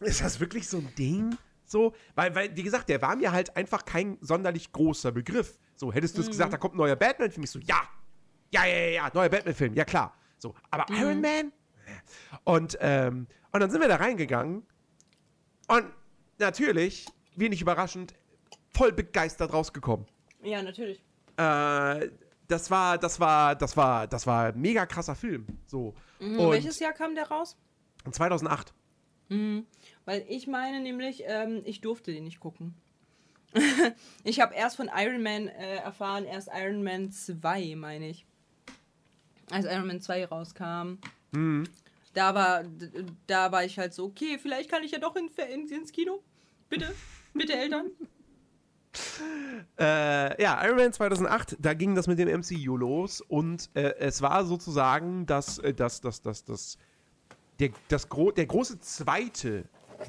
Ist 0.00 0.20
das 0.20 0.40
wirklich 0.40 0.68
so 0.68 0.78
ein 0.78 0.88
Ding? 0.98 1.36
So, 1.74 1.92
weil, 2.14 2.32
weil, 2.36 2.56
wie 2.56 2.62
gesagt, 2.62 2.88
der 2.88 3.02
war 3.02 3.16
mir 3.16 3.32
halt 3.32 3.56
einfach 3.56 3.84
kein 3.84 4.16
sonderlich 4.20 4.70
großer 4.70 5.10
Begriff. 5.10 5.58
So, 5.74 5.92
hättest 5.92 6.16
du 6.16 6.20
es 6.20 6.28
gesagt, 6.28 6.52
da 6.52 6.56
kommt 6.56 6.74
ein 6.74 6.76
neuer 6.76 6.94
Batman-Film, 6.94 7.42
ich 7.42 7.50
so, 7.50 7.58
ja, 7.58 7.82
ja, 8.52 8.64
ja, 8.64 8.76
ja, 8.76 8.90
ja, 8.90 9.10
neuer 9.12 9.28
Batman-Film, 9.28 9.74
ja 9.74 9.84
klar. 9.84 10.16
So, 10.38 10.54
aber 10.70 10.86
Iron 10.94 11.20
Man? 11.20 11.50
Und, 12.44 12.78
ähm, 12.80 13.26
und 13.50 13.58
dann 13.58 13.72
sind 13.72 13.80
wir 13.80 13.88
da 13.88 13.96
reingegangen 13.96 14.64
und 15.66 15.84
natürlich, 16.38 17.06
wenig 17.34 17.60
überraschend, 17.60 18.14
voll 18.72 18.92
begeistert 18.92 19.52
rausgekommen. 19.52 20.06
Ja, 20.44 20.62
natürlich. 20.62 21.02
Äh, 21.36 22.08
das 22.46 22.70
war, 22.70 22.98
das 22.98 23.18
war, 23.18 23.56
das 23.56 23.76
war, 23.76 24.06
das 24.06 24.28
war 24.28 24.44
ein 24.44 24.60
mega 24.60 24.86
krasser 24.86 25.16
Film. 25.16 25.44
So. 25.66 25.92
Mhm, 26.20 26.38
Und 26.38 26.52
welches 26.52 26.78
Jahr 26.78 26.92
kam 26.92 27.16
der 27.16 27.28
raus? 27.28 27.56
2008. 28.08 28.72
Weil 30.04 30.24
ich 30.28 30.46
meine 30.46 30.80
nämlich, 30.80 31.24
ähm, 31.26 31.62
ich 31.64 31.80
durfte 31.80 32.12
den 32.12 32.24
nicht 32.24 32.40
gucken. 32.40 32.74
ich 34.24 34.40
habe 34.40 34.54
erst 34.54 34.76
von 34.76 34.90
Iron 34.94 35.22
Man 35.22 35.48
äh, 35.48 35.76
erfahren, 35.76 36.24
erst 36.24 36.48
Iron 36.52 36.82
Man 36.82 37.10
2, 37.10 37.76
meine 37.76 38.08
ich. 38.08 38.26
Als 39.50 39.66
Iron 39.66 39.86
Man 39.86 40.00
2 40.00 40.26
rauskam. 40.26 40.98
Da 42.12 42.34
war, 42.34 42.64
da 43.26 43.50
war 43.52 43.64
ich 43.64 43.78
halt 43.78 43.92
so, 43.92 44.04
okay, 44.06 44.38
vielleicht 44.40 44.70
kann 44.70 44.82
ich 44.84 44.92
ja 44.92 44.98
doch 44.98 45.16
in, 45.16 45.28
in, 45.52 45.68
ins 45.68 45.92
Kino. 45.92 46.22
Bitte, 46.68 46.94
bitte 47.32 47.54
Eltern. 47.54 47.90
Äh, 49.76 50.40
ja, 50.40 50.64
Iron 50.64 50.76
Man 50.76 50.92
2008, 50.92 51.56
da 51.58 51.74
ging 51.74 51.96
das 51.96 52.06
mit 52.06 52.20
dem 52.20 52.28
MCU 52.28 52.76
los 52.76 53.20
und 53.20 53.68
äh, 53.74 53.92
es 53.98 54.22
war 54.22 54.44
sozusagen 54.44 55.26
das, 55.26 55.58
äh, 55.58 55.74
das, 55.74 56.00
das, 56.00 56.22
das, 56.22 56.44
das, 56.44 56.78
der, 57.58 57.70
das 57.88 58.08
gro 58.08 58.30
der 58.30 58.46
große 58.46 58.80
zweite 58.80 59.64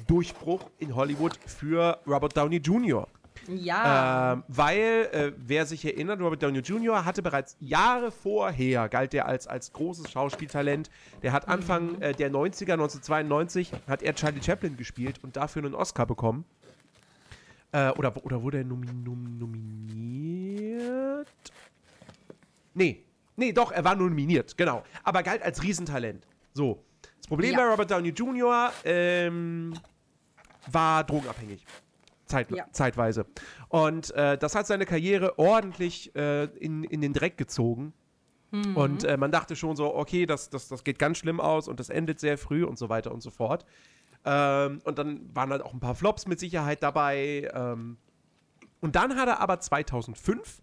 Durchbruch 0.06 0.70
in 0.78 0.94
Hollywood 0.94 1.38
für 1.46 2.00
Robert 2.06 2.36
Downey 2.36 2.56
Jr. 2.58 3.06
Ja. 3.48 4.32
Ähm, 4.32 4.44
weil, 4.48 5.08
äh, 5.12 5.32
wer 5.36 5.66
sich 5.66 5.84
erinnert, 5.84 6.20
Robert 6.20 6.42
Downey 6.42 6.60
Jr. 6.60 7.04
hatte 7.04 7.22
bereits 7.22 7.56
Jahre 7.60 8.10
vorher, 8.10 8.88
galt 8.88 9.14
er 9.14 9.26
als, 9.26 9.46
als 9.46 9.72
großes 9.72 10.10
Schauspieltalent. 10.10 10.90
Der 11.22 11.32
hat 11.32 11.46
Anfang 11.48 12.00
äh, 12.00 12.12
der 12.12 12.30
90er, 12.30 12.72
1992, 12.72 13.72
hat 13.86 14.02
er 14.02 14.14
Charlie 14.14 14.42
Chaplin 14.42 14.76
gespielt 14.76 15.20
und 15.22 15.36
dafür 15.36 15.64
einen 15.64 15.74
Oscar 15.74 16.06
bekommen. 16.06 16.44
Äh, 17.72 17.90
oder, 17.90 18.16
oder 18.24 18.42
wurde 18.42 18.58
er 18.58 18.64
nomi 18.64 18.86
nom 18.86 19.38
nominiert? 19.38 21.28
Nee. 22.74 23.04
Nee, 23.36 23.52
doch, 23.52 23.70
er 23.70 23.84
war 23.84 23.94
nominiert, 23.94 24.56
genau. 24.56 24.82
Aber 25.04 25.22
galt 25.22 25.42
als 25.42 25.62
Riesentalent. 25.62 26.26
So. 26.54 26.82
Das 27.26 27.30
Problem 27.30 27.52
Ja. 27.54 27.58
bei 27.58 27.68
Robert 27.68 27.90
Downey 27.90 28.10
Jr. 28.10 28.72
Ähm, 28.84 29.74
war 30.70 31.02
drogenabhängig. 31.02 31.66
Zeit, 32.26 32.50
Ja. 32.52 32.66
Zeitweise. 32.70 33.26
Und 33.68 34.12
äh, 34.12 34.38
das 34.38 34.54
hat 34.54 34.68
seine 34.68 34.86
Karriere 34.86 35.36
ordentlich 35.36 36.14
äh, 36.14 36.44
in, 36.44 36.84
in 36.84 37.00
den 37.00 37.12
Dreck 37.12 37.36
gezogen. 37.36 37.92
Und 38.74 39.02
äh, 39.04 39.16
man 39.18 39.32
dachte 39.32 39.54
schon 39.56 39.74
so, 39.76 39.94
okay, 39.94 40.24
das, 40.24 40.48
das, 40.48 40.68
das 40.68 40.82
geht 40.84 40.98
ganz 41.00 41.18
schlimm 41.18 41.40
aus 41.40 41.66
und 41.68 41.78
das 41.78 41.90
endet 41.90 42.20
sehr 42.20 42.38
früh 42.38 42.64
und 42.64 42.78
so 42.78 42.88
weiter 42.88 43.12
und 43.12 43.20
so 43.20 43.28
fort. 43.30 43.66
Ähm, 44.24 44.80
und 44.84 44.98
dann 44.98 45.28
waren 45.34 45.50
halt 45.50 45.62
auch 45.62 45.74
ein 45.74 45.80
paar 45.80 45.94
Flops 45.96 46.26
mit 46.26 46.38
Sicherheit 46.40 46.82
dabei. 46.82 47.50
Ähm, 47.52 47.98
und 48.80 48.94
dann 48.96 49.16
hat 49.16 49.28
er 49.28 49.40
aber 49.40 49.58
2005 49.60 50.62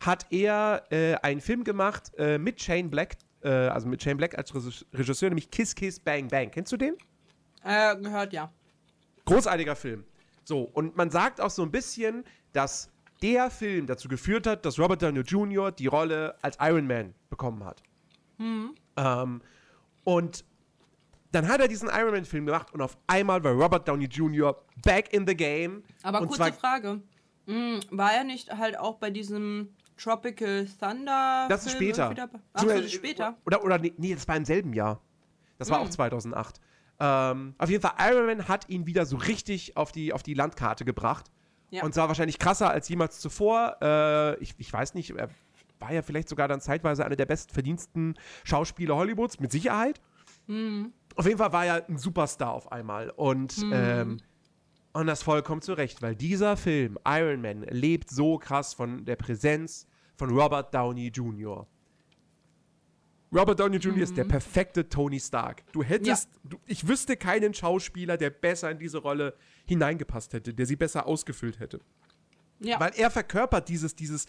hat 0.00 0.26
er 0.30 0.82
äh, 0.90 1.14
einen 1.16 1.40
Film 1.42 1.62
gemacht 1.62 2.10
äh, 2.16 2.38
mit 2.38 2.60
Shane 2.62 2.88
Black, 2.90 3.16
äh, 3.42 3.48
also 3.48 3.88
mit 3.88 4.02
Shane 4.02 4.16
Black 4.16 4.36
als 4.36 4.54
Regis- 4.54 4.84
Regisseur, 4.92 5.28
nämlich 5.30 5.50
Kiss 5.50 5.74
Kiss 5.74 5.98
Bang 6.00 6.28
Bang. 6.28 6.50
Kennst 6.50 6.72
du 6.72 6.76
den? 6.76 6.94
Äh, 7.64 7.96
gehört 7.96 8.32
ja. 8.32 8.50
Großartiger 9.24 9.76
Film. 9.76 10.04
So, 10.44 10.62
und 10.62 10.96
man 10.96 11.10
sagt 11.10 11.40
auch 11.40 11.50
so 11.50 11.62
ein 11.62 11.70
bisschen, 11.70 12.24
dass 12.52 12.90
der 13.22 13.50
Film 13.50 13.86
dazu 13.86 14.08
geführt 14.08 14.46
hat, 14.46 14.64
dass 14.64 14.78
Robert 14.78 15.02
Downey 15.02 15.20
Jr. 15.20 15.70
die 15.70 15.86
Rolle 15.86 16.34
als 16.42 16.56
Iron 16.60 16.86
Man 16.86 17.14
bekommen 17.28 17.64
hat. 17.64 17.82
Ähm, 18.38 19.42
und 20.04 20.44
dann 21.32 21.46
hat 21.46 21.60
er 21.60 21.68
diesen 21.68 21.88
Iron 21.90 22.10
Man-Film 22.12 22.46
gemacht 22.46 22.72
und 22.72 22.80
auf 22.80 22.96
einmal 23.06 23.44
war 23.44 23.52
Robert 23.52 23.86
Downey 23.86 24.06
Jr. 24.06 24.56
back 24.82 25.12
in 25.12 25.26
the 25.26 25.36
game. 25.36 25.82
Aber 26.02 26.26
kurze 26.26 26.52
Frage. 26.54 27.00
Hm, 27.46 27.80
war 27.90 28.12
er 28.12 28.24
nicht 28.24 28.50
halt 28.50 28.78
auch 28.78 28.96
bei 28.96 29.10
diesem 29.10 29.74
Tropical 30.02 30.66
Thunder? 30.78 31.46
Das 31.48 31.66
ist 31.66 31.72
später. 31.72 32.14
Ach, 32.52 32.64
das 32.64 32.80
ist 32.80 32.92
später. 32.92 33.36
Oder, 33.44 33.64
oder 33.64 33.78
nee, 33.78 33.92
nee, 33.96 34.14
das 34.14 34.26
war 34.26 34.36
im 34.36 34.44
selben 34.44 34.72
Jahr. 34.72 35.00
Das 35.58 35.70
war 35.70 35.80
Hm. 35.80 35.86
auch 35.86 35.90
2008. 35.90 36.60
Ähm, 36.98 37.54
auf 37.58 37.70
jeden 37.70 37.82
Fall, 37.82 37.92
Iron 38.10 38.26
Man 38.26 38.48
hat 38.48 38.68
ihn 38.68 38.86
wieder 38.86 39.06
so 39.06 39.16
richtig 39.16 39.76
auf 39.76 39.92
die, 39.92 40.12
auf 40.12 40.22
die 40.22 40.34
Landkarte 40.34 40.84
gebracht. 40.84 41.30
Ja. 41.70 41.82
Und 41.84 41.94
zwar 41.94 42.08
wahrscheinlich 42.08 42.38
krasser 42.38 42.70
als 42.70 42.88
jemals 42.88 43.20
zuvor. 43.20 43.76
Äh, 43.80 44.38
ich, 44.40 44.54
ich 44.58 44.72
weiß 44.72 44.94
nicht, 44.94 45.10
er 45.10 45.30
war 45.78 45.92
ja 45.92 46.02
vielleicht 46.02 46.28
sogar 46.28 46.48
dann 46.48 46.60
zeitweise 46.60 47.04
einer 47.04 47.16
der 47.16 47.26
bestverdiensten 47.26 48.18
Schauspieler 48.44 48.96
Hollywoods, 48.96 49.40
mit 49.40 49.52
Sicherheit. 49.52 50.00
Hm. 50.46 50.92
Auf 51.16 51.26
jeden 51.26 51.38
Fall 51.38 51.52
war 51.52 51.64
er 51.66 51.88
ein 51.88 51.96
Superstar 51.96 52.52
auf 52.52 52.70
einmal. 52.72 53.10
Und, 53.10 53.54
ähm, 53.72 54.18
und 54.92 55.06
das 55.06 55.22
vollkommen 55.22 55.62
zu 55.62 55.72
Recht, 55.74 56.02
weil 56.02 56.16
dieser 56.16 56.56
Film, 56.56 56.98
Iron 57.06 57.40
Man, 57.40 57.62
lebt 57.62 58.10
so 58.10 58.38
krass 58.38 58.74
von 58.74 59.04
der 59.04 59.16
Präsenz 59.16 59.86
von 60.20 60.38
Robert 60.38 60.74
Downey 60.74 61.08
Jr. 61.08 61.66
Robert 63.32 63.58
Downey 63.58 63.78
Jr. 63.78 64.02
ist 64.02 64.16
der 64.18 64.24
perfekte 64.24 64.86
Tony 64.86 65.18
Stark. 65.18 65.62
Du 65.72 65.82
hättest, 65.82 66.28
du, 66.44 66.58
ich 66.66 66.86
wüsste 66.86 67.16
keinen 67.16 67.54
Schauspieler, 67.54 68.18
der 68.18 68.28
besser 68.28 68.70
in 68.70 68.78
diese 68.78 68.98
Rolle 68.98 69.34
hineingepasst 69.66 70.34
hätte, 70.34 70.52
der 70.52 70.66
sie 70.66 70.76
besser 70.76 71.06
ausgefüllt 71.06 71.58
hätte. 71.58 71.80
Ja. 72.58 72.78
Weil 72.78 72.92
er 72.96 73.10
verkörpert 73.10 73.70
dieses, 73.70 73.96
dieses, 73.96 74.26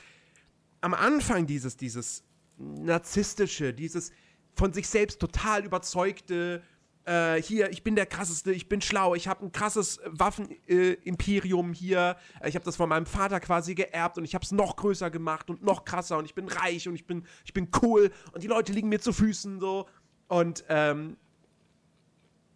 am 0.80 0.94
Anfang 0.94 1.46
dieses, 1.46 1.76
dieses 1.76 2.24
narzisstische, 2.58 3.74
dieses 3.74 4.14
von 4.54 4.72
sich 4.72 4.88
selbst 4.88 5.20
total 5.20 5.66
überzeugte, 5.66 6.64
äh, 7.06 7.42
hier, 7.42 7.72
ich 7.72 7.84
bin 7.84 7.96
der 7.96 8.06
krasseste, 8.06 8.52
ich 8.52 8.70
bin 8.70 8.82
schlau, 8.82 9.16
ich 9.16 9.28
habe 9.28 9.46
ein 9.46 9.52
krasses 9.52 10.00
Waffenimperium 10.06 11.72
äh, 11.72 11.76
hier, 11.76 12.18
ich 12.46 12.56
habe 12.56 12.66
das 12.66 12.76
von 12.76 12.90
meinem 12.90 13.06
Vater 13.06 13.40
quasi 13.40 13.76
geerbt 13.76 14.18
und 14.18 14.24
ich 14.24 14.36
habe 14.36 14.44
es 14.44 14.52
noch 14.52 14.76
größer 14.76 15.10
gemacht 15.10 15.50
und 15.50 15.64
noch 15.64 15.86
krasser 15.86 16.18
und 16.18 16.26
ich 16.26 16.36
bin 16.36 16.48
reich 16.48 16.88
und 16.88 16.96
ich 16.96 17.08
bin, 17.08 17.26
ich 17.46 17.54
bin 17.54 17.70
cool 17.82 18.12
und 18.34 18.44
die 18.44 18.48
Leute 18.48 18.72
liegen 18.72 18.90
mir 18.90 19.00
zu 19.00 19.14
Füßen 19.14 19.60
so. 19.60 19.88
Und 20.28 20.64
ähm, 20.70 21.18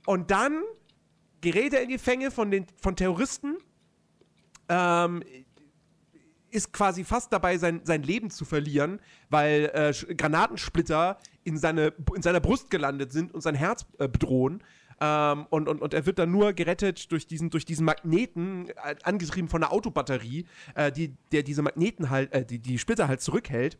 und 0.05 0.31
dann 0.31 0.61
gerät 1.41 1.73
er 1.73 1.81
in 1.81 1.89
die 1.89 1.97
Fänge 1.97 2.31
von 2.31 2.51
den 2.51 2.67
von 2.81 2.95
Terroristen, 2.95 3.57
ähm, 4.69 5.23
ist 6.55 6.73
quasi 6.73 7.03
fast 7.03 7.31
dabei, 7.33 7.57
sein, 7.57 7.81
sein 7.83 8.01
Leben 8.01 8.29
zu 8.29 8.45
verlieren, 8.45 8.99
weil 9.29 9.71
äh, 9.73 10.15
Granatensplitter 10.15 11.17
in, 11.43 11.57
seine, 11.57 11.93
in 12.15 12.21
seiner 12.21 12.39
Brust 12.39 12.69
gelandet 12.69 13.11
sind 13.11 13.33
und 13.33 13.41
sein 13.41 13.55
Herz 13.55 13.85
äh, 13.99 14.07
bedrohen. 14.07 14.63
Ähm, 15.01 15.45
und, 15.49 15.67
und, 15.67 15.81
und 15.81 15.93
er 15.93 16.05
wird 16.05 16.19
dann 16.19 16.31
nur 16.31 16.53
gerettet 16.53 17.11
durch 17.11 17.27
diesen, 17.27 17.49
durch 17.49 17.65
diesen 17.65 17.85
Magneten, 17.85 18.69
äh, 18.69 18.95
angetrieben 19.03 19.49
von 19.49 19.61
einer 19.61 19.73
Autobatterie, 19.73 20.45
äh, 20.75 20.91
die, 20.91 21.13
der 21.31 21.43
diese 21.43 21.61
Magneten 21.61 22.09
halt, 22.09 22.31
äh, 22.33 22.45
die, 22.45 22.59
die 22.59 22.79
Splitter 22.79 23.07
halt 23.07 23.21
zurückhält, 23.21 23.77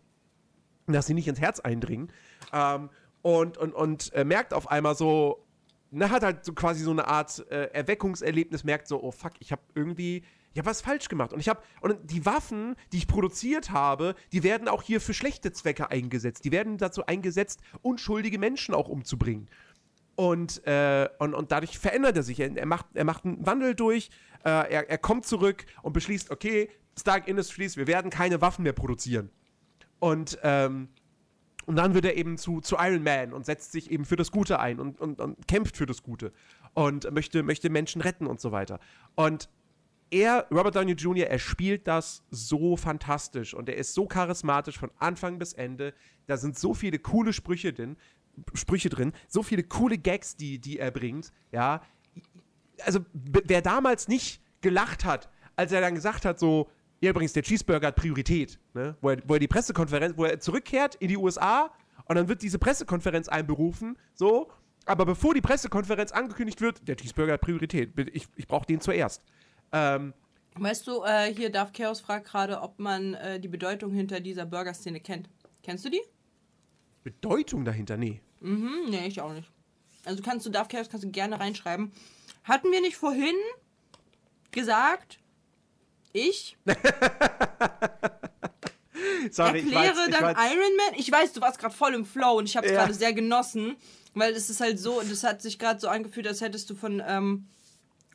dass 0.88 1.07
sie 1.07 1.14
nicht 1.14 1.27
ins 1.27 1.39
Herz 1.39 1.61
eindringen. 1.61 2.11
Ähm, 2.52 2.89
und 3.22 3.57
und, 3.57 3.73
und 3.73 4.14
äh, 4.14 4.26
merkt 4.26 4.53
auf 4.53 4.69
einmal 4.69 4.95
so, 4.95 5.45
na, 5.91 6.10
hat 6.10 6.23
halt 6.23 6.43
so 6.43 6.53
quasi 6.53 6.84
so 6.84 6.91
eine 6.91 7.07
Art 7.07 7.45
äh, 7.49 7.69
Erweckungserlebnis, 7.72 8.65
merkt 8.65 8.88
so, 8.88 9.02
oh 9.02 9.11
fuck, 9.11 9.31
ich 9.39 9.52
habe 9.53 9.61
irgendwie, 9.73 10.23
ich 10.56 10.60
habe 10.60 10.69
was 10.69 10.80
falsch 10.80 11.10
gemacht. 11.10 11.34
Und 11.34 11.41
ich 11.41 11.49
habe, 11.49 11.60
und 11.82 11.98
die 12.10 12.26
Waffen, 12.26 12.77
die 12.94 12.98
ich 12.98 13.07
produziert 13.07 13.72
habe, 13.72 14.15
die 14.32 14.41
werden 14.41 14.69
auch 14.69 14.84
hier 14.84 15.02
für 15.02 15.14
schlechte 15.14 15.52
Zwecke 15.52 15.91
eingesetzt. 15.91 16.45
Die 16.45 16.52
werden 16.53 16.77
dazu 16.77 17.06
eingesetzt, 17.06 17.60
unschuldige 17.82 18.40
Menschen 18.40 18.73
auch 18.73 18.88
umzubringen. 18.88 19.49
Und, 20.15 20.65
äh, 20.65 21.10
und, 21.19 21.34
und 21.34 21.52
dadurch 21.52 21.77
verändert 21.77 22.15
er 22.15 22.23
sich. 22.23 22.40
Er, 22.40 22.56
er, 22.56 22.65
macht, 22.65 22.86
er 22.94 23.03
macht 23.03 23.26
einen 23.26 23.45
Wandel 23.45 23.76
durch, 23.76 24.10
äh, 24.45 24.49
er, 24.49 24.90
er 24.90 24.98
kommt 24.98 25.26
zurück 25.26 25.65
und 25.82 25.91
beschließt, 25.91 26.32
okay, 26.32 26.69
Stark 26.98 27.27
Industries, 27.27 27.76
wir 27.76 27.88
werden 27.88 28.10
keine 28.10 28.40
Waffen 28.40 28.64
mehr 28.64 28.72
produzieren. 28.72 29.32
Und, 29.99 30.40
ähm, 30.44 30.88
und 31.65 31.76
dann 31.76 31.94
wird 31.95 32.06
er 32.06 32.15
eben 32.15 32.38
zu, 32.38 32.61
zu 32.61 32.77
Iron 32.80 33.03
Man 33.03 33.34
und 33.34 33.45
setzt 33.45 33.73
sich 33.73 33.91
eben 33.91 34.06
für 34.06 34.15
das 34.15 34.32
Gute 34.32 34.61
ein 34.61 34.80
und, 34.80 35.02
und, 35.02 35.19
und 35.19 35.49
kämpft 35.49 35.76
für 35.76 35.86
das 35.86 36.02
Gute 36.02 36.32
und 36.73 37.11
möchte, 37.11 37.44
möchte 37.44 37.69
Menschen 37.69 37.99
retten 37.99 38.26
und 38.26 38.40
so 38.40 38.53
weiter. 38.53 38.80
Und 39.15 39.49
er, 40.16 40.48
Robert 40.50 40.76
Downey 40.76 40.94
Jr., 40.94 41.28
er 41.28 41.40
spielt 41.40 41.88
das 41.88 42.24
so 42.30 42.78
fantastisch 42.78 43.54
und 43.54 43.68
er 43.68 43.76
ist 43.76 43.94
so 43.94 44.08
charismatisch 44.08 44.78
von 44.80 44.92
Anfang 44.98 45.38
bis 45.38 45.54
Ende. 45.54 45.94
Da 46.28 46.38
sind 46.38 46.58
so 46.58 46.74
viele 46.74 47.00
coole 47.00 47.34
Sprüche 47.34 47.74
drin, 47.74 47.98
Sprüche 48.54 48.90
drin, 48.90 49.14
so 49.28 49.44
viele 49.44 49.64
coole 49.64 49.98
Gags, 49.98 50.38
die, 50.38 50.60
die 50.60 50.80
er 50.80 50.92
bringt, 50.92 51.32
ja. 51.52 51.82
Also, 52.86 53.00
wer 53.14 53.62
damals 53.62 54.08
nicht 54.08 54.42
gelacht 54.62 55.06
hat, 55.06 55.30
als 55.56 55.72
er 55.72 55.82
dann 55.82 55.96
gesagt 55.96 56.26
hat, 56.26 56.40
so, 56.40 56.70
ja, 57.02 57.12
übrigens, 57.12 57.34
der 57.34 57.44
Cheeseburger 57.44 57.88
hat 57.88 57.96
Priorität, 57.96 58.60
ne? 58.74 58.96
Wo 59.02 59.10
er, 59.10 59.18
wo 59.26 59.34
er 59.34 59.40
die 59.40 59.48
Pressekonferenz, 59.48 60.18
wo 60.18 60.26
er 60.26 60.40
zurückkehrt 60.40 60.96
in 60.96 61.10
die 61.10 61.18
USA 61.18 61.72
und 62.06 62.16
dann 62.16 62.28
wird 62.28 62.42
diese 62.42 62.60
Pressekonferenz 62.60 63.28
einberufen, 63.28 63.98
so. 64.14 64.50
Aber 64.86 65.06
bevor 65.06 65.34
die 65.34 65.42
Pressekonferenz 65.42 66.12
angekündigt 66.12 66.62
wird, 66.62 66.88
der 66.88 66.96
Cheeseburger 66.96 67.34
hat 67.34 67.42
Priorität. 67.42 67.98
Ich, 68.14 68.28
ich 68.36 68.48
brauche 68.48 68.68
den 68.68 68.82
zuerst. 68.82 69.24
Ähm, 69.76 70.14
Weißt 70.57 70.88
du, 70.88 71.03
äh, 71.03 71.34
hier 71.35 71.49
Darf 71.52 71.73
Chaos 71.73 71.99
fragt 71.99 72.27
gerade, 72.27 72.61
ob 72.61 72.80
man 72.80 73.14
äh, 73.15 73.41
die 73.41 73.49
Bedeutung 73.49 73.91
hinter 73.91 74.22
dieser 74.22 74.45
Burger-Szene 74.45 75.02
kennt. 75.02 75.27
Kennst 75.64 75.84
du 75.84 75.89
die? 75.89 76.02
Bedeutung 77.03 77.65
dahinter, 77.65 77.97
nee. 77.97 78.22
Hm, 78.39 78.85
nee, 78.89 79.06
ich 79.07 79.19
auch 79.19 79.34
nicht. 79.34 79.52
Also 80.06 80.23
kannst 80.23 80.45
du 80.45 80.49
Darf 80.49 80.69
Chaos 80.69 80.88
kannst 80.89 81.03
du 81.03 81.11
gerne 81.11 81.39
reinschreiben. 81.41 81.91
Hatten 82.45 82.72
wir 82.72 82.80
nicht 82.80 82.95
vorhin 82.95 83.35
gesagt, 84.52 85.19
ich 86.14 86.56
Sorry, 89.31 89.60
ich 89.60 89.65
erkläre 89.65 89.95
weiß, 89.97 90.07
ich 90.07 90.14
dann 90.14 90.23
weiß, 90.23 90.38
Iron 90.53 90.76
Man? 90.77 90.93
Ich 90.99 91.11
weiß, 91.11 91.34
du 91.34 91.41
warst 91.41 91.60
gerade 91.60 91.73
voll 91.76 91.93
im 91.95 92.06
Flow 92.06 92.38
und 92.38 92.45
ich 92.47 92.56
habe 92.56 92.65
es 92.68 92.72
Ja. 92.72 92.80
gerade 92.80 92.93
sehr 92.93 93.11
genossen, 93.14 93.76
weil 94.14 94.31
es 94.34 94.49
ist 94.49 94.61
halt 94.61 94.80
so, 94.80 95.02
das 95.02 95.23
hat 95.26 95.41
sich 95.41 95.60
gerade 95.60 95.80
so 95.81 95.89
angefühlt, 95.89 96.27
als 96.27 96.39
hättest 96.39 96.69
du 96.69 96.76
von 96.76 97.03
ähm, 97.06 97.47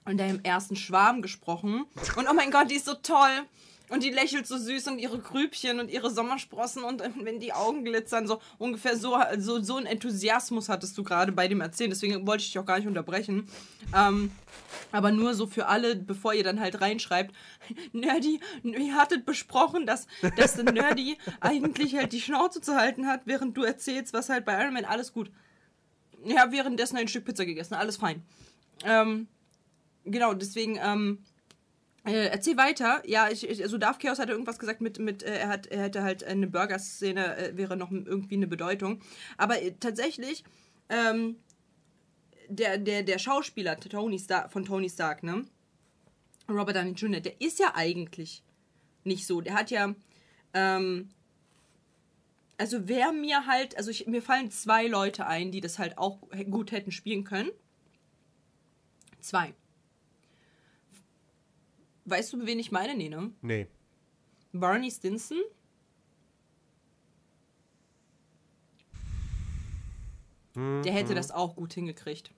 von 0.04 0.16
deinem 0.16 0.40
ersten 0.42 0.76
Schwarm 0.76 1.22
gesprochen. 1.22 1.84
Und 2.16 2.28
oh 2.28 2.34
mein 2.34 2.50
Gott, 2.50 2.70
die 2.70 2.76
ist 2.76 2.86
so 2.86 2.94
toll. 2.94 3.46
Und 3.90 4.04
die 4.04 4.10
lächelt 4.10 4.46
so 4.46 4.56
süß 4.56 4.86
und 4.86 5.00
ihre 5.00 5.18
Grübchen 5.18 5.80
und 5.80 5.90
ihre 5.90 6.10
Sommersprossen 6.10 6.84
und 6.84 7.02
wenn 7.24 7.40
die 7.40 7.52
Augen 7.52 7.84
glitzern, 7.84 8.24
so 8.24 8.40
ungefähr 8.56 8.96
so, 8.96 9.18
so, 9.38 9.60
so 9.60 9.76
ein 9.78 9.86
Enthusiasmus 9.86 10.68
hattest 10.68 10.96
du 10.96 11.02
gerade 11.02 11.32
bei 11.32 11.48
dem 11.48 11.60
Erzählen. 11.60 11.90
Deswegen 11.90 12.24
wollte 12.24 12.42
ich 12.42 12.52
dich 12.52 12.58
auch 12.60 12.64
gar 12.64 12.78
nicht 12.78 12.86
unterbrechen. 12.86 13.48
Ähm, 13.92 14.30
aber 14.92 15.10
nur 15.10 15.34
so 15.34 15.48
für 15.48 15.66
alle, 15.66 15.96
bevor 15.96 16.34
ihr 16.34 16.44
dann 16.44 16.60
halt 16.60 16.80
reinschreibt, 16.80 17.34
Nerdy, 17.92 18.40
ihr 18.62 18.94
hattet 18.94 19.26
besprochen, 19.26 19.86
dass, 19.86 20.06
dass 20.36 20.54
der 20.54 20.72
Nerdy 20.72 21.18
eigentlich 21.40 21.96
halt 21.96 22.12
die 22.12 22.20
Schnauze 22.20 22.60
zu 22.60 22.76
halten 22.76 23.08
hat, 23.08 23.22
während 23.24 23.56
du 23.56 23.64
erzählst, 23.64 24.12
was 24.12 24.28
halt 24.28 24.44
bei 24.44 24.60
Iron 24.62 24.72
Man 24.72 24.84
alles 24.84 25.12
gut. 25.12 25.32
Ja, 26.24 26.52
währenddessen 26.52 26.96
ein 26.96 27.08
Stück 27.08 27.24
Pizza 27.24 27.44
gegessen, 27.44 27.74
alles 27.74 27.96
fein. 27.96 28.22
Ähm, 28.84 29.26
genau, 30.10 30.34
deswegen, 30.34 30.78
ähm, 30.82 31.18
äh, 32.04 32.28
erzähl 32.28 32.56
weiter. 32.56 33.02
Ja, 33.06 33.28
ich, 33.30 33.48
ich, 33.48 33.62
also 33.62 33.78
Darth 33.78 34.00
Chaos 34.00 34.18
hatte 34.18 34.32
irgendwas 34.32 34.58
gesagt 34.58 34.80
mit, 34.80 34.98
mit 34.98 35.22
äh, 35.22 35.38
er, 35.38 35.48
hat, 35.48 35.66
er 35.66 35.82
hätte 35.82 36.02
halt 36.02 36.24
eine 36.24 36.46
Burger-Szene, 36.46 37.36
äh, 37.36 37.56
wäre 37.56 37.76
noch 37.76 37.90
irgendwie 37.90 38.36
eine 38.36 38.46
Bedeutung. 38.46 39.00
Aber 39.36 39.60
äh, 39.62 39.72
tatsächlich, 39.78 40.44
ähm, 40.88 41.36
der, 42.48 42.78
der, 42.78 43.02
der 43.02 43.18
Schauspieler 43.18 43.78
Tony 43.78 44.18
Stark, 44.18 44.50
von 44.50 44.64
Tony 44.64 44.88
Stark, 44.88 45.22
ne? 45.22 45.44
Robert 46.48 46.76
Downey 46.76 46.92
Jr., 46.92 47.20
der 47.20 47.40
ist 47.40 47.58
ja 47.58 47.72
eigentlich 47.74 48.42
nicht 49.04 49.26
so. 49.26 49.40
Der 49.40 49.54
hat 49.54 49.70
ja, 49.70 49.94
ähm, 50.54 51.10
also 52.58 52.88
wer 52.88 53.12
mir 53.12 53.46
halt, 53.46 53.76
also 53.76 53.90
ich, 53.90 54.06
mir 54.06 54.20
fallen 54.20 54.50
zwei 54.50 54.86
Leute 54.86 55.26
ein, 55.26 55.52
die 55.52 55.60
das 55.60 55.78
halt 55.78 55.96
auch 55.96 56.18
gut 56.50 56.72
hätten 56.72 56.92
spielen 56.92 57.24
können. 57.24 57.50
Zwei. 59.20 59.54
Weißt 62.10 62.32
du, 62.32 62.44
wen 62.44 62.58
ich 62.58 62.72
meine? 62.72 62.94
Nee, 62.96 63.08
ne? 63.08 63.32
Nee. 63.40 63.68
Barney 64.52 64.90
Stinson. 64.90 65.38
Der 70.56 70.92
hätte 70.92 71.14
das 71.14 71.30
auch 71.30 71.54
gut 71.54 71.72
hingekriegt. 71.72 72.32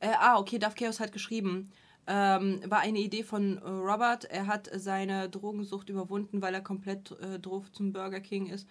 Äh, 0.00 0.12
ah, 0.18 0.38
okay, 0.38 0.58
Duff 0.58 0.74
Chaos 0.74 0.98
hat 0.98 1.12
geschrieben. 1.12 1.70
Ähm, 2.08 2.60
war 2.66 2.80
eine 2.80 2.98
Idee 2.98 3.22
von 3.22 3.58
Robert. 3.58 4.24
Er 4.24 4.48
hat 4.48 4.68
seine 4.74 5.30
Drogensucht 5.30 5.88
überwunden, 5.88 6.42
weil 6.42 6.52
er 6.52 6.60
komplett 6.60 7.12
äh, 7.20 7.38
drauf 7.38 7.70
zum 7.70 7.92
Burger 7.92 8.20
King 8.20 8.46
ist. 8.46 8.66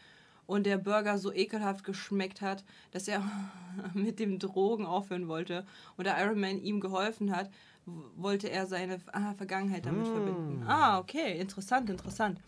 Und 0.45 0.65
der 0.65 0.77
Burger 0.77 1.17
so 1.17 1.31
ekelhaft 1.31 1.85
geschmeckt 1.85 2.41
hat, 2.41 2.65
dass 2.91 3.07
er 3.07 3.23
mit 3.93 4.19
dem 4.19 4.37
Drogen 4.37 4.85
aufhören 4.85 5.29
wollte. 5.29 5.65
Und 5.95 6.05
da 6.05 6.21
Iron 6.21 6.41
Man 6.41 6.61
ihm 6.61 6.81
geholfen 6.81 7.33
hat, 7.33 7.49
wollte 7.85 8.49
er 8.49 8.67
seine 8.67 8.99
ah, 9.11 9.33
Vergangenheit 9.33 9.85
damit 9.85 10.07
verbinden. 10.07 10.63
Ah, 10.67 10.99
okay, 10.99 11.39
interessant, 11.39 11.89
interessant. 11.89 12.39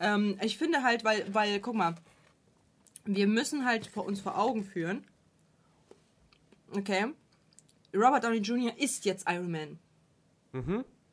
Ähm, 0.00 0.38
ich 0.42 0.58
finde 0.58 0.82
halt, 0.82 1.04
weil, 1.04 1.32
weil, 1.32 1.60
guck 1.60 1.74
mal, 1.74 1.94
wir 3.04 3.26
müssen 3.26 3.64
halt 3.64 3.86
vor 3.86 4.04
uns 4.04 4.20
vor 4.20 4.38
Augen 4.38 4.64
führen, 4.64 5.04
okay, 6.76 7.06
Robert 7.94 8.24
Downey 8.24 8.38
Jr. 8.38 8.78
ist 8.78 9.04
jetzt 9.04 9.28
Iron 9.28 9.50
Man. 9.50 9.78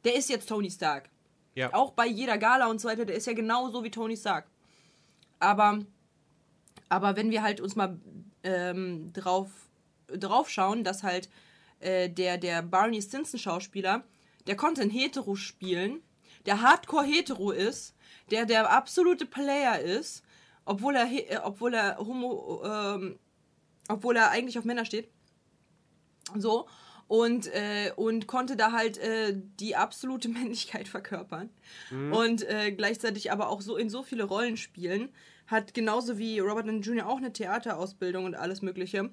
Der 0.04 0.16
ist 0.16 0.30
jetzt 0.30 0.48
Tony 0.48 0.70
Stark. 0.70 1.10
Ja. 1.56 1.74
Auch 1.74 1.92
bei 1.92 2.06
jeder 2.08 2.38
Gala 2.38 2.68
und 2.68 2.80
so 2.80 2.88
weiter, 2.88 3.06
der 3.06 3.16
ist 3.16 3.28
ja 3.28 3.34
genauso 3.34 3.84
wie 3.84 3.92
Tony 3.92 4.16
Stark. 4.16 4.48
Aber, 5.40 5.80
aber 6.90 7.16
wenn 7.16 7.32
wir 7.32 7.42
halt 7.42 7.62
uns 7.62 7.76
mal 7.76 8.00
ähm, 8.44 9.12
drauf, 9.14 9.50
drauf 10.08 10.50
schauen, 10.50 10.84
dass 10.84 11.04
halt 11.04 11.30
äh, 11.80 12.10
der, 12.10 12.38
der 12.38 12.62
Barney 12.62 13.02
Stinson 13.02 13.40
Schauspieler, 13.40 14.04
der 14.48 14.56
konnte 14.56 14.82
ein 14.82 14.90
Hetero 14.90 15.36
spielen, 15.36 16.02
der 16.46 16.62
Hardcore 16.62 17.06
Hetero 17.06 17.52
ist, 17.52 17.96
der 18.32 18.46
der 18.46 18.70
absolute 18.72 19.26
Player 19.26 19.80
ist, 19.80 20.24
obwohl 20.66 20.96
er, 20.96 21.12
äh, 21.12 21.38
obwohl 21.44 21.74
er 21.74 21.98
homo, 21.98 22.62
ähm, 22.64 23.20
obwohl 23.88 24.16
er 24.16 24.32
eigentlich 24.32 24.58
auf 24.58 24.66
Männer 24.66 24.86
steht. 24.86 25.10
So. 26.36 26.68
Und, 27.08 27.48
äh, 27.48 27.92
und 27.96 28.28
konnte 28.28 28.56
da 28.56 28.72
halt 28.72 29.00
äh, 29.00 29.34
die 29.60 29.76
absolute 29.76 30.30
Männlichkeit 30.30 30.88
verkörpern. 30.88 31.50
Und 32.12 32.48
äh, 32.48 32.72
gleichzeitig 32.72 33.32
aber 33.32 33.50
auch 33.50 33.62
so 33.62 33.78
in 33.78 33.90
so 33.90 34.04
viele 34.04 34.26
Rollen 34.26 34.58
spielen. 34.58 35.10
Hat 35.48 35.74
genauso 35.74 36.20
wie 36.20 36.38
Robert 36.38 36.68
Downey 36.68 36.82
Jr. 36.82 37.08
auch 37.08 37.18
eine 37.18 37.34
Theaterausbildung 37.34 38.26
und 38.26 38.36
alles 38.36 38.62
Mögliche. 38.62 39.10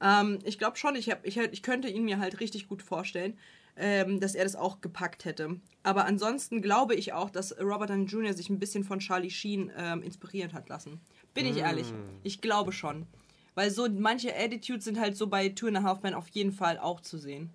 Ähm, 0.00 0.38
ich 0.44 0.58
glaube 0.58 0.76
schon, 0.76 0.94
ich, 0.96 1.10
hab, 1.10 1.24
ich, 1.26 1.36
ich 1.36 1.62
könnte 1.62 1.88
ihn 1.88 2.04
mir 2.04 2.18
halt 2.18 2.40
richtig 2.40 2.68
gut 2.68 2.82
vorstellen. 2.82 3.38
ähm, 3.76 4.20
dass 4.20 4.34
er 4.34 4.44
das 4.44 4.56
auch 4.56 4.80
gepackt 4.82 5.24
hätte. 5.24 5.58
Aber 5.84 6.04
ansonsten 6.04 6.60
glaube 6.60 6.94
ich 6.96 7.12
auch, 7.14 7.30
dass 7.30 7.58
Robert 7.58 7.88
Downey 7.88 8.04
Jr. 8.04 8.34
sich 8.34 8.50
ein 8.50 8.58
bisschen 8.58 8.84
von 8.84 8.98
Charlie 8.98 9.30
Sheen 9.30 9.70
ähm, 9.76 10.02
inspiriert 10.02 10.52
hat 10.52 10.68
lassen. 10.68 11.00
Bin 11.32 11.46
ich 11.46 11.56
ehrlich. 11.58 11.86
Ich 12.22 12.40
glaube 12.42 12.72
schon. 12.72 13.06
Weil 13.54 13.70
so 13.70 13.88
manche 13.88 14.36
Attitudes 14.36 14.84
sind 14.84 14.98
halt 15.00 15.16
so 15.16 15.28
bei 15.28 15.48
Two 15.50 15.68
and 15.68 15.78
a 15.78 15.82
Half 15.82 16.02
Men 16.02 16.14
auf 16.14 16.28
jeden 16.28 16.52
Fall 16.52 16.78
auch 16.78 17.00
zu 17.00 17.16
sehen. 17.16 17.48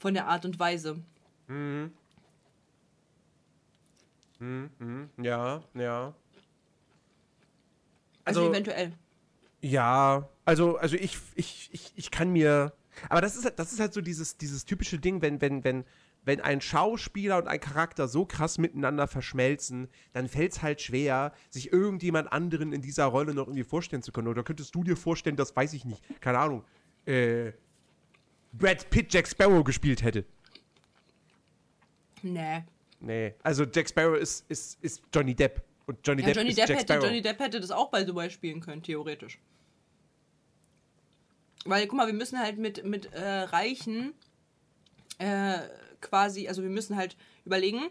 Von 0.00 0.14
der 0.14 0.26
Art 0.26 0.44
und 0.44 0.58
Weise. 0.58 0.96
Ja, 5.22 5.62
ja. 5.74 6.14
Also, 8.24 8.40
Also- 8.40 8.50
eventuell. 8.50 8.92
Ja, 9.64 10.28
also, 10.44 10.76
also 10.76 10.94
ich, 10.94 11.16
ich, 11.36 11.70
ich, 11.72 11.92
ich 11.96 12.10
kann 12.10 12.30
mir. 12.30 12.74
Aber 13.08 13.22
das 13.22 13.34
ist, 13.34 13.46
halt- 13.46 13.58
das 13.58 13.72
ist 13.72 13.80
halt 13.80 13.94
so 13.94 14.02
dieses, 14.02 14.36
dieses 14.36 14.66
typische 14.66 14.98
Ding, 14.98 15.22
wenn, 15.22 15.40
wenn, 15.40 15.64
wenn, 15.64 15.84
wenn 16.26 16.42
ein 16.42 16.60
Schauspieler 16.60 17.38
und 17.38 17.48
ein 17.48 17.60
Charakter 17.60 18.06
so 18.06 18.26
krass 18.26 18.58
miteinander 18.58 19.08
verschmelzen, 19.08 19.88
dann 20.12 20.28
fällt 20.28 20.52
es 20.52 20.62
halt 20.62 20.82
schwer, 20.82 21.32
sich 21.48 21.72
irgendjemand 21.72 22.30
anderen 22.30 22.74
in 22.74 22.82
dieser 22.82 23.06
Rolle 23.06 23.32
noch 23.32 23.46
irgendwie 23.46 23.64
vorstellen 23.64 24.02
zu 24.02 24.12
können. 24.12 24.28
Oder 24.28 24.42
könntest 24.42 24.74
du 24.74 24.84
dir 24.84 24.98
vorstellen, 24.98 25.36
dass, 25.36 25.56
weiß 25.56 25.72
ich 25.72 25.86
nicht, 25.86 26.02
keine 26.20 26.40
Ahnung, 26.40 26.62
äh, 27.06 27.52
Brad 28.52 28.90
Pitt 28.90 29.14
Jack 29.14 29.26
Sparrow 29.26 29.64
gespielt 29.64 30.02
hätte? 30.02 30.26
Nee. 32.20 32.64
Nee. 33.00 33.34
Also 33.42 33.64
Jack 33.64 33.88
Sparrow 33.88 34.18
ist, 34.18 34.44
ist, 34.50 34.78
ist 34.82 35.02
Johnny 35.14 35.34
Depp. 35.34 35.62
Und 35.86 35.98
Johnny 36.06 36.20
Ja, 36.20 36.28
Depp 36.28 36.36
Johnny 36.36 36.50
ist 36.50 36.58
Depp, 36.58 36.68
Jack 36.68 36.78
hätte. 36.80 37.06
Johnny 37.06 37.22
Depp 37.22 37.40
hätte 37.40 37.60
das 37.60 37.70
auch 37.70 37.90
bei 37.90 38.04
The 38.04 38.30
spielen 38.30 38.60
können, 38.60 38.82
theoretisch. 38.82 39.38
Weil, 41.64 41.86
guck 41.86 41.96
mal, 41.96 42.06
wir 42.06 42.14
müssen 42.14 42.38
halt 42.38 42.58
mit, 42.58 42.84
mit 42.84 43.12
äh, 43.12 43.22
Reichen 43.42 44.12
äh, 45.18 45.58
quasi, 46.00 46.48
also 46.48 46.62
wir 46.62 46.70
müssen 46.70 46.96
halt 46.96 47.16
überlegen, 47.44 47.88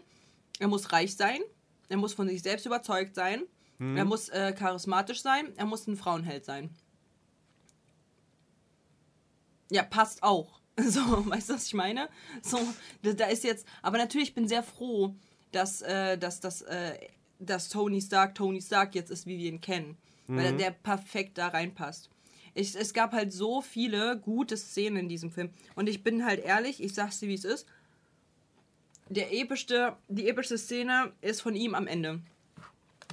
er 0.60 0.68
muss 0.68 0.92
reich 0.92 1.16
sein, 1.16 1.40
er 1.88 1.96
muss 1.96 2.14
von 2.14 2.28
sich 2.28 2.42
selbst 2.42 2.66
überzeugt 2.66 3.14
sein, 3.14 3.42
Mhm. 3.78 3.96
er 3.96 4.04
muss 4.04 4.28
äh, 4.28 4.52
charismatisch 4.56 5.20
sein, 5.20 5.52
er 5.56 5.66
muss 5.66 5.88
ein 5.88 5.96
Frauenheld 5.96 6.44
sein. 6.44 6.70
Ja, 9.70 9.82
passt 9.82 10.22
auch. 10.22 10.60
So, 10.76 11.00
weißt 11.30 11.50
du, 11.50 11.54
was 11.54 11.66
ich 11.66 11.74
meine? 11.74 12.08
So, 12.42 12.58
da, 13.02 13.12
da 13.12 13.26
ist 13.26 13.44
jetzt, 13.44 13.64
aber 13.80 13.96
natürlich 13.96 14.30
ich 14.30 14.34
bin 14.34 14.48
sehr 14.48 14.64
froh, 14.64 15.14
dass, 15.52 15.82
äh, 15.82 16.18
dass, 16.18 16.40
dass, 16.40 16.62
äh, 16.62 16.98
dass 17.38 17.68
Tony 17.68 18.00
Stark 18.02 18.34
Tony 18.34 18.60
Stark 18.60 18.94
jetzt 18.96 19.10
ist, 19.12 19.24
wie 19.26 19.38
wir 19.38 19.48
ihn 19.48 19.60
kennen. 19.60 19.96
Weil 20.26 20.52
Mhm. 20.52 20.58
der 20.58 20.70
perfekt 20.72 21.38
da 21.38 21.46
reinpasst. 21.48 22.10
Ich, 22.54 22.74
es 22.76 22.94
gab 22.94 23.12
halt 23.12 23.32
so 23.32 23.60
viele 23.60 24.18
gute 24.18 24.56
Szenen 24.56 24.96
in 24.96 25.08
diesem 25.08 25.30
Film. 25.30 25.50
Und 25.74 25.88
ich 25.88 26.02
bin 26.02 26.24
halt 26.24 26.44
ehrlich, 26.44 26.82
ich 26.82 26.94
sag's 26.94 27.18
dir, 27.18 27.28
wie 27.28 27.34
es 27.34 27.44
ist. 27.44 27.66
Der 29.08 29.32
epischste, 29.34 29.96
die 30.08 30.28
epischste 30.28 30.56
Szene 30.56 31.12
ist 31.20 31.42
von 31.42 31.54
ihm 31.54 31.74
am 31.74 31.86
Ende. 31.86 32.20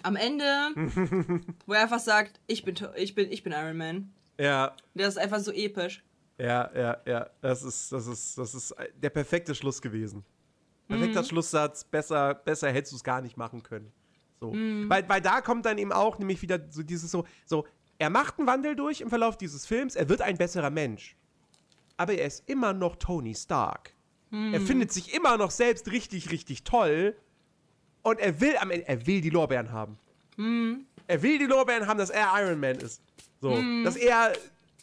Am 0.04 0.16
Ende, 0.16 0.46
wo 1.66 1.74
er 1.74 1.82
einfach 1.82 2.00
sagt, 2.00 2.40
ich 2.48 2.64
bin, 2.64 2.76
ich 2.96 3.16
bin, 3.16 3.32
ich 3.32 3.44
bin 3.44 3.52
Iron 3.54 3.78
Man. 3.78 4.14
Ja, 4.40 4.76
Der 4.94 5.08
ist 5.08 5.18
einfach 5.18 5.40
so 5.40 5.52
episch. 5.52 6.04
Ja, 6.38 6.72
ja, 6.76 6.98
ja. 7.06 7.30
Das 7.42 7.62
ist, 7.62 7.92
das 7.92 8.08
ist, 8.08 8.38
das 8.38 8.56
ist 8.56 8.74
der 8.96 9.10
perfekte 9.10 9.54
Schluss 9.54 9.82
gewesen. 9.82 10.24
Perfekter 10.88 11.24
Schlusssatz. 11.24 11.84
Besser, 11.84 12.34
besser 12.34 12.72
hättest 12.72 12.94
du 12.94 12.96
es 12.98 13.04
gar 13.04 13.22
nicht 13.22 13.38
machen 13.38 13.62
können. 13.64 13.92
So. 14.40 14.52
Weil, 14.54 15.08
weil 15.08 15.22
da 15.22 15.42
kommt 15.42 15.66
dann 15.68 15.78
eben 15.78 15.92
auch 15.92 16.18
nämlich 16.18 16.42
wieder 16.42 16.60
so 16.70 16.82
dieses 16.82 17.12
so, 17.12 17.26
so, 17.46 17.68
er 18.02 18.10
macht 18.10 18.40
einen 18.40 18.48
Wandel 18.48 18.76
durch 18.76 19.00
im 19.02 19.10
Verlauf 19.10 19.38
dieses 19.38 19.68
Films, 19.68 19.96
er 19.96 20.10
wird 20.10 20.24
ein 20.24 20.36
besserer 20.36 20.72
Mensch. 20.72 21.16
Aber 21.98 22.16
er 22.16 22.26
ist 22.26 22.50
immer 22.50 22.74
noch 22.74 22.96
Tony 22.96 23.36
Stark. 23.36 23.94
Er 24.32 24.60
findet 24.62 24.92
sich 24.92 25.14
immer 25.14 25.38
noch 25.38 25.52
selbst 25.52 25.92
richtig, 25.92 26.32
richtig 26.32 26.64
toll. 26.64 27.16
Und 28.02 28.20
er 28.20 28.42
will 28.42 28.58
am 28.58 28.72
Ende, 28.72 28.88
er 28.88 29.06
will 29.06 29.22
die 29.22 29.30
Lorbeeren 29.30 29.72
haben. 29.72 30.00
Er 31.06 31.22
will 31.22 31.38
die 31.38 31.46
Lorbeeren 31.46 31.86
haben, 31.86 32.00
dass 32.00 32.10
er 32.10 32.30
Iron 32.42 32.60
Man 32.60 32.78
ist. 32.78 33.04
So. 33.40 33.62
Dass 33.84 33.96
er 33.98 34.34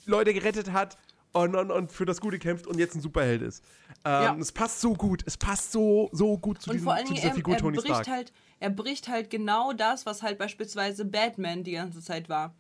Leute 0.07 0.33
gerettet 0.33 0.71
hat 0.71 0.97
und, 1.33 1.57
und, 1.57 1.73
und 1.73 1.91
für 1.91 2.05
das 2.05 2.21
Gute 2.21 2.39
kämpft 2.39 2.69
und 2.69 2.79
jetzt 2.79 2.95
ein 2.95 3.01
Superheld 3.01 3.43
ist. 3.43 3.65
Ähm, 4.05 4.23
Ja. 4.23 4.37
Es 4.39 4.53
passt 4.53 4.81
so 4.81 4.95
gut. 4.95 5.23
Es 5.27 5.37
passt 5.37 5.73
so, 5.73 6.09
so 6.13 6.39
gut 6.39 6.63
zu, 6.63 6.71
Und 6.71 6.75
diesem, 6.75 6.85
vor 6.85 6.95
allen 6.95 7.07
zu 7.07 7.15
dieser 7.15 7.29
er, 7.29 7.35
Figur 7.35 7.55
er, 7.55 7.61
Tony 7.61 7.81
Stark. 7.81 8.07
halt, 8.07 8.33
er 8.61 8.71
bricht 8.71 9.09
halt 9.09 9.29
genau 9.29 9.73
das, 9.73 10.07
was 10.07 10.23
halt 10.23 10.39
beispielsweise 10.39 11.05
Batman 11.05 11.65
die 11.65 11.73
ganze 11.73 12.01
Zeit 12.01 12.29
war. 12.29 12.55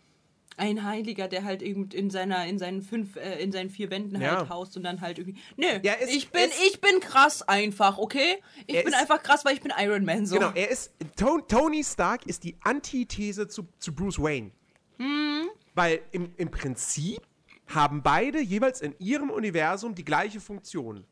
Ein 0.58 0.84
Heiliger, 0.84 1.28
der 1.28 1.44
halt 1.44 1.62
eben 1.62 1.88
in 1.90 2.10
seiner, 2.10 2.44
in 2.46 2.58
seinen 2.58 2.82
fünf, 2.82 3.16
äh, 3.16 3.40
in 3.42 3.52
seinen 3.52 3.70
vier 3.70 3.90
Wänden 3.90 4.20
Ja. 4.20 4.38
halt 4.38 4.50
haust 4.50 4.76
und 4.76 4.82
dann 4.82 5.00
halt 5.00 5.18
irgendwie. 5.18 5.40
Nö, 5.56 5.66
Ja, 5.82 5.94
es- 6.00 6.10
ich 6.10 6.30
bin, 6.30 6.42
es- 6.42 6.60
ich 6.68 6.80
bin 6.80 7.00
krass 7.00 7.42
einfach, 7.42 7.96
okay? 7.98 8.36
Ich 8.66 8.76
bin 8.84 8.88
ist- 8.92 8.94
einfach 9.00 9.22
krass, 9.22 9.44
weil 9.44 9.54
ich 9.54 9.60
bin 9.60 9.72
Iron 9.78 10.04
Man 10.04 10.26
so. 10.26 10.34
Genau, 10.36 10.50
er 10.54 10.68
ist. 10.70 10.92
To 11.16 11.40
Tony 11.40 11.82
Stark 11.84 12.26
ist 12.26 12.44
die 12.44 12.56
Antithese 12.62 13.48
zu, 13.48 13.68
zu 13.78 13.94
Bruce 13.94 14.18
Wayne. 14.18 14.50
Hm. 14.98 15.46
Weil 15.74 16.00
im, 16.12 16.32
im 16.36 16.50
Prinzip 16.50 17.20
haben 17.68 18.02
beide 18.02 18.40
jeweils 18.40 18.80
in 18.80 18.94
ihrem 18.98 19.30
Universum 19.30 19.94
die 19.94 20.04
gleiche 20.04 20.40
Funktion. 20.40 21.04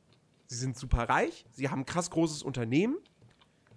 Sie 0.49 0.57
sind 0.57 0.77
super 0.77 1.09
reich, 1.09 1.45
sie 1.53 1.69
haben 1.69 1.81
ein 1.83 1.87
krass 1.87 2.11
großes 2.11 2.43
Unternehmen, 2.43 2.97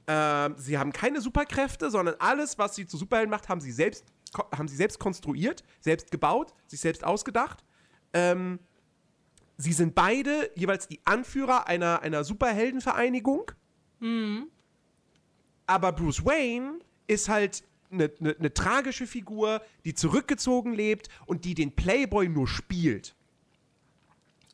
ähm, 0.07 0.55
sie 0.57 0.77
haben 0.77 0.91
keine 0.93 1.21
Superkräfte, 1.21 1.91
sondern 1.91 2.15
alles, 2.19 2.57
was 2.57 2.75
sie 2.75 2.87
zu 2.87 2.97
Superhelden 2.97 3.29
macht, 3.29 3.49
haben 3.49 3.61
sie 3.61 3.71
selbst, 3.71 4.05
haben 4.33 4.67
sie 4.67 4.75
selbst 4.75 4.99
konstruiert, 4.99 5.63
selbst 5.79 6.11
gebaut, 6.11 6.53
sich 6.67 6.79
selbst 6.79 7.03
ausgedacht. 7.03 7.63
Ähm, 8.13 8.59
sie 9.57 9.73
sind 9.73 9.95
beide 9.95 10.49
jeweils 10.55 10.87
die 10.87 10.99
Anführer 11.05 11.67
einer, 11.67 12.01
einer 12.01 12.23
Superheldenvereinigung. 12.23 13.51
Aber 15.67 15.91
Bruce 15.91 16.25
Wayne 16.25 16.79
ist 17.07 17.29
halt 17.29 17.63
eine 17.91 18.11
ne, 18.19 18.35
ne 18.39 18.53
tragische 18.53 19.07
Figur, 19.07 19.61
die 19.85 19.93
zurückgezogen 19.93 20.73
lebt 20.73 21.09
und 21.25 21.45
die 21.45 21.53
den 21.55 21.75
Playboy 21.75 22.29
nur 22.29 22.47
spielt. 22.47 23.15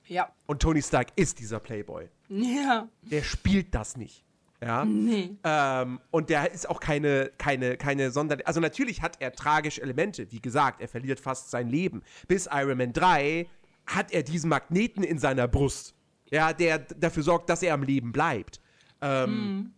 Ja. 0.08 0.32
Und 0.46 0.62
Tony 0.62 0.82
Stark 0.82 1.08
ist 1.16 1.40
dieser 1.40 1.60
Playboy. 1.60 2.10
Ja. 2.30 2.90
Der 3.02 3.24
spielt 3.24 3.74
das 3.74 3.98
nicht. 3.98 4.25
Ja. 4.62 4.86
Nee. 4.86 5.36
Ähm, 5.44 6.00
und 6.12 6.30
der 6.30 6.52
ist 6.52 6.68
auch 6.70 6.80
keine, 6.80 7.32
keine, 7.38 7.78
keine 7.78 8.10
Sonder... 8.12 8.38
Also 8.46 8.60
natürlich 8.60 9.02
hat 9.02 9.18
er 9.22 9.34
tragische 9.34 9.82
Elemente. 9.82 10.32
Wie 10.32 10.40
gesagt, 10.42 10.82
er 10.82 10.88
verliert 10.88 11.20
fast 11.20 11.52
sein 11.52 11.70
Leben. 11.70 12.02
Bis 12.28 12.48
Iron 12.52 12.78
Man 12.78 12.94
3 12.94 13.48
hat 13.86 14.12
er 14.12 14.24
diesen 14.24 14.50
Magneten 14.50 15.04
in 15.04 15.20
seiner 15.20 15.48
Brust. 15.48 15.94
Ja, 16.32 16.54
der 16.54 16.80
dafür 16.80 17.22
sorgt, 17.24 17.50
dass 17.50 17.62
er 17.64 17.74
am 17.74 17.84
Leben 17.84 18.12
bleibt. 18.12 18.60
Ähm, 19.02 19.74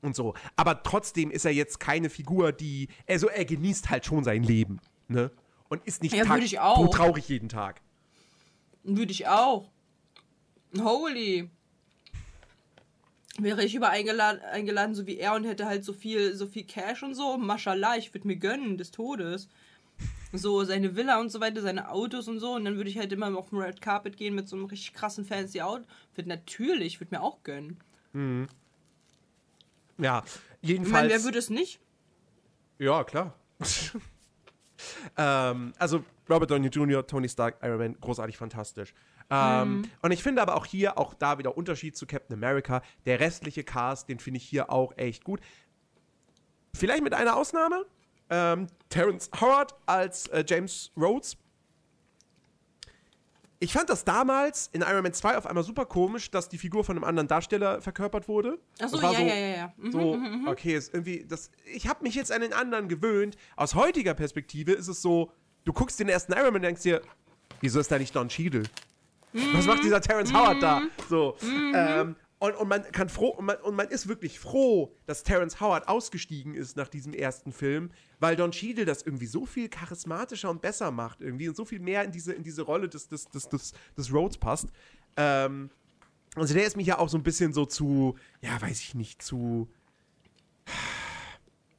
Und 0.00 0.14
so. 0.16 0.32
Aber 0.56 0.82
trotzdem 0.82 1.30
ist 1.30 1.44
er 1.44 1.52
jetzt 1.52 1.78
keine 1.80 2.08
Figur, 2.08 2.52
die... 2.52 2.88
Also 3.06 3.28
er 3.28 3.44
genießt 3.44 3.90
halt 3.90 4.06
schon 4.06 4.24
sein 4.24 4.42
Leben. 4.44 4.80
Ne? 5.08 5.30
Und 5.68 5.84
ist 5.86 6.02
nicht 6.02 6.14
Ja, 6.14 6.24
tag- 6.24 6.40
auch. 6.58 6.88
traurig 6.94 7.28
jeden 7.28 7.48
Tag. 7.48 7.80
Würde 8.84 9.12
ich 9.12 9.28
auch. 9.28 9.68
Holy. 10.80 11.50
Wäre 13.42 13.64
ich 13.64 13.74
über 13.74 13.90
eingeladen, 13.90 14.40
eingeladen, 14.42 14.94
so 14.94 15.06
wie 15.06 15.18
er 15.18 15.34
und 15.34 15.44
hätte 15.44 15.66
halt 15.66 15.84
so 15.84 15.92
viel, 15.92 16.34
so 16.34 16.46
viel 16.46 16.64
Cash 16.64 17.02
und 17.02 17.14
so, 17.14 17.36
Mashallah, 17.38 17.96
ich 17.96 18.12
würde 18.14 18.26
mir 18.26 18.36
gönnen 18.36 18.76
des 18.76 18.90
Todes. 18.90 19.48
So 20.32 20.62
seine 20.64 20.94
Villa 20.94 21.18
und 21.20 21.30
so 21.30 21.40
weiter, 21.40 21.60
seine 21.60 21.90
Autos 21.90 22.28
und 22.28 22.38
so. 22.38 22.52
Und 22.54 22.64
dann 22.64 22.76
würde 22.76 22.88
ich 22.88 22.98
halt 22.98 23.12
immer 23.12 23.36
auf 23.36 23.48
dem 23.48 23.58
Red 23.58 23.80
Carpet 23.80 24.16
gehen 24.16 24.34
mit 24.34 24.48
so 24.48 24.56
einem 24.56 24.66
richtig 24.66 24.92
krassen 24.94 25.24
fancy 25.24 25.60
Outfit. 25.60 26.26
Natürlich, 26.26 27.00
würde 27.00 27.16
mir 27.16 27.22
auch 27.22 27.42
gönnen. 27.42 27.78
Ja, 29.98 30.22
Ich 30.62 30.68
jedenfalls... 30.68 30.92
meine, 30.92 31.08
wer 31.10 31.24
würde 31.24 31.38
es 31.38 31.50
nicht? 31.50 31.80
Ja, 32.78 33.04
klar. 33.04 33.34
ähm, 35.16 35.72
also 35.78 36.04
Robert 36.28 36.50
Downey 36.50 36.68
Jr., 36.68 37.06
Tony 37.06 37.28
Stark, 37.28 37.58
Iron 37.62 37.78
Man, 37.78 37.96
großartig 38.00 38.36
fantastisch. 38.36 38.94
Ähm, 39.30 39.82
Und 40.02 40.10
ich 40.10 40.22
finde 40.22 40.42
aber 40.42 40.56
auch 40.56 40.66
hier, 40.66 40.98
auch 40.98 41.14
da 41.14 41.38
wieder 41.38 41.56
Unterschied 41.56 41.96
zu 41.96 42.06
Captain 42.06 42.34
America, 42.34 42.82
der 43.06 43.20
restliche 43.20 43.64
Cast, 43.64 44.08
den 44.08 44.18
finde 44.18 44.38
ich 44.38 44.44
hier 44.44 44.70
auch 44.70 44.96
echt 44.96 45.24
gut. 45.24 45.40
Vielleicht 46.74 47.02
mit 47.02 47.14
einer 47.14 47.36
Ausnahme. 47.36 47.86
Ähm, 48.28 48.68
Terrence 48.88 49.30
Howard 49.40 49.74
als 49.86 50.26
äh, 50.28 50.44
James 50.46 50.92
Rhodes. 50.96 51.36
Ich 53.62 53.74
fand 53.74 53.90
das 53.90 54.04
damals 54.04 54.70
in 54.72 54.80
Iron 54.80 55.02
Man 55.02 55.12
2 55.12 55.36
auf 55.36 55.46
einmal 55.46 55.64
super 55.64 55.84
komisch, 55.84 56.30
dass 56.30 56.48
die 56.48 56.56
Figur 56.56 56.82
von 56.82 56.96
einem 56.96 57.04
anderen 57.04 57.28
Darsteller 57.28 57.82
verkörpert 57.82 58.26
wurde. 58.26 58.58
Ach 58.80 58.88
so, 58.88 58.96
Das 58.96 59.02
war 59.02 59.12
ja, 59.12 59.20
ja, 59.20 59.34
ja, 59.34 59.56
ja. 59.56 59.72
Mhm. 59.76 59.92
so, 59.92 60.18
okay, 60.46 60.76
ist 60.76 60.94
irgendwie, 60.94 61.26
das, 61.28 61.50
ich 61.66 61.86
habe 61.86 62.02
mich 62.02 62.14
jetzt 62.14 62.32
an 62.32 62.40
den 62.40 62.54
anderen 62.54 62.88
gewöhnt. 62.88 63.36
Aus 63.56 63.74
heutiger 63.74 64.14
Perspektive 64.14 64.72
ist 64.72 64.88
es 64.88 65.02
so, 65.02 65.30
du 65.64 65.72
guckst 65.74 66.00
den 66.00 66.08
ersten 66.08 66.32
Iron 66.32 66.44
Man 66.46 66.54
und 66.56 66.62
denkst 66.62 66.82
dir, 66.82 67.02
wieso 67.60 67.80
ist 67.80 67.90
da 67.90 67.98
nicht 67.98 68.16
Don 68.16 68.28
Cheadle? 68.28 68.62
Was 69.32 69.66
macht 69.66 69.82
dieser 69.84 70.00
Terrence 70.00 70.32
Howard 70.32 70.62
da? 70.62 70.82
So, 71.08 71.36
ähm, 71.74 72.16
und, 72.40 72.54
und 72.56 72.68
man 72.68 72.82
kann 72.90 73.08
froh, 73.10 73.28
und 73.28 73.44
man, 73.44 73.56
und 73.58 73.76
man 73.76 73.88
ist 73.88 74.08
wirklich 74.08 74.40
froh, 74.40 74.94
dass 75.06 75.22
Terrence 75.22 75.60
Howard 75.60 75.86
ausgestiegen 75.88 76.54
ist 76.54 76.76
nach 76.76 76.88
diesem 76.88 77.12
ersten 77.12 77.52
Film, 77.52 77.90
weil 78.18 78.34
Don 78.34 78.50
Cheadle 78.50 78.86
das 78.86 79.02
irgendwie 79.02 79.26
so 79.26 79.44
viel 79.46 79.68
charismatischer 79.68 80.48
und 80.50 80.62
besser 80.62 80.90
macht 80.90 81.20
irgendwie 81.20 81.48
und 81.48 81.56
so 81.56 81.64
viel 81.66 81.80
mehr 81.80 82.02
in 82.02 82.12
diese, 82.12 82.32
in 82.32 82.42
diese 82.42 82.62
Rolle 82.62 82.88
des, 82.88 83.08
des, 83.08 83.28
des, 83.28 83.48
des, 83.48 83.72
des 83.96 84.12
Rhodes 84.12 84.38
passt. 84.38 84.68
Ähm, 85.18 85.70
Also 86.36 86.54
der 86.54 86.64
ist 86.66 86.76
mich 86.76 86.86
ja 86.86 86.98
auch 86.98 87.08
so 87.10 87.18
ein 87.18 87.22
bisschen 87.22 87.52
so 87.52 87.66
zu, 87.66 88.16
ja, 88.40 88.60
weiß 88.60 88.80
ich 88.80 88.94
nicht, 88.94 89.20
zu 89.22 89.68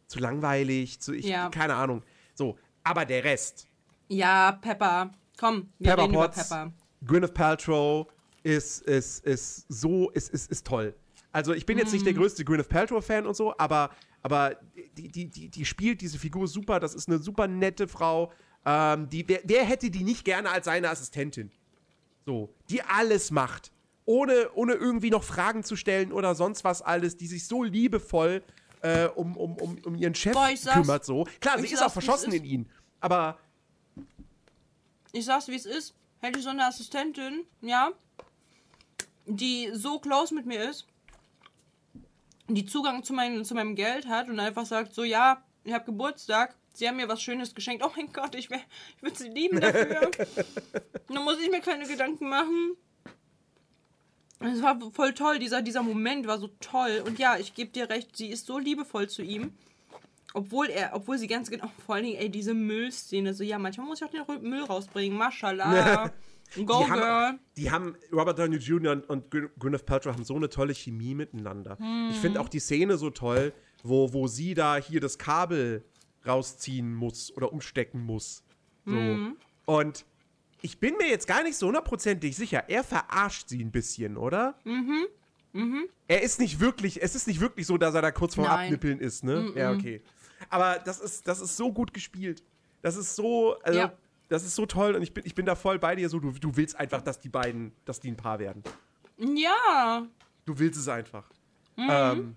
zu 0.07 0.19
langweilig, 0.19 0.99
zu 0.99 1.13
ich, 1.13 1.25
Ja. 1.25 1.49
keine 1.49 1.75
Ahnung. 1.75 2.03
So, 2.35 2.57
aber 2.83 3.05
der 3.05 3.23
Rest, 3.23 3.67
Ja, 4.09 4.51
Pepper. 4.61 5.11
Komm, 5.39 5.69
wir 5.79 5.91
Pepper 5.91 6.03
reden 6.03 6.13
über 6.13 6.23
Potts, 6.27 6.49
Pepper. 6.49 6.73
Gwyneth 7.05 7.33
Paltrow 7.33 8.07
ist, 8.43 8.81
ist, 8.83 9.25
ist 9.25 9.65
so, 9.69 10.09
ist, 10.11 10.29
ist, 10.29 10.51
ist 10.51 10.65
toll. 10.65 10.95
Also 11.31 11.53
ich 11.53 11.65
bin 11.65 11.77
jetzt 11.77 11.93
nicht 11.93 12.05
der 12.05 12.13
größte 12.13 12.43
Gwyneth 12.43 12.69
Paltrow-Fan 12.69 13.25
und 13.25 13.35
so, 13.35 13.53
aber, 13.57 13.91
aber 14.21 14.57
die, 14.97 15.07
die, 15.07 15.27
die, 15.27 15.49
die 15.49 15.65
spielt 15.65 16.01
diese 16.01 16.19
Figur 16.19 16.47
super, 16.47 16.79
das 16.79 16.93
ist 16.93 17.07
eine 17.07 17.19
super 17.19 17.47
nette 17.47 17.87
Frau. 17.87 18.31
Ähm, 18.65 19.09
die, 19.09 19.27
wer, 19.27 19.39
wer 19.43 19.63
hätte 19.63 19.89
die 19.89 20.03
nicht 20.03 20.25
gerne 20.25 20.49
als 20.49 20.65
seine 20.65 20.89
Assistentin? 20.89 21.51
So, 22.25 22.53
die 22.69 22.81
alles 22.81 23.31
macht. 23.31 23.71
Ohne, 24.05 24.49
ohne 24.55 24.73
irgendwie 24.73 25.09
noch 25.09 25.23
Fragen 25.23 25.63
zu 25.63 25.75
stellen 25.75 26.11
oder 26.11 26.35
sonst 26.35 26.63
was 26.63 26.81
alles, 26.81 27.17
die 27.17 27.27
sich 27.27 27.47
so 27.47 27.63
liebevoll 27.63 28.43
äh, 28.81 29.07
um, 29.07 29.37
um, 29.37 29.55
um, 29.57 29.77
um 29.85 29.95
ihren 29.95 30.15
Chef 30.15 30.33
Boah, 30.33 30.49
kümmert. 30.73 31.05
So. 31.05 31.25
Klar, 31.39 31.59
sie 31.59 31.67
ist 31.67 31.81
auch 31.81 31.91
verschossen 31.91 32.33
ist. 32.33 32.39
in 32.39 32.43
ihn. 32.45 32.69
Aber 32.99 33.37
Ich 35.11 35.25
sag's, 35.25 35.47
wie 35.47 35.55
es 35.55 35.65
ist. 35.65 35.93
Hätte 36.22 36.38
ich 36.39 36.43
so 36.43 36.52
eine 36.52 36.65
Assistentin, 36.65 37.45
ja, 37.61 37.91
die 39.26 39.69
so 39.73 39.99
close 39.99 40.34
mit 40.34 40.45
mir 40.45 40.69
ist, 40.69 40.85
die 42.48 42.65
Zugang 42.65 43.03
zu, 43.03 43.14
mein, 43.14 43.43
zu 43.45 43.56
meinem 43.56 43.76
Geld 43.76 44.07
hat 44.07 44.30
und 44.30 44.39
einfach 44.39 44.65
sagt, 44.65 44.93
so, 44.93 45.03
ja, 45.03 45.43
ich 45.64 45.73
habe 45.73 45.85
Geburtstag, 45.85 46.56
sie 46.73 46.88
haben 46.88 46.98
mir 46.98 47.07
was 47.07 47.22
Schönes 47.22 47.56
geschenkt. 47.56 47.84
Oh 47.84 47.91
mein 47.95 48.11
Gott, 48.14 48.35
ich, 48.35 48.49
wär- 48.49 48.61
ich 48.98 49.03
würde 49.03 49.18
sie 49.18 49.30
lieben 49.30 49.60
dafür. 49.60 50.11
Dann 51.07 51.23
muss 51.23 51.39
ich 51.39 51.49
mir 51.49 51.61
keine 51.61 51.88
Gedanken 51.88 52.30
machen. 52.30 52.76
Es 54.39 54.61
war 54.61 54.80
voll 54.91 55.14
toll, 55.14 55.38
dieser, 55.39 55.61
dieser 55.61 55.84
Moment 55.84 56.26
war 56.26 56.39
so 56.39 56.49
toll. 56.60 57.03
Und 57.06 57.19
ja, 57.19 57.38
ich 57.38 57.53
gebe 57.53 57.72
dir 57.72 57.89
recht, 57.89 58.18
sie 58.18 58.27
ist 58.27 58.48
so 58.48 58.57
liebevoll 58.57 59.07
zu 59.07 59.22
ihm. 59.22 59.56
Obwohl 60.33 60.67
er, 60.67 60.91
obwohl 60.93 61.17
sie 61.17 61.27
ganz 61.27 61.49
genau, 61.49 61.69
vor 61.85 61.95
allen 61.95 62.05
Dingen, 62.05 62.17
ey, 62.19 62.29
diese 62.29 62.53
Müllszene, 62.53 63.33
so, 63.33 63.43
ja, 63.43 63.59
manchmal 63.59 63.87
muss 63.87 64.01
ich 64.01 64.07
auch 64.07 64.11
den 64.25 64.41
Müll 64.49 64.63
rausbringen, 64.63 65.17
mashallah, 65.17 66.11
go 66.65 66.83
die, 66.83 66.89
girl. 66.91 66.99
haben, 67.01 67.39
die 67.57 67.71
haben, 67.71 67.95
Robert 68.11 68.39
Downey 68.39 68.57
Jr. 68.57 68.91
und, 68.93 69.09
und 69.09 69.29
Gwyn- 69.31 69.49
Gwyneth 69.59 69.85
Paltrow 69.85 70.13
haben 70.13 70.23
so 70.23 70.35
eine 70.35 70.49
tolle 70.49 70.73
Chemie 70.73 71.15
miteinander. 71.15 71.77
Ich 72.11 72.17
finde 72.17 72.39
Hm. 72.39 72.45
auch 72.45 72.49
die 72.49 72.59
Szene 72.59 72.97
so 72.97 73.09
toll, 73.09 73.53
wo, 73.83 74.13
wo 74.13 74.27
sie 74.27 74.53
da 74.53 74.77
hier 74.77 74.99
das 75.01 75.17
Kabel 75.17 75.83
rausziehen 76.25 76.93
muss 76.93 77.35
oder 77.35 77.51
umstecken 77.51 78.01
muss. 78.05 78.43
So. 78.85 78.93
Hm. 78.95 79.37
Und 79.65 80.05
ich 80.61 80.77
bin 80.79 80.95
mir 80.97 81.07
jetzt 81.09 81.27
gar 81.27 81.41
nicht 81.43 81.55
so 81.57 81.67
hundertprozentig 81.67 82.35
sicher. 82.35 82.65
Er 82.67 82.83
verarscht 82.83 83.49
sie 83.49 83.63
ein 83.63 83.71
bisschen, 83.71 84.15
oder? 84.17 84.55
Mhm. 84.63 85.07
Mhm. 85.53 85.89
Er 86.07 86.21
ist 86.21 86.39
nicht 86.39 86.59
wirklich, 86.59 87.01
es 87.01 87.15
ist 87.15 87.27
nicht 87.27 87.39
wirklich 87.41 87.65
so, 87.65 87.77
dass 87.77 87.95
er 87.95 88.01
da 88.01 88.11
kurz 88.11 88.35
vorm. 88.35 88.47
Abnippeln 88.47 88.99
ist, 88.99 89.23
ne? 89.23 89.51
Ja, 89.55 89.71
okay. 89.71 90.01
Aber 90.49 90.80
das 90.80 90.99
ist, 90.99 91.27
das 91.27 91.39
ist 91.41 91.57
so 91.57 91.72
gut 91.72 91.93
gespielt. 91.93 92.43
Das 92.81 92.95
ist 92.97 93.15
so, 93.15 93.57
also, 93.61 93.80
Ja. 93.80 93.93
das 94.30 94.43
ist 94.43 94.55
so 94.55 94.65
toll 94.65 94.95
und 94.95 95.01
ich 95.03 95.13
bin, 95.13 95.26
ich 95.26 95.35
bin 95.35 95.45
da 95.45 95.55
voll 95.55 95.77
bei 95.80 95.95
dir 95.95 96.09
so, 96.09 96.19
du, 96.19 96.31
du 96.31 96.55
willst 96.55 96.76
einfach, 96.77 97.01
dass 97.01 97.19
die 97.19 97.30
beiden, 97.30 97.72
dass 97.85 97.99
die 97.99 98.09
ein 98.09 98.18
Paar 98.18 98.39
werden. 98.39 98.63
Ja, 99.18 100.07
Du 100.45 100.57
willst 100.57 100.80
es 100.80 100.88
einfach. 100.88 101.30
Ähm, 101.77 102.35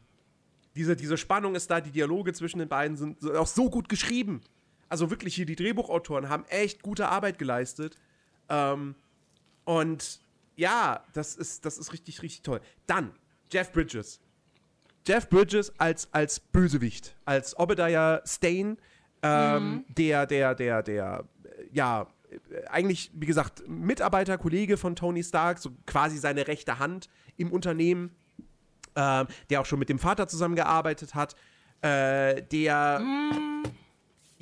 diese, 0.77 0.95
diese 0.95 1.17
Spannung 1.17 1.55
ist 1.55 1.71
da, 1.71 1.81
die 1.81 1.91
Dialoge 1.91 2.33
zwischen 2.35 2.59
den 2.59 2.69
beiden 2.69 2.97
sind, 2.97 3.21
sind 3.21 3.35
auch 3.35 3.47
so 3.47 3.71
gut 3.71 3.89
geschrieben. 3.89 4.43
Also 4.91 5.09
wirklich 5.11 5.35
hier, 5.35 5.47
die 5.47 5.57
Drehbuchautoren 5.57 6.29
haben 6.29 6.45
echt 6.49 6.83
gute 6.83 7.09
Arbeit 7.09 7.39
geleistet. 7.39 7.97
Ähm, 8.51 8.95
und 9.65 10.21
ja, 10.57 11.03
das 11.15 11.35
ist, 11.37 11.65
das 11.65 11.79
ist 11.79 11.93
richtig, 11.95 12.23
richtig 12.23 12.43
toll. 12.43 12.61
Dann, 12.87 13.13
Jeff 13.51 13.73
Bridges. 13.73 14.21
Jeff 15.07 15.29
Bridges 15.29 15.73
als, 15.79 16.09
als 16.13 16.41
Bösewicht, 16.41 17.15
als 17.25 17.59
Obadiah 17.59 18.23
Stane, 18.25 18.77
ähm, 19.23 19.85
der, 19.89 20.27
der, 20.27 20.55
der, 20.55 20.83
der, 20.83 21.25
äh, 21.45 21.65
ja, 21.73 22.07
äh, 22.31 22.67
eigentlich, 22.69 23.11
wie 23.15 23.27
gesagt, 23.27 23.67
Mitarbeiter, 23.69 24.39
Kollege 24.39 24.77
von 24.77 24.97
Tony 24.97 25.23
Stark, 25.23 25.59
so 25.59 25.71
quasi 25.87 26.19
seine 26.19 26.47
rechte 26.47 26.79
Hand 26.79 27.09
im 27.37 27.53
Unternehmen, 27.53 28.15
ähm, 28.97 29.27
der 29.51 29.61
auch 29.61 29.67
schon 29.67 29.79
mit 29.79 29.89
dem 29.89 29.99
Vater 29.99 30.27
zusammengearbeitet 30.29 31.15
hat, 31.15 31.37
äh, 31.83 32.43
der 32.43 33.03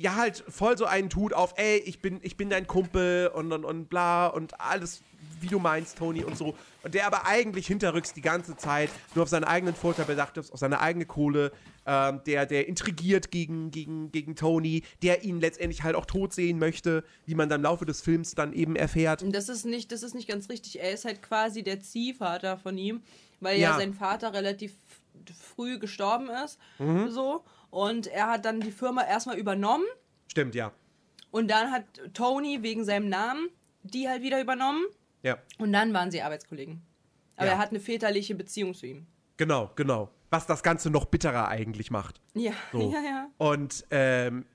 ja 0.03 0.15
halt 0.15 0.43
voll 0.47 0.77
so 0.77 0.85
einen 0.85 1.09
tut 1.09 1.33
auf, 1.33 1.53
ey, 1.57 1.77
ich 1.77 2.01
bin, 2.01 2.19
ich 2.21 2.35
bin 2.37 2.49
dein 2.49 2.67
Kumpel 2.67 3.27
und, 3.33 3.51
und, 3.51 3.63
und 3.65 3.89
bla 3.89 4.27
und 4.27 4.59
alles, 4.59 5.01
wie 5.39 5.47
du 5.47 5.59
meinst, 5.59 5.97
Tony 5.97 6.23
und 6.23 6.37
so. 6.37 6.55
Und 6.83 6.93
der 6.93 7.07
aber 7.07 7.25
eigentlich 7.25 7.67
hinterrücks 7.67 8.13
die 8.13 8.21
ganze 8.21 8.55
Zeit 8.57 8.89
nur 9.15 9.23
auf 9.23 9.29
seinen 9.29 9.45
eigenen 9.45 9.73
Vorteil 9.75 10.05
bedacht 10.05 10.37
ist, 10.37 10.51
auf 10.51 10.59
seine 10.59 10.81
eigene 10.81 11.05
Kohle, 11.05 11.51
ähm, 11.85 12.21
der, 12.25 12.45
der 12.45 12.67
intrigiert 12.67 13.31
gegen, 13.31 13.71
gegen, 13.71 14.11
gegen 14.11 14.35
Tony, 14.35 14.83
der 15.01 15.23
ihn 15.23 15.39
letztendlich 15.39 15.83
halt 15.83 15.95
auch 15.95 16.05
tot 16.05 16.33
sehen 16.33 16.59
möchte, 16.59 17.03
wie 17.25 17.35
man 17.35 17.47
dann 17.49 17.61
im 17.61 17.63
Laufe 17.63 17.85
des 17.85 18.01
Films 18.01 18.35
dann 18.35 18.53
eben 18.53 18.75
erfährt. 18.75 19.23
das 19.33 19.47
ist 19.49 19.65
nicht, 19.65 19.91
das 19.93 20.03
ist 20.03 20.15
nicht 20.15 20.27
ganz 20.27 20.49
richtig. 20.49 20.79
Er 20.81 20.91
ist 20.91 21.05
halt 21.05 21.21
quasi 21.21 21.63
der 21.63 21.79
Ziehvater 21.81 22.57
von 22.57 22.77
ihm, 22.77 23.01
weil 23.39 23.59
ja, 23.59 23.71
Ja. 23.71 23.77
sein 23.77 23.93
Vater 23.93 24.33
relativ 24.33 24.73
früh 25.55 25.79
gestorben 25.79 26.29
ist, 26.43 26.59
Mhm. 26.79 27.09
so. 27.09 27.43
Und 27.73 28.05
er 28.07 28.27
hat 28.27 28.45
dann 28.45 28.59
die 28.61 28.71
Firma 28.71 29.03
erstmal 29.03 29.37
übernommen 29.37 29.85
Stimmt, 30.27 30.53
ja. 30.53 30.71
und 31.31 31.49
dann 31.49 31.71
hat 31.71 31.85
Tony 32.13 32.61
wegen 32.61 32.85
seinem 32.85 33.09
Namen 33.09 33.49
die 33.81 34.07
halt 34.07 34.21
wieder 34.21 34.39
übernommen 34.39 34.83
Ja, 35.23 35.37
und 35.57 35.73
dann 35.73 35.91
waren 35.93 36.11
sie 36.11 36.21
Arbeitskollegen. 36.21 36.81
Aber 37.35 37.47
Ja. 37.47 37.53
er 37.53 37.57
hat 37.57 37.71
eine 37.71 37.79
väterliche 37.79 38.35
Beziehung 38.35 38.73
zu 38.75 38.85
ihm. 38.85 39.07
genau, 39.37 39.71
genau. 39.75 40.09
Was 40.29 40.45
das 40.47 40.61
Ganze 40.63 40.89
noch 40.89 41.05
bitterer 41.05 41.47
eigentlich 41.47 41.89
macht. 41.91 42.21
Ja, 42.35 42.53
So. 42.71 42.91
ja, 42.93 43.01
ja. 43.01 43.29
Und 43.37 43.85
ähm, 43.91 44.45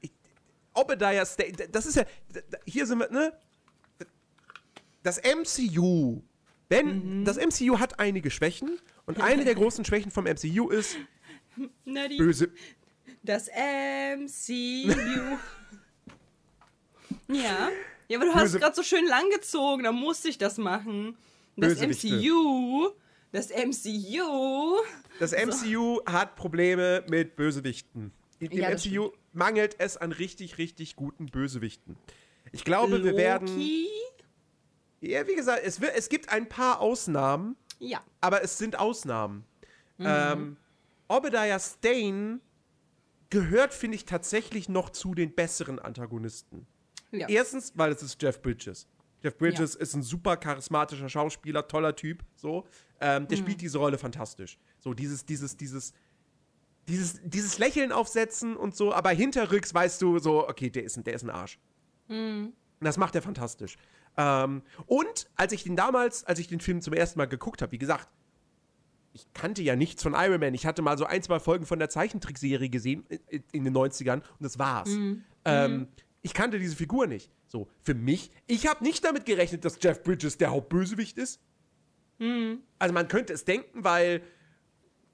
Obadiah 0.74 1.26
Stane, 1.26 1.52
das 1.72 1.86
ist 1.86 1.96
ja, 1.96 2.04
hier 2.66 2.86
sind 2.86 3.00
wir, 3.00 3.10
ne? 3.10 3.32
Das 5.02 5.20
MCU, 5.22 6.22
wenn, 6.68 7.24
das 7.24 7.36
MCU 7.36 7.78
hat 7.78 7.98
einige 7.98 8.30
Schwächen 8.30 8.78
und 9.06 9.20
eine 9.22 9.44
der 9.44 9.54
großen 9.56 9.84
Schwächen 9.84 10.10
vom 10.10 10.24
MCU 10.24 10.68
ist 10.68 10.96
die, 11.56 12.16
böse, 12.16 12.50
das 13.28 13.48
MCU. 13.48 14.92
ja. 17.28 17.68
Ja, 18.08 18.16
aber 18.18 18.26
du 18.26 18.34
hast 18.34 18.52
Böse- 18.54 18.58
gerade 18.58 18.74
so 18.74 18.82
schön 18.82 19.06
langgezogen, 19.06 19.84
da 19.84 19.92
musste 19.92 20.28
ich 20.28 20.38
das 20.38 20.56
machen. 20.56 21.16
Das. 21.56 21.78
MCU. 21.80 22.90
Das 23.32 23.50
MCU. 23.50 24.76
das 25.18 25.32
MCU 25.32 26.00
hat 26.06 26.34
Probleme 26.36 27.04
mit 27.10 27.36
Bösewichten. 27.36 28.12
Im 28.38 28.52
Ja, 28.52 28.70
das 28.70 28.86
MCU 28.86 29.10
mangelt 29.34 29.76
es 29.78 29.98
an 29.98 30.12
richtig, 30.12 30.56
richtig 30.56 30.96
guten 30.96 31.26
Bösewichten. 31.26 31.96
Ich 32.52 32.64
glaube, 32.64 33.04
wir 33.04 33.14
werden, 33.18 33.46
Loki. 33.48 33.88
ja, 35.02 35.26
wie 35.26 35.34
gesagt, 35.34 35.60
es, 35.62 35.82
wird, 35.82 35.94
es 35.94 36.08
gibt 36.08 36.30
ein 36.30 36.48
paar 36.48 36.80
Ausnahmen, 36.80 37.56
Ja. 37.78 38.00
aber 38.22 38.42
es 38.42 38.56
sind 38.56 38.78
Ausnahmen. 38.78 39.44
Mhm. 39.98 40.06
Ähm, 40.08 40.56
Obadiah 41.08 41.58
Stane 41.60 42.40
gehört, 43.30 43.74
finde 43.74 43.96
ich, 43.96 44.04
tatsächlich 44.04 44.68
noch 44.68 44.90
zu 44.90 45.14
den 45.14 45.34
besseren 45.34 45.78
Antagonisten. 45.78 46.66
ja. 47.10 47.28
Erstens, 47.28 47.72
weil 47.76 47.92
es 47.92 48.02
ist 48.02 48.22
Jeff 48.22 48.40
Bridges. 48.42 48.86
Jeff 49.22 49.36
Bridges 49.36 49.74
ist 49.74 49.94
ein 49.94 50.02
super 50.02 50.36
charismatischer 50.36 51.08
Schauspieler, 51.08 51.66
toller 51.66 51.96
Typ, 51.96 52.24
so. 52.36 52.66
Ähm, 53.00 53.22
Mhm. 53.24 53.28
der 53.28 53.36
spielt 53.36 53.60
diese 53.60 53.78
Rolle 53.78 53.98
fantastisch. 53.98 54.58
So, 54.78 54.94
dieses, 54.94 55.24
dieses, 55.26 55.56
dieses, 55.56 55.92
dieses, 56.88 57.20
dieses 57.24 57.58
Lächeln 57.58 57.92
aufsetzen 57.92 58.56
und 58.56 58.76
so, 58.76 58.92
aber 58.94 59.10
hinterrücks 59.10 59.74
weißt 59.74 60.00
du 60.02 60.18
so, 60.18 60.48
okay, 60.48 60.70
der 60.70 60.84
ist 60.84 60.96
ein, 60.96 61.04
der 61.04 61.14
ist 61.14 61.22
ein 61.24 61.30
Arsch. 61.30 61.58
Mhm. 62.08 62.52
Und 62.80 62.84
Das 62.84 62.96
macht 62.96 63.14
er 63.14 63.22
fantastisch. 63.22 63.76
Ähm, 64.16 64.62
und 64.86 65.28
als 65.36 65.52
ich 65.52 65.64
den 65.64 65.76
damals, 65.76 66.24
als 66.24 66.38
ich 66.38 66.46
den 66.48 66.60
Film 66.60 66.80
zum 66.80 66.92
ersten 66.94 67.18
Mal 67.18 67.26
geguckt 67.26 67.60
habe, 67.62 67.72
wie 67.72 67.78
gesagt, 67.78 68.08
ich 69.18 69.32
kannte 69.34 69.62
ja 69.62 69.74
nichts 69.76 70.02
von 70.02 70.14
Iron 70.14 70.40
Man. 70.40 70.54
Ich 70.54 70.64
hatte 70.66 70.82
mal 70.82 70.96
so 70.96 71.04
ein, 71.04 71.22
zwei 71.22 71.40
Folgen 71.40 71.66
von 71.66 71.78
der 71.78 71.88
Zeichentrickserie 71.88 72.68
gesehen 72.68 73.04
in, 73.28 73.42
in 73.52 73.64
den 73.64 73.76
90ern 73.76 74.14
und 74.16 74.24
das 74.40 74.58
war's. 74.58 74.90
Ähm, 75.44 75.88
ich 76.22 76.34
kannte 76.34 76.58
diese 76.58 76.76
Figur 76.76 77.06
nicht. 77.06 77.30
So, 77.48 77.68
für 77.82 77.94
mich, 77.94 78.30
ich 78.46 78.66
habe 78.66 78.84
nicht 78.84 79.04
damit 79.04 79.24
gerechnet, 79.24 79.64
dass 79.64 79.78
Jeff 79.80 80.02
Bridges 80.02 80.36
der 80.38 80.50
Hauptbösewicht 80.50 81.16
ist. 81.18 81.40
Also 82.78 82.94
man 82.94 83.08
könnte 83.08 83.32
es 83.32 83.44
denken, 83.44 83.84
weil 83.84 84.22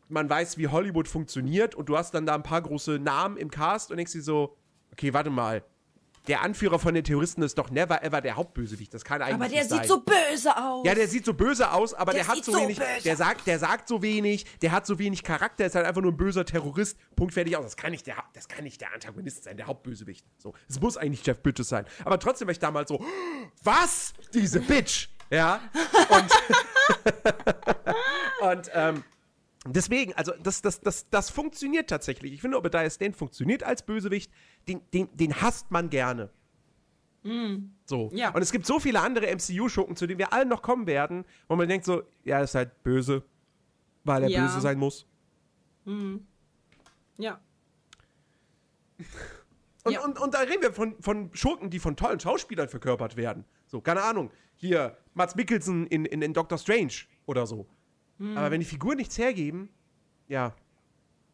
man 0.09 0.29
weiß, 0.29 0.59
wie 0.59 0.69
Hollywood 0.69 1.09
funktioniert 1.09 1.75
und 1.75 1.89
du 1.89 1.97
hast 1.97 2.13
dann 2.15 2.27
da 2.27 2.35
ein 2.35 2.43
paar 2.43 2.61
große 2.63 2.99
Namen 2.99 3.37
im 3.37 3.51
Cast 3.51 3.91
und 3.91 3.97
denkst 3.97 4.13
dir 4.13 4.23
so, 4.23 4.57
okay, 4.93 5.13
warte 5.13 5.31
mal, 5.31 5.63
der 6.27 6.43
Anführer 6.43 6.79
von 6.79 6.95
den 6.95 7.05
Terroristen 7.05 7.43
ist 7.43 7.59
doch 7.59 7.71
never 7.71 8.03
ever 8.03 8.21
der 8.21 8.37
Hauptbösewicht. 8.37 8.95
Das 8.95 9.05
kann 9.05 9.21
eigentlich 9.21 9.35
Aber 9.35 9.49
der 9.49 9.63
sieht 9.63 9.71
sein. 9.71 9.89
so 9.89 10.01
böse 10.01 10.57
aus. 10.57 10.87
Ja, 10.87 10.95
der 10.95 11.09
sieht 11.09 11.25
so 11.25 11.35
böse 11.35 11.71
aus, 11.71 11.93
aber 11.93 12.13
der, 12.13 12.25
Der 12.25 12.35
hat 12.35 12.45
so 12.45 12.53
so 12.53 12.61
wenig, 12.61 12.81
der 13.05 13.17
sagt, 13.17 13.47
der 13.47 13.59
sagt 13.59 13.89
so 13.89 14.03
wenig, 14.03 14.47
der 14.61 14.73
hat 14.73 14.87
so 14.87 14.99
wenig 14.99 15.23
Charakter, 15.23 15.67
ist 15.67 15.75
halt 15.75 15.87
einfach 15.87 16.01
nur 16.01 16.13
ein 16.13 16.17
böser 16.17 16.45
Terrorist. 16.45 16.97
Punkt 17.15 17.35
fertig 17.35 17.57
aus. 17.57 17.65
Das 17.65 17.77
kann 17.77 17.91
nicht 17.91 18.07
der, 18.07 18.17
das 18.33 18.49
kann 18.49 18.65
nicht 18.65 18.81
der 18.81 18.93
Antagonist 18.95 19.45
sein, 19.45 19.57
der 19.57 19.67
Hauptbösewicht. 19.67 20.25
So, 20.39 20.55
es 20.69 20.81
muss 20.81 20.97
eigentlich 20.97 21.27
Jeff 21.27 21.43
Bridges 21.43 21.69
sein. 21.69 21.85
Aber 22.05 22.19
trotzdem 22.19 22.49
war 22.49 22.53
ich 22.53 22.59
damals 22.59 22.89
so, 22.89 23.05
was? 23.63 24.15
Diese 24.33 24.61
Bitch, 24.61 25.09
ja? 25.31 25.61
Und 26.09 26.31
Und 28.41 28.71
ähm, 28.75 29.05
deswegen, 29.67 30.13
also 30.15 30.33
das, 30.43 30.63
das, 30.63 30.81
das, 30.81 31.09
das 31.11 31.31
funktioniert 31.31 31.89
tatsächlich. 31.89 32.33
Ich 32.33 32.41
finde, 32.41 32.59
Obadiah 32.59 32.89
Stane 32.91 33.13
funktioniert 33.15 33.63
als 33.63 33.85
Bösewicht. 33.85 34.31
Den, 34.69 34.81
den, 34.93 35.09
den 35.17 35.41
hasst 35.41 35.71
man 35.71 35.91
gerne. 35.91 36.31
So. 37.87 38.11
Ja. 38.13 38.35
Und 38.35 38.43
es 38.43 38.53
gibt 38.53 38.67
so 38.67 38.79
viele 38.79 39.01
andere 39.01 39.27
MCU-Schurken, 39.35 39.97
zu 39.97 40.07
denen 40.07 40.19
wir 40.19 40.35
alle 40.35 40.45
noch 40.45 40.61
kommen 40.61 40.87
werden, 40.87 41.25
wo 41.49 41.57
man 41.57 41.67
denkt 41.69 41.87
so, 41.87 42.03
ja, 42.23 42.37
er 42.37 42.45
ist 42.45 42.55
halt 42.55 42.83
böse, 42.83 43.23
weil 44.05 44.25
er 44.25 44.29
Ja. 44.29 44.45
böse 44.45 44.61
sein 44.61 44.79
muss. 44.79 45.07
Ja. 47.17 47.41
Und, 49.85 49.93
Ja. 49.93 50.05
und, 50.05 50.19
und 50.21 50.35
da 50.35 50.41
reden 50.41 50.63
wir 50.63 50.73
von, 50.73 51.01
von 51.01 51.31
Schurken, 51.35 51.71
die 51.71 51.79
von 51.79 51.97
tollen 51.97 52.21
Schauspielern 52.21 52.69
verkörpert 52.69 53.17
werden. 53.17 53.45
So, 53.67 53.81
keine 53.81 54.03
Ahnung. 54.03 54.31
Hier, 54.57 54.97
Mats 55.15 55.35
Mikkelsen 55.35 55.87
in, 55.87 56.05
in, 56.05 56.23
in 56.23 56.33
Doctor 56.35 56.59
Strange 56.59 56.93
oder 57.27 57.47
so. 57.47 57.67
Hm. 58.19 58.37
Aber 58.37 58.51
wenn 58.51 58.61
die 58.61 58.67
Figuren 58.67 58.97
nichts 58.97 59.19
hergeben, 59.19 59.69
ja, 60.29 60.55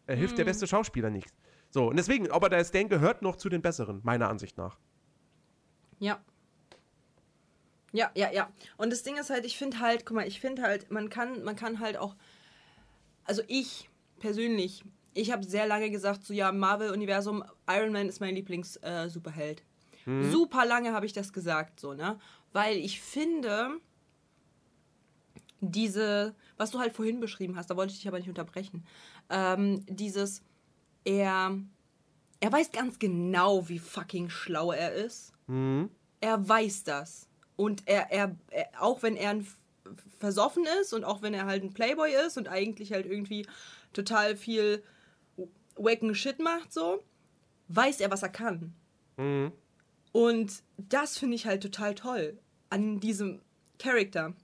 hilft 0.07 0.33
Hm. 0.33 0.37
der 0.37 0.45
beste 0.45 0.67
Schauspieler 0.67 1.11
nichts. 1.11 1.33
So, 1.71 1.89
und 1.89 1.97
deswegen, 1.97 2.31
aber 2.31 2.49
der 2.49 2.65
Stan 2.65 2.89
gehört 2.89 3.23
noch 3.23 3.37
zu 3.37 3.49
den 3.49 3.63
Besseren, 3.63 4.01
meiner 4.03 4.29
Ansicht 4.29 4.59
nach. 4.59 4.79
Ja. 6.01 6.21
Ja, 7.93 8.11
ja, 8.15 8.31
ja. 8.33 8.51
Und 8.77 8.91
das 8.91 9.03
Ding 9.03 9.17
ist 9.17 9.31
halt, 9.31 9.45
ich 9.45 9.57
finde 9.59 9.81
halt, 9.81 10.07
guck 10.07 10.17
mal, 10.17 10.27
ich 10.27 10.41
finde 10.41 10.63
halt, 10.63 10.91
man 10.91 11.11
kann, 11.11 11.43
man 11.45 11.57
kann 11.57 11.81
halt 11.81 11.97
auch, 11.97 12.17
also 13.25 13.43
ich 13.49 13.89
persönlich, 14.19 14.85
ich 15.15 15.33
habe 15.33 15.45
sehr 15.45 15.67
lange 15.67 15.91
gesagt, 15.91 16.25
so 16.25 16.33
ja, 16.33 16.53
Marvel-Universum, 16.53 17.45
Iron 17.69 17.93
Man 17.93 18.09
ist 18.09 18.21
mein 18.21 18.35
Lieblings-Superheld. 18.35 19.63
Super 20.23 20.65
lange 20.65 20.93
habe 20.93 21.07
ich 21.07 21.13
das 21.13 21.33
gesagt, 21.33 21.79
so, 21.79 21.93
ne? 21.95 22.19
Weil 22.53 22.77
ich 22.79 23.01
finde, 23.01 23.81
diese, 25.61 26.35
was 26.57 26.71
du 26.71 26.79
halt 26.79 26.93
vorhin 26.93 27.21
beschrieben 27.21 27.57
hast, 27.57 27.71
da 27.71 27.77
wollte 27.77 27.93
ich 27.93 27.99
dich 27.99 28.09
aber 28.09 28.19
nicht 28.19 28.29
unterbrechen, 28.29 28.85
ähm, 29.29 29.85
dieses, 29.89 30.43
er, 31.05 31.59
er 32.41 32.53
weiß 32.53 32.73
ganz 32.73 32.99
genau, 32.99 33.69
wie 33.69 33.79
fucking 33.79 34.31
schlau 34.31 34.73
er 34.73 34.93
ist 34.93 35.33
er 36.21 36.49
weiß 36.49 36.85
das. 36.85 37.29
Und 37.57 37.83
er, 37.87 38.11
er, 38.11 38.37
er 38.51 38.69
auch 38.79 39.03
wenn 39.03 39.17
er 39.17 39.31
ein 39.31 39.47
versoffen 40.19 40.65
ist 40.81 40.93
und 40.93 41.05
auch 41.05 41.23
wenn 41.23 41.35
er 41.35 41.47
halt 41.47 41.63
ein 41.63 41.73
Playboy 41.73 42.13
ist 42.27 42.37
und 42.37 42.49
eigentlich 42.49 42.93
halt 42.93 43.07
irgendwie 43.07 43.47
total 43.93 44.37
viel 44.37 44.83
wacken 45.77 46.15
Shit 46.15 46.39
macht, 46.39 46.73
so, 46.73 47.03
weiß 47.69 48.01
er, 48.01 48.11
was 48.11 48.23
er 48.23 48.29
kann. 48.29 48.75
Und 50.13 50.63
das 50.77 51.19
finde 51.19 51.37
ich 51.37 51.47
halt 51.47 51.63
total 51.63 51.95
toll 51.95 52.39
an 52.69 53.01
diesem 53.01 53.41
Charakter. 53.79 54.35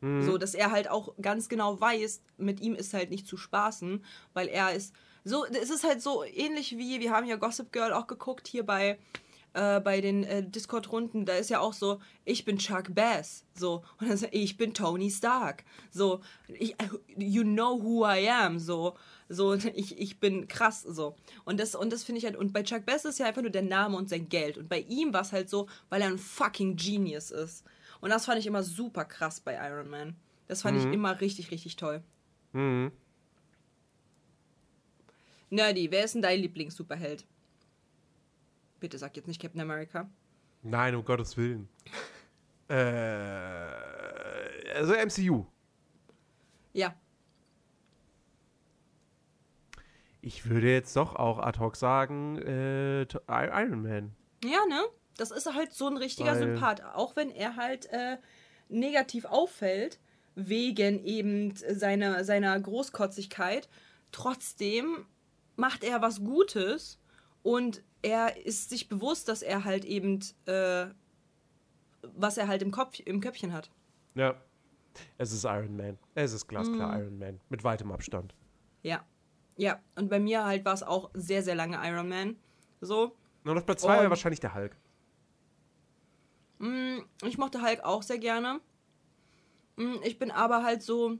So, 0.00 0.36
dass 0.38 0.54
er 0.54 0.70
halt 0.70 0.90
auch 0.90 1.14
ganz 1.20 1.48
genau 1.48 1.80
weiß, 1.80 2.20
mit 2.36 2.60
ihm 2.60 2.74
ist 2.74 2.94
halt 2.94 3.10
nicht 3.10 3.26
zu 3.26 3.36
spaßen, 3.36 4.04
weil 4.34 4.48
er 4.48 4.72
ist 4.72 4.94
so, 5.24 5.44
es 5.44 5.70
ist 5.70 5.84
halt 5.84 6.02
so 6.02 6.22
ähnlich 6.22 6.76
wie, 6.78 7.00
wir 7.00 7.10
haben 7.10 7.26
ja 7.26 7.36
Gossip 7.36 7.72
Girl 7.72 7.92
auch 7.92 8.06
geguckt 8.06 8.46
hier 8.46 8.64
bei, 8.64 8.98
äh, 9.54 9.80
bei 9.80 10.00
den 10.00 10.22
äh, 10.22 10.48
Discord-Runden, 10.48 11.24
da 11.24 11.34
ist 11.34 11.50
ja 11.50 11.58
auch 11.58 11.72
so, 11.72 11.98
ich 12.24 12.44
bin 12.44 12.58
Chuck 12.58 12.94
Bass, 12.94 13.44
so, 13.54 13.82
und 13.98 14.08
dann 14.08 14.16
so, 14.18 14.26
ich 14.30 14.56
bin 14.56 14.74
Tony 14.74 15.10
Stark, 15.10 15.64
so, 15.90 16.20
ich, 16.46 16.76
you 17.16 17.42
know 17.42 17.82
who 17.82 18.06
I 18.06 18.28
am, 18.28 18.60
so, 18.60 18.94
so, 19.28 19.54
ich, 19.74 19.98
ich 19.98 20.20
bin 20.20 20.46
krass, 20.46 20.82
so. 20.82 21.16
Und 21.44 21.58
das, 21.58 21.74
und 21.74 21.92
das 21.92 22.04
finde 22.04 22.18
ich 22.20 22.24
halt, 22.24 22.36
und 22.36 22.52
bei 22.52 22.62
Chuck 22.62 22.86
Bass 22.86 23.04
ist 23.04 23.18
ja 23.18 23.26
einfach 23.26 23.42
nur 23.42 23.50
der 23.50 23.62
Name 23.62 23.96
und 23.96 24.08
sein 24.08 24.28
Geld. 24.28 24.58
Und 24.58 24.68
bei 24.68 24.80
ihm 24.80 25.12
war 25.12 25.22
es 25.22 25.32
halt 25.32 25.50
so, 25.50 25.66
weil 25.88 26.02
er 26.02 26.08
ein 26.08 26.18
fucking 26.18 26.76
Genius 26.76 27.30
ist. 27.30 27.64
Und 28.00 28.10
das 28.10 28.26
fand 28.26 28.38
ich 28.38 28.46
immer 28.46 28.62
super 28.62 29.04
krass 29.04 29.40
bei 29.40 29.54
Iron 29.68 29.88
Man. 29.88 30.16
Das 30.48 30.62
fand 30.62 30.78
ich 30.78 30.84
immer 30.92 31.20
richtig, 31.20 31.50
richtig 31.50 31.76
toll. 31.76 32.02
Nerdy, 35.50 35.90
wer 35.90 36.04
ist 36.04 36.14
denn 36.14 36.22
dein 36.22 36.40
Lieblings-Superheld? 36.40 37.26
Bitte 38.80 38.98
sag 38.98 39.16
jetzt 39.16 39.26
nicht 39.26 39.40
Captain 39.40 39.60
America. 39.60 40.08
Nein, 40.62 40.94
um 40.94 41.04
Gottes 41.04 41.36
Willen. 41.36 41.68
äh, 42.68 42.74
also 44.74 44.94
MCU. 44.94 45.46
Ja. 46.72 46.94
Ich 50.20 50.48
würde 50.50 50.72
jetzt 50.72 50.96
doch 50.96 51.14
auch 51.14 51.38
ad 51.38 51.58
hoc 51.60 51.76
sagen, 51.76 52.36
äh, 52.38 53.02
Iron 53.28 53.82
Man. 53.82 54.16
Ja, 54.44 54.66
ne? 54.68 54.82
Das 55.16 55.30
ist 55.30 55.52
halt 55.52 55.72
so 55.72 55.86
ein 55.86 55.96
richtiger 55.96 56.32
Weil- 56.32 56.38
Sympath. 56.38 56.82
Auch 56.94 57.16
wenn 57.16 57.30
er 57.30 57.56
halt 57.56 57.86
äh, 57.86 58.18
negativ 58.68 59.24
auffällt, 59.24 59.98
wegen 60.34 61.02
eben 61.04 61.54
seiner, 61.56 62.24
seiner 62.24 62.58
Großkotzigkeit, 62.60 63.68
trotzdem 64.12 65.06
macht 65.56 65.82
er 65.84 66.02
was 66.02 66.20
Gutes 66.22 66.98
und 67.42 67.82
er 68.02 68.44
ist 68.44 68.68
sich 68.70 68.88
bewusst, 68.88 69.28
dass 69.28 69.40
er 69.42 69.64
halt 69.64 69.84
eben, 69.86 70.20
äh, 70.44 70.86
was 72.02 72.36
er 72.36 72.48
halt 72.48 72.62
im, 72.62 72.70
Kopf, 72.70 73.00
im 73.04 73.20
Köpfchen 73.20 73.52
hat. 73.52 73.70
Ja. 74.14 74.34
Es 75.18 75.32
ist 75.32 75.44
Iron 75.44 75.76
Man. 75.76 75.98
Es 76.14 76.32
ist 76.32 76.46
glasklar 76.48 76.98
Iron 77.00 77.18
Man. 77.18 77.40
Mit 77.48 77.64
weitem 77.64 77.90
Abstand. 77.92 78.34
Ja. 78.82 79.04
Ja, 79.58 79.80
und 79.94 80.08
bei 80.10 80.18
mir 80.20 80.44
halt 80.44 80.64
war 80.64 80.74
es 80.74 80.82
auch 80.82 81.10
sehr, 81.14 81.42
sehr 81.42 81.54
lange 81.54 81.78
Iron 81.82 82.08
Man. 82.08 82.36
So. 82.80 83.16
Nur 83.44 83.54
noch 83.54 83.62
bei 83.62 83.74
zwei 83.74 83.94
wäre 83.94 84.04
Und- 84.04 84.10
wahrscheinlich 84.10 84.40
der 84.40 84.54
Hulk. 84.54 84.76
Ich 87.24 87.38
mochte 87.38 87.62
Hulk 87.62 87.84
auch 87.84 88.02
sehr 88.02 88.18
gerne. 88.18 88.60
Mm, 89.76 89.96
Ich 90.04 90.18
bin 90.18 90.30
aber 90.30 90.62
halt 90.64 90.82
so. 90.82 91.18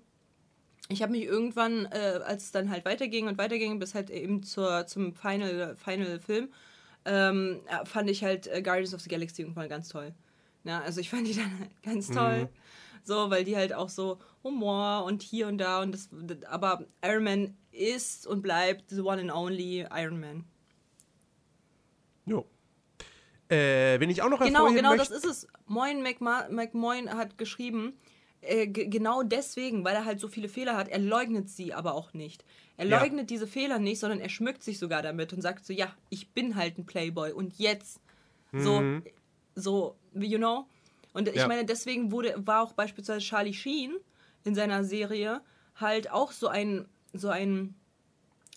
Ich 0.89 1.03
habe 1.03 1.13
mich 1.13 1.25
irgendwann, 1.25 1.87
äh, 1.87 2.21
als 2.25 2.45
es 2.45 2.53
dann 2.53 2.71
halt 2.71 2.85
weiterging 2.85 3.27
und 3.27 3.39
weiterging, 3.39 3.79
bis 3.81 3.95
halt 3.95 4.09
eben 4.11 4.43
zur, 4.45 4.87
zum 4.87 5.15
Final, 5.15 5.75
Final 5.77 6.21
Film, 6.21 6.53
ähm, 7.05 7.61
ja, 7.69 7.85
fand 7.85 8.09
ich 8.09 8.23
halt 8.23 8.47
äh, 8.47 8.63
Guardians 8.63 8.95
of 8.95 9.01
the 9.01 9.09
Galaxy 9.09 9.43
irgendwann 9.43 9.69
ganz 9.69 9.89
toll. 9.89 10.15
Ja, 10.65 10.81
also 10.83 11.01
ich 11.01 11.11
fand 11.11 11.27
die 11.27 11.35
dann 11.37 11.59
halt 11.59 11.83
ganz 11.83 12.09
toll. 12.09 12.49
So, 13.03 13.31
weil 13.31 13.45
die 13.45 13.57
halt 13.57 13.73
auch 13.73 13.89
so 13.89 14.19
Humor 14.45 15.05
und 15.05 15.23
hier 15.23 15.49
und 15.49 15.59
da 15.59 15.83
und 15.83 15.93
das. 15.93 16.09
Aber 16.49 16.87
Iron 17.05 17.25
Man 17.25 17.57
ist 17.73 18.27
und 18.27 18.43
bleibt 18.43 18.91
the 18.91 19.01
one 19.01 19.21
and 19.21 19.33
only 19.33 19.87
Iron 19.93 20.21
Man. 20.21 20.45
Jo. 22.27 22.47
Äh, 23.49 24.01
wenn 24.01 24.11
ich 24.11 24.23
auch 24.23 24.29
noch 24.29 24.41
Genau, 24.41 24.73
genau, 24.73 24.91
möchte, 24.91 25.13
das 25.15 25.25
ist 25.25 25.25
es. 25.25 25.47
Moin 25.67 26.03
McMa 26.03 26.49
McMoin 26.51 27.11
hat 27.15 27.39
geschrieben, 27.39 27.99
äh, 28.41 28.67
ge- 28.67 28.89
genau 28.89 29.23
deswegen, 29.23 29.85
weil 29.85 29.95
er 29.95 30.05
halt 30.05 30.19
so 30.21 30.29
viele 30.29 30.49
Fehler 30.49 30.77
hat, 30.77 30.89
er 30.89 30.99
leugnet 30.99 31.49
sie 31.49 31.73
aber 31.73 31.95
auch 31.95 32.13
nicht. 32.13 32.45
Er 32.77 32.87
Ja. 32.87 33.01
leugnet 33.01 33.31
diese 33.31 33.47
Fehler 33.47 33.79
nicht, 33.79 34.01
sondern 34.01 34.21
er 34.21 34.29
schmückt 34.29 34.63
sich 34.63 34.79
sogar 34.79 35.03
damit 35.03 35.33
und 35.33 35.43
sagt 35.43 35.65
so, 35.65 35.73
ja, 35.73 35.95
ich 36.11 36.31
bin 36.33 36.57
halt 36.57 36.77
ein 36.79 36.87
Playboy 36.87 37.33
und 37.33 37.59
jetzt 37.59 38.01
so, 38.53 38.83
so, 39.55 39.97
you 40.13 40.39
know? 40.39 40.67
Und 41.13 41.29
ich 41.29 41.37
Ja. 41.37 41.49
meine, 41.49 41.65
deswegen 41.65 42.11
wurde, 42.13 42.35
war 42.47 42.63
auch 42.63 42.73
beispielsweise 42.73 43.21
Charlie 43.21 43.55
Sheen 43.55 43.97
in 44.45 44.55
seiner 44.55 44.85
Serie 44.85 45.41
halt 45.77 46.11
auch 46.11 46.33
so 46.33 46.49
ein, 46.49 46.89
so 47.13 47.29
ein 47.29 47.75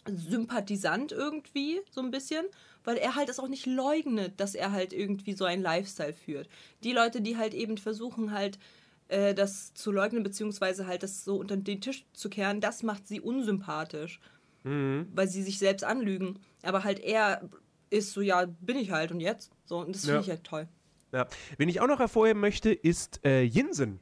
Sympathisant 0.06 1.12
irgendwie, 1.12 1.82
so 1.90 2.02
ein 2.02 2.12
bisschen, 2.12 2.46
weil 2.84 2.98
er 2.98 3.16
halt 3.16 3.30
es 3.30 3.40
auch 3.40 3.48
nicht 3.48 3.66
leugnet, 3.66 4.40
dass 4.40 4.56
er 4.56 4.72
halt 4.72 4.94
irgendwie 4.94 5.34
so 5.34 5.46
einen 5.46 5.62
Lifestyle 5.62 6.14
führt. 6.14 6.50
Die 6.84 6.92
Leute, 6.94 7.22
die 7.22 7.38
halt 7.38 7.54
eben 7.54 7.78
versuchen 7.78 8.32
halt 8.32 8.58
äh, 9.08 9.34
das 9.34 9.74
zu 9.74 9.92
leugnen, 9.92 10.24
beziehungsweise 10.24 10.88
halt 10.88 11.04
das 11.04 11.24
so 11.24 11.36
unter 11.38 11.58
den 11.58 11.82
Tisch 11.82 12.06
zu 12.14 12.30
kehren, 12.30 12.62
das 12.62 12.84
macht 12.84 13.08
sie 13.08 13.20
unsympathisch, 13.22 14.20
weil 14.64 15.28
sie 15.28 15.42
sich 15.42 15.58
selbst 15.58 15.84
anlügen. 15.84 16.38
Aber 16.64 16.84
halt 16.84 17.00
er 17.00 17.50
ist 17.90 18.12
so, 18.12 18.22
ja, 18.22 18.46
bin 18.60 18.78
ich 18.78 18.92
halt 18.92 19.12
und 19.12 19.20
jetzt. 19.22 19.52
So, 19.66 19.80
und 19.80 19.96
das 19.96 20.02
finde 20.02 20.16
Ja. 20.18 20.22
ich 20.22 20.30
halt 20.30 20.44
toll. 20.44 20.68
Ja. 21.12 21.28
Wen 21.58 21.70
ich 21.70 21.80
auch 21.82 21.88
noch 21.88 22.00
hervorheben 22.00 22.40
möchte, 22.42 22.72
ist 22.72 23.26
äh, 23.26 23.42
Yinsen. 23.44 24.00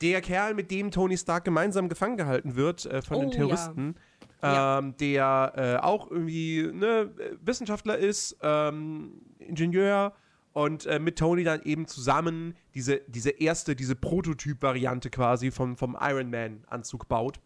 Der 0.00 0.20
Kerl, 0.20 0.54
mit 0.54 0.70
dem 0.70 0.90
Tony 0.90 1.16
Stark 1.16 1.44
gemeinsam 1.44 1.88
gefangen 1.88 2.16
gehalten 2.16 2.56
wird 2.56 2.86
äh, 2.86 3.02
von 3.02 3.16
Oh, 3.16 3.20
den. 3.22 3.30
Terroristen. 3.30 3.94
Ja. 3.96 4.00
Ähm, 4.44 4.96
der 4.96 5.52
äh, 5.56 5.84
auch 5.84 6.10
irgendwie 6.10 6.68
ne, 6.72 7.10
Wissenschaftler 7.42 7.96
ist, 7.96 8.36
ähm, 8.42 9.22
Ingenieur 9.38 10.12
und 10.52 10.84
äh, 10.86 10.98
mit 10.98 11.16
Tony 11.18 11.44
dann 11.44 11.62
eben 11.62 11.86
zusammen 11.86 12.54
diese, 12.74 13.02
diese 13.06 13.30
erste, 13.30 13.76
diese 13.76 13.94
Prototyp-Variante 13.94 15.10
quasi 15.10 15.50
vom, 15.52 15.76
vom 15.76 15.96
Iron 16.00 16.30
Man-Anzug 16.30 17.06
baut, 17.08 17.40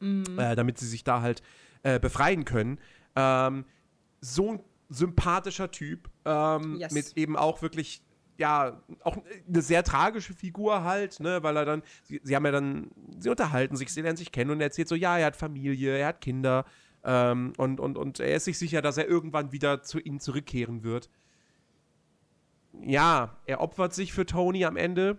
Mhm. 0.00 0.24
äh, 0.38 0.56
damit 0.56 0.78
sie 0.78 0.86
sich 0.88 1.04
da 1.04 1.20
halt 1.20 1.42
äh, 1.82 2.00
befreien 2.00 2.44
können. 2.44 2.78
Ähm, 3.16 3.64
so 4.20 4.52
ein 4.52 4.60
sympathischer 4.88 5.70
Typ, 5.70 6.10
ähm, 6.24 6.76
Yes. 6.80 6.92
mit 6.92 7.16
eben 7.16 7.36
auch 7.36 7.62
wirklich, 7.62 8.02
ja, 8.40 8.82
auch 9.04 9.18
eine 9.48 9.62
sehr 9.62 9.84
tragische 9.84 10.34
Figur 10.34 10.82
halt, 10.82 11.20
ne, 11.20 11.42
weil 11.44 11.56
er 11.56 11.64
dann, 11.64 11.82
sie, 12.02 12.20
sie 12.24 12.34
haben 12.34 12.44
ja 12.46 12.52
dann, 12.52 12.90
sie 13.18 13.30
unterhalten 13.30 13.76
sich, 13.76 13.92
sie 13.92 14.02
lernen 14.02 14.16
sich 14.16 14.32
kennen 14.32 14.50
und 14.50 14.60
er 14.60 14.66
erzählt 14.66 14.88
so, 14.88 14.96
ja, 14.96 15.16
er 15.16 15.26
hat 15.26 15.36
Familie, 15.36 15.96
er 15.96 16.08
hat 16.08 16.20
Kinder 16.20 16.64
ähm, 17.04 17.52
und, 17.56 17.78
und, 17.78 17.96
und 17.96 18.18
er 18.18 18.34
ist 18.34 18.46
sich 18.46 18.58
sicher, 18.58 18.82
dass 18.82 18.98
er 18.98 19.06
irgendwann 19.06 19.52
wieder 19.52 19.82
zu 19.82 20.00
ihnen 20.00 20.18
zurückkehren 20.18 20.82
wird. 20.82 21.08
Ja, 22.82 23.36
er 23.46 23.60
opfert 23.60 23.94
sich 23.94 24.12
für 24.12 24.26
Tony 24.26 24.64
am 24.64 24.76
Ende, 24.76 25.18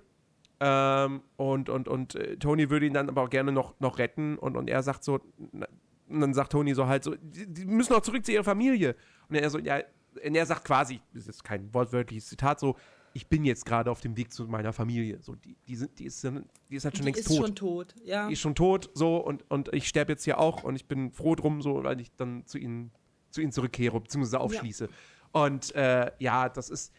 Ähm, 0.63 1.21
und 1.37 1.69
und, 1.69 1.87
und 1.87 2.13
äh, 2.13 2.37
Tony 2.37 2.69
würde 2.69 2.85
ihn 2.85 2.93
dann 2.93 3.09
aber 3.09 3.23
auch 3.23 3.29
gerne 3.31 3.51
noch, 3.51 3.79
noch 3.79 3.97
retten. 3.97 4.37
Und, 4.37 4.55
und 4.55 4.69
er 4.69 4.83
sagt 4.83 5.03
so, 5.03 5.19
na, 5.51 5.67
und 6.07 6.21
dann 6.21 6.33
sagt 6.35 6.51
Tony 6.51 6.75
so 6.75 6.85
halt 6.85 7.03
so, 7.03 7.15
die, 7.19 7.47
die 7.47 7.65
müssen 7.65 7.93
auch 7.93 8.01
zurück 8.03 8.23
zu 8.23 8.31
ihrer 8.31 8.43
Familie. 8.43 8.95
Und 9.27 9.37
er 9.37 9.49
so, 9.49 9.57
ja, 9.57 9.81
und 10.23 10.35
er 10.35 10.45
sagt 10.45 10.65
quasi, 10.65 11.01
das 11.13 11.27
ist 11.27 11.43
kein 11.43 11.73
wortwörtliches 11.73 12.27
Zitat, 12.27 12.59
so, 12.59 12.75
ich 13.13 13.27
bin 13.27 13.43
jetzt 13.43 13.65
gerade 13.65 13.91
auf 13.91 14.01
dem 14.01 14.15
Weg 14.17 14.31
zu 14.31 14.45
meiner 14.45 14.73
Familie. 14.73 15.19
So, 15.21 15.35
die, 15.35 15.55
die, 15.67 15.75
sind, 15.75 15.99
die, 15.99 16.05
ist, 16.05 16.23
die 16.23 16.75
ist 16.75 16.85
halt 16.85 16.95
schon 16.97 17.05
Die 17.05 17.11
längst 17.11 17.21
ist 17.21 17.27
tot. 17.27 17.45
schon 17.45 17.55
tot, 17.55 17.95
ja. 18.03 18.27
Die 18.27 18.33
ist 18.33 18.39
schon 18.39 18.55
tot, 18.55 18.89
so, 18.93 19.17
und, 19.17 19.49
und 19.49 19.73
ich 19.73 19.87
sterbe 19.87 20.13
jetzt 20.13 20.23
hier 20.23 20.39
auch 20.39 20.63
und 20.63 20.75
ich 20.75 20.85
bin 20.85 21.11
froh 21.11 21.35
drum, 21.35 21.61
so, 21.61 21.83
weil 21.83 21.99
ich 21.99 22.11
dann 22.15 22.45
zu 22.45 22.57
ihnen, 22.57 22.91
zu 23.29 23.41
ihnen 23.41 23.51
zurückkehre, 23.51 23.99
beziehungsweise 23.99 24.39
aufschließe. 24.39 24.89
Und 25.31 25.73
äh, 25.75 26.11
ja, 26.19 26.49
das 26.49 26.69
ist, 26.69 26.93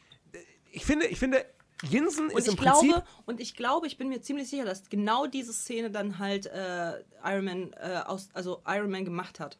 ich 0.70 0.84
finde, 0.84 1.06
ich 1.06 1.18
finde, 1.18 1.44
Jinsen 1.82 2.28
Und 2.28 2.38
ist 2.38 2.48
im 2.48 2.54
ich 2.54 2.60
Prinzip. 2.60 2.90
glaube, 2.90 3.06
und 3.26 3.40
ich 3.40 3.54
glaube, 3.56 3.86
ich 3.86 3.98
bin 3.98 4.08
mir 4.08 4.20
ziemlich 4.20 4.48
sicher, 4.48 4.64
dass 4.64 4.88
genau 4.88 5.26
diese 5.26 5.52
Szene 5.52 5.90
dann 5.90 6.18
halt 6.18 6.46
äh, 6.46 7.02
Iron 7.24 7.44
Man 7.44 7.72
äh, 7.72 8.02
aus, 8.06 8.28
also 8.34 8.62
Iron 8.66 8.90
Man 8.90 9.04
gemacht 9.04 9.40
hat. 9.40 9.58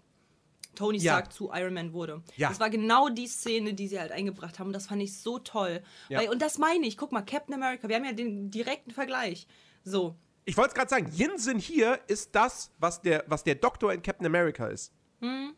Tony 0.74 0.99
Ja. 0.99 1.12
Stark 1.12 1.32
zu 1.32 1.51
Iron 1.53 1.74
Man 1.74 1.93
wurde. 1.93 2.23
Ja. 2.36 2.49
Das 2.49 2.61
war 2.61 2.70
genau 2.70 3.09
die 3.09 3.27
Szene, 3.27 3.74
die 3.74 3.89
sie 3.89 4.01
halt 4.01 4.12
eingebracht 4.12 4.59
haben. 4.59 4.73
Das 4.73 4.86
fand 4.86 5.03
ich 5.03 5.19
so 5.19 5.39
toll. 5.39 5.82
Ja. 6.09 6.20
Weil, 6.20 6.28
und 6.31 6.40
das 6.40 6.59
meine 6.59 6.86
ich. 6.86 6.97
Guck 6.97 7.12
mal, 7.12 7.23
Captain 7.23 7.55
America, 7.55 7.89
wir 7.89 7.97
haben 7.97 8.05
ja 8.05 8.12
den 8.12 8.51
direkten 8.51 8.90
Vergleich. 8.90 9.47
So. 9.85 10.16
Ich 10.44 10.57
wollte 10.57 10.70
es 10.70 10.74
gerade 10.74 10.90
sagen, 10.90 11.11
Jinsen 11.12 11.59
hier 11.59 12.01
ist 12.09 12.35
das, 12.35 12.73
was 12.78 13.01
der, 13.01 13.24
was 13.28 13.44
der 13.44 13.55
Doktor 13.55 13.93
in 13.93 14.03
Captain 14.03 14.27
America 14.27 14.66
ist. 14.66 14.93
So. 15.20 15.27
Hm. 15.27 15.55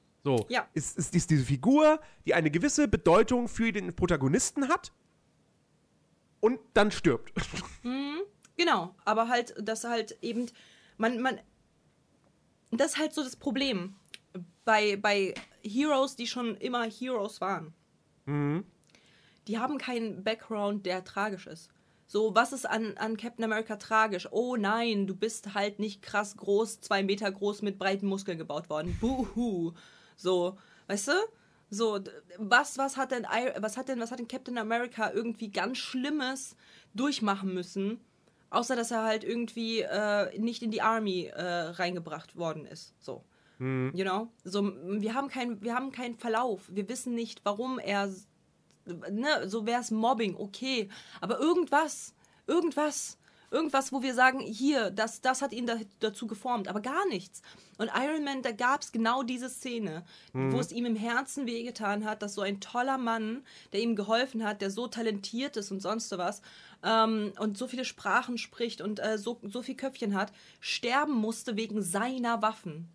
Ja. 0.49 0.69
Ist, 0.74 0.99
ist, 0.99 1.15
ist 1.15 1.31
diese 1.31 1.45
Figur, 1.45 2.01
die 2.27 2.35
eine 2.35 2.51
gewisse 2.51 2.89
Bedeutung 2.89 3.49
für 3.49 3.73
den 3.73 3.95
Protagonisten 3.95 4.69
hat 4.69 4.93
und 6.41 6.61
dann 6.74 6.91
stirbt. 6.91 7.32
Genau, 8.57 8.95
aber 9.05 9.28
halt, 9.28 9.55
das 9.59 9.85
halt 9.85 10.16
eben, 10.23 10.47
man, 10.97 11.20
man, 11.20 11.41
das 12.70 12.93
ist 12.93 12.99
halt 12.99 13.12
so 13.12 13.23
das 13.24 13.36
Problem 13.36 13.97
bei, 14.65 14.97
bei 14.97 15.35
Heroes, 15.62 16.16
die 16.16 16.27
schon 16.27 16.56
immer 16.56 16.85
Heroes 16.85 17.40
waren. 17.40 17.74
Die 19.47 19.59
haben 19.59 19.78
keinen 19.78 20.24
Background, 20.24 20.86
der 20.86 21.05
tragisch 21.05 21.47
ist. 21.47 21.70
So, 22.06 22.35
was 22.35 22.52
ist 22.52 22.69
an, 22.69 22.97
an 22.97 23.16
Captain 23.16 23.44
America 23.44 23.77
tragisch? 23.77 24.28
Oh 24.31 24.56
nein, 24.56 25.06
du 25.06 25.15
bist 25.15 25.55
halt 25.55 25.78
nicht 25.78 26.02
krass 26.02 26.36
groß, 26.36 26.81
zwei 26.81 27.02
Meter 27.02 27.31
groß 27.31 27.62
mit 27.62 27.78
breiten 27.78 28.06
Muskeln 28.06 28.39
gebaut 28.39 28.69
worden. 28.70 28.97
Buhu. 29.01 29.73
So, 30.16 30.59
weißt 30.86 31.09
du? 31.09 31.12
So, 31.70 32.01
was, 32.39 32.78
was 32.78 32.97
hat 32.97 33.11
denn 33.11 33.27
was 33.59 33.77
hat 33.77 33.89
denn, 33.89 34.01
was 34.01 34.11
hat 34.11 34.19
denn 34.19 34.28
Captain 34.28 34.59
America 34.59 35.11
irgendwie 35.11 35.51
ganz 35.51 35.78
Schlimmes 35.78 36.56
durchmachen 36.94 37.52
müssen? 37.52 38.01
Außer 38.51 38.77
dass 38.77 38.93
er 38.93 39.02
halt 39.02 39.24
irgendwie 39.24 39.81
äh, 39.81 40.39
nicht 40.39 40.62
in 40.62 40.70
die 40.70 40.82
Army 40.82 41.24
äh, 41.35 41.43
reingebracht 41.43 42.36
worden 42.36 42.66
ist. 42.66 42.94
So. 43.01 43.24
You 43.95 44.05
know? 44.05 44.28
So, 44.45 44.73
wir 45.01 45.15
haben 45.15 45.28
keinen, 45.28 45.62
wir 45.62 45.74
haben 45.74 45.93
keinen 45.93 46.16
Verlauf. 46.16 46.62
Wir 46.69 46.89
wissen 46.89 47.15
nicht, 47.15 47.41
warum 47.45 47.78
er 47.78 48.11
ne, 48.86 49.49
so 49.49 49.66
wäre 49.66 49.81
es 49.81 49.91
Mobbing, 49.91 50.36
okay. 50.36 50.89
Aber 51.20 51.39
irgendwas, 51.39 52.15
irgendwas, 52.47 53.19
irgendwas, 53.51 53.93
wo 53.93 54.03
wir 54.03 54.15
sagen, 54.15 54.41
hier, 54.41 54.91
das, 54.91 55.20
das 55.20 55.43
hat 55.43 55.53
ihn 55.53 55.66
da, 55.66 55.77
dazu 56.01 56.27
geformt, 56.27 56.69
aber 56.69 56.81
gar 56.81 57.07
nichts. 57.09 57.43
Und 57.78 57.91
Iron 57.95 58.24
Man, 58.24 58.43
da 58.43 58.53
gab 58.53 58.82
es 58.82 58.93
genau 58.93 59.23
diese 59.23 59.49
Szene, 59.49 60.05
wo 60.32 60.61
es 60.61 60.73
ihm 60.73 60.86
im 60.86 60.97
Herzen 60.97 61.47
wehgetan 61.47 62.05
hat, 62.05 62.23
dass 62.23 62.35
so 62.35 62.43
ein 62.43 62.61
toller 62.61 62.99
Mann, 62.99 63.45
der 63.73 63.81
ihm 63.81 63.97
geholfen 63.97 64.45
hat, 64.45 64.61
der 64.61 64.70
so 64.70 64.86
talentiert 64.86 65.57
ist 65.57 65.70
und 65.70 65.81
sonst 65.81 66.09
so 66.09 66.19
was, 66.19 66.43
ähm, 66.82 67.32
und 67.39 67.57
so 67.57 67.66
viele 67.66 67.85
Sprachen 67.85 68.39
spricht 68.39 68.81
und 68.81 69.01
äh, 69.01 69.19
so, 69.19 69.41
so 69.43 69.62
viel 69.62 69.77
Köpfchen 69.77 70.15
hat, 70.15 70.32
sterben 70.61 71.15
musste 71.15 71.57
wegen 71.57 71.82
seiner 71.82 72.43
Waffen 72.43 72.89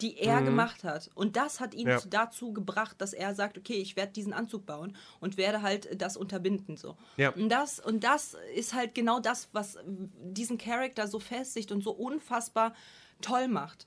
die 0.00 0.18
er 0.18 0.42
gemacht 0.42 0.84
hat. 0.84 1.10
Und 1.14 1.36
das 1.36 1.60
hat 1.60 1.74
ihn 1.74 1.88
Ja. 1.88 1.98
zu- 1.98 2.08
dazu 2.08 2.52
gebracht, 2.52 2.96
dass 3.00 3.12
er 3.12 3.34
sagt, 3.34 3.58
okay, 3.58 3.74
ich 3.74 3.96
werde 3.96 4.12
diesen 4.12 4.32
Anzug 4.32 4.64
bauen 4.66 4.96
und 5.20 5.36
werde 5.36 5.62
halt 5.62 6.00
das 6.00 6.16
unterbinden 6.16 6.76
so. 6.76 6.96
Ja. 7.16 7.30
Und 7.30 7.48
das 7.48 7.80
und 7.80 8.04
das 8.04 8.36
ist 8.54 8.74
halt 8.74 8.94
genau 8.94 9.20
das, 9.20 9.48
was 9.52 9.78
diesen 9.84 10.58
Charakter 10.58 11.08
so 11.08 11.18
festigt 11.18 11.72
und 11.72 11.82
so 11.82 11.90
unfassbar 11.92 12.74
toll 13.20 13.48
macht. 13.48 13.86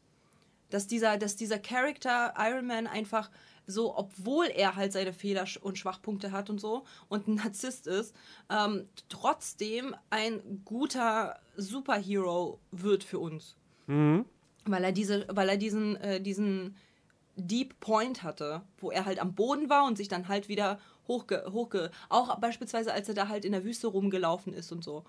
Dass 0.70 0.88
dieser, 0.88 1.18
dass 1.18 1.36
dieser 1.36 1.60
Charakter 1.60 2.34
Iron 2.38 2.66
Man 2.68 2.88
einfach 2.88 3.30
so, 3.68 3.96
obwohl 3.96 4.48
er 4.48 4.76
halt 4.76 4.92
seine 4.92 5.14
Fehler 5.14 5.46
und 5.62 5.78
Schwachpunkte 5.78 6.32
hat 6.32 6.50
und 6.50 6.60
so 6.60 6.84
und 7.10 7.28
ein 7.28 7.36
Narzisst 7.36 7.88
ist, 7.88 8.16
ähm, 8.50 8.88
trotzdem 9.08 9.96
ein 10.10 10.62
guter 10.66 11.40
Superhero 11.58 12.60
wird 12.72 13.04
für 13.04 13.20
uns 13.20 13.56
weil 14.66 14.84
er 14.84 14.92
diese, 14.92 15.26
weil 15.30 15.50
er 15.50 15.58
diesen, 15.58 15.96
äh, 15.98 16.22
diesen 16.22 16.76
Deep 17.36 17.80
Point 17.80 18.24
hatte, 18.24 18.62
wo 18.78 18.92
er 18.92 19.06
halt 19.06 19.20
am 19.20 19.34
Boden 19.34 19.70
war 19.70 19.86
und 19.86 19.98
sich 19.98 20.08
dann 20.08 20.28
halt 20.28 20.50
wieder 20.50 20.80
hochge, 21.08 21.46
hochge 21.52 21.92
auch 22.10 22.38
beispielsweise 22.40 22.94
als 22.94 23.10
er 23.10 23.16
da 23.16 23.28
halt 23.28 23.46
in 23.46 23.52
der 23.52 23.64
Wüste 23.64 23.88
rumgelaufen 23.88 24.54
ist 24.54 24.72
und 24.72 24.84
so. 24.84 25.04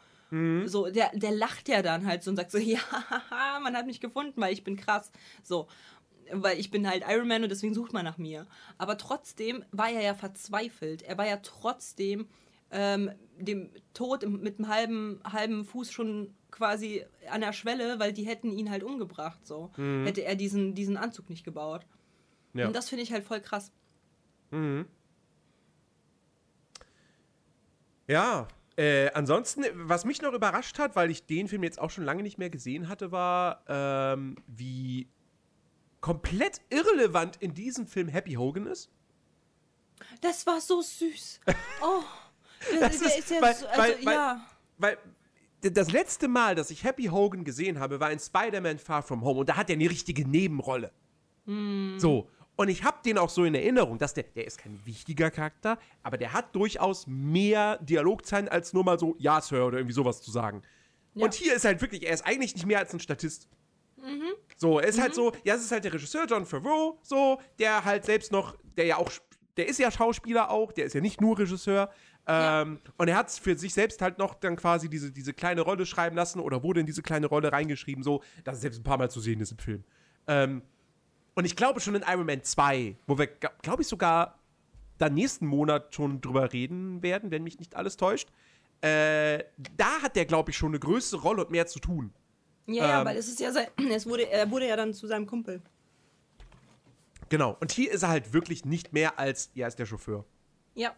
So, 0.66 0.88
der, 0.88 1.10
der 1.14 1.32
lacht 1.32 1.68
ja 1.68 1.82
dann 1.82 2.06
halt 2.06 2.22
so 2.22 2.30
und 2.30 2.36
sagt 2.36 2.50
so, 2.50 2.58
ja, 2.58 2.80
man 3.62 3.76
hat 3.76 3.86
mich 3.86 4.00
gefunden, 4.00 4.40
weil 4.40 4.52
ich 4.52 4.64
bin 4.64 4.76
krass. 4.76 5.12
So, 5.42 5.68
weil 6.32 6.58
ich 6.58 6.70
bin 6.70 6.88
halt 6.88 7.04
Iron 7.06 7.28
Man 7.28 7.42
und 7.42 7.50
deswegen 7.50 7.74
sucht 7.74 7.92
man 7.92 8.04
nach 8.04 8.16
mir. 8.16 8.46
Aber 8.78 8.96
trotzdem 8.96 9.64
war 9.72 9.90
er 9.90 10.00
ja 10.00 10.14
verzweifelt. 10.14 11.02
Er 11.02 11.18
war 11.18 11.26
ja 11.26 11.36
trotzdem 11.42 12.28
ähm, 12.72 13.10
dem 13.38 13.70
Tod 13.94 14.26
mit 14.28 14.58
einem 14.58 14.68
halben, 14.68 15.20
halben 15.24 15.64
Fuß 15.64 15.92
schon 15.92 16.34
quasi 16.50 17.04
an 17.30 17.40
der 17.40 17.52
Schwelle, 17.52 17.98
weil 17.98 18.12
die 18.12 18.24
hätten 18.24 18.52
ihn 18.52 18.70
halt 18.70 18.82
umgebracht. 18.82 19.46
So 19.46 19.70
hätte 19.76 20.22
er 20.22 20.34
diesen, 20.34 20.74
diesen 20.74 20.96
Anzug 20.96 21.30
nicht 21.30 21.44
gebaut. 21.44 21.86
Ja. 22.54 22.66
Und 22.66 22.76
das 22.76 22.88
finde 22.88 23.02
ich 23.02 23.12
halt 23.12 23.24
voll 23.24 23.40
krass. 23.40 23.72
Ja, 28.06 28.48
äh, 28.76 29.10
ansonsten, 29.12 29.64
was 29.74 30.04
mich 30.04 30.22
noch 30.22 30.32
überrascht 30.32 30.78
hat, 30.78 30.96
weil 30.96 31.10
ich 31.10 31.26
den 31.26 31.48
Film 31.48 31.62
jetzt 31.62 31.78
auch 31.78 31.90
schon 31.90 32.04
lange 32.04 32.22
nicht 32.22 32.38
mehr 32.38 32.50
gesehen 32.50 32.88
hatte, 32.88 33.12
war, 33.12 33.64
ähm, 33.68 34.36
wie 34.46 35.08
komplett 36.00 36.60
irrelevant 36.70 37.36
in 37.36 37.54
diesem 37.54 37.86
Film 37.86 38.08
Happy 38.08 38.34
Hogan 38.34 38.66
ist. 38.66 38.90
Das 40.20 40.46
war 40.46 40.60
so 40.60 40.82
süß. 40.82 41.40
Oh, 41.84 42.02
Das 42.80 42.98
der 42.98 43.18
ist- 43.18 43.30
ja 43.30 43.40
weil- 43.40 43.54
so, 43.54 43.66
also, 43.66 44.06
weil- 44.06 44.14
ja. 44.14 44.40
Weil 44.78 44.98
das 45.60 45.92
letzte 45.92 46.26
Mal, 46.28 46.54
dass 46.54 46.70
ich 46.70 46.82
Happy 46.84 47.04
Hogan 47.04 47.44
gesehen 47.44 47.78
habe, 47.78 48.00
war 48.00 48.10
in 48.10 48.18
Spider-Man 48.18 48.78
Far 48.78 49.02
From 49.02 49.22
Home 49.22 49.40
und 49.40 49.48
da 49.48 49.56
hat 49.56 49.70
er 49.70 49.74
eine 49.76 49.88
richtige 49.88 50.26
Nebenrolle. 50.28 50.90
So. 51.98 52.28
Und 52.56 52.68
ich 52.68 52.84
habe 52.84 52.98
den 53.04 53.16
auch 53.18 53.30
so 53.30 53.44
in 53.44 53.54
Erinnerung, 53.54 53.98
dass 53.98 54.12
der, 54.14 54.24
der 54.24 54.46
ist 54.46 54.58
kein 54.58 54.78
wichtiger 54.84 55.30
Charakter, 55.30 55.78
aber 56.02 56.18
der 56.18 56.32
hat 56.32 56.54
durchaus 56.54 57.06
mehr 57.06 57.78
Dialogzeilen 57.78 58.48
als 58.48 58.72
nur 58.72 58.84
mal 58.84 58.98
so, 58.98 59.16
ja, 59.18 59.40
Sir, 59.40 59.66
oder 59.66 59.78
irgendwie 59.78 59.94
sowas 59.94 60.20
zu 60.20 60.30
sagen. 60.30 60.62
Und 61.14 61.34
hier 61.34 61.54
ist 61.54 61.64
halt 61.64 61.80
wirklich, 61.80 62.04
er 62.06 62.12
ist 62.14 62.24
eigentlich 62.26 62.54
nicht 62.54 62.66
mehr 62.66 62.78
als 62.78 62.92
ein 62.92 63.00
Statist. 63.00 63.48
So, 64.56 64.78
er 64.80 64.88
ist 64.88 65.00
halt 65.00 65.14
so, 65.14 65.32
ja, 65.44 65.54
es 65.54 65.62
ist 65.62 65.72
halt 65.72 65.84
der 65.84 65.92
Regisseur 65.94 66.26
John 66.26 66.44
Favreau, 66.46 66.98
so, 67.02 67.40
der 67.58 67.84
halt 67.84 68.04
selbst 68.04 68.32
noch, 68.32 68.56
der 68.76 68.84
ja 68.86 68.96
auch, 68.96 69.10
der 69.56 69.68
ist 69.68 69.78
ja 69.78 69.90
Schauspieler 69.90 70.50
auch, 70.50 70.72
der 70.72 70.86
ist 70.86 70.94
ja 70.94 71.00
nicht 71.00 71.20
nur 71.20 71.38
Regisseur. 71.38 71.90
Ähm, 72.26 72.78
Und 72.98 73.08
er 73.08 73.16
hat 73.16 73.30
für 73.30 73.56
sich 73.58 73.74
selbst 73.74 74.00
halt 74.00 74.18
noch 74.18 74.34
dann 74.34 74.56
quasi 74.56 74.88
diese, 74.88 75.10
diese 75.10 75.32
kleine 75.32 75.62
Rolle 75.62 75.86
schreiben 75.86 76.14
lassen 76.14 76.38
oder 76.38 76.62
wurde 76.62 76.80
in 76.80 76.86
diese 76.86 77.02
kleine 77.02 77.26
Rolle 77.26 77.50
reingeschrieben, 77.52 78.04
so, 78.04 78.22
dass 78.44 78.56
es 78.56 78.60
selbst 78.62 78.80
ein 78.80 78.84
paar 78.84 78.98
Mal 78.98 79.10
zu 79.10 79.20
sehen 79.20 79.40
ist 79.40 79.50
im 79.50 79.58
Film. 79.58 79.84
Ähm, 80.28 80.62
und 81.34 81.44
ich 81.44 81.56
glaube 81.56 81.80
schon 81.80 81.94
in 81.94 82.04
Iron 82.06 82.26
Man 82.26 82.42
2, 82.44 82.96
wo 83.06 83.18
wir, 83.18 83.26
glaube 83.26 83.82
ich, 83.82 83.88
sogar 83.88 84.38
dann 84.98 85.14
nächsten 85.14 85.46
Monat 85.46 85.94
schon 85.94 86.20
drüber 86.20 86.52
reden 86.52 87.02
werden, 87.02 87.30
wenn 87.32 87.42
mich 87.42 87.58
nicht 87.58 87.74
alles 87.74 87.96
täuscht, 87.96 88.28
äh, 88.82 89.42
da 89.76 90.02
hat 90.02 90.14
der, 90.14 90.26
glaube 90.26 90.50
ich, 90.50 90.56
schon 90.56 90.68
eine 90.70 90.78
größere 90.78 91.20
Rolle 91.20 91.44
und 91.44 91.50
mehr 91.50 91.66
zu 91.66 91.80
tun. 91.80 92.12
Ja, 92.66 92.86
ja, 92.86 93.00
Ähm. 93.00 93.06
weil 93.06 93.16
es 93.16 93.28
ist 93.28 93.40
ja 93.40 93.50
sein, 93.50 93.66
es 93.90 94.06
wurde, 94.06 94.30
er 94.30 94.48
wurde 94.50 94.68
ja 94.68 94.76
dann 94.76 94.94
zu 94.94 95.06
seinem 95.08 95.26
Kumpel. 95.26 95.60
Genau. 97.28 97.56
Und 97.60 97.72
hier 97.72 97.90
ist 97.90 98.02
er 98.02 98.10
halt 98.10 98.32
wirklich 98.32 98.64
nicht 98.64 98.92
mehr 98.92 99.18
als, 99.18 99.50
ja, 99.54 99.66
ist 99.66 99.78
der 99.78 99.86
Chauffeur. 99.86 100.24
Ja. 100.74 100.94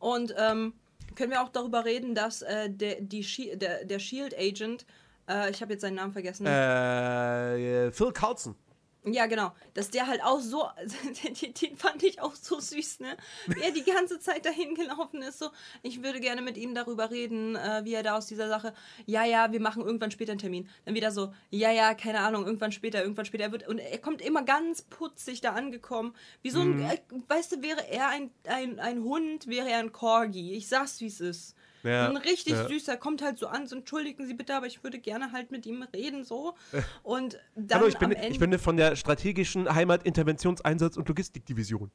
Und 0.00 0.34
ähm, 0.36 0.72
können 1.14 1.30
wir 1.30 1.42
auch 1.42 1.50
darüber 1.50 1.84
reden, 1.84 2.14
dass 2.16 2.42
äh, 2.42 2.68
der, 2.68 3.00
die 3.00 3.22
Shi- 3.22 3.54
der, 3.56 3.84
der 3.84 3.98
Shield 4.00 4.36
Agent, 4.36 4.84
äh, 5.28 5.50
ich 5.50 5.62
habe 5.62 5.72
jetzt 5.74 5.82
seinen 5.82 5.94
Namen 5.94 6.12
vergessen. 6.12 6.46
Äh, 6.46 7.92
Phil 7.92 8.12
Coulson. 8.12 8.56
Ja, 9.04 9.24
genau. 9.26 9.52
Dass 9.72 9.90
der 9.90 10.06
halt 10.06 10.22
auch 10.22 10.40
so, 10.40 10.68
den, 11.24 11.54
den 11.54 11.76
fand 11.76 12.02
ich 12.02 12.20
auch 12.20 12.34
so 12.34 12.60
süß, 12.60 13.00
ne? 13.00 13.16
Wie 13.46 13.62
er 13.62 13.70
die 13.70 13.84
ganze 13.84 14.18
Zeit 14.18 14.44
dahin 14.44 14.74
gelaufen 14.74 15.22
ist, 15.22 15.38
so, 15.38 15.48
ich 15.82 16.02
würde 16.02 16.20
gerne 16.20 16.42
mit 16.42 16.58
ihm 16.58 16.74
darüber 16.74 17.10
reden, 17.10 17.56
äh, 17.56 17.80
wie 17.84 17.94
er 17.94 18.02
da 18.02 18.18
aus 18.18 18.26
dieser 18.26 18.48
Sache, 18.48 18.74
ja, 19.06 19.24
ja, 19.24 19.52
wir 19.52 19.60
machen 19.60 19.82
irgendwann 19.82 20.10
später 20.10 20.32
einen 20.32 20.38
Termin. 20.38 20.68
Dann 20.84 20.94
wieder 20.94 21.12
so, 21.12 21.32
ja, 21.48 21.72
ja, 21.72 21.94
keine 21.94 22.20
Ahnung, 22.20 22.44
irgendwann 22.44 22.72
später, 22.72 23.00
irgendwann 23.00 23.24
später. 23.24 23.44
Er 23.44 23.52
wird, 23.52 23.68
und 23.68 23.78
er 23.78 23.98
kommt 23.98 24.20
immer 24.20 24.42
ganz 24.42 24.82
putzig 24.82 25.40
da 25.40 25.52
angekommen. 25.52 26.14
Wie 26.42 26.50
so 26.50 26.60
ein, 26.60 26.82
äh, 26.82 26.98
weißt 27.28 27.52
du, 27.52 27.62
wäre 27.62 27.88
er 27.88 28.08
ein, 28.08 28.30
ein, 28.44 28.78
ein 28.80 29.02
Hund, 29.02 29.46
wäre 29.46 29.70
er 29.70 29.78
ein 29.78 29.92
Corgi. 29.92 30.52
Ich 30.52 30.68
sag's, 30.68 31.00
wie 31.00 31.06
es 31.06 31.20
ist. 31.20 31.56
Ja, 31.82 32.08
Ein 32.08 32.16
richtig 32.16 32.52
ja. 32.54 32.68
süßer, 32.68 32.96
kommt 32.96 33.22
halt 33.22 33.38
so 33.38 33.46
an, 33.46 33.66
so 33.66 33.76
entschuldigen 33.76 34.26
Sie 34.26 34.34
bitte, 34.34 34.54
aber 34.54 34.66
ich 34.66 34.82
würde 34.84 34.98
gerne 34.98 35.32
halt 35.32 35.50
mit 35.50 35.64
ihm 35.66 35.82
reden, 35.94 36.24
so. 36.24 36.54
Und 37.02 37.38
dann 37.54 37.80
Hallo, 37.80 37.88
ich 37.88 37.98
bin, 37.98 38.10
am 38.10 38.12
Ende. 38.12 38.28
ich 38.28 38.38
bin 38.38 38.58
von 38.58 38.76
der 38.76 38.96
strategischen 38.96 39.74
Heimat-, 39.74 40.04
Interventionseinsatz- 40.04 40.96
und 40.96 41.08
Logistikdivision. 41.08 41.90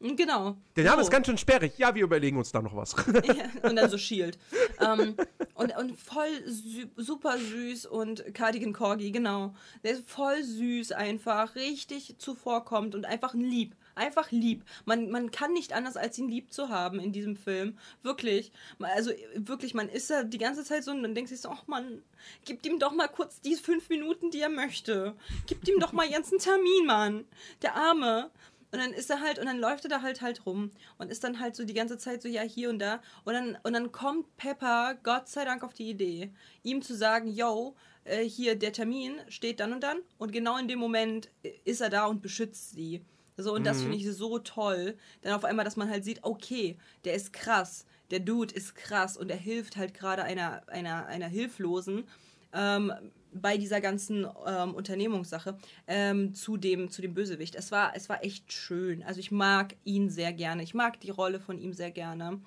genau. 0.00 0.56
Der 0.76 0.84
Name 0.84 0.96
so. 0.96 1.02
ist 1.08 1.10
ganz 1.10 1.26
schön 1.26 1.38
sperrig. 1.38 1.76
Ja, 1.78 1.94
wir 1.94 2.04
überlegen 2.04 2.36
uns 2.36 2.52
da 2.52 2.62
noch 2.62 2.76
was. 2.76 2.94
Ja, 3.26 3.46
und 3.68 3.76
dann 3.76 3.90
so 3.90 3.98
Shield. 3.98 4.38
ähm, 4.80 5.16
und, 5.54 5.76
und 5.76 5.98
voll 5.98 6.28
sü 6.46 6.86
super 6.96 7.38
süß 7.38 7.86
und 7.86 8.34
Cardigan 8.34 8.72
Corgi, 8.72 9.10
genau. 9.10 9.54
Der 9.82 9.92
ist 9.92 10.08
voll 10.08 10.42
süß 10.42 10.92
einfach, 10.92 11.56
richtig 11.56 12.16
zuvorkommt 12.18 12.94
und 12.94 13.06
einfach 13.06 13.34
ein 13.34 13.40
lieb. 13.40 13.74
Einfach 13.96 14.30
lieb. 14.30 14.62
Man, 14.84 15.10
man 15.10 15.30
kann 15.30 15.54
nicht 15.54 15.72
anders, 15.72 15.96
als 15.96 16.18
ihn 16.18 16.28
lieb 16.28 16.52
zu 16.52 16.68
haben 16.68 17.00
in 17.00 17.12
diesem 17.12 17.34
Film. 17.34 17.78
Wirklich. 18.02 18.52
Also 18.78 19.10
wirklich, 19.34 19.72
man 19.72 19.88
ist 19.88 20.10
da 20.10 20.22
die 20.22 20.38
ganze 20.38 20.64
Zeit 20.64 20.84
so 20.84 20.90
und 20.90 21.02
dann 21.02 21.14
denkt 21.14 21.30
sich 21.30 21.40
so, 21.40 21.48
ach 21.48 21.66
man, 21.66 22.02
gib 22.44 22.64
ihm 22.66 22.78
doch 22.78 22.92
mal 22.92 23.08
kurz 23.08 23.40
die 23.40 23.56
fünf 23.56 23.88
Minuten, 23.88 24.30
die 24.30 24.40
er 24.40 24.50
möchte. 24.50 25.16
Gib 25.46 25.66
ihm 25.66 25.80
doch 25.80 25.92
mal 25.92 26.06
jetzt 26.06 26.30
einen 26.30 26.40
Termin, 26.40 26.86
Mann. 26.86 27.24
Der 27.62 27.74
Arme. 27.74 28.30
Und 28.70 28.80
dann 28.80 28.92
ist 28.92 29.08
er 29.08 29.22
halt, 29.22 29.38
und 29.38 29.46
dann 29.46 29.58
läuft 29.58 29.84
er 29.84 29.88
da 29.90 30.02
halt 30.02 30.20
halt 30.20 30.44
rum 30.44 30.70
und 30.98 31.10
ist 31.10 31.24
dann 31.24 31.40
halt 31.40 31.56
so 31.56 31.64
die 31.64 31.72
ganze 31.72 31.96
Zeit 31.96 32.20
so, 32.20 32.28
ja, 32.28 32.42
hier 32.42 32.68
und 32.68 32.78
da. 32.78 33.00
Und 33.24 33.32
dann, 33.32 33.56
und 33.62 33.72
dann 33.72 33.92
kommt 33.92 34.36
Pepper, 34.36 34.98
Gott 35.02 35.28
sei 35.28 35.46
Dank, 35.46 35.62
auf 35.62 35.72
die 35.72 35.88
Idee, 35.88 36.30
ihm 36.62 36.82
zu 36.82 36.94
sagen, 36.94 37.28
yo, 37.28 37.74
äh, 38.04 38.24
hier, 38.24 38.56
der 38.56 38.74
Termin 38.74 39.14
steht 39.28 39.60
dann 39.60 39.72
und 39.72 39.82
dann. 39.82 39.98
Und 40.18 40.32
genau 40.32 40.58
in 40.58 40.68
dem 40.68 40.78
Moment 40.78 41.30
äh, 41.42 41.52
ist 41.64 41.80
er 41.80 41.88
da 41.88 42.04
und 42.04 42.20
beschützt 42.20 42.72
sie. 42.72 43.00
So, 43.36 43.54
und 43.54 43.64
das 43.64 43.82
finde 43.82 43.96
ich 43.96 44.06
so 44.06 44.38
toll. 44.38 44.96
Dann 45.22 45.34
auf 45.34 45.44
einmal, 45.44 45.64
dass 45.64 45.76
man 45.76 45.90
halt 45.90 46.04
sieht, 46.04 46.24
okay, 46.24 46.76
der 47.04 47.14
ist 47.14 47.32
krass. 47.32 47.84
Der 48.10 48.20
Dude 48.20 48.54
ist 48.54 48.74
krass 48.74 49.16
und 49.16 49.30
er 49.30 49.36
hilft 49.36 49.76
halt 49.76 49.92
gerade 49.92 50.22
einer, 50.22 50.62
einer, 50.68 51.06
einer 51.06 51.26
Hilflosen 51.26 52.04
ähm, 52.52 52.92
bei 53.32 53.58
dieser 53.58 53.80
ganzen 53.80 54.26
ähm, 54.46 54.74
Unternehmungssache 54.74 55.58
ähm, 55.86 56.34
zu, 56.34 56.56
dem, 56.56 56.90
zu 56.90 57.02
dem 57.02 57.14
Bösewicht. 57.14 57.54
Es 57.54 57.72
war, 57.72 57.94
es 57.94 58.08
war 58.08 58.24
echt 58.24 58.52
schön. 58.52 59.02
Also 59.02 59.20
ich 59.20 59.30
mag 59.30 59.76
ihn 59.84 60.08
sehr 60.08 60.32
gerne. 60.32 60.62
Ich 60.62 60.72
mag 60.72 61.00
die 61.00 61.10
Rolle 61.10 61.40
von 61.40 61.58
ihm 61.58 61.72
sehr 61.72 61.90
gerne. 61.90 62.40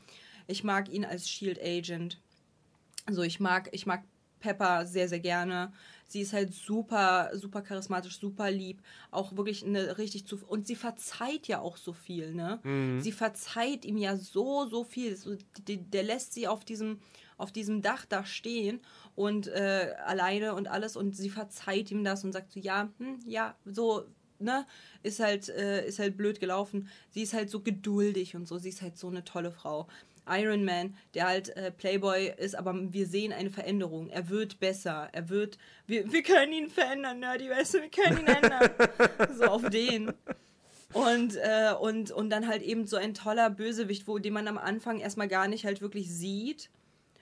Ich 0.48 0.64
mag 0.64 0.90
ihn 0.90 1.06
als 1.06 1.30
Shield 1.30 1.62
Agent. 1.62 2.20
Also 3.06 3.22
ich 3.22 3.40
mag, 3.40 3.70
ich 3.72 3.86
mag 3.86 4.04
Pepper 4.40 4.86
sehr, 4.86 5.08
sehr 5.08 5.20
gerne. 5.20 5.72
Sie 6.10 6.22
ist 6.22 6.34
halt 6.34 6.54
super, 6.56 7.30
super 7.34 7.62
charismatisch, 7.62 8.20
super 8.20 8.50
lieb. 8.50 8.82
Auch 9.12 9.38
wirklich 9.38 9.64
eine 9.64 10.00
richtig 10.00 10.26
zu. 10.26 10.40
Und 10.48 10.66
sie 10.66 10.76
verzeiht 10.76 11.48
ja 11.48 11.62
auch 11.62 11.78
so 11.78 11.94
viel, 11.94 12.34
ne? 12.34 12.60
Sie 13.00 13.12
verzeiht 13.12 13.86
ihm 13.86 13.96
ja 13.98 14.18
so, 14.18 14.68
so 14.68 14.84
viel. 14.84 15.16
So, 15.16 15.38
die, 15.68 15.78
der 15.78 16.02
lässt 16.02 16.34
sie 16.34 16.48
auf 16.48 16.66
diesem, 16.66 17.00
auf 17.38 17.52
diesem 17.52 17.84
Dach 17.84 18.06
da 18.06 18.26
stehen 18.26 18.80
und 19.16 19.48
äh, 19.50 19.94
alleine 20.04 20.56
und 20.56 20.68
alles. 20.68 20.98
Und 20.98 21.16
sie 21.16 21.30
verzeiht 21.30 21.92
ihm 21.92 22.04
das 22.04 22.24
und 22.24 22.32
sagt 22.32 22.52
so, 22.54 22.60
ja, 22.60 22.90
hm, 22.98 23.20
ja, 23.28 23.56
so, 23.66 24.06
ne? 24.40 24.66
Ist 25.04 25.20
halt, 25.20 25.48
äh, 25.50 25.88
ist 25.88 26.00
halt 26.00 26.18
blöd 26.18 26.40
gelaufen. 26.40 26.90
Sie 27.12 27.22
ist 27.22 27.34
halt 27.34 27.52
so 27.52 27.60
geduldig 27.60 28.36
und 28.36 28.48
so. 28.48 28.58
Sie 28.58 28.70
ist 28.70 28.82
halt 28.82 28.98
so 28.98 29.10
eine 29.10 29.24
tolle 29.24 29.52
Frau. 29.52 29.88
Iron 30.30 30.64
Man, 30.64 30.96
der 31.14 31.28
halt 31.28 31.50
äh, 31.56 31.72
Playboy 31.72 32.34
ist, 32.38 32.56
aber 32.56 32.74
wir 32.76 33.08
sehen 33.08 33.34
eine 33.34 33.50
Veränderung. 33.50 34.10
Er 34.10 34.30
wird 34.30 34.60
besser. 34.60 35.10
Er 35.12 35.30
wird. 35.30 35.58
Wir, 35.88 36.12
wir 36.12 36.24
können 36.24 36.54
ihn 36.54 36.70
verändern, 36.70 37.20
Nerdy, 37.20 37.50
weißt 37.50 37.76
du, 37.76 37.82
wir 37.82 37.90
können 37.90 38.20
ihn 38.20 38.28
ändern. 38.28 38.70
so 39.38 39.46
auf 39.46 39.70
den. 39.70 40.14
Und, 40.94 41.36
äh, 41.36 41.74
und, 41.80 42.12
und 42.12 42.30
dann 42.30 42.48
halt 42.48 42.64
eben 42.64 42.88
so 42.88 42.98
ein 42.98 43.14
toller 43.14 43.50
Bösewicht, 43.50 44.08
wo 44.08 44.18
den 44.18 44.34
man 44.34 44.48
am 44.48 44.58
Anfang 44.58 45.00
erstmal 45.00 45.28
gar 45.28 45.48
nicht 45.48 45.66
halt 45.66 45.82
wirklich 45.82 46.12
sieht. 46.12 46.70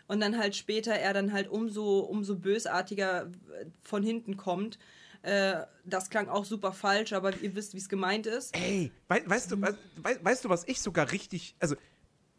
Und 0.07 0.21
dann 0.21 0.37
halt 0.37 0.55
später 0.55 0.93
er 0.93 1.13
dann 1.13 1.33
halt 1.33 1.49
umso, 1.49 1.99
umso 1.99 2.35
bösartiger 2.35 3.23
äh, 3.23 3.65
von 3.81 4.03
hinten 4.03 4.37
kommt. 4.37 4.79
Äh, 5.21 5.65
das 5.83 6.09
klang 6.09 6.29
auch 6.29 6.45
super 6.45 6.71
falsch, 6.71 7.11
aber 7.11 7.35
ihr 7.41 7.55
wisst, 7.55 7.73
wie 7.73 7.79
es 7.79 7.89
gemeint 7.89 8.27
ist. 8.27 8.55
Ey, 8.55 8.91
wei 9.09 9.21
weißt, 9.25 9.51
du, 9.51 9.61
wei 9.61 9.75
weißt 10.21 10.45
du, 10.45 10.49
was 10.49 10.65
ich 10.67 10.79
sogar 10.79 11.11
richtig. 11.11 11.55
Also, 11.59 11.75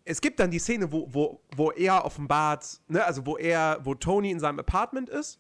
es 0.09 0.23
gibt 0.23 0.41
dann 0.41 0.51
die 0.51 0.59
Szene, 0.59 0.91
wo, 0.91 1.07
wo, 1.13 1.43
wo 1.55 1.71
er 1.71 2.03
offenbart, 2.05 2.81
ne, 2.89 3.05
also 3.05 3.27
wo 3.27 3.37
er, 3.37 3.79
wo 3.83 3.95
Tony 3.95 4.31
in 4.31 4.41
seinem 4.41 4.59
Apartment 4.59 5.11
ist. 5.11 5.39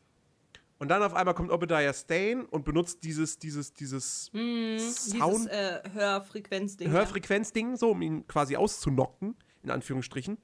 Und 0.79 0.89
dann 0.89 1.03
auf 1.03 1.15
einmal 1.15 1.35
kommt 1.35 1.51
Obadiah 1.51 1.93
Stane 1.93 2.47
und 2.51 2.67
benutzt 2.67 3.03
dieses, 3.03 3.39
dieses, 3.39 3.73
dieses 3.73 4.31
Dieses 4.33 5.11
Sound, 5.11 5.49
äh, 5.49 5.81
Hörfrequenzding. 5.93 6.87
ja. 6.87 6.93
Hörfrequenzding, 6.93 7.77
so, 7.77 7.93
um 7.93 8.03
ihn 8.03 8.27
quasi 8.27 8.57
auszunocken, 8.57 9.35
in 9.63 9.71
Anführungsstrichen. 9.71 10.37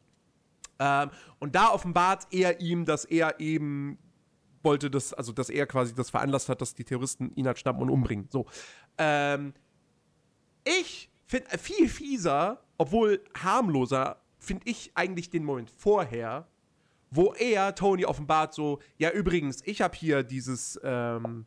Ähm, 0.78 1.10
und 1.38 1.54
da 1.54 1.68
offenbart 1.68 2.26
er 2.32 2.60
ihm, 2.60 2.86
dass 2.86 3.04
er 3.04 3.38
eben 3.40 3.98
wollte, 4.62 4.90
dass, 4.90 5.12
also 5.12 5.32
dass 5.32 5.50
er 5.50 5.66
quasi 5.66 5.94
das 5.94 6.08
veranlasst 6.08 6.48
hat, 6.48 6.62
dass 6.62 6.74
die 6.74 6.84
Terroristen 6.84 7.30
ihn 7.36 7.46
halt 7.46 7.58
schnappen 7.58 7.82
und 7.82 7.90
umbringen. 7.90 8.26
So. 8.30 8.46
Ähm, 8.96 9.52
ich 10.64 11.10
finde 11.26 11.58
viel 11.58 11.88
fieser, 11.88 12.62
obwohl 12.78 13.22
harmloser, 13.34 14.20
finde 14.38 14.62
ich 14.66 14.92
eigentlich 14.94 15.30
den 15.30 15.44
Moment 15.44 15.70
vorher, 15.70 16.46
wo 17.10 17.32
er 17.34 17.74
Tony 17.74 18.04
offenbart 18.04 18.54
so, 18.54 18.80
ja 18.98 19.10
übrigens, 19.10 19.62
ich 19.64 19.80
habe 19.80 19.96
hier 19.96 20.22
dieses, 20.22 20.78
ähm, 20.82 21.46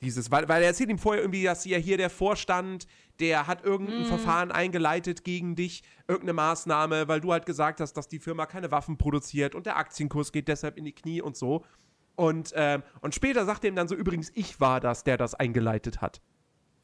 dieses, 0.00 0.30
weil, 0.30 0.48
weil 0.48 0.62
er 0.62 0.68
erzählt 0.68 0.90
ihm 0.90 0.98
vorher 0.98 1.22
irgendwie, 1.22 1.44
dass 1.44 1.64
ja 1.64 1.78
hier 1.78 1.96
der 1.96 2.10
Vorstand, 2.10 2.86
der 3.20 3.46
hat 3.46 3.64
irgendein 3.64 4.04
Verfahren 4.04 4.52
eingeleitet 4.52 5.24
gegen 5.24 5.56
dich, 5.56 5.82
irgendeine 6.06 6.34
Maßnahme, 6.34 7.08
weil 7.08 7.20
du 7.20 7.32
halt 7.32 7.46
gesagt 7.46 7.80
hast, 7.80 7.94
dass 7.94 8.08
die 8.08 8.18
Firma 8.18 8.46
keine 8.46 8.70
Waffen 8.70 8.98
produziert 8.98 9.54
und 9.54 9.66
der 9.66 9.76
Aktienkurs 9.76 10.32
geht 10.32 10.48
deshalb 10.48 10.76
in 10.76 10.84
die 10.84 10.94
Knie 10.94 11.22
und 11.22 11.36
so. 11.36 11.64
Und, 12.14 12.52
ähm, 12.54 12.82
und 13.00 13.14
später 13.14 13.44
sagt 13.44 13.64
er 13.64 13.68
ihm 13.68 13.76
dann 13.76 13.88
so, 13.88 13.94
übrigens, 13.94 14.30
ich 14.34 14.60
war 14.60 14.80
das, 14.80 15.04
der 15.04 15.18
das 15.18 15.34
eingeleitet 15.34 16.00
hat. 16.00 16.22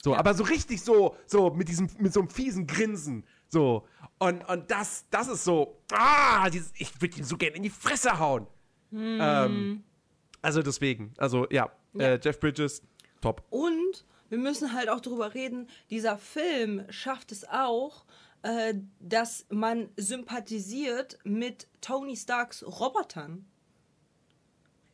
So, 0.04 0.12
Ja. 0.12 0.18
aber 0.18 0.34
so 0.34 0.42
richtig 0.42 0.82
so, 0.82 1.16
so 1.26 1.50
mit 1.50 1.68
diesem, 1.68 1.88
mit 1.98 2.12
so 2.12 2.20
einem 2.20 2.28
fiesen 2.28 2.66
Grinsen. 2.66 3.24
So. 3.48 3.86
Und, 4.18 4.42
und 4.48 4.70
das, 4.70 5.06
das 5.10 5.28
ist 5.28 5.44
so, 5.44 5.80
ah, 5.92 6.50
dieses, 6.50 6.72
ich 6.76 7.00
würde 7.00 7.18
ihn 7.18 7.24
so 7.24 7.36
gerne 7.36 7.56
in 7.56 7.62
die 7.62 7.70
Fresse 7.70 8.18
hauen. 8.18 8.46
Ähm, 8.92 9.84
also 10.42 10.60
deswegen, 10.62 11.14
also 11.18 11.46
ja, 11.50 11.70
Ja. 11.94 12.00
Äh, 12.14 12.20
Jeff 12.22 12.40
Bridges, 12.40 12.82
top. 13.20 13.42
Und 13.50 14.04
wir 14.28 14.38
müssen 14.38 14.72
halt 14.72 14.88
auch 14.88 15.00
darüber 15.00 15.34
reden, 15.34 15.68
dieser 15.88 16.18
Film 16.18 16.84
schafft 16.90 17.30
es 17.32 17.44
auch, 17.48 18.04
äh, 18.42 18.74
dass 18.98 19.46
man 19.50 19.88
sympathisiert 19.96 21.18
mit 21.24 21.68
Tony 21.80 22.16
Starks 22.16 22.64
Robotern. 22.64 23.46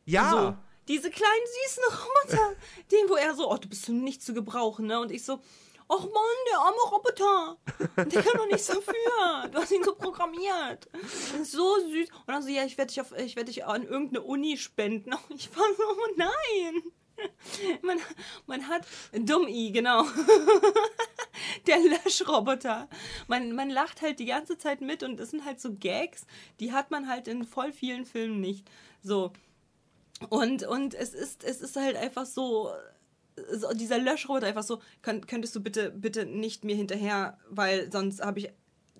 Ja. 0.05 0.61
Diese 0.89 1.09
kleinen 1.09 1.45
süßen 1.65 1.83
Roboter, 1.87 2.55
den, 2.91 3.09
wo 3.09 3.15
er 3.15 3.33
so, 3.35 3.49
oh, 3.49 3.57
du 3.57 3.69
bist 3.69 3.87
nicht 3.87 4.21
zu 4.21 4.33
gebrauchen, 4.33 4.87
ne? 4.87 4.99
Und 4.99 5.11
ich 5.11 5.23
so, 5.23 5.39
ach 5.87 5.99
Mann, 5.99 6.39
der 6.51 6.59
arme 6.59 6.81
Roboter, 6.91 7.57
der 7.95 8.23
kann 8.23 8.37
doch 8.37 8.47
nichts 8.47 8.67
dafür. 8.67 9.47
Du 9.51 9.59
hast 9.59 9.71
ihn 9.71 9.83
so 9.83 9.95
programmiert. 9.95 10.89
So 11.43 11.79
süß. 11.79 12.09
Und 12.09 12.27
dann 12.27 12.41
so, 12.43 12.49
ja, 12.49 12.65
ich 12.65 12.77
werde 12.77 12.89
dich, 12.89 13.01
auf- 13.01 13.17
ich 13.17 13.35
werd 13.35 13.47
dich 13.47 13.65
an 13.65 13.83
irgendeine 13.83 14.23
Uni 14.23 14.57
spenden. 14.57 15.13
Und 15.13 15.35
ich 15.35 15.55
war 15.55 15.65
so, 15.77 15.83
oh 15.83 16.13
nein. 16.17 16.81
Man, 17.81 17.99
man 18.47 18.67
hat, 18.67 18.87
Dumm-I, 19.11 19.71
genau. 19.71 20.05
Der 21.67 21.77
Löschroboter. 21.79 22.87
Man, 23.27 23.53
man 23.53 23.69
lacht 23.69 24.01
halt 24.01 24.19
die 24.19 24.25
ganze 24.25 24.57
Zeit 24.57 24.81
mit 24.81 25.03
und 25.03 25.17
das 25.19 25.31
sind 25.31 25.43
halt 25.45 25.59
so 25.59 25.73
Gags, 25.73 26.25
die 26.59 26.71
hat 26.71 26.91
man 26.91 27.07
halt 27.09 27.27
in 27.27 27.43
voll 27.43 27.71
vielen 27.73 28.05
Filmen 28.05 28.39
nicht. 28.39 28.65
So. 29.03 29.31
Und, 30.27 30.63
und 30.63 30.93
es 30.93 31.13
ist, 31.13 31.43
es 31.43 31.61
ist 31.61 31.75
halt 31.75 31.95
einfach 31.95 32.25
so, 32.25 32.71
so 33.53 33.69
dieser 33.73 33.97
Löschroboter 33.97 34.47
einfach 34.47 34.63
so, 34.63 34.79
könnt, 35.01 35.27
könntest 35.27 35.55
du 35.55 35.61
bitte, 35.61 35.91
bitte 35.91 36.25
nicht 36.25 36.65
mir 36.65 36.75
hinterher, 36.75 37.37
weil 37.49 37.91
sonst 37.91 38.21
habe 38.21 38.39
ich 38.39 38.49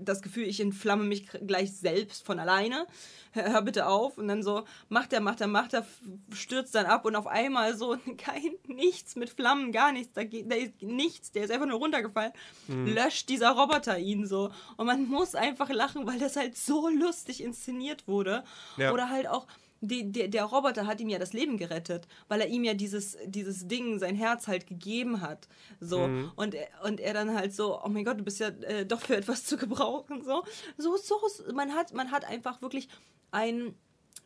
das 0.02 0.22
Gefühl, 0.22 0.48
ich 0.48 0.60
entflamme 0.60 1.04
mich 1.04 1.28
gleich 1.46 1.74
selbst 1.74 2.26
von 2.26 2.40
alleine. 2.40 2.88
Hör, 3.32 3.52
hör 3.52 3.62
bitte 3.62 3.88
auf. 3.88 4.18
Und 4.18 4.28
dann 4.28 4.44
so, 4.44 4.64
macht 4.88 5.14
er, 5.14 5.20
macht 5.20 5.42
er, 5.42 5.48
macht 5.48 5.74
er, 5.74 5.86
stürzt 6.34 6.74
dann 6.74 6.86
ab 6.86 7.06
und 7.06 7.16
auf 7.16 7.28
einmal 7.28 7.76
so 7.76 7.98
kein 8.18 8.54
nichts 8.68 9.16
mit 9.16 9.30
Flammen, 9.30 9.72
gar 9.72 9.92
nichts. 9.92 10.14
Da, 10.14 10.24
geht, 10.24 10.50
da 10.52 10.56
ist 10.56 10.82
nichts, 10.82 11.32
der 11.32 11.44
ist 11.44 11.52
einfach 11.52 11.68
nur 11.68 11.80
runtergefallen. 11.80 12.32
Löscht 12.68 13.30
dieser 13.30 13.52
Roboter 13.52 14.00
ihn 14.00 14.26
so. 14.26 14.52
Und 14.78 14.86
man 14.86 15.08
muss 15.08 15.36
einfach 15.36 15.70
lachen, 15.70 16.08
weil 16.08 16.20
das 16.20 16.36
halt 16.36 16.58
so 16.58 16.88
lustig 16.90 17.44
inszeniert 17.44 18.08
wurde. 18.08 18.44
Ja. 18.78 18.94
Oder 18.94 19.10
halt 19.10 19.28
auch, 19.28 19.48
die, 19.82 20.12
der, 20.12 20.28
der 20.28 20.44
Roboter 20.44 20.88
hat 20.88 21.00
ihm 21.00 21.10
ja 21.10 21.20
das 21.20 21.34
Leben 21.34 21.58
gerettet, 21.58 22.08
weil 22.28 22.42
er 22.42 22.48
ihm 22.48 22.64
ja 22.64 22.74
dieses, 22.74 23.18
dieses 23.26 23.68
Ding, 23.68 24.00
sein 24.00 24.16
Herz 24.16 24.48
halt 24.48 24.68
gegeben 24.68 25.22
hat. 25.22 25.48
So. 25.80 26.10
Und, 26.36 26.54
er, 26.54 26.68
und 26.84 27.00
er 27.00 27.14
dann 27.14 27.34
halt 27.34 27.54
so, 27.54 27.82
oh 27.82 27.88
mein 27.88 28.04
Gott, 28.04 28.20
du 28.20 28.24
bist 28.24 28.40
ja 28.40 28.50
äh, 28.50 28.86
doch 28.86 29.02
für 29.02 29.16
etwas 29.16 29.46
zu 29.46 29.58
gebrauchen. 29.58 30.24
So, 30.24 30.44
so, 30.78 30.98
so 30.98 31.20
man 31.54 31.74
hat, 31.74 31.94
man 31.94 32.12
hat 32.12 32.26
einfach 32.26 32.62
wirklich 32.62 32.90
ein, 33.32 33.76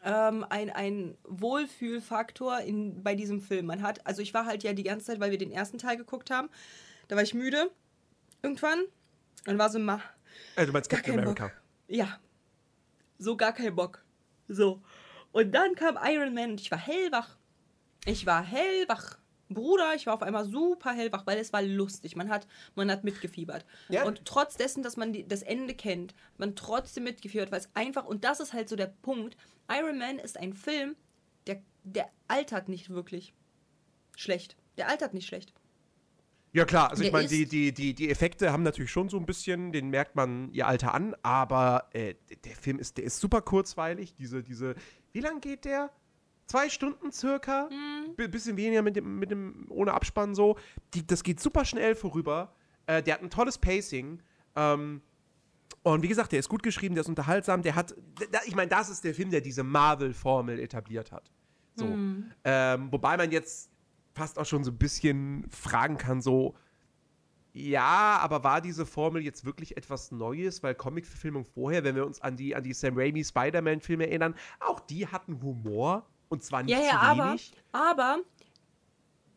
ähm, 0.03 0.45
ein, 0.49 0.69
ein 0.69 1.17
Wohlfühlfaktor 1.23 2.59
in, 2.61 3.03
bei 3.03 3.15
diesem 3.15 3.41
Film. 3.41 3.67
Man 3.67 3.81
hat, 3.83 4.05
also 4.07 4.21
ich 4.21 4.33
war 4.33 4.45
halt 4.45 4.63
ja 4.63 4.73
die 4.73 4.83
ganze 4.83 5.05
Zeit, 5.07 5.19
weil 5.19 5.31
wir 5.31 5.37
den 5.37 5.51
ersten 5.51 5.77
Teil 5.77 5.97
geguckt 5.97 6.31
haben, 6.31 6.49
da 7.07 7.15
war 7.15 7.23
ich 7.23 7.33
müde. 7.33 7.69
Irgendwann. 8.41 8.83
Dann 9.45 9.57
war 9.57 9.69
so, 9.69 9.77
ma, 9.79 10.01
Äh, 10.55 10.65
du 10.65 10.71
meinst 10.71 10.89
gar 10.89 10.99
Captain 10.99 11.19
America. 11.19 11.47
Bock. 11.47 11.61
Ja. 11.87 12.19
So 13.19 13.37
gar 13.37 13.53
keinen 13.53 13.75
Bock. 13.75 14.03
So. 14.47 14.81
Und 15.33 15.51
dann 15.53 15.75
kam 15.75 15.97
Iron 16.01 16.33
Man 16.33 16.51
und 16.51 16.61
ich 16.61 16.71
war 16.71 16.79
hellwach. 16.79 17.37
Ich 18.05 18.25
war 18.25 18.43
hellwach. 18.43 19.17
Bruder, 19.49 19.93
ich 19.95 20.05
war 20.05 20.13
auf 20.13 20.21
einmal 20.21 20.45
super 20.45 20.93
hellwach, 20.93 21.25
weil 21.25 21.37
es 21.37 21.51
war 21.51 21.61
lustig. 21.61 22.15
Man 22.15 22.29
hat, 22.29 22.47
man 22.75 22.89
hat 22.89 23.03
mitgefiebert. 23.03 23.65
Ja. 23.89 24.05
Und 24.05 24.25
trotz 24.25 24.55
dessen, 24.55 24.83
dass 24.83 24.95
man 24.95 25.11
die, 25.11 25.27
das 25.27 25.41
Ende 25.41 25.73
kennt, 25.73 26.13
man 26.37 26.55
trotzdem 26.55 27.03
mitgefiebert, 27.03 27.51
weil 27.51 27.59
es 27.59 27.69
einfach, 27.73 28.05
und 28.05 28.23
das 28.23 28.39
ist 28.39 28.53
halt 28.53 28.69
so 28.69 28.75
der 28.75 28.93
Punkt, 29.01 29.35
Iron 29.69 29.97
Man 29.97 30.19
ist 30.19 30.39
ein 30.39 30.53
Film, 30.53 30.95
der, 31.47 31.61
der 31.83 32.09
altert 32.27 32.69
nicht 32.69 32.89
wirklich 32.89 33.33
schlecht. 34.15 34.55
Der 34.77 34.87
altert 34.87 35.13
nicht 35.13 35.27
schlecht. 35.27 35.53
Ja 36.51 36.65
klar, 36.65 36.91
also 36.91 37.01
ich 37.01 37.09
Der 37.09 37.19
meine, 37.19 37.27
die, 37.27 37.47
die, 37.47 37.73
die, 37.73 37.95
die 37.95 38.11
Effekte 38.11 38.51
haben 38.51 38.61
natürlich 38.61 38.91
schon 38.91 39.09
so 39.09 39.17
ein 39.17 39.25
bisschen, 39.25 39.71
den 39.71 39.89
merkt 39.89 40.15
man 40.15 40.51
ihr 40.51 40.67
Alter 40.67 40.93
an, 40.93 41.15
aber 41.23 41.89
äh, 41.93 42.13
der 42.45 42.55
Film 42.55 42.77
ist, 42.77 42.97
der 42.97 43.05
ist 43.05 43.19
super 43.19 43.41
kurzweilig. 43.41 44.13
Diese, 44.13 44.43
diese, 44.43 44.75
wie 45.13 45.21
lang 45.21 45.39
geht 45.39 45.65
der? 45.65 45.91
Zwei 46.45 46.69
Stunden 46.69 47.11
circa? 47.11 47.69
Mhm. 47.69 48.31
Bisschen 48.31 48.57
weniger 48.57 48.81
mit 48.81 48.95
dem, 48.95 49.17
mit 49.17 49.31
dem, 49.31 49.65
ohne 49.69 49.93
Abspann 49.93 50.35
so. 50.35 50.57
Die, 50.93 51.07
das 51.07 51.23
geht 51.23 51.39
super 51.39 51.63
schnell 51.63 51.95
vorüber. 51.95 52.53
Äh, 52.85 53.01
der 53.01 53.15
hat 53.15 53.21
ein 53.21 53.29
tolles 53.29 53.57
Pacing. 53.57 54.21
Ähm, 54.55 55.01
und 55.83 56.03
wie 56.03 56.07
gesagt, 56.07 56.31
der 56.31 56.39
ist 56.39 56.49
gut 56.49 56.63
geschrieben, 56.63 56.95
der 56.95 57.01
ist 57.01 57.09
unterhaltsam, 57.09 57.61
der 57.61 57.75
hat, 57.75 57.95
da, 58.31 58.39
ich 58.45 58.55
meine, 58.55 58.69
das 58.69 58.89
ist 58.89 59.03
der 59.03 59.13
Film, 59.13 59.31
der 59.31 59.41
diese 59.41 59.63
Marvel-Formel 59.63 60.59
etabliert 60.59 61.11
hat. 61.11 61.31
So. 61.75 61.85
Mhm. 61.85 62.31
Ähm, 62.43 62.91
wobei 62.91 63.17
man 63.17 63.31
jetzt 63.31 63.69
fast 64.13 64.37
auch 64.37 64.45
schon 64.45 64.63
so 64.63 64.71
ein 64.71 64.77
bisschen 64.77 65.45
fragen 65.49 65.97
kann, 65.97 66.21
so, 66.21 66.55
ja, 67.53 68.17
aber 68.21 68.43
war 68.43 68.61
diese 68.61 68.85
Formel 68.85 69.21
jetzt 69.21 69.45
wirklich 69.45 69.77
etwas 69.77 70.11
Neues? 70.11 70.63
Weil 70.63 70.73
Comic-Verfilmung 70.75 71.45
vorher, 71.45 71.83
wenn 71.83 71.95
wir 71.95 72.05
uns 72.05 72.19
an 72.19 72.35
die, 72.35 72.55
an 72.55 72.63
die 72.63 72.73
Sam 72.73 72.97
Raimi 72.97 73.23
Spider-Man-Filme 73.23 74.07
erinnern, 74.07 74.35
auch 74.59 74.79
die 74.79 75.07
hatten 75.07 75.39
Humor 75.41 76.05
und 76.29 76.43
zwar 76.43 76.63
nicht 76.63 76.73
Ja, 76.75 76.79
zu 76.81 76.85
ja, 76.87 76.99
aber, 76.99 77.27
wenig. 77.29 77.53
aber 77.71 78.19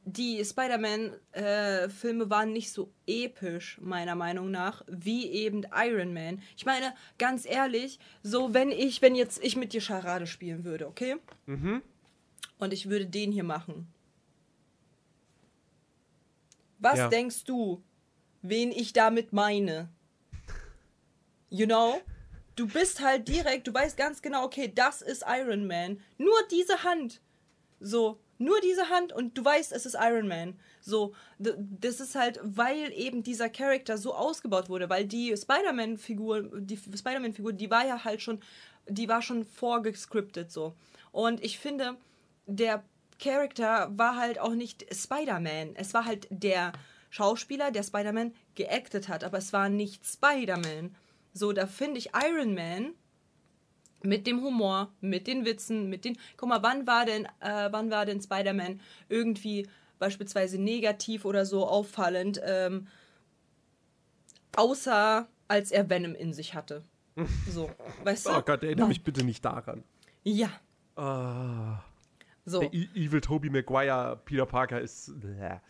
die 0.08 0.42
Spider-Man-Filme 0.44 2.30
waren 2.30 2.52
nicht 2.52 2.70
so 2.72 2.90
episch, 3.06 3.78
meiner 3.82 4.14
Meinung 4.14 4.50
nach, 4.50 4.82
wie 4.86 5.26
eben 5.26 5.66
Iron 5.74 6.14
Man. 6.14 6.40
Ich 6.56 6.64
meine, 6.64 6.94
ganz 7.18 7.44
ehrlich, 7.44 7.98
so 8.22 8.54
wenn 8.54 8.70
ich, 8.70 9.02
wenn 9.02 9.14
jetzt 9.14 9.42
ich 9.44 9.56
mit 9.56 9.72
dir 9.72 9.80
Charade 9.80 10.26
spielen 10.26 10.64
würde, 10.64 10.86
okay? 10.86 11.16
Mhm. 11.46 11.82
Und 12.58 12.72
ich 12.72 12.88
würde 12.88 13.06
den 13.06 13.32
hier 13.32 13.44
machen. 13.44 13.92
Was 16.78 16.98
Ja. 16.98 17.08
denkst 17.08 17.44
du, 17.44 17.82
wen 18.48 18.72
ich 18.72 18.92
damit 18.92 19.32
meine? 19.32 19.88
You 21.50 21.66
know? 21.66 22.00
Du 22.56 22.66
bist 22.66 23.00
halt 23.00 23.28
direkt, 23.28 23.66
du 23.66 23.74
weißt 23.74 23.98
ganz 23.98 24.22
genau, 24.22 24.44
okay, 24.44 24.72
das 24.74 25.02
ist 25.02 25.24
Iron 25.28 25.66
Man. 25.66 26.00
Nur 26.16 26.36
diese 26.50 26.84
Hand. 26.84 27.20
So, 27.80 28.18
nur 28.38 28.60
diese 28.60 28.88
Hand 28.88 29.12
und 29.12 29.36
du 29.36 29.44
weißt, 29.44 29.72
es 29.72 29.84
ist 29.84 29.96
Iron 30.00 30.28
Man. 30.28 30.58
So, 30.80 31.14
das 31.38 32.00
ist 32.00 32.14
halt, 32.14 32.40
weil 32.42 32.92
eben 32.92 33.22
dieser 33.22 33.48
Charakter 33.48 33.98
so 33.98 34.14
ausgebaut 34.14 34.68
wurde, 34.68 34.88
weil 34.88 35.04
die 35.04 35.36
Spider-Man-Figur, 35.36 36.60
die 36.60 36.76
Spider-Man-Figur, 36.76 37.52
die 37.52 37.70
war 37.70 37.86
ja 37.86 38.04
halt 38.04 38.22
schon, 38.22 38.40
die 38.88 39.08
war 39.08 39.20
schon 39.20 39.44
vorgescriptet 39.44 40.50
so. 40.50 40.74
Und 41.12 41.42
ich 41.44 41.58
finde, 41.58 41.96
der 42.46 42.84
Charakter 43.18 43.90
war 43.96 44.16
halt 44.16 44.38
auch 44.38 44.54
nicht 44.54 44.86
Spider-Man. 44.94 45.74
Es 45.74 45.94
war 45.94 46.04
halt 46.04 46.26
der 46.30 46.72
Schauspieler, 47.16 47.70
der 47.70 47.82
Spider-Man 47.82 48.34
geactet 48.54 49.08
hat, 49.08 49.24
aber 49.24 49.38
es 49.38 49.52
war 49.54 49.70
nicht 49.70 50.04
Spider-Man. 50.04 50.94
So, 51.32 51.52
da 51.52 51.66
finde 51.66 51.98
ich 51.98 52.10
Iron 52.14 52.54
Man 52.54 52.92
mit 54.02 54.26
dem 54.26 54.42
Humor, 54.42 54.92
mit 55.00 55.26
den 55.26 55.46
Witzen, 55.46 55.88
mit 55.88 56.04
den. 56.04 56.18
Guck 56.36 56.50
mal, 56.50 56.62
wann 56.62 56.86
war 56.86 57.06
denn, 57.06 57.24
äh, 57.40 57.68
wann 57.70 57.90
war 57.90 58.04
denn 58.04 58.20
Spider-Man 58.20 58.80
irgendwie 59.08 59.66
beispielsweise 59.98 60.58
negativ 60.60 61.24
oder 61.24 61.46
so 61.46 61.66
auffallend, 61.66 62.38
ähm, 62.44 62.86
außer 64.56 65.26
als 65.48 65.70
er 65.70 65.88
Venom 65.88 66.14
in 66.14 66.34
sich 66.34 66.54
hatte. 66.54 66.82
So, 67.48 67.70
weißt 68.04 68.26
du? 68.26 68.30
Oh 68.30 68.42
Gott, 68.42 68.62
erinnere 68.62 68.88
mich 68.88 69.02
bitte 69.02 69.24
nicht 69.24 69.42
daran. 69.42 69.82
Ja, 70.22 70.50
Ah, 70.96 71.80
so. 72.46 72.60
Der 72.60 72.72
E- 72.72 72.88
Evil 72.94 73.20
Tobey 73.20 73.50
Maguire, 73.50 74.18
Peter 74.24 74.46
Parker 74.46 74.80
ist. 74.80 75.12
Ja. 75.38 75.60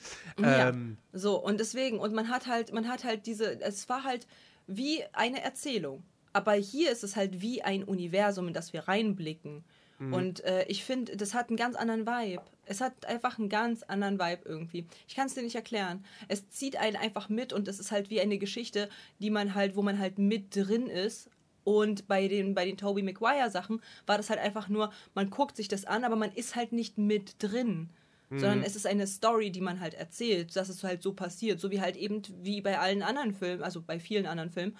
Ähm, 0.42 0.98
So, 1.12 1.42
und 1.42 1.58
deswegen, 1.58 1.98
und 1.98 2.14
man 2.14 2.28
hat 2.28 2.46
halt, 2.46 2.72
man 2.72 2.86
hat 2.88 3.02
halt 3.02 3.26
diese, 3.26 3.60
es 3.60 3.88
war 3.88 4.04
halt 4.04 4.26
wie 4.68 5.02
eine 5.12 5.42
Erzählung. 5.42 6.04
Aber 6.32 6.52
hier 6.52 6.92
ist 6.92 7.02
es 7.02 7.16
halt 7.16 7.40
wie 7.40 7.62
ein 7.62 7.82
Universum, 7.82 8.46
in 8.48 8.54
das 8.54 8.72
wir 8.72 8.86
reinblicken. 8.86 9.64
Und 9.98 10.44
äh, 10.44 10.66
ich 10.68 10.84
finde, 10.84 11.16
das 11.16 11.32
hat 11.32 11.48
einen 11.48 11.56
ganz 11.56 11.74
anderen 11.74 12.06
Vibe. 12.06 12.42
Es 12.66 12.82
hat 12.82 13.06
einfach 13.06 13.38
einen 13.38 13.48
ganz 13.48 13.82
anderen 13.82 14.18
Vibe 14.20 14.42
irgendwie. 14.44 14.86
Ich 15.08 15.16
kann 15.16 15.26
es 15.28 15.32
dir 15.32 15.42
nicht 15.42 15.54
erklären. 15.56 16.04
Es 16.28 16.50
zieht 16.50 16.76
einen 16.76 16.96
einfach 16.96 17.30
mit 17.30 17.54
und 17.54 17.66
es 17.66 17.80
ist 17.80 17.92
halt 17.92 18.10
wie 18.10 18.20
eine 18.20 18.36
Geschichte, 18.36 18.90
die 19.20 19.30
man 19.30 19.54
halt, 19.54 19.74
wo 19.74 19.80
man 19.80 19.98
halt 19.98 20.18
mit 20.18 20.54
drin 20.54 20.88
ist. 20.88 21.30
Und 21.66 22.06
bei 22.06 22.28
den, 22.28 22.54
bei 22.54 22.64
den 22.64 22.76
Tobey 22.76 23.02
Maguire 23.02 23.50
Sachen 23.50 23.82
war 24.06 24.16
das 24.16 24.30
halt 24.30 24.38
einfach 24.38 24.68
nur, 24.68 24.92
man 25.14 25.30
guckt 25.30 25.56
sich 25.56 25.66
das 25.66 25.84
an, 25.84 26.04
aber 26.04 26.14
man 26.14 26.32
ist 26.32 26.54
halt 26.54 26.72
nicht 26.72 26.96
mit 26.96 27.34
drin 27.42 27.90
sondern 28.30 28.62
es 28.62 28.74
ist 28.74 28.86
eine 28.86 29.06
Story, 29.06 29.50
die 29.50 29.60
man 29.60 29.80
halt 29.80 29.94
erzählt, 29.94 30.56
dass 30.56 30.68
es 30.68 30.82
halt 30.82 31.02
so 31.02 31.12
passiert, 31.12 31.60
so 31.60 31.70
wie 31.70 31.80
halt 31.80 31.96
eben 31.96 32.22
wie 32.42 32.60
bei 32.60 32.78
allen 32.78 33.02
anderen 33.02 33.32
Filmen, 33.32 33.62
also 33.62 33.80
bei 33.80 34.00
vielen 34.00 34.26
anderen 34.26 34.50
Filmen. 34.50 34.76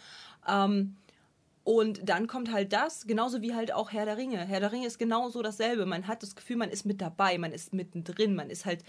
Ähm, 0.49 0.97
und 1.63 2.09
dann 2.09 2.27
kommt 2.27 2.53
halt 2.53 2.73
das, 2.73 3.07
genauso 3.07 3.43
wie 3.43 3.55
halt 3.55 3.73
auch 3.73 3.93
Herr 3.93 4.05
der 4.05 4.17
Ringe. 4.17 4.39
Herr 4.39 4.61
der 4.61 4.73
Ringe 4.73 4.87
ist 4.87 4.99
genauso 4.99 5.43
dasselbe. 5.43 5.87
Man 5.87 6.07
hat 6.07 6.23
das 6.23 6.35
Gefühl, 6.35 6.57
man 6.57 6.71
ist 6.71 6.87
mit 6.87 7.01
dabei, 7.01 7.39
man 7.39 7.53
ist 7.53 7.73
mittendrin, 7.73 8.35
man 8.35 8.51
ist 8.51 8.67
halt 8.67 8.85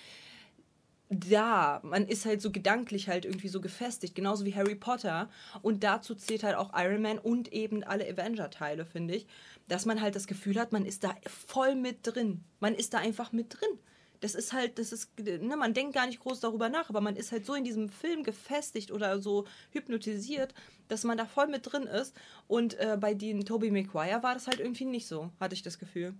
da, 1.09 1.79
man 1.83 2.05
ist 2.05 2.25
halt 2.25 2.41
so 2.41 2.51
gedanklich 2.51 3.07
halt 3.07 3.25
irgendwie 3.25 3.47
so 3.47 3.61
gefestigt, 3.61 4.15
genauso 4.15 4.45
wie 4.45 4.55
Harry 4.55 4.75
Potter. 4.75 5.29
Und 5.61 5.83
dazu 5.83 6.15
zählt 6.15 6.43
halt 6.43 6.55
auch 6.55 6.71
Iron 6.75 7.01
Man 7.01 7.19
und 7.19 7.53
eben 7.53 7.83
alle 7.83 8.07
Avenger-Teile, 8.09 8.85
finde 8.85 9.15
ich, 9.15 9.27
dass 9.67 9.85
man 9.85 10.01
halt 10.01 10.15
das 10.15 10.27
Gefühl 10.27 10.59
hat, 10.59 10.71
man 10.73 10.85
ist 10.85 11.03
da 11.03 11.15
voll 11.25 11.75
mit 11.75 11.99
drin. 12.03 12.43
Man 12.59 12.75
ist 12.75 12.93
da 12.93 12.99
einfach 12.99 13.31
mit 13.31 13.53
drin. 13.53 13.79
Das 14.19 14.33
ist 14.33 14.51
halt, 14.51 14.79
das 14.79 14.91
ist, 14.91 15.11
ne, 15.19 15.55
man 15.55 15.75
denkt 15.75 15.93
gar 15.93 16.07
nicht 16.07 16.19
groß 16.19 16.39
darüber 16.39 16.69
nach, 16.69 16.89
aber 16.89 17.01
man 17.01 17.15
ist 17.15 17.31
halt 17.31 17.45
so 17.45 17.53
in 17.53 17.63
diesem 17.63 17.87
Film 17.87 18.23
gefestigt 18.23 18.91
oder 18.91 19.19
so 19.19 19.45
hypnotisiert, 19.71 20.55
dass 20.87 21.03
man 21.03 21.17
da 21.17 21.25
voll 21.25 21.47
mit 21.47 21.71
drin 21.71 21.83
ist. 21.83 22.15
Und 22.47 22.73
äh, 22.79 22.97
bei 22.99 23.13
den 23.13 23.45
Tobey 23.45 23.69
Maguire 23.69 24.23
war 24.23 24.33
das 24.33 24.47
halt 24.47 24.59
irgendwie 24.59 24.85
nicht 24.85 25.07
so, 25.07 25.31
hatte 25.39 25.53
ich 25.53 25.61
das 25.61 25.77
Gefühl. 25.77 26.15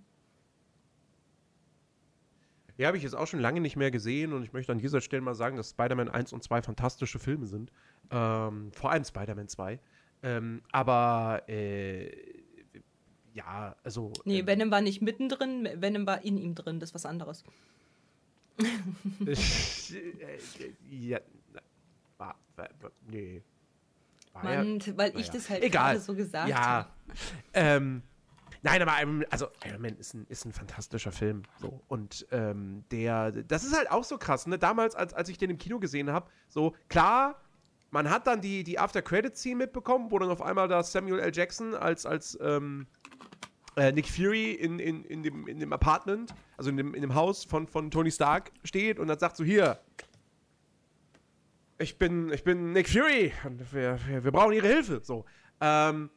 Ja, 2.78 2.86
habe 2.86 2.96
ich 2.96 3.02
jetzt 3.02 3.16
auch 3.16 3.26
schon 3.26 3.40
lange 3.40 3.60
nicht 3.60 3.74
mehr 3.76 3.90
gesehen 3.90 4.32
und 4.32 4.44
ich 4.44 4.52
möchte 4.52 4.70
an 4.70 4.78
dieser 4.78 5.00
Stelle 5.00 5.20
mal 5.20 5.34
sagen, 5.34 5.56
dass 5.56 5.70
Spider-Man 5.70 6.08
1 6.08 6.32
und 6.32 6.44
2 6.44 6.62
fantastische 6.62 7.18
Filme 7.18 7.46
sind. 7.46 7.72
Ähm, 8.12 8.70
vor 8.72 8.92
allem 8.92 9.04
Spider-Man 9.04 9.48
2. 9.48 9.80
Ähm, 10.22 10.62
aber 10.70 11.42
äh, 11.48 12.08
ja, 13.34 13.74
also. 13.82 14.12
Nee, 14.24 14.40
ähm, 14.40 14.46
Venom 14.46 14.70
war 14.70 14.80
nicht 14.80 15.02
mittendrin, 15.02 15.68
Venom 15.74 16.06
war 16.06 16.24
in 16.24 16.38
ihm 16.38 16.54
drin, 16.54 16.78
das 16.78 16.90
ist 16.90 16.94
was 16.94 17.04
anderes. 17.04 17.44
äh, 18.60 19.36
ja, 20.88 21.18
war, 22.16 22.36
war, 22.54 22.68
war, 22.80 22.92
nee. 23.10 23.42
Ja- 24.34 24.42
Mann, 24.42 24.80
weil 24.96 25.10
ich 25.10 25.26
naja. 25.26 25.32
das 25.32 25.50
halt 25.50 25.64
Egal. 25.64 25.94
gerade 25.94 26.00
so 26.00 26.14
gesagt 26.14 26.48
ja. 26.48 26.60
habe. 26.60 26.88
Ähm, 27.52 28.02
nein, 28.62 28.82
aber 28.82 28.92
Iron, 29.00 29.24
also 29.30 29.48
Iron 29.64 29.82
Man 29.82 29.96
ist 29.96 30.14
ein, 30.14 30.26
ist 30.28 30.44
ein 30.44 30.52
fantastischer 30.52 31.12
Film. 31.12 31.42
So. 31.60 31.80
Und 31.88 32.26
ähm, 32.30 32.84
der, 32.90 33.32
das 33.32 33.64
ist 33.64 33.76
halt 33.76 33.90
auch 33.90 34.04
so 34.04 34.18
krass, 34.18 34.46
ne? 34.46 34.58
Damals, 34.58 34.94
als, 34.94 35.14
als 35.14 35.28
ich 35.28 35.38
den 35.38 35.50
im 35.50 35.58
Kino 35.58 35.78
gesehen 35.78 36.10
habe, 36.10 36.30
so 36.48 36.74
klar, 36.88 37.40
man 37.90 38.10
hat 38.10 38.26
dann 38.26 38.40
die, 38.40 38.64
die 38.64 38.78
After-Credit-Scene 38.78 39.56
mitbekommen, 39.56 40.10
wo 40.10 40.18
dann 40.18 40.30
auf 40.30 40.42
einmal 40.42 40.68
da 40.68 40.82
Samuel 40.82 41.20
L. 41.20 41.32
Jackson 41.34 41.74
als, 41.74 42.04
als 42.04 42.38
ähm, 42.40 42.86
äh, 43.76 43.92
Nick 43.92 44.08
Fury 44.08 44.52
in, 44.52 44.78
in, 44.78 45.04
in, 45.04 45.22
dem, 45.22 45.46
in 45.46 45.58
dem 45.58 45.72
Apartment, 45.72 46.34
also 46.56 46.70
in 46.70 46.76
dem, 46.76 46.94
in 46.94 47.02
dem 47.02 47.14
Haus 47.14 47.44
von, 47.44 47.66
von 47.66 47.90
Tony 47.90 48.10
Stark 48.10 48.52
steht 48.64 48.98
und 48.98 49.08
dann 49.08 49.18
sagt 49.18 49.36
so, 49.36 49.44
hier, 49.44 49.80
ich 51.78 51.96
bin, 51.96 52.30
ich 52.32 52.44
bin 52.44 52.72
Nick 52.72 52.88
Fury 52.88 53.32
und 53.44 53.72
wir, 53.72 53.98
wir, 54.06 54.24
wir 54.24 54.32
brauchen 54.32 54.52
ihre 54.52 54.66
Hilfe. 54.66 55.00
So. 55.02 55.24
Ähm, 55.60 56.10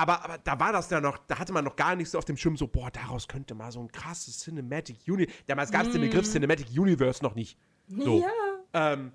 aber, 0.00 0.24
aber 0.24 0.38
da 0.38 0.58
war 0.58 0.72
das 0.72 0.88
ja 0.90 1.00
noch, 1.00 1.18
da 1.26 1.38
hatte 1.38 1.52
man 1.52 1.64
noch 1.64 1.76
gar 1.76 1.94
nicht 1.94 2.08
so 2.08 2.16
auf 2.18 2.24
dem 2.24 2.36
Schirm 2.36 2.56
so, 2.56 2.66
boah, 2.66 2.90
daraus 2.90 3.28
könnte 3.28 3.54
mal 3.54 3.70
so 3.70 3.80
ein 3.80 3.92
krasses 3.92 4.38
Cinematic 4.38 4.96
Universe. 5.06 5.36
Damals 5.46 5.70
gab 5.70 5.86
es 5.86 5.92
den 5.92 6.00
Begriff 6.00 6.26
Cinematic 6.26 6.68
Universe 6.70 7.22
noch 7.22 7.34
nicht. 7.34 7.58
So. 7.86 8.20
Ja. 8.20 8.92
Ähm, 8.92 9.12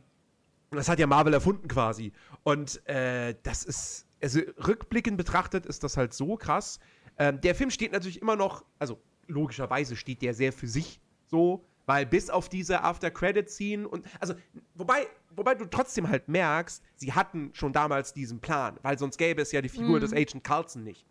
das 0.70 0.88
hat 0.88 1.00
ja 1.00 1.08
Marvel 1.08 1.34
erfunden 1.34 1.68
quasi. 1.68 2.12
Und 2.44 2.86
äh, 2.88 3.36
das 3.44 3.64
ist, 3.64 4.06
also 4.22 4.42
rückblickend 4.68 5.18
betrachtet 5.18 5.66
ist 5.66 5.84
das 5.84 5.98
halt 5.98 6.14
so 6.14 6.36
krass. 6.36 6.80
Ähm, 7.18 7.42
der 7.42 7.56
Film 7.56 7.72
steht 7.72 7.92
natürlich 7.92 8.22
immer 8.22 8.36
noch, 8.36 8.64
also 8.78 9.02
logischerweise 9.28 9.96
steht 9.96 10.22
der 10.22 10.34
sehr 10.34 10.54
für 10.54 10.68
sich 10.68 11.02
so, 11.26 11.66
weil 11.86 12.06
bis 12.06 12.30
auf 12.30 12.50
diese 12.50 12.84
After-Credit-Scene 12.84 13.88
und, 13.88 14.06
also, 14.20 14.36
wobei, 14.76 15.08
wobei 15.36 15.56
du 15.56 15.66
trotzdem 15.66 16.10
halt 16.10 16.28
merkst, 16.28 16.84
sie 16.96 17.14
hatten 17.14 17.52
schon 17.54 17.74
damals 17.74 18.14
diesen 18.14 18.40
Plan, 18.40 18.78
weil 18.82 18.98
sonst 18.98 19.18
gäbe 19.18 19.42
es 19.42 19.52
ja 19.52 19.62
die 19.62 19.70
Figur 19.70 20.00
des 20.00 20.14
Agent 20.14 20.44
Carlson 20.44 20.84
nicht. 20.84 21.06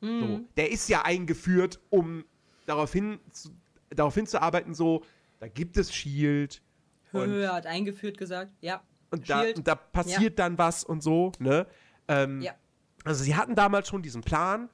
Mhm. 0.00 0.20
So, 0.20 0.40
der 0.56 0.70
ist 0.70 0.88
ja 0.88 1.02
eingeführt, 1.02 1.80
um 1.90 2.24
darauf, 2.66 2.92
hin, 2.92 3.18
zu, 3.30 3.50
darauf 3.90 4.14
hinzuarbeiten, 4.14 4.74
so, 4.74 5.02
da 5.40 5.48
gibt 5.48 5.76
es 5.76 5.92
Shield 5.92 6.62
Höhe 7.12 7.52
hat 7.52 7.66
eingeführt 7.66 8.18
gesagt. 8.18 8.52
Ja. 8.60 8.82
und, 9.10 9.28
da, 9.30 9.42
Shield. 9.42 9.58
und 9.58 9.68
da 9.68 9.74
passiert 9.74 10.38
dann 10.38 10.58
was 10.58 10.84
und 10.84 11.02
so, 11.02 11.32
ne? 11.38 11.66
Ähm, 12.06 12.40
Ja. 12.42 12.54
Also 13.04 13.24
sie 13.24 13.36
hatten 13.36 13.54
damals 13.54 13.88
schon 13.88 14.02
diesen 14.02 14.22
Plan, 14.22 14.68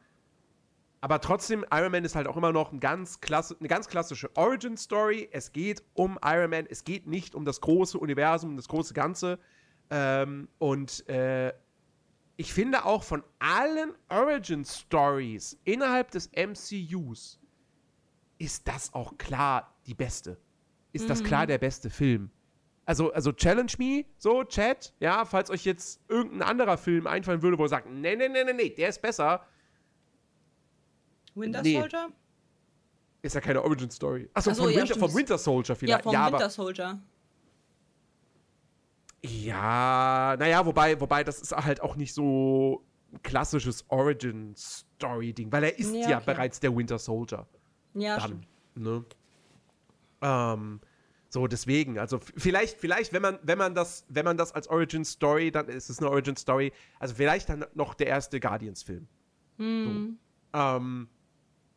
aber 1.05 1.21
trotzdem, 1.21 1.67
Iron 1.71 1.93
Man 1.93 2.03
ist 2.07 2.17
halt 2.17 2.27
auch 2.27 2.39
immer 2.39 2.51
noch 2.51 2.73
ein 2.73 2.81
ganz 2.81 3.21
klasse, 3.21 3.55
eine 3.61 3.69
ganz 3.69 3.89
klassische 3.89 4.35
Origin-Story. 4.37 5.29
Es 5.33 5.53
geht 5.53 5.83
um 5.93 6.19
Iron 6.25 6.49
Man, 6.49 6.65
es 6.67 6.83
geht 6.83 7.07
nicht 7.07 7.35
um 7.35 7.45
das 7.45 7.61
große 7.61 7.99
Universum, 7.99 8.53
um 8.53 8.57
das 8.57 8.69
große 8.69 8.95
Ganze. 8.95 9.39
Ähm, 9.91 10.49
und 10.57 11.07
äh, 11.11 11.53
ich 12.39 12.55
finde 12.55 12.87
auch 12.87 13.03
von 13.03 13.23
allen 13.39 13.93
Origin-Stories 14.09 15.59
innerhalb 15.65 16.11
des 16.11 16.31
MCUs 16.33 17.39
ist 18.39 18.67
das 18.67 18.95
auch 18.95 19.19
klar 19.19 19.77
die 19.87 19.95
beste. 19.95 20.39
Ist 20.95 21.11
das 21.11 21.23
klar 21.23 21.47
der 21.47 21.59
beste 21.59 21.91
Film? 21.91 22.31
Also, 22.87 23.13
also 23.13 23.31
challenge 23.33 23.73
me, 23.77 24.07
so, 24.17 24.43
Chat, 24.45 24.95
ja, 25.01 25.27
falls 25.27 25.51
euch 25.51 25.67
jetzt 25.67 26.01
irgendein 26.09 26.49
anderer 26.49 26.79
Film 26.79 27.07
einfallen 27.07 27.43
würde, 27.43 27.59
wo 27.59 27.65
ihr 27.65 27.69
sagt, 27.69 27.91
nee, 27.91 28.17
nee, 28.17 28.31
nee, 28.31 28.43
nee, 28.43 28.55
nee, 28.55 28.71
der 28.71 28.89
ist 28.89 29.03
besser, 29.03 29.45
Winter 31.35 31.63
Nee. 31.63 31.79
Soldier? 31.81 32.09
ist 33.23 33.35
ja 33.35 33.41
keine 33.41 33.63
Origin-Story. 33.63 34.29
Achso, 34.35 34.51
Ach 34.51 34.55
so, 34.55 34.65
von 34.65 34.73
ja, 34.73 34.81
Winter, 34.81 34.99
vom 34.99 35.15
Winter 35.15 35.39
Soldier 35.39 35.73
Ja, 35.75 35.79
vielleicht. 35.79 36.03
vom 36.05 36.13
Ja, 36.13 36.27
Winter 36.31 36.51
Soldier. 36.51 37.01
ja, 39.25 40.37
naja, 40.39 40.67
wobei, 40.67 41.01
wobei, 41.01 41.25
das 41.25 41.41
ist 41.41 41.53
halt 41.57 41.81
auch 41.81 41.97
nicht 41.97 42.13
so 42.13 42.85
ein 43.13 43.23
klassisches 43.23 43.85
Origin-Story-Ding, 43.89 45.51
weil 45.51 45.65
er 45.65 45.79
ist 45.79 45.95
Ja, 45.95 46.11
ja, 46.11 46.17
okay. 46.19 46.27
bereits 46.27 46.61
der 46.61 46.77
Winter 46.77 46.99
Soldier. 46.99 47.47
Ja, 47.95 48.19
dann. 48.19 48.45
Ne? 48.75 49.05
Ähm, 50.21 50.81
so, 51.31 51.47
deswegen, 51.47 51.99
also 51.99 52.21
vielleicht, 52.37 52.79
vielleicht, 52.79 53.13
wenn 53.13 53.23
man, 53.23 53.39
wenn 53.43 53.57
man 53.59 53.75
das, 53.75 54.05
wenn 54.09 54.25
man 54.25 54.37
das 54.37 54.53
als 54.53 54.69
Origin 54.69 55.05
Story, 55.05 55.51
dann 55.51 55.69
ist 55.69 55.89
es 55.89 55.99
eine 55.99 56.11
Origin 56.11 56.37
Story, 56.37 56.73
also 56.99 57.15
vielleicht 57.15 57.49
dann 57.49 57.65
noch 57.75 57.95
der 57.95 58.09
erste 58.09 58.39
Guardians-Film. 58.39 59.07
Hm. 59.57 60.19
So. 60.53 60.59
Ähm, 60.59 61.09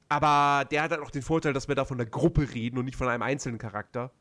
aber 0.09 0.65
der 0.65 0.83
hat 0.83 0.91
halt 0.91 1.01
auch 1.01 1.11
den 1.11 1.21
Vorteil, 1.21 1.53
dass 1.53 1.67
wir 1.67 1.75
da 1.75 1.85
von 1.85 1.97
der 1.97 2.07
Gruppe 2.07 2.53
reden 2.53 2.77
und 2.77 2.85
nicht 2.85 2.97
von 2.97 3.07
einem 3.07 3.23
einzelnen 3.23 3.57
Charakter. 3.57 4.11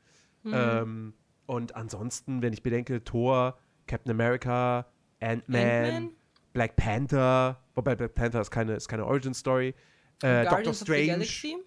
Hm. 0.43 0.53
Ähm, 0.55 1.15
und 1.47 1.77
ansonsten, 1.77 2.43
wenn 2.43 2.53
ich 2.53 2.63
bedenke, 2.63 3.05
Thor, 3.05 3.59
Captain 3.87 4.11
America, 4.11 4.87
Ant-Man, 5.21 5.61
Ant-Man? 5.61 6.11
Black 6.53 6.77
Panther, 6.77 7.63
wobei 7.75 7.95
Black 7.95 8.15
Panther 8.15 8.41
ist 8.41 8.51
keine, 8.51 8.75
ist 8.75 8.89
keine 8.89 9.05
Origin 9.07 9.35
Story. 9.35 9.75
Äh, 10.23 10.43
Doctor 10.43 10.51
Guardians 10.51 10.83
of 10.83 10.89
the 10.89 11.05
Strange. 11.29 11.65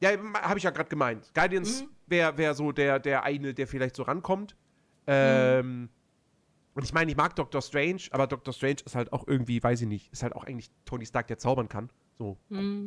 Ja, 0.00 0.10
habe 0.42 0.58
ich 0.58 0.64
ja 0.64 0.70
gerade 0.70 0.88
gemeint. 0.88 1.32
Guardians 1.32 1.82
Mhm. 1.82 1.88
wäre 2.06 2.36
wär 2.36 2.54
so 2.54 2.72
der, 2.72 2.98
der 2.98 3.22
eine, 3.22 3.54
der 3.54 3.68
vielleicht 3.68 3.94
so 3.94 4.02
rankommt. 4.02 4.56
Mhm. 5.06 5.06
Ähm, 5.06 5.88
und 6.74 6.84
ich 6.84 6.92
meine, 6.92 7.10
ich 7.10 7.16
mag 7.16 7.36
Doctor 7.36 7.62
Strange, 7.62 8.02
aber 8.10 8.26
Doctor 8.26 8.52
Strange 8.52 8.78
ist 8.84 8.96
halt 8.96 9.12
auch 9.12 9.28
irgendwie, 9.28 9.62
weiß 9.62 9.82
ich 9.82 9.86
nicht, 9.86 10.12
ist 10.12 10.22
halt 10.22 10.34
auch 10.34 10.44
eigentlich 10.44 10.70
Tony 10.84 11.06
Stark, 11.06 11.28
der 11.28 11.38
zaubern 11.38 11.68
kann. 11.68 11.90
So 12.18 12.36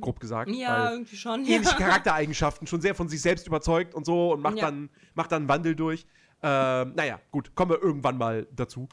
grob 0.02 0.20
gesagt. 0.20 0.50
Mhm. 0.50 0.56
Ja, 0.58 0.92
irgendwie 0.92 1.18
schon. 1.18 1.42
ähnliche 1.46 1.72
Ja. 1.72 1.78
Charaktereigenschaften, 1.78 2.68
schon 2.68 2.82
sehr 2.82 2.96
von 2.96 3.10
sich 3.10 3.22
selbst 3.22 3.48
überzeugt 3.48 3.94
und 3.96 4.06
so 4.06 4.34
und 4.34 4.42
macht, 4.42 4.58
Ja. 4.58 4.66
dann, 4.66 4.90
macht 5.14 5.32
dann 5.32 5.44
einen 5.44 5.50
Wandel 5.50 5.76
durch. 5.76 6.06
Ähm, 6.44 6.94
naja, 6.96 7.20
gut, 7.32 7.56
kommen 7.56 7.72
wir 7.72 7.82
irgendwann 7.82 8.18
mal 8.18 8.48
dazu. 8.56 8.88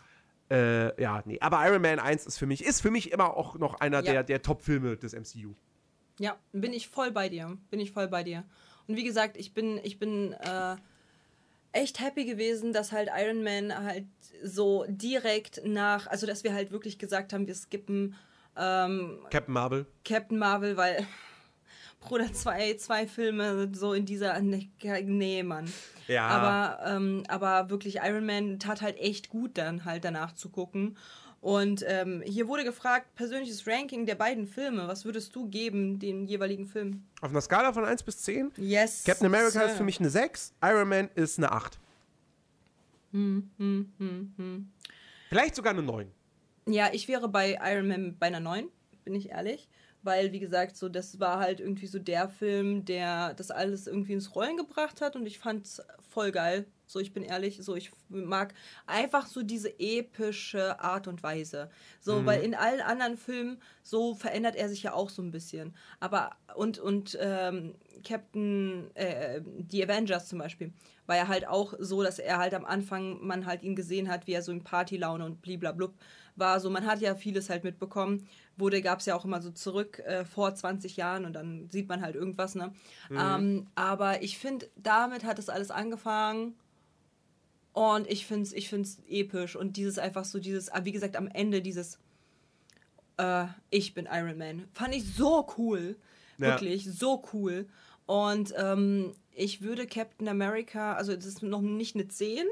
Äh, 0.50 1.00
ja, 1.00 1.22
nee, 1.26 1.38
aber 1.40 1.66
Iron 1.68 1.80
Man 1.82 1.98
1 1.98 2.26
ist 2.26 2.38
für 2.38 2.46
mich, 2.46 2.64
ist 2.64 2.80
für 2.80 2.90
mich 2.90 3.12
immer 3.12 3.36
auch 3.36 3.56
noch 3.56 3.80
einer 3.80 3.98
Ja. 4.04 4.12
der, 4.12 4.22
der 4.24 4.42
Top-Filme 4.42 4.96
des 4.96 5.12
MCU. 5.12 5.54
Ja, 6.18 6.36
bin 6.52 6.72
ich 6.72 6.88
voll 6.88 7.10
bei 7.10 7.28
dir. 7.28 7.56
Bin 7.70 7.80
ich 7.80 7.92
voll 7.92 8.08
bei 8.08 8.22
dir. 8.22 8.44
Und 8.86 8.96
wie 8.96 9.04
gesagt, 9.04 9.36
ich 9.36 9.54
bin, 9.54 9.78
ich 9.82 9.98
bin 9.98 10.32
äh, 10.32 10.76
echt 11.72 12.00
happy 12.00 12.24
gewesen, 12.24 12.72
dass 12.72 12.92
halt 12.92 13.10
Iron 13.16 13.42
Man 13.42 13.74
halt 13.84 14.06
so 14.42 14.84
direkt 14.88 15.62
nach, 15.64 16.06
also 16.06 16.26
dass 16.26 16.44
wir 16.44 16.52
halt 16.52 16.70
wirklich 16.70 16.98
gesagt 16.98 17.32
haben, 17.32 17.46
wir 17.46 17.54
skippen 17.54 18.14
ähm, 18.56 19.18
Captain 19.30 19.54
Marvel. 19.54 19.86
Captain 20.04 20.38
Marvel, 20.38 20.76
weil 20.76 21.06
Bruder, 22.00 22.32
zwei, 22.32 22.74
zwei 22.74 23.06
Filme 23.06 23.70
so 23.72 23.92
in 23.94 24.04
dieser. 24.04 24.40
Nee, 24.40 24.70
nee 25.04 25.42
Mann. 25.42 25.72
Ja. 26.08 26.26
Aber, 26.26 26.90
ähm, 26.96 27.22
aber 27.28 27.70
wirklich, 27.70 27.96
Iron 28.02 28.26
Man 28.26 28.58
tat 28.58 28.82
halt 28.82 28.98
echt 28.98 29.28
gut, 29.28 29.56
dann 29.56 29.84
halt 29.84 30.04
danach 30.04 30.32
zu 30.32 30.48
gucken. 30.48 30.96
Und 31.40 31.84
ähm, 31.88 32.22
hier 32.24 32.46
wurde 32.46 32.62
gefragt, 32.62 33.16
persönliches 33.16 33.66
Ranking 33.66 34.06
der 34.06 34.14
beiden 34.14 34.46
Filme. 34.46 34.86
Was 34.86 35.04
würdest 35.04 35.34
du 35.34 35.48
geben, 35.48 35.98
den 35.98 36.26
jeweiligen 36.26 36.66
Film? 36.66 37.02
Auf 37.20 37.30
einer 37.30 37.40
Skala 37.40 37.72
von 37.72 37.84
1 37.84 38.04
bis 38.04 38.18
10? 38.18 38.52
Yes. 38.58 39.02
Captain 39.04 39.26
America 39.26 39.50
Sir. 39.50 39.64
ist 39.64 39.76
für 39.76 39.82
mich 39.82 39.98
eine 39.98 40.08
6, 40.08 40.54
Iron 40.62 40.88
Man 40.88 41.08
ist 41.16 41.38
eine 41.38 41.50
8. 41.50 41.80
Hm, 43.10 44.68
Vielleicht 45.28 45.56
sogar 45.56 45.72
eine 45.72 45.82
9. 45.82 46.08
Ja, 46.66 46.90
ich 46.92 47.08
wäre 47.08 47.28
bei 47.28 47.58
Iron 47.62 47.88
Man 47.88 48.18
bei 48.18 48.26
einer 48.26 48.40
9, 48.40 48.68
bin 49.04 49.14
ich 49.14 49.30
ehrlich. 49.30 49.68
Weil, 50.04 50.32
wie 50.32 50.40
gesagt, 50.40 50.76
so, 50.76 50.88
das 50.88 51.20
war 51.20 51.38
halt 51.38 51.60
irgendwie 51.60 51.86
so 51.86 52.00
der 52.00 52.28
Film, 52.28 52.84
der 52.84 53.34
das 53.34 53.52
alles 53.52 53.86
irgendwie 53.86 54.14
ins 54.14 54.34
Rollen 54.34 54.56
gebracht 54.56 55.00
hat 55.00 55.14
und 55.14 55.26
ich 55.26 55.38
fand's 55.38 55.80
voll 56.10 56.32
geil. 56.32 56.66
So, 56.86 56.98
ich 56.98 57.12
bin 57.12 57.22
ehrlich, 57.22 57.58
so, 57.62 57.76
ich 57.76 57.92
mag 58.08 58.52
einfach 58.86 59.26
so 59.26 59.44
diese 59.44 59.78
epische 59.78 60.80
Art 60.80 61.06
und 61.06 61.22
Weise. 61.22 61.70
So, 62.00 62.26
weil 62.26 62.42
in 62.42 62.56
allen 62.56 62.80
anderen 62.80 63.16
Filmen, 63.16 63.62
so 63.84 64.14
verändert 64.14 64.56
er 64.56 64.68
sich 64.68 64.82
ja 64.82 64.92
auch 64.92 65.08
so 65.08 65.22
ein 65.22 65.30
bisschen. 65.30 65.74
Aber, 66.00 66.30
und, 66.56 66.80
und, 66.80 67.16
ähm, 67.20 67.76
Captain, 68.04 68.90
äh, 68.94 69.40
die 69.44 69.84
Avengers 69.84 70.28
zum 70.28 70.40
Beispiel, 70.40 70.72
war 71.06 71.16
ja 71.16 71.28
halt 71.28 71.46
auch 71.46 71.74
so, 71.78 72.02
dass 72.02 72.18
er 72.18 72.38
halt 72.38 72.54
am 72.54 72.64
Anfang, 72.64 73.24
man 73.24 73.46
halt 73.46 73.62
ihn 73.62 73.76
gesehen 73.76 74.08
hat, 74.08 74.26
wie 74.26 74.32
er 74.32 74.42
so 74.42 74.50
in 74.50 74.64
Partylaune 74.64 75.24
und 75.24 75.42
bliblablub 75.42 75.94
war. 76.36 76.60
So, 76.60 76.70
man 76.70 76.86
hat 76.86 77.00
ja 77.00 77.14
vieles 77.14 77.50
halt 77.50 77.64
mitbekommen. 77.64 78.28
Wurde, 78.56 78.82
gab 78.82 79.00
es 79.00 79.06
ja 79.06 79.14
auch 79.14 79.24
immer 79.24 79.40
so 79.40 79.50
zurück 79.50 79.98
äh, 80.00 80.24
vor 80.24 80.54
20 80.54 80.96
Jahren 80.96 81.24
und 81.24 81.32
dann 81.32 81.68
sieht 81.70 81.88
man 81.88 82.02
halt 82.02 82.14
irgendwas, 82.14 82.54
ne? 82.54 82.72
Ähm, 83.10 83.66
aber 83.74 84.22
ich 84.22 84.38
finde, 84.38 84.68
damit 84.76 85.24
hat 85.24 85.38
es 85.38 85.48
alles 85.48 85.70
angefangen. 85.70 86.54
Und 87.72 88.06
ich 88.10 88.26
finde 88.26 88.42
es 88.42 88.52
ich 88.52 88.68
find's 88.68 88.98
episch. 89.08 89.56
Und 89.56 89.76
dieses 89.76 89.98
einfach 89.98 90.24
so, 90.24 90.38
dieses, 90.38 90.70
ah, 90.70 90.84
wie 90.84 90.92
gesagt, 90.92 91.16
am 91.16 91.28
Ende 91.28 91.62
dieses 91.62 91.98
äh, 93.16 93.46
Ich 93.70 93.94
bin 93.94 94.06
Iron 94.10 94.36
Man. 94.36 94.68
Fand 94.72 94.94
ich 94.94 95.14
so 95.14 95.46
cool. 95.56 95.96
Ja. 96.38 96.48
Wirklich, 96.48 96.90
so 96.92 97.22
cool. 97.32 97.66
Und 98.06 98.52
ähm, 98.56 99.14
ich 99.34 99.62
würde 99.62 99.86
Captain 99.86 100.28
America, 100.28 100.94
also 100.94 101.14
das 101.14 101.24
ist 101.24 101.42
noch 101.42 101.62
nicht 101.62 101.94
eine 101.94 102.08
10. 102.08 102.46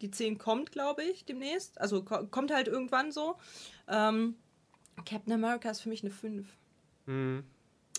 Die 0.00 0.10
10 0.10 0.38
kommt, 0.38 0.72
glaube 0.72 1.02
ich, 1.02 1.24
demnächst. 1.24 1.80
Also 1.80 2.02
ko 2.04 2.26
kommt 2.26 2.52
halt 2.52 2.68
irgendwann 2.68 3.10
so. 3.12 3.36
Ähm, 3.88 4.36
Captain 5.04 5.32
America 5.32 5.70
ist 5.70 5.80
für 5.80 5.88
mich 5.88 6.02
eine 6.02 6.10
5. 6.12 6.46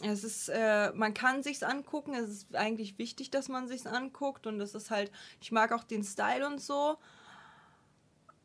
Es 0.01 0.23
ist, 0.23 0.49
äh, 0.49 0.91
man 0.93 1.13
kann 1.13 1.43
sich's 1.43 1.63
angucken. 1.63 2.13
Es 2.13 2.29
ist 2.29 2.55
eigentlich 2.55 2.97
wichtig, 2.97 3.31
dass 3.31 3.49
man 3.49 3.67
sich's 3.67 3.85
anguckt. 3.85 4.47
Und 4.47 4.61
es 4.61 4.75
ist 4.75 4.91
halt, 4.91 5.11
ich 5.41 5.51
mag 5.51 5.71
auch 5.73 5.83
den 5.83 6.03
Style 6.03 6.45
und 6.47 6.61
so. 6.61 6.97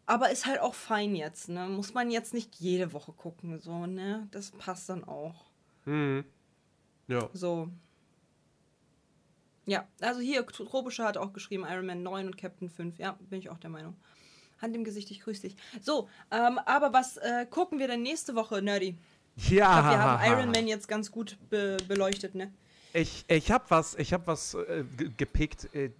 Aber 0.06 0.30
ist 0.30 0.46
halt 0.46 0.60
auch 0.60 0.74
fein 0.74 1.14
jetzt, 1.14 1.48
ne? 1.48 1.66
Muss 1.68 1.94
man 1.94 2.10
jetzt 2.10 2.34
nicht 2.34 2.56
jede 2.56 2.92
Woche 2.92 3.12
gucken, 3.12 3.58
so, 3.60 3.86
ne? 3.86 4.28
Das 4.32 4.50
passt 4.50 4.88
dann 4.88 5.04
auch. 5.04 5.46
Ja. 7.06 7.28
So. 7.32 7.70
Ja, 9.66 9.86
also 10.00 10.20
hier, 10.20 10.46
Tropische 10.46 11.04
hat 11.04 11.16
auch 11.16 11.32
geschrieben, 11.32 11.64
Iron 11.68 11.86
Man 11.86 12.02
9 12.02 12.26
und 12.26 12.36
Captain 12.36 12.68
5. 12.68 12.98
Ja, 12.98 13.18
bin 13.30 13.38
ich 13.38 13.48
auch 13.50 13.58
der 13.58 13.70
Meinung. 13.70 13.96
Hand 14.60 14.76
im 14.76 14.84
Gesicht, 14.84 15.10
ich 15.10 15.20
grüße 15.20 15.42
dich. 15.42 15.56
So, 15.80 16.08
ähm, 16.30 16.58
aber 16.66 16.92
was 16.92 17.16
äh, 17.16 17.46
gucken 17.48 17.78
wir 17.78 17.88
denn 17.88 18.02
nächste 18.02 18.34
Woche, 18.34 18.62
Nerdy? 18.62 18.96
Ja. 19.36 19.80
Glaub, 19.80 19.92
wir 19.92 20.02
haben 20.02 20.32
Iron 20.32 20.50
Man 20.52 20.68
jetzt 20.68 20.86
ganz 20.86 21.10
gut 21.10 21.36
be 21.50 21.76
beleuchtet, 21.88 22.34
ne? 22.34 22.52
Ich, 22.92 23.24
ich 23.26 23.50
habe 23.50 23.64
was, 23.70 23.96
ich 23.96 24.12
hab 24.12 24.26
was 24.28 24.54
äh, 24.54 24.84
ge- 24.96 25.10
gepickt. 25.16 25.74
Äh, 25.74 25.90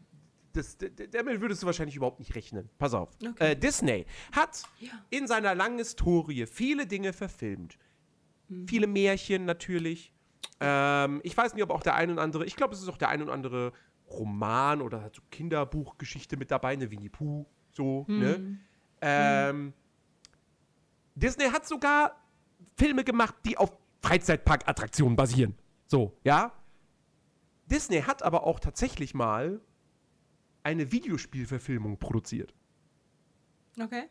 das, 0.53 0.77
damit 1.11 1.41
würdest 1.41 1.62
du 1.62 1.66
wahrscheinlich 1.66 1.97
überhaupt 1.97 2.20
nicht 2.20 2.36
rechnen. 2.36 2.70
Pass 2.78 2.95
auf. 2.95 3.11
Okay. 3.27 3.53
Äh, 3.53 3.57
Disney 3.57 4.07
hat 4.31 4.62
Ja. 4.78 4.93
in 5.11 5.27
seiner 5.27 5.53
langen 5.57 5.78
Historie 5.78 6.47
viele 6.47 6.86
Dinge 6.86 7.12
verfilmt. 7.12 7.77
Viele 8.69 8.86
Märchen 8.86 9.47
natürlich. 9.47 10.12
Ähm, 10.60 11.20
ich 11.24 11.36
weiß 11.36 11.55
nicht, 11.55 11.62
ob 11.62 11.70
auch 11.70 11.82
der 11.82 11.94
ein 11.94 12.10
oder 12.10 12.22
andere, 12.22 12.44
ich 12.44 12.56
glaube, 12.56 12.74
es 12.74 12.82
ist 12.82 12.89
auch 12.89 12.98
der 12.98 13.09
ein 13.09 13.22
oder 13.22 13.32
andere 13.32 13.72
Roman 14.09 14.82
oder 14.82 15.02
halt 15.02 15.14
so 15.16 15.22
Kinderbuchgeschichte 15.31 16.36
mit 16.36 16.51
dabei, 16.51 16.72
eine 16.72 16.90
Winnie 16.90 17.09
Pooh, 17.09 17.47
so, 17.72 18.05
ne? 18.09 18.59
Ähm, 19.01 19.72
Disney 21.14 21.47
hat 21.51 21.66
sogar 21.66 22.16
Filme 22.76 23.05
gemacht, 23.05 23.35
die 23.44 23.56
auf 23.56 23.72
Freizeitparkattraktionen 24.02 25.16
basieren. 25.16 25.55
So, 25.86 26.16
ja? 26.24 26.52
Disney 27.66 28.02
hat 28.02 28.22
aber 28.22 28.44
auch 28.44 28.60
tatsächlich 28.60 29.14
mal 29.14 29.60
eine 30.62 30.90
Videospielverfilmung 30.93 31.98
produziert. 31.98 32.55
Okay. 33.81 34.05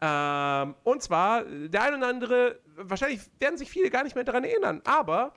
Ähm, 0.00 0.74
und 0.82 1.02
zwar, 1.02 1.46
äh, 1.46 1.68
der 1.68 1.82
ein 1.82 1.94
oder 1.94 2.08
andere 2.08 2.60
wahrscheinlich 2.76 3.20
werden 3.38 3.56
sich 3.56 3.70
viele 3.70 3.90
gar 3.90 4.02
nicht 4.02 4.14
mehr 4.14 4.24
daran 4.24 4.44
erinnern, 4.44 4.82
aber 4.84 5.34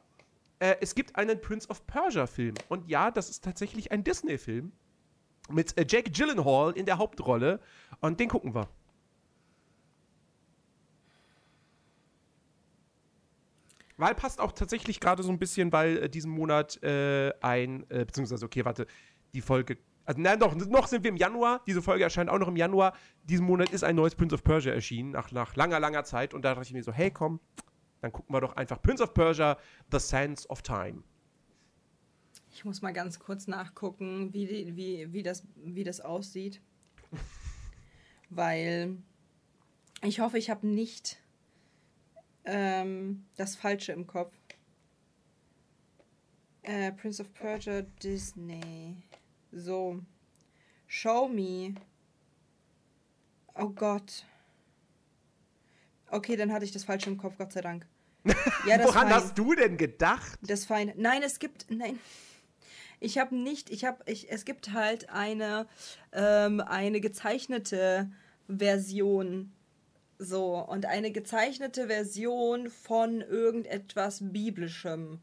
äh, 0.60 0.76
es 0.82 0.96
gibt 0.96 1.16
einen 1.16 1.40
Prince 1.42 1.70
of 1.70 1.86
Persia-Film. 1.88 2.56
Und 2.70 2.88
ja, 2.90 3.12
das 3.12 3.30
ist 3.30 3.44
tatsächlich 3.44 3.92
ein 3.92 4.04
Disney-Film 4.04 4.72
mit 5.50 5.78
äh, 5.78 5.86
Jake 5.88 6.12
Gyllenhaal 6.12 6.74
in 6.74 6.86
der 6.86 6.98
Hauptrolle. 6.98 7.60
Und 8.02 8.20
den 8.20 8.30
gucken 8.30 8.54
wir. 8.54 8.70
Weil 13.98 14.14
passt 14.14 14.42
auch 14.42 14.52
tatsächlich 14.52 15.00
gerade 15.00 15.24
so 15.24 15.32
ein 15.32 15.40
bisschen, 15.40 15.72
weil 15.72 15.98
äh, 15.98 16.10
diesen 16.10 16.32
Monat 16.32 16.82
äh, 16.84 17.32
ein, 17.42 17.90
äh, 17.90 18.06
beziehungsweise, 18.06 18.46
okay, 18.46 18.66
warte, 18.66 18.88
die 19.34 19.42
Folge, 19.42 19.78
also 20.04 20.22
nein, 20.22 20.40
doch, 20.40 20.54
noch 20.54 20.88
sind 20.88 21.04
wir 21.04 21.10
im 21.10 21.18
Januar, 21.18 21.62
diese 21.66 21.82
Folge 21.82 22.04
erscheint 22.04 22.30
auch 22.30 22.38
noch 22.38 22.50
im 22.50 22.58
Januar. 22.58 22.94
Diesen 23.24 23.46
Monat 23.46 23.70
ist 23.72 23.84
ein 23.84 23.96
neues 23.96 24.16
Prince 24.16 24.36
of 24.36 24.44
Persia 24.44 24.74
erschienen, 24.74 25.12
nach, 25.12 25.32
nach 25.32 25.56
langer, 25.56 25.80
langer 25.80 26.04
Zeit. 26.04 26.34
Und 26.34 26.44
da 26.44 26.54
dachte 26.54 26.68
ich 26.68 26.74
mir 26.74 26.84
so, 26.84 26.92
hey, 26.92 27.10
komm, 27.10 27.40
dann 28.06 28.12
gucken 28.12 28.36
wir 28.36 28.40
doch 28.40 28.56
einfach 28.56 28.80
Prince 28.84 29.02
of 29.02 29.16
Persia, 29.16 29.58
The 29.92 29.98
Sands 29.98 30.48
of 30.52 30.62
Time. 30.62 31.02
Ich 32.52 32.64
muss 32.64 32.84
mal 32.84 32.94
ganz 32.94 33.18
kurz 33.18 33.48
nachgucken, 33.48 34.32
wie, 34.32 34.46
die, 34.46 34.76
wie, 34.78 35.12
wie, 35.12 35.24
das, 35.24 35.44
wie 35.56 35.84
das 35.84 36.02
aussieht. 36.02 36.62
Weil 38.30 38.98
ich 40.04 40.20
hoffe, 40.20 40.38
ich 40.38 40.52
habe 40.52 40.68
nicht 40.68 41.20
ähm, 42.44 43.26
das 43.38 43.56
Falsche 43.56 43.92
im 43.94 44.06
Kopf. 44.06 44.36
Äh, 46.62 46.92
Prince 46.92 47.24
of 47.24 47.34
Persia, 47.34 47.82
Disney. 48.04 48.98
So. 49.52 50.00
Show 50.86 51.28
me. 51.28 51.74
Oh 53.56 53.70
Gott. 53.70 54.26
Okay, 56.12 56.36
dann 56.36 56.54
hatte 56.54 56.66
ich 56.66 56.72
das 56.72 56.84
Falsche 56.84 57.10
im 57.10 57.18
Kopf, 57.18 57.38
Gott 57.40 57.52
sei 57.52 57.62
Dank. 57.62 57.88
Ja, 58.66 58.78
das 58.78 58.88
Woran 58.88 59.10
fein. 59.10 59.14
hast 59.14 59.38
du 59.38 59.54
denn 59.54 59.78
gedacht? 59.78 60.40
Das 60.42 60.66
Feine. 60.66 60.94
Nein, 60.98 61.22
es 61.24 61.40
gibt. 61.40 61.68
Nein. 61.70 62.00
Ich 63.00 63.18
habe 63.18 63.36
nicht. 63.36 63.70
Ich 63.70 63.86
habe. 63.86 64.04
Ich, 64.08 64.32
es 64.32 64.46
gibt 64.46 64.74
halt 64.74 65.10
eine, 65.10 65.68
ähm, 66.12 66.62
eine 66.62 67.02
gezeichnete 67.02 68.10
Version. 68.48 69.54
So. 70.18 70.58
Und 70.58 70.86
eine 70.86 71.12
gezeichnete 71.12 71.88
Version 71.88 72.70
von 72.70 73.22
irgendetwas 73.22 74.20
Biblischem. 74.22 75.20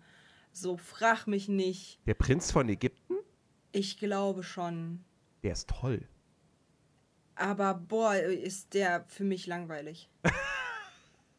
So, 0.53 0.77
frag 0.77 1.27
mich 1.27 1.49
nicht. 1.49 1.99
Der 2.07 2.15
Prinz 2.15 2.53
von 2.53 2.69
Ägypten? 2.69 3.15
Ich 3.73 3.99
glaube 3.99 4.43
schon. 4.43 5.03
Der 5.43 5.53
ist 5.53 5.69
toll. 5.69 6.07
Aber 7.35 7.75
boah, 7.75 8.15
ist 8.15 8.75
der 8.75 9.05
für 9.09 9.25
mich 9.25 9.47
langweilig. 9.47 10.11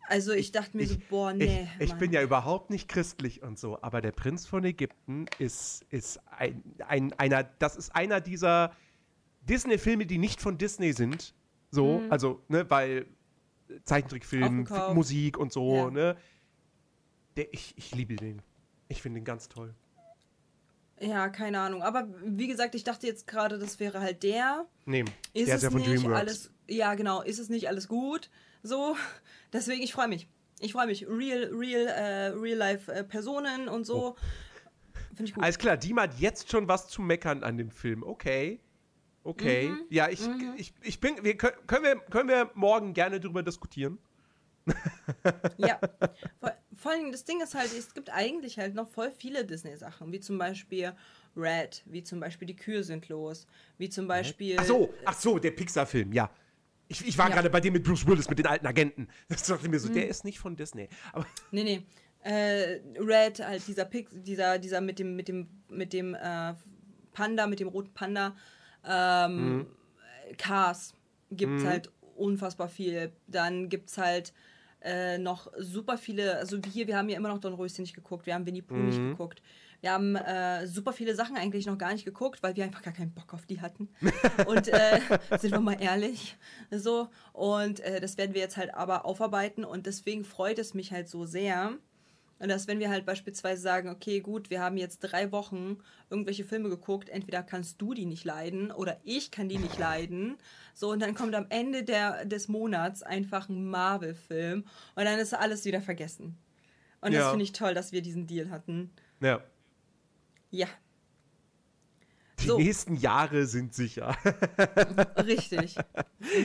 Also 0.07 0.33
ich 0.33 0.51
dachte 0.51 0.75
mir 0.75 0.85
so, 0.85 0.97
boah, 1.09 1.33
nee. 1.33 1.67
ich, 1.79 1.85
ich 1.91 1.93
bin 1.95 2.11
ja 2.11 2.21
überhaupt 2.21 2.69
nicht 2.69 2.89
christlich 2.89 3.41
und 3.41 3.57
so, 3.57 3.81
aber 3.81 4.01
der 4.01 4.11
Prinz 4.11 4.45
von 4.45 4.63
Ägypten 4.65 5.25
ist, 5.39 5.85
ist 5.89 6.19
ein, 6.37 6.61
ein, 6.87 7.13
einer, 7.13 7.43
das 7.43 7.77
ist 7.77 7.95
einer 7.95 8.19
dieser 8.21 8.73
Disney-Filme, 9.49 10.05
die 10.05 10.17
nicht 10.17 10.41
von 10.41 10.57
Disney 10.57 10.91
sind. 10.93 11.33
So, 11.71 11.99
Mhm. 11.99 12.11
also, 12.11 12.41
ne, 12.49 12.69
weil 12.69 13.07
Zeichentrickfilm, 13.85 14.67
Musik 14.93 15.37
und 15.37 15.51
so, 15.53 15.75
Ja. 15.75 15.89
ne. 15.91 16.17
Der, 17.37 17.51
ich, 17.53 17.73
ich 17.77 17.95
liebe 17.95 18.15
den. 18.15 18.41
Ich 18.89 19.01
finde 19.01 19.19
den 19.21 19.25
ganz 19.25 19.49
toll. 19.49 19.73
Ja, 20.99 21.29
keine 21.29 21.59
Ahnung. 21.59 21.81
Aber 21.81 22.07
wie 22.23 22.47
gesagt, 22.47 22.75
ich 22.75 22.83
dachte 22.83 23.07
jetzt 23.07 23.25
gerade, 23.25 23.57
das 23.57 23.79
wäre 23.79 23.99
halt 23.99 24.21
der. 24.23 24.65
Nee, 24.85 25.03
Ist 25.33 25.47
der 25.47 25.55
es 25.55 25.55
ist 25.55 25.63
ja 25.63 25.71
von 25.71 25.79
nicht 25.81 25.89
DreamWorks. 25.91 26.19
alles. 26.19 26.51
Ja, 26.67 26.93
genau. 26.93 27.21
Ist 27.23 27.39
es 27.39 27.49
nicht 27.49 27.67
alles 27.67 27.87
gut? 27.87 28.29
So. 28.63 28.95
Deswegen, 29.51 29.83
ich 29.83 29.93
freue 29.93 30.07
mich. 30.07 30.27
Ich 30.59 30.71
freue 30.71 30.87
mich. 30.87 31.05
Real, 31.07 31.51
real, 31.53 31.87
äh, 31.87 32.27
real 32.29 32.57
life 32.57 32.91
äh, 32.91 33.03
Personen 33.03 33.67
und 33.67 33.85
so. 33.85 34.15
Finde 35.09 35.25
ich 35.25 35.33
gut. 35.35 35.43
Alles 35.43 35.57
klar, 35.57 35.77
Dima 35.77 36.03
hat 36.03 36.19
jetzt 36.19 36.49
schon 36.49 36.67
was 36.67 36.87
zu 36.87 37.01
meckern 37.01 37.43
an 37.43 37.57
dem 37.57 37.69
Film. 37.69 38.03
Okay. 38.03 38.59
Okay. 39.23 39.69
Mhm. 39.69 39.85
Ja, 39.89 40.09
ich, 40.09 40.21
ich, 40.57 40.73
ich 40.81 40.99
bin. 40.99 41.23
Wir, 41.23 41.37
können, 41.37 41.55
können, 41.67 41.83
wir, 41.83 41.95
können 42.09 42.29
wir 42.29 42.51
morgen 42.55 42.93
gerne 42.93 43.19
drüber 43.19 43.43
diskutieren? 43.43 43.99
Ja. 45.57 45.79
Vor, 46.39 46.53
vor 46.75 46.91
allem, 46.91 47.11
das 47.11 47.23
Ding 47.23 47.41
ist 47.41 47.53
halt, 47.55 47.71
es 47.77 47.93
gibt 47.93 48.09
eigentlich 48.09 48.57
halt 48.57 48.75
noch 48.75 48.87
voll 48.87 49.11
viele 49.11 49.45
Disney-Sachen, 49.45 50.11
wie 50.11 50.19
zum 50.19 50.37
Beispiel 50.37 50.93
Red, 51.35 51.83
wie 51.85 52.03
zum 52.03 52.19
Beispiel 52.19 52.47
Die 52.47 52.55
Kühe 52.55 52.83
sind 52.83 53.07
los, 53.09 53.47
wie 53.77 53.89
zum 53.89 54.07
Beispiel. 54.07 54.57
Ach 54.59 54.65
so, 54.65 54.93
ach 55.05 55.13
so, 55.13 55.39
der 55.39 55.51
Pixar-Film, 55.51 56.11
ja. 56.13 56.29
Ich, 56.93 57.07
ich 57.07 57.17
war 57.17 57.27
Ja. 57.29 57.35
gerade 57.35 57.49
bei 57.49 57.59
dem 57.59 57.73
mit 57.73 57.83
Bruce 57.83 58.05
Willis, 58.07 58.29
mit 58.29 58.39
den 58.39 58.47
alten 58.47 58.65
Agenten. 58.67 59.07
Das 59.29 59.43
dachte 59.43 59.65
ich 59.65 59.71
mir 59.71 59.79
so, 59.79 59.89
Mhm. 59.89 59.93
der 59.93 60.07
ist 60.07 60.23
nicht 60.23 60.39
von 60.39 60.55
Disney. 60.55 60.87
Aber 61.11 61.25
Nee, 61.51 61.63
nee. 61.63 61.81
Äh, 62.23 62.79
Red, 62.99 63.39
halt 63.45 63.67
dieser 63.67 63.83
Pix, 63.85 64.11
dieser, 64.13 64.57
dieser 64.57 64.79
mit 64.79 64.97
dem, 64.99 65.15
mit 65.15 65.27
dem, 65.27 65.47
mit 65.69 65.91
dem 65.91 66.15
äh, 66.15 66.53
Panda, 67.13 67.47
mit 67.47 67.59
dem 67.59 67.67
roten 67.67 67.93
Panda. 67.93 68.35
Ähm, 68.85 69.65
Cars 70.37 70.93
gibt's 71.31 71.65
halt 71.65 71.91
unfassbar 72.15 72.69
viel. 72.69 73.11
Dann 73.27 73.67
gibt's 73.69 73.97
halt 73.97 74.33
äh, 74.81 75.17
noch 75.17 75.51
super 75.57 75.97
viele, 75.97 76.37
also 76.37 76.57
hier, 76.71 76.87
wir 76.87 76.97
haben 76.97 77.09
ja 77.09 77.17
immer 77.17 77.29
noch 77.29 77.39
Dornröschen 77.39 77.83
nicht 77.83 77.93
geguckt, 77.95 78.25
wir 78.25 78.33
haben 78.35 78.45
Winnie 78.45 78.61
Pooh 78.61 78.75
nicht 78.75 78.99
geguckt. 78.99 79.41
Wir 79.83 79.91
haben 79.91 80.15
äh, 80.15 80.65
super 80.65 80.93
viele 80.93 81.13
Sachen 81.13 81.35
eigentlich 81.35 81.65
noch 81.65 81.77
gar 81.77 81.91
nicht 81.91 82.05
geguckt, 82.05 82.41
weil 82.41 82.55
wir 82.55 82.63
einfach 82.63 82.81
gar 82.83 82.93
keinen 82.93 83.11
Bock 83.11 83.33
auf 83.33 83.45
die 83.45 83.59
hatten. 83.59 83.89
Und 84.47 84.69
äh, 84.69 85.01
sind 85.39 85.51
wir 85.51 85.59
mal 85.59 85.75
ehrlich. 85.77 86.37
So. 86.71 87.09
Und 87.33 87.81
äh, 87.81 87.99
das 87.99 88.17
werden 88.17 88.33
wir 88.33 88.39
jetzt 88.39 88.55
halt 88.55 88.73
aber 88.73 89.03
aufarbeiten. 89.03 89.65
Und 89.65 89.85
deswegen 89.85 90.23
freut 90.23 90.57
es 90.57 90.73
mich 90.73 90.93
halt 90.93 91.09
so 91.09 91.25
sehr. 91.25 91.73
Und 92.39 92.47
dass, 92.47 92.67
wenn 92.67 92.79
wir 92.79 92.89
halt 92.89 93.05
beispielsweise 93.05 93.61
sagen, 93.61 93.89
okay, 93.89 94.21
gut, 94.21 94.49
wir 94.49 94.61
haben 94.61 94.77
jetzt 94.77 94.99
drei 94.99 95.33
Wochen 95.33 95.79
irgendwelche 96.09 96.45
Filme 96.45 96.69
geguckt, 96.69 97.09
entweder 97.09 97.43
kannst 97.43 97.81
du 97.81 97.93
die 97.93 98.05
nicht 98.05 98.23
leiden 98.23 98.71
oder 98.71 99.01
ich 99.03 99.31
kann 99.31 99.49
die 99.49 99.57
nicht 99.57 99.77
leiden. 99.77 100.37
So, 100.73 100.91
und 100.91 101.01
dann 101.01 101.13
kommt 101.13 101.35
am 101.35 101.47
Ende 101.49 101.83
der, 101.83 102.23
des 102.23 102.47
Monats 102.47 103.03
einfach 103.03 103.49
ein 103.49 103.65
Marvel-Film 103.69 104.63
und 104.95 105.03
dann 105.03 105.19
ist 105.19 105.33
alles 105.33 105.65
wieder 105.65 105.81
vergessen. 105.81 106.37
Und 107.01 107.11
das 107.13 107.19
Ja. 107.23 107.29
finde 107.31 107.43
ich 107.43 107.51
toll, 107.51 107.73
dass 107.73 107.91
wir 107.91 108.01
diesen 108.01 108.27
Deal 108.27 108.49
hatten. 108.49 108.91
ja, 109.19 109.41
Ja, 110.53 110.67
die 112.39 112.47
So. 112.47 112.57
nächsten 112.57 112.95
Jahre 112.95 113.45
sind 113.45 113.73
sicher. 113.73 114.15
richtig. 115.25 115.75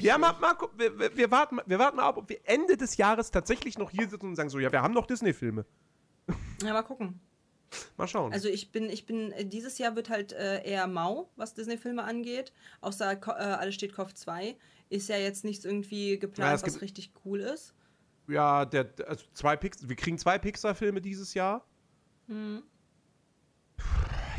ja, 0.01 0.17
mal, 0.19 0.33
mal 0.41 0.55
gucken, 0.55 0.79
wir, 0.79 1.17
wir, 1.17 1.31
warten, 1.31 1.57
mal- 1.57 1.65
wir 1.67 1.79
warten 1.79 1.97
mal 1.97 2.05
ab, 2.09 2.17
ob 2.19 2.29
wir 2.29 2.41
Ende 2.45 2.77
des 2.77 2.97
Jahres 2.97 3.31
tatsächlich 3.31 3.79
noch 3.79 3.91
hier 3.91 4.09
sitzen 4.09 4.27
und 4.29 4.37
sagen 4.37 4.49
so, 4.51 4.59
ja, 4.59 4.71
wir 4.73 4.83
haben 4.83 4.95
noch 4.95 5.07
Disney-Filme. 5.07 5.65
Ja, 6.63 6.73
mal 6.73 6.83
gucken. 6.83 7.21
Mal 7.99 8.07
schauen. 8.09 8.33
Also 8.33 8.49
ich 8.49 8.71
bin, 8.73 8.89
ich 8.89 9.07
bin, 9.07 9.33
äh, 9.33 9.45
dieses 9.45 9.77
Jahr 9.79 9.95
wird 9.97 10.09
halt 10.09 10.33
äh, 10.33 10.63
eher 10.65 10.87
mau, 10.87 11.31
was 11.37 11.55
Disney-Filme 11.55 12.03
angeht. 12.05 12.53
Außer 12.81 13.13
äh, 13.13 13.31
Alles 13.31 13.75
steht 13.75 13.93
Kopf 13.93 14.15
2. 14.15 14.57
Ist 14.89 15.09
ja 15.11 15.17
jetzt 15.19 15.45
nichts 15.45 15.65
irgendwie 15.67 16.13
Ja, 16.15 16.19
geplant, 16.19 16.63
es 16.63 16.75
was 16.75 16.81
richtig 16.81 17.13
cool 17.25 17.41
ist. 17.41 17.75
ja, 18.27 18.65
der, 18.65 18.89
also 19.07 19.25
zwei 19.35 19.57
Pix 19.57 19.87
wir 19.87 19.97
kriegen 19.97 20.17
zwei 20.17 20.39
Pixar-Filme 20.39 21.01
dieses 21.03 21.35
Jahr. 21.35 21.67
Hm. 22.29 22.63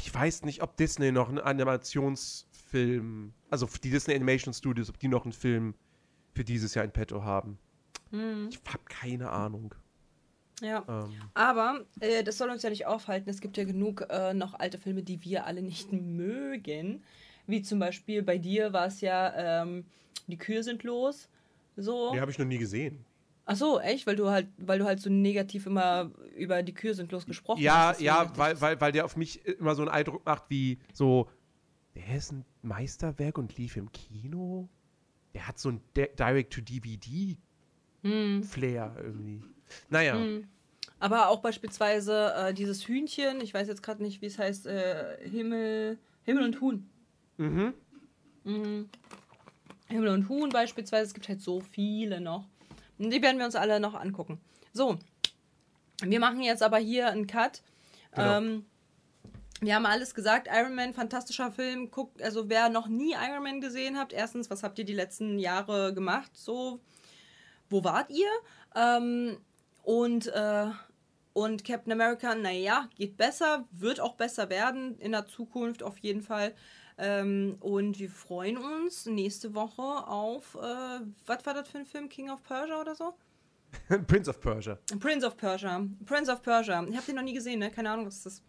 Ich 0.10 0.16
weiß 0.16 0.42
nicht, 0.42 0.64
ob 0.64 0.76
Disney 0.76 1.12
noch 1.12 1.30
einen 1.30 1.38
Animationsfilm, 1.38 3.32
also 3.52 3.70
die 3.84 3.92
Disney 3.92 4.16
Animation 4.16 4.56
Studios, 4.56 4.90
ob 4.90 4.98
die 4.98 5.08
noch 5.08 5.24
einen 5.24 5.34
Film 5.34 5.76
für 6.34 6.44
dieses 6.44 6.74
Jahr 6.74 6.84
in 6.84 6.90
petto 6.90 7.24
haben. 7.24 7.60
Hm. 8.10 8.50
Ich 8.50 8.60
habe 8.74 8.84
keine 8.86 9.30
Ahnung. 9.30 9.76
Ja. 10.62 10.84
Ähm, 10.90 11.14
Aber 11.36 11.86
äh, 12.00 12.24
das 12.24 12.40
soll 12.40 12.50
uns 12.50 12.64
ja 12.64 12.72
nicht 12.72 12.88
aufhalten. 12.88 13.30
Es 13.30 13.40
gibt 13.40 13.56
ja 13.56 13.66
genug 13.66 14.08
äh, 14.10 14.34
noch 14.34 14.56
alte 14.56 14.80
Filme, 14.80 15.04
die 15.04 15.24
wir 15.24 15.46
alle 15.46 15.62
nicht 15.62 15.94
mögen. 15.94 17.04
Wie 17.46 17.62
zum 17.62 17.78
Beispiel 17.78 18.24
bei 18.24 18.40
dir 18.40 18.74
war 18.74 18.88
es 18.88 19.02
ja, 19.02 19.62
ähm, 19.62 19.86
die 20.26 20.40
Kühe 20.40 20.64
sind 20.64 20.82
los. 20.82 21.30
So. 21.78 22.14
die 22.14 22.20
habe 22.20 22.32
ich 22.32 22.40
noch 22.40 22.48
nie 22.48 22.58
gesehen. 22.58 23.06
Ach 23.52 23.56
so, 23.56 23.80
echt? 23.80 24.06
Weil 24.06 24.16
du 24.16 24.30
halt, 24.30 24.48
weil 24.58 24.78
du 24.78 24.86
halt 24.86 25.00
so 25.02 25.10
negativ 25.10 25.66
immer 25.66 26.12
über 26.36 26.62
die 26.62 26.74
Kühe 26.76 26.94
sind 26.94 27.12
los 27.12 27.26
gesprochen 27.26 27.62
Ja, 27.62 27.88
hast. 27.88 28.00
ja, 28.02 28.30
ich, 28.32 28.38
weil, 28.38 28.62
weil, 28.62 28.80
weil 28.80 28.92
der 28.92 29.06
auf 29.06 29.16
mich 29.18 29.44
immer 29.44 29.74
so 29.74 29.82
einen 29.82 29.90
Eindruck 29.90 30.24
macht 30.24 30.44
wie 30.50 30.78
so, 30.94 31.28
der 31.96 32.16
ist 32.16 32.32
ein 32.32 32.46
Meisterwerk 32.62 33.40
und 33.40 33.58
lief 33.58 33.76
im 33.76 33.92
Kino. 33.92 34.70
Der 35.34 35.48
hat 35.48 35.58
so 35.58 35.70
ein 35.70 35.82
Di- 35.98 36.10
Direct-to-DVD-Flair 38.04 38.96
irgendwie. 39.04 39.42
Naja, 39.90 40.14
Hm. 40.16 40.48
Aber 41.02 41.30
auch 41.30 41.40
beispielsweise 41.40 42.34
äh, 42.36 42.54
dieses 42.54 42.86
Hühnchen, 42.88 43.40
ich 43.42 43.54
weiß 43.54 43.68
jetzt 43.70 43.82
gerade 43.82 44.04
nicht, 44.04 44.22
wie 44.22 44.26
es 44.26 44.38
heißt, 44.38 44.68
äh, 44.68 45.18
Himmel, 45.30 45.98
Himmel 46.24 46.44
und 46.44 46.60
Huhn. 46.62 46.90
mhm. 47.38 47.74
Mhm. 48.44 48.90
Himmel 49.88 50.10
und 50.10 50.28
Huhn 50.30 50.50
beispielsweise, 50.50 51.06
es 51.08 51.14
gibt 51.14 51.30
halt 51.30 51.42
so 51.42 51.62
viele 51.62 52.20
noch. 52.22 52.48
Und 53.00 53.10
die 53.10 53.22
werden 53.22 53.40
wir 53.40 53.46
uns 53.46 53.56
alle 53.56 53.80
noch 53.80 53.96
angucken. 53.96 54.40
So, 54.74 55.00
wir 56.04 56.20
machen 56.20 56.42
jetzt 56.42 56.62
aber 56.62 56.78
hier 56.78 57.08
einen 57.08 57.26
Cut. 57.26 57.64
Genau. 58.12 58.38
Ähm, 58.38 58.66
wir 59.62 59.76
haben 59.76 59.86
alles 59.86 60.14
gesagt. 60.14 60.48
Iron 60.52 60.76
Man, 60.76 60.94
fantastischer 60.94 61.52
Film. 61.52 61.90
Guckt, 61.90 62.22
also 62.22 62.50
wer 62.50 62.70
noch 62.70 62.88
nie 62.88 63.14
Iron 63.14 63.44
Man 63.44 63.62
gesehen 63.62 63.98
habt, 63.98 64.14
erstens, 64.14 64.50
was 64.50 64.64
habt 64.64 64.78
ihr 64.78 64.86
die 64.86 64.94
letzten 64.94 65.40
Jahre 65.40 65.94
gemacht? 65.94 66.32
So, 66.36 66.80
wo 67.70 67.84
wart 67.84 68.12
ihr? 68.12 68.30
Ähm, 68.76 69.38
Und, 69.84 70.28
äh, 70.28 70.68
und 71.34 71.64
Captain 71.64 71.94
America, 71.94 72.36
naja, 72.36 72.90
geht 72.96 73.18
besser, 73.18 73.66
wird 73.72 74.00
auch 74.00 74.16
besser 74.16 74.50
werden 74.50 75.00
in 75.00 75.14
der 75.14 75.26
Zukunft 75.26 75.82
auf 75.84 75.98
jeden 76.00 76.22
Fall. 76.22 76.54
Ähm, 77.02 77.56
und 77.62 77.98
wir 77.98 78.10
freuen 78.10 78.58
uns 78.58 79.06
nächste 79.06 79.56
Woche 79.56 79.82
auf, 79.82 80.56
äh, 80.56 81.00
was 81.26 81.46
war 81.46 81.54
das 81.54 81.70
für 81.70 81.78
ein 81.78 81.86
Film? 81.86 82.10
King 82.10 82.30
of 82.30 82.44
Persia 82.44 82.82
oder 82.82 82.94
so? 82.94 83.14
Prince 84.08 84.30
of 84.30 84.42
Persia. 84.42 84.78
Prince 85.00 85.26
of 85.26 85.38
Persia. 85.38 85.88
Prince 86.06 86.30
of 86.30 86.42
Persia. 86.42 86.86
Ich 86.90 86.96
habe 86.98 87.06
den 87.06 87.16
noch 87.16 87.24
nie 87.24 87.34
gesehen, 87.34 87.60
ne? 87.60 87.72
Keine 87.72 87.90
Ahnung, 87.92 88.06
was 88.06 88.24
das 88.24 88.34
ist. 88.34 88.44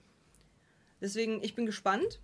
Deswegen, 1.00 1.42
ich 1.44 1.54
bin 1.54 1.64
gespannt. 1.64 2.20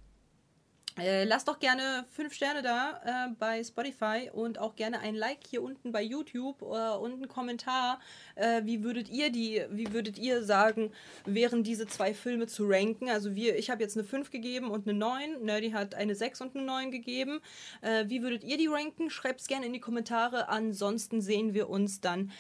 Äh, 0.99 1.25
lasst 1.25 1.47
doch 1.47 1.59
gerne 1.59 2.07
5 2.13 2.33
Sterne 2.33 2.63
da 2.63 3.01
äh, 3.05 3.35
bei 3.39 3.63
Spotify 3.63 4.31
und 4.33 4.59
auch 4.59 4.77
gerne 4.77 5.01
ein 5.01 5.15
Like 5.15 5.41
hier 5.47 5.63
unten 5.63 5.93
bei 5.93 6.03
YouTube 6.03 6.63
äh, 6.63 6.97
und 6.97 7.13
einen 7.13 7.29
Kommentar. 7.29 8.01
Äh, 8.35 8.63
wie 8.65 8.83
würdet 8.83 9.11
ihr 9.11 9.31
die, 9.31 9.63
wie 9.71 9.93
würdet 9.93 10.17
ihr 10.19 10.43
sagen, 10.43 10.93
wären 11.27 11.63
diese 11.63 11.87
zwei 11.87 12.15
Filme 12.15 12.47
zu 12.47 12.65
ranken? 12.67 13.11
Also 13.11 13.35
wir, 13.35 13.59
ich 13.59 13.69
habe 13.69 13.83
jetzt 13.83 13.99
eine 13.99 14.07
5 14.07 14.31
gegeben 14.31 14.71
und 14.71 14.89
eine 14.89 14.97
9. 14.99 15.45
Nerdy 15.45 15.73
hat 15.73 15.95
eine 15.95 16.15
6 16.15 16.41
und 16.41 16.57
eine 16.57 16.65
9 16.65 16.91
gegeben. 16.91 17.41
Äh, 17.83 18.07
wie 18.09 18.23
würdet 18.23 18.43
ihr 18.43 18.57
die 18.57 18.69
ranken? 18.69 19.11
Schreibt 19.11 19.43
es 19.43 19.49
gerne 19.49 19.67
in 19.67 19.75
die 19.75 19.81
Kommentare. 19.81 20.49
Ansonsten 20.49 21.21
sehen 21.21 21.53
wir 21.53 21.69
uns 21.69 22.01
dann 22.01 22.33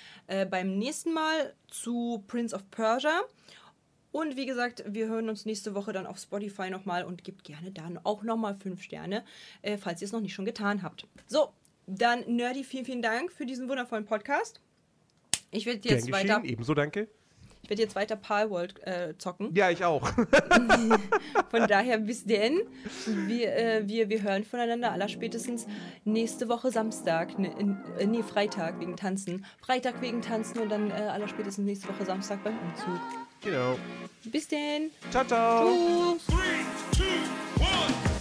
beim 0.51 0.79
nächsten 0.79 1.13
Mal 1.13 1.55
zu 1.69 2.25
Prince 2.27 2.55
of 2.55 2.69
Persia. 2.71 3.23
Und 4.17 4.35
wie 4.35 4.47
gesagt, 4.47 4.83
wir 4.87 5.09
hören 5.09 5.29
uns 5.29 5.45
nächste 5.45 5.75
Woche 5.75 5.93
dann 5.93 6.07
auf 6.07 6.17
Spotify 6.17 6.71
nochmal 6.71 7.05
und 7.05 7.23
gebt 7.23 7.45
gerne 7.45 7.71
dann 7.71 8.01
auch 8.03 8.23
nochmal 8.23 8.55
5 8.55 8.83
Sterne, 8.83 9.23
äh, 9.61 9.77
falls 9.77 10.01
ihr 10.01 10.07
es 10.07 10.13
noch 10.13 10.23
nicht 10.23 10.33
schon 10.33 10.47
getan 10.47 10.83
habt. 10.83 11.07
So, 11.27 11.51
dann 11.87 12.25
Nerdy, 12.27 12.65
vielen, 12.65 12.87
vielen 12.87 13.03
Dank 13.03 13.31
für 13.31 13.45
diesen 13.45 13.69
wundervollen 13.69 14.07
Podcast. 14.07 14.63
Ich 15.51 15.67
werde 15.67 15.87
jetzt 15.87 16.11
weiter. 16.11 16.41
Ebenso 16.45 16.73
danke. 16.73 17.09
ich 17.63 17.69
werde 17.69 17.83
jetzt 17.83 17.95
weiter 17.95 18.17
Palworld 18.17 18.83
äh, 18.87 19.13
zocken. 19.19 19.55
Ja, 19.55 19.69
ich 19.69 19.85
auch. 19.85 20.09
Von 21.51 21.67
daher 21.69 21.99
bis 21.99 22.25
denn. 22.25 22.63
Wir, 23.27 23.55
äh, 23.55 23.87
wir, 23.87 24.09
wir 24.09 24.23
hören 24.23 24.45
voneinander 24.45 24.93
allerspätestens 24.93 25.67
nächste 26.07 26.49
Woche 26.49 26.71
Samstag. 26.71 27.39
Ne, 27.39 27.77
äh, 27.99 28.07
nee, 28.07 28.23
Freitag 28.23 28.81
wegen 28.81 28.97
Tanzen. 28.97 29.45
Freitag 29.61 30.01
wegen 30.01 30.23
Tanzen 30.23 30.61
und 30.61 30.71
dann 30.71 30.91
äh, 30.91 30.95
allerspätestens 30.95 31.67
nächste 31.67 31.89
Woche 31.89 32.07
Samstag 32.07 32.43
beim 32.43 32.59
Umzug. 32.59 32.99
Genau. 33.47 33.79
Bis 34.25 34.49
denn. 34.49 34.91
Ciao, 35.11 35.25
ciao. 35.25 36.17
Tschüss. 36.17 36.27
Three, 36.27 36.65
two, 36.93 37.63
one. 37.63 38.16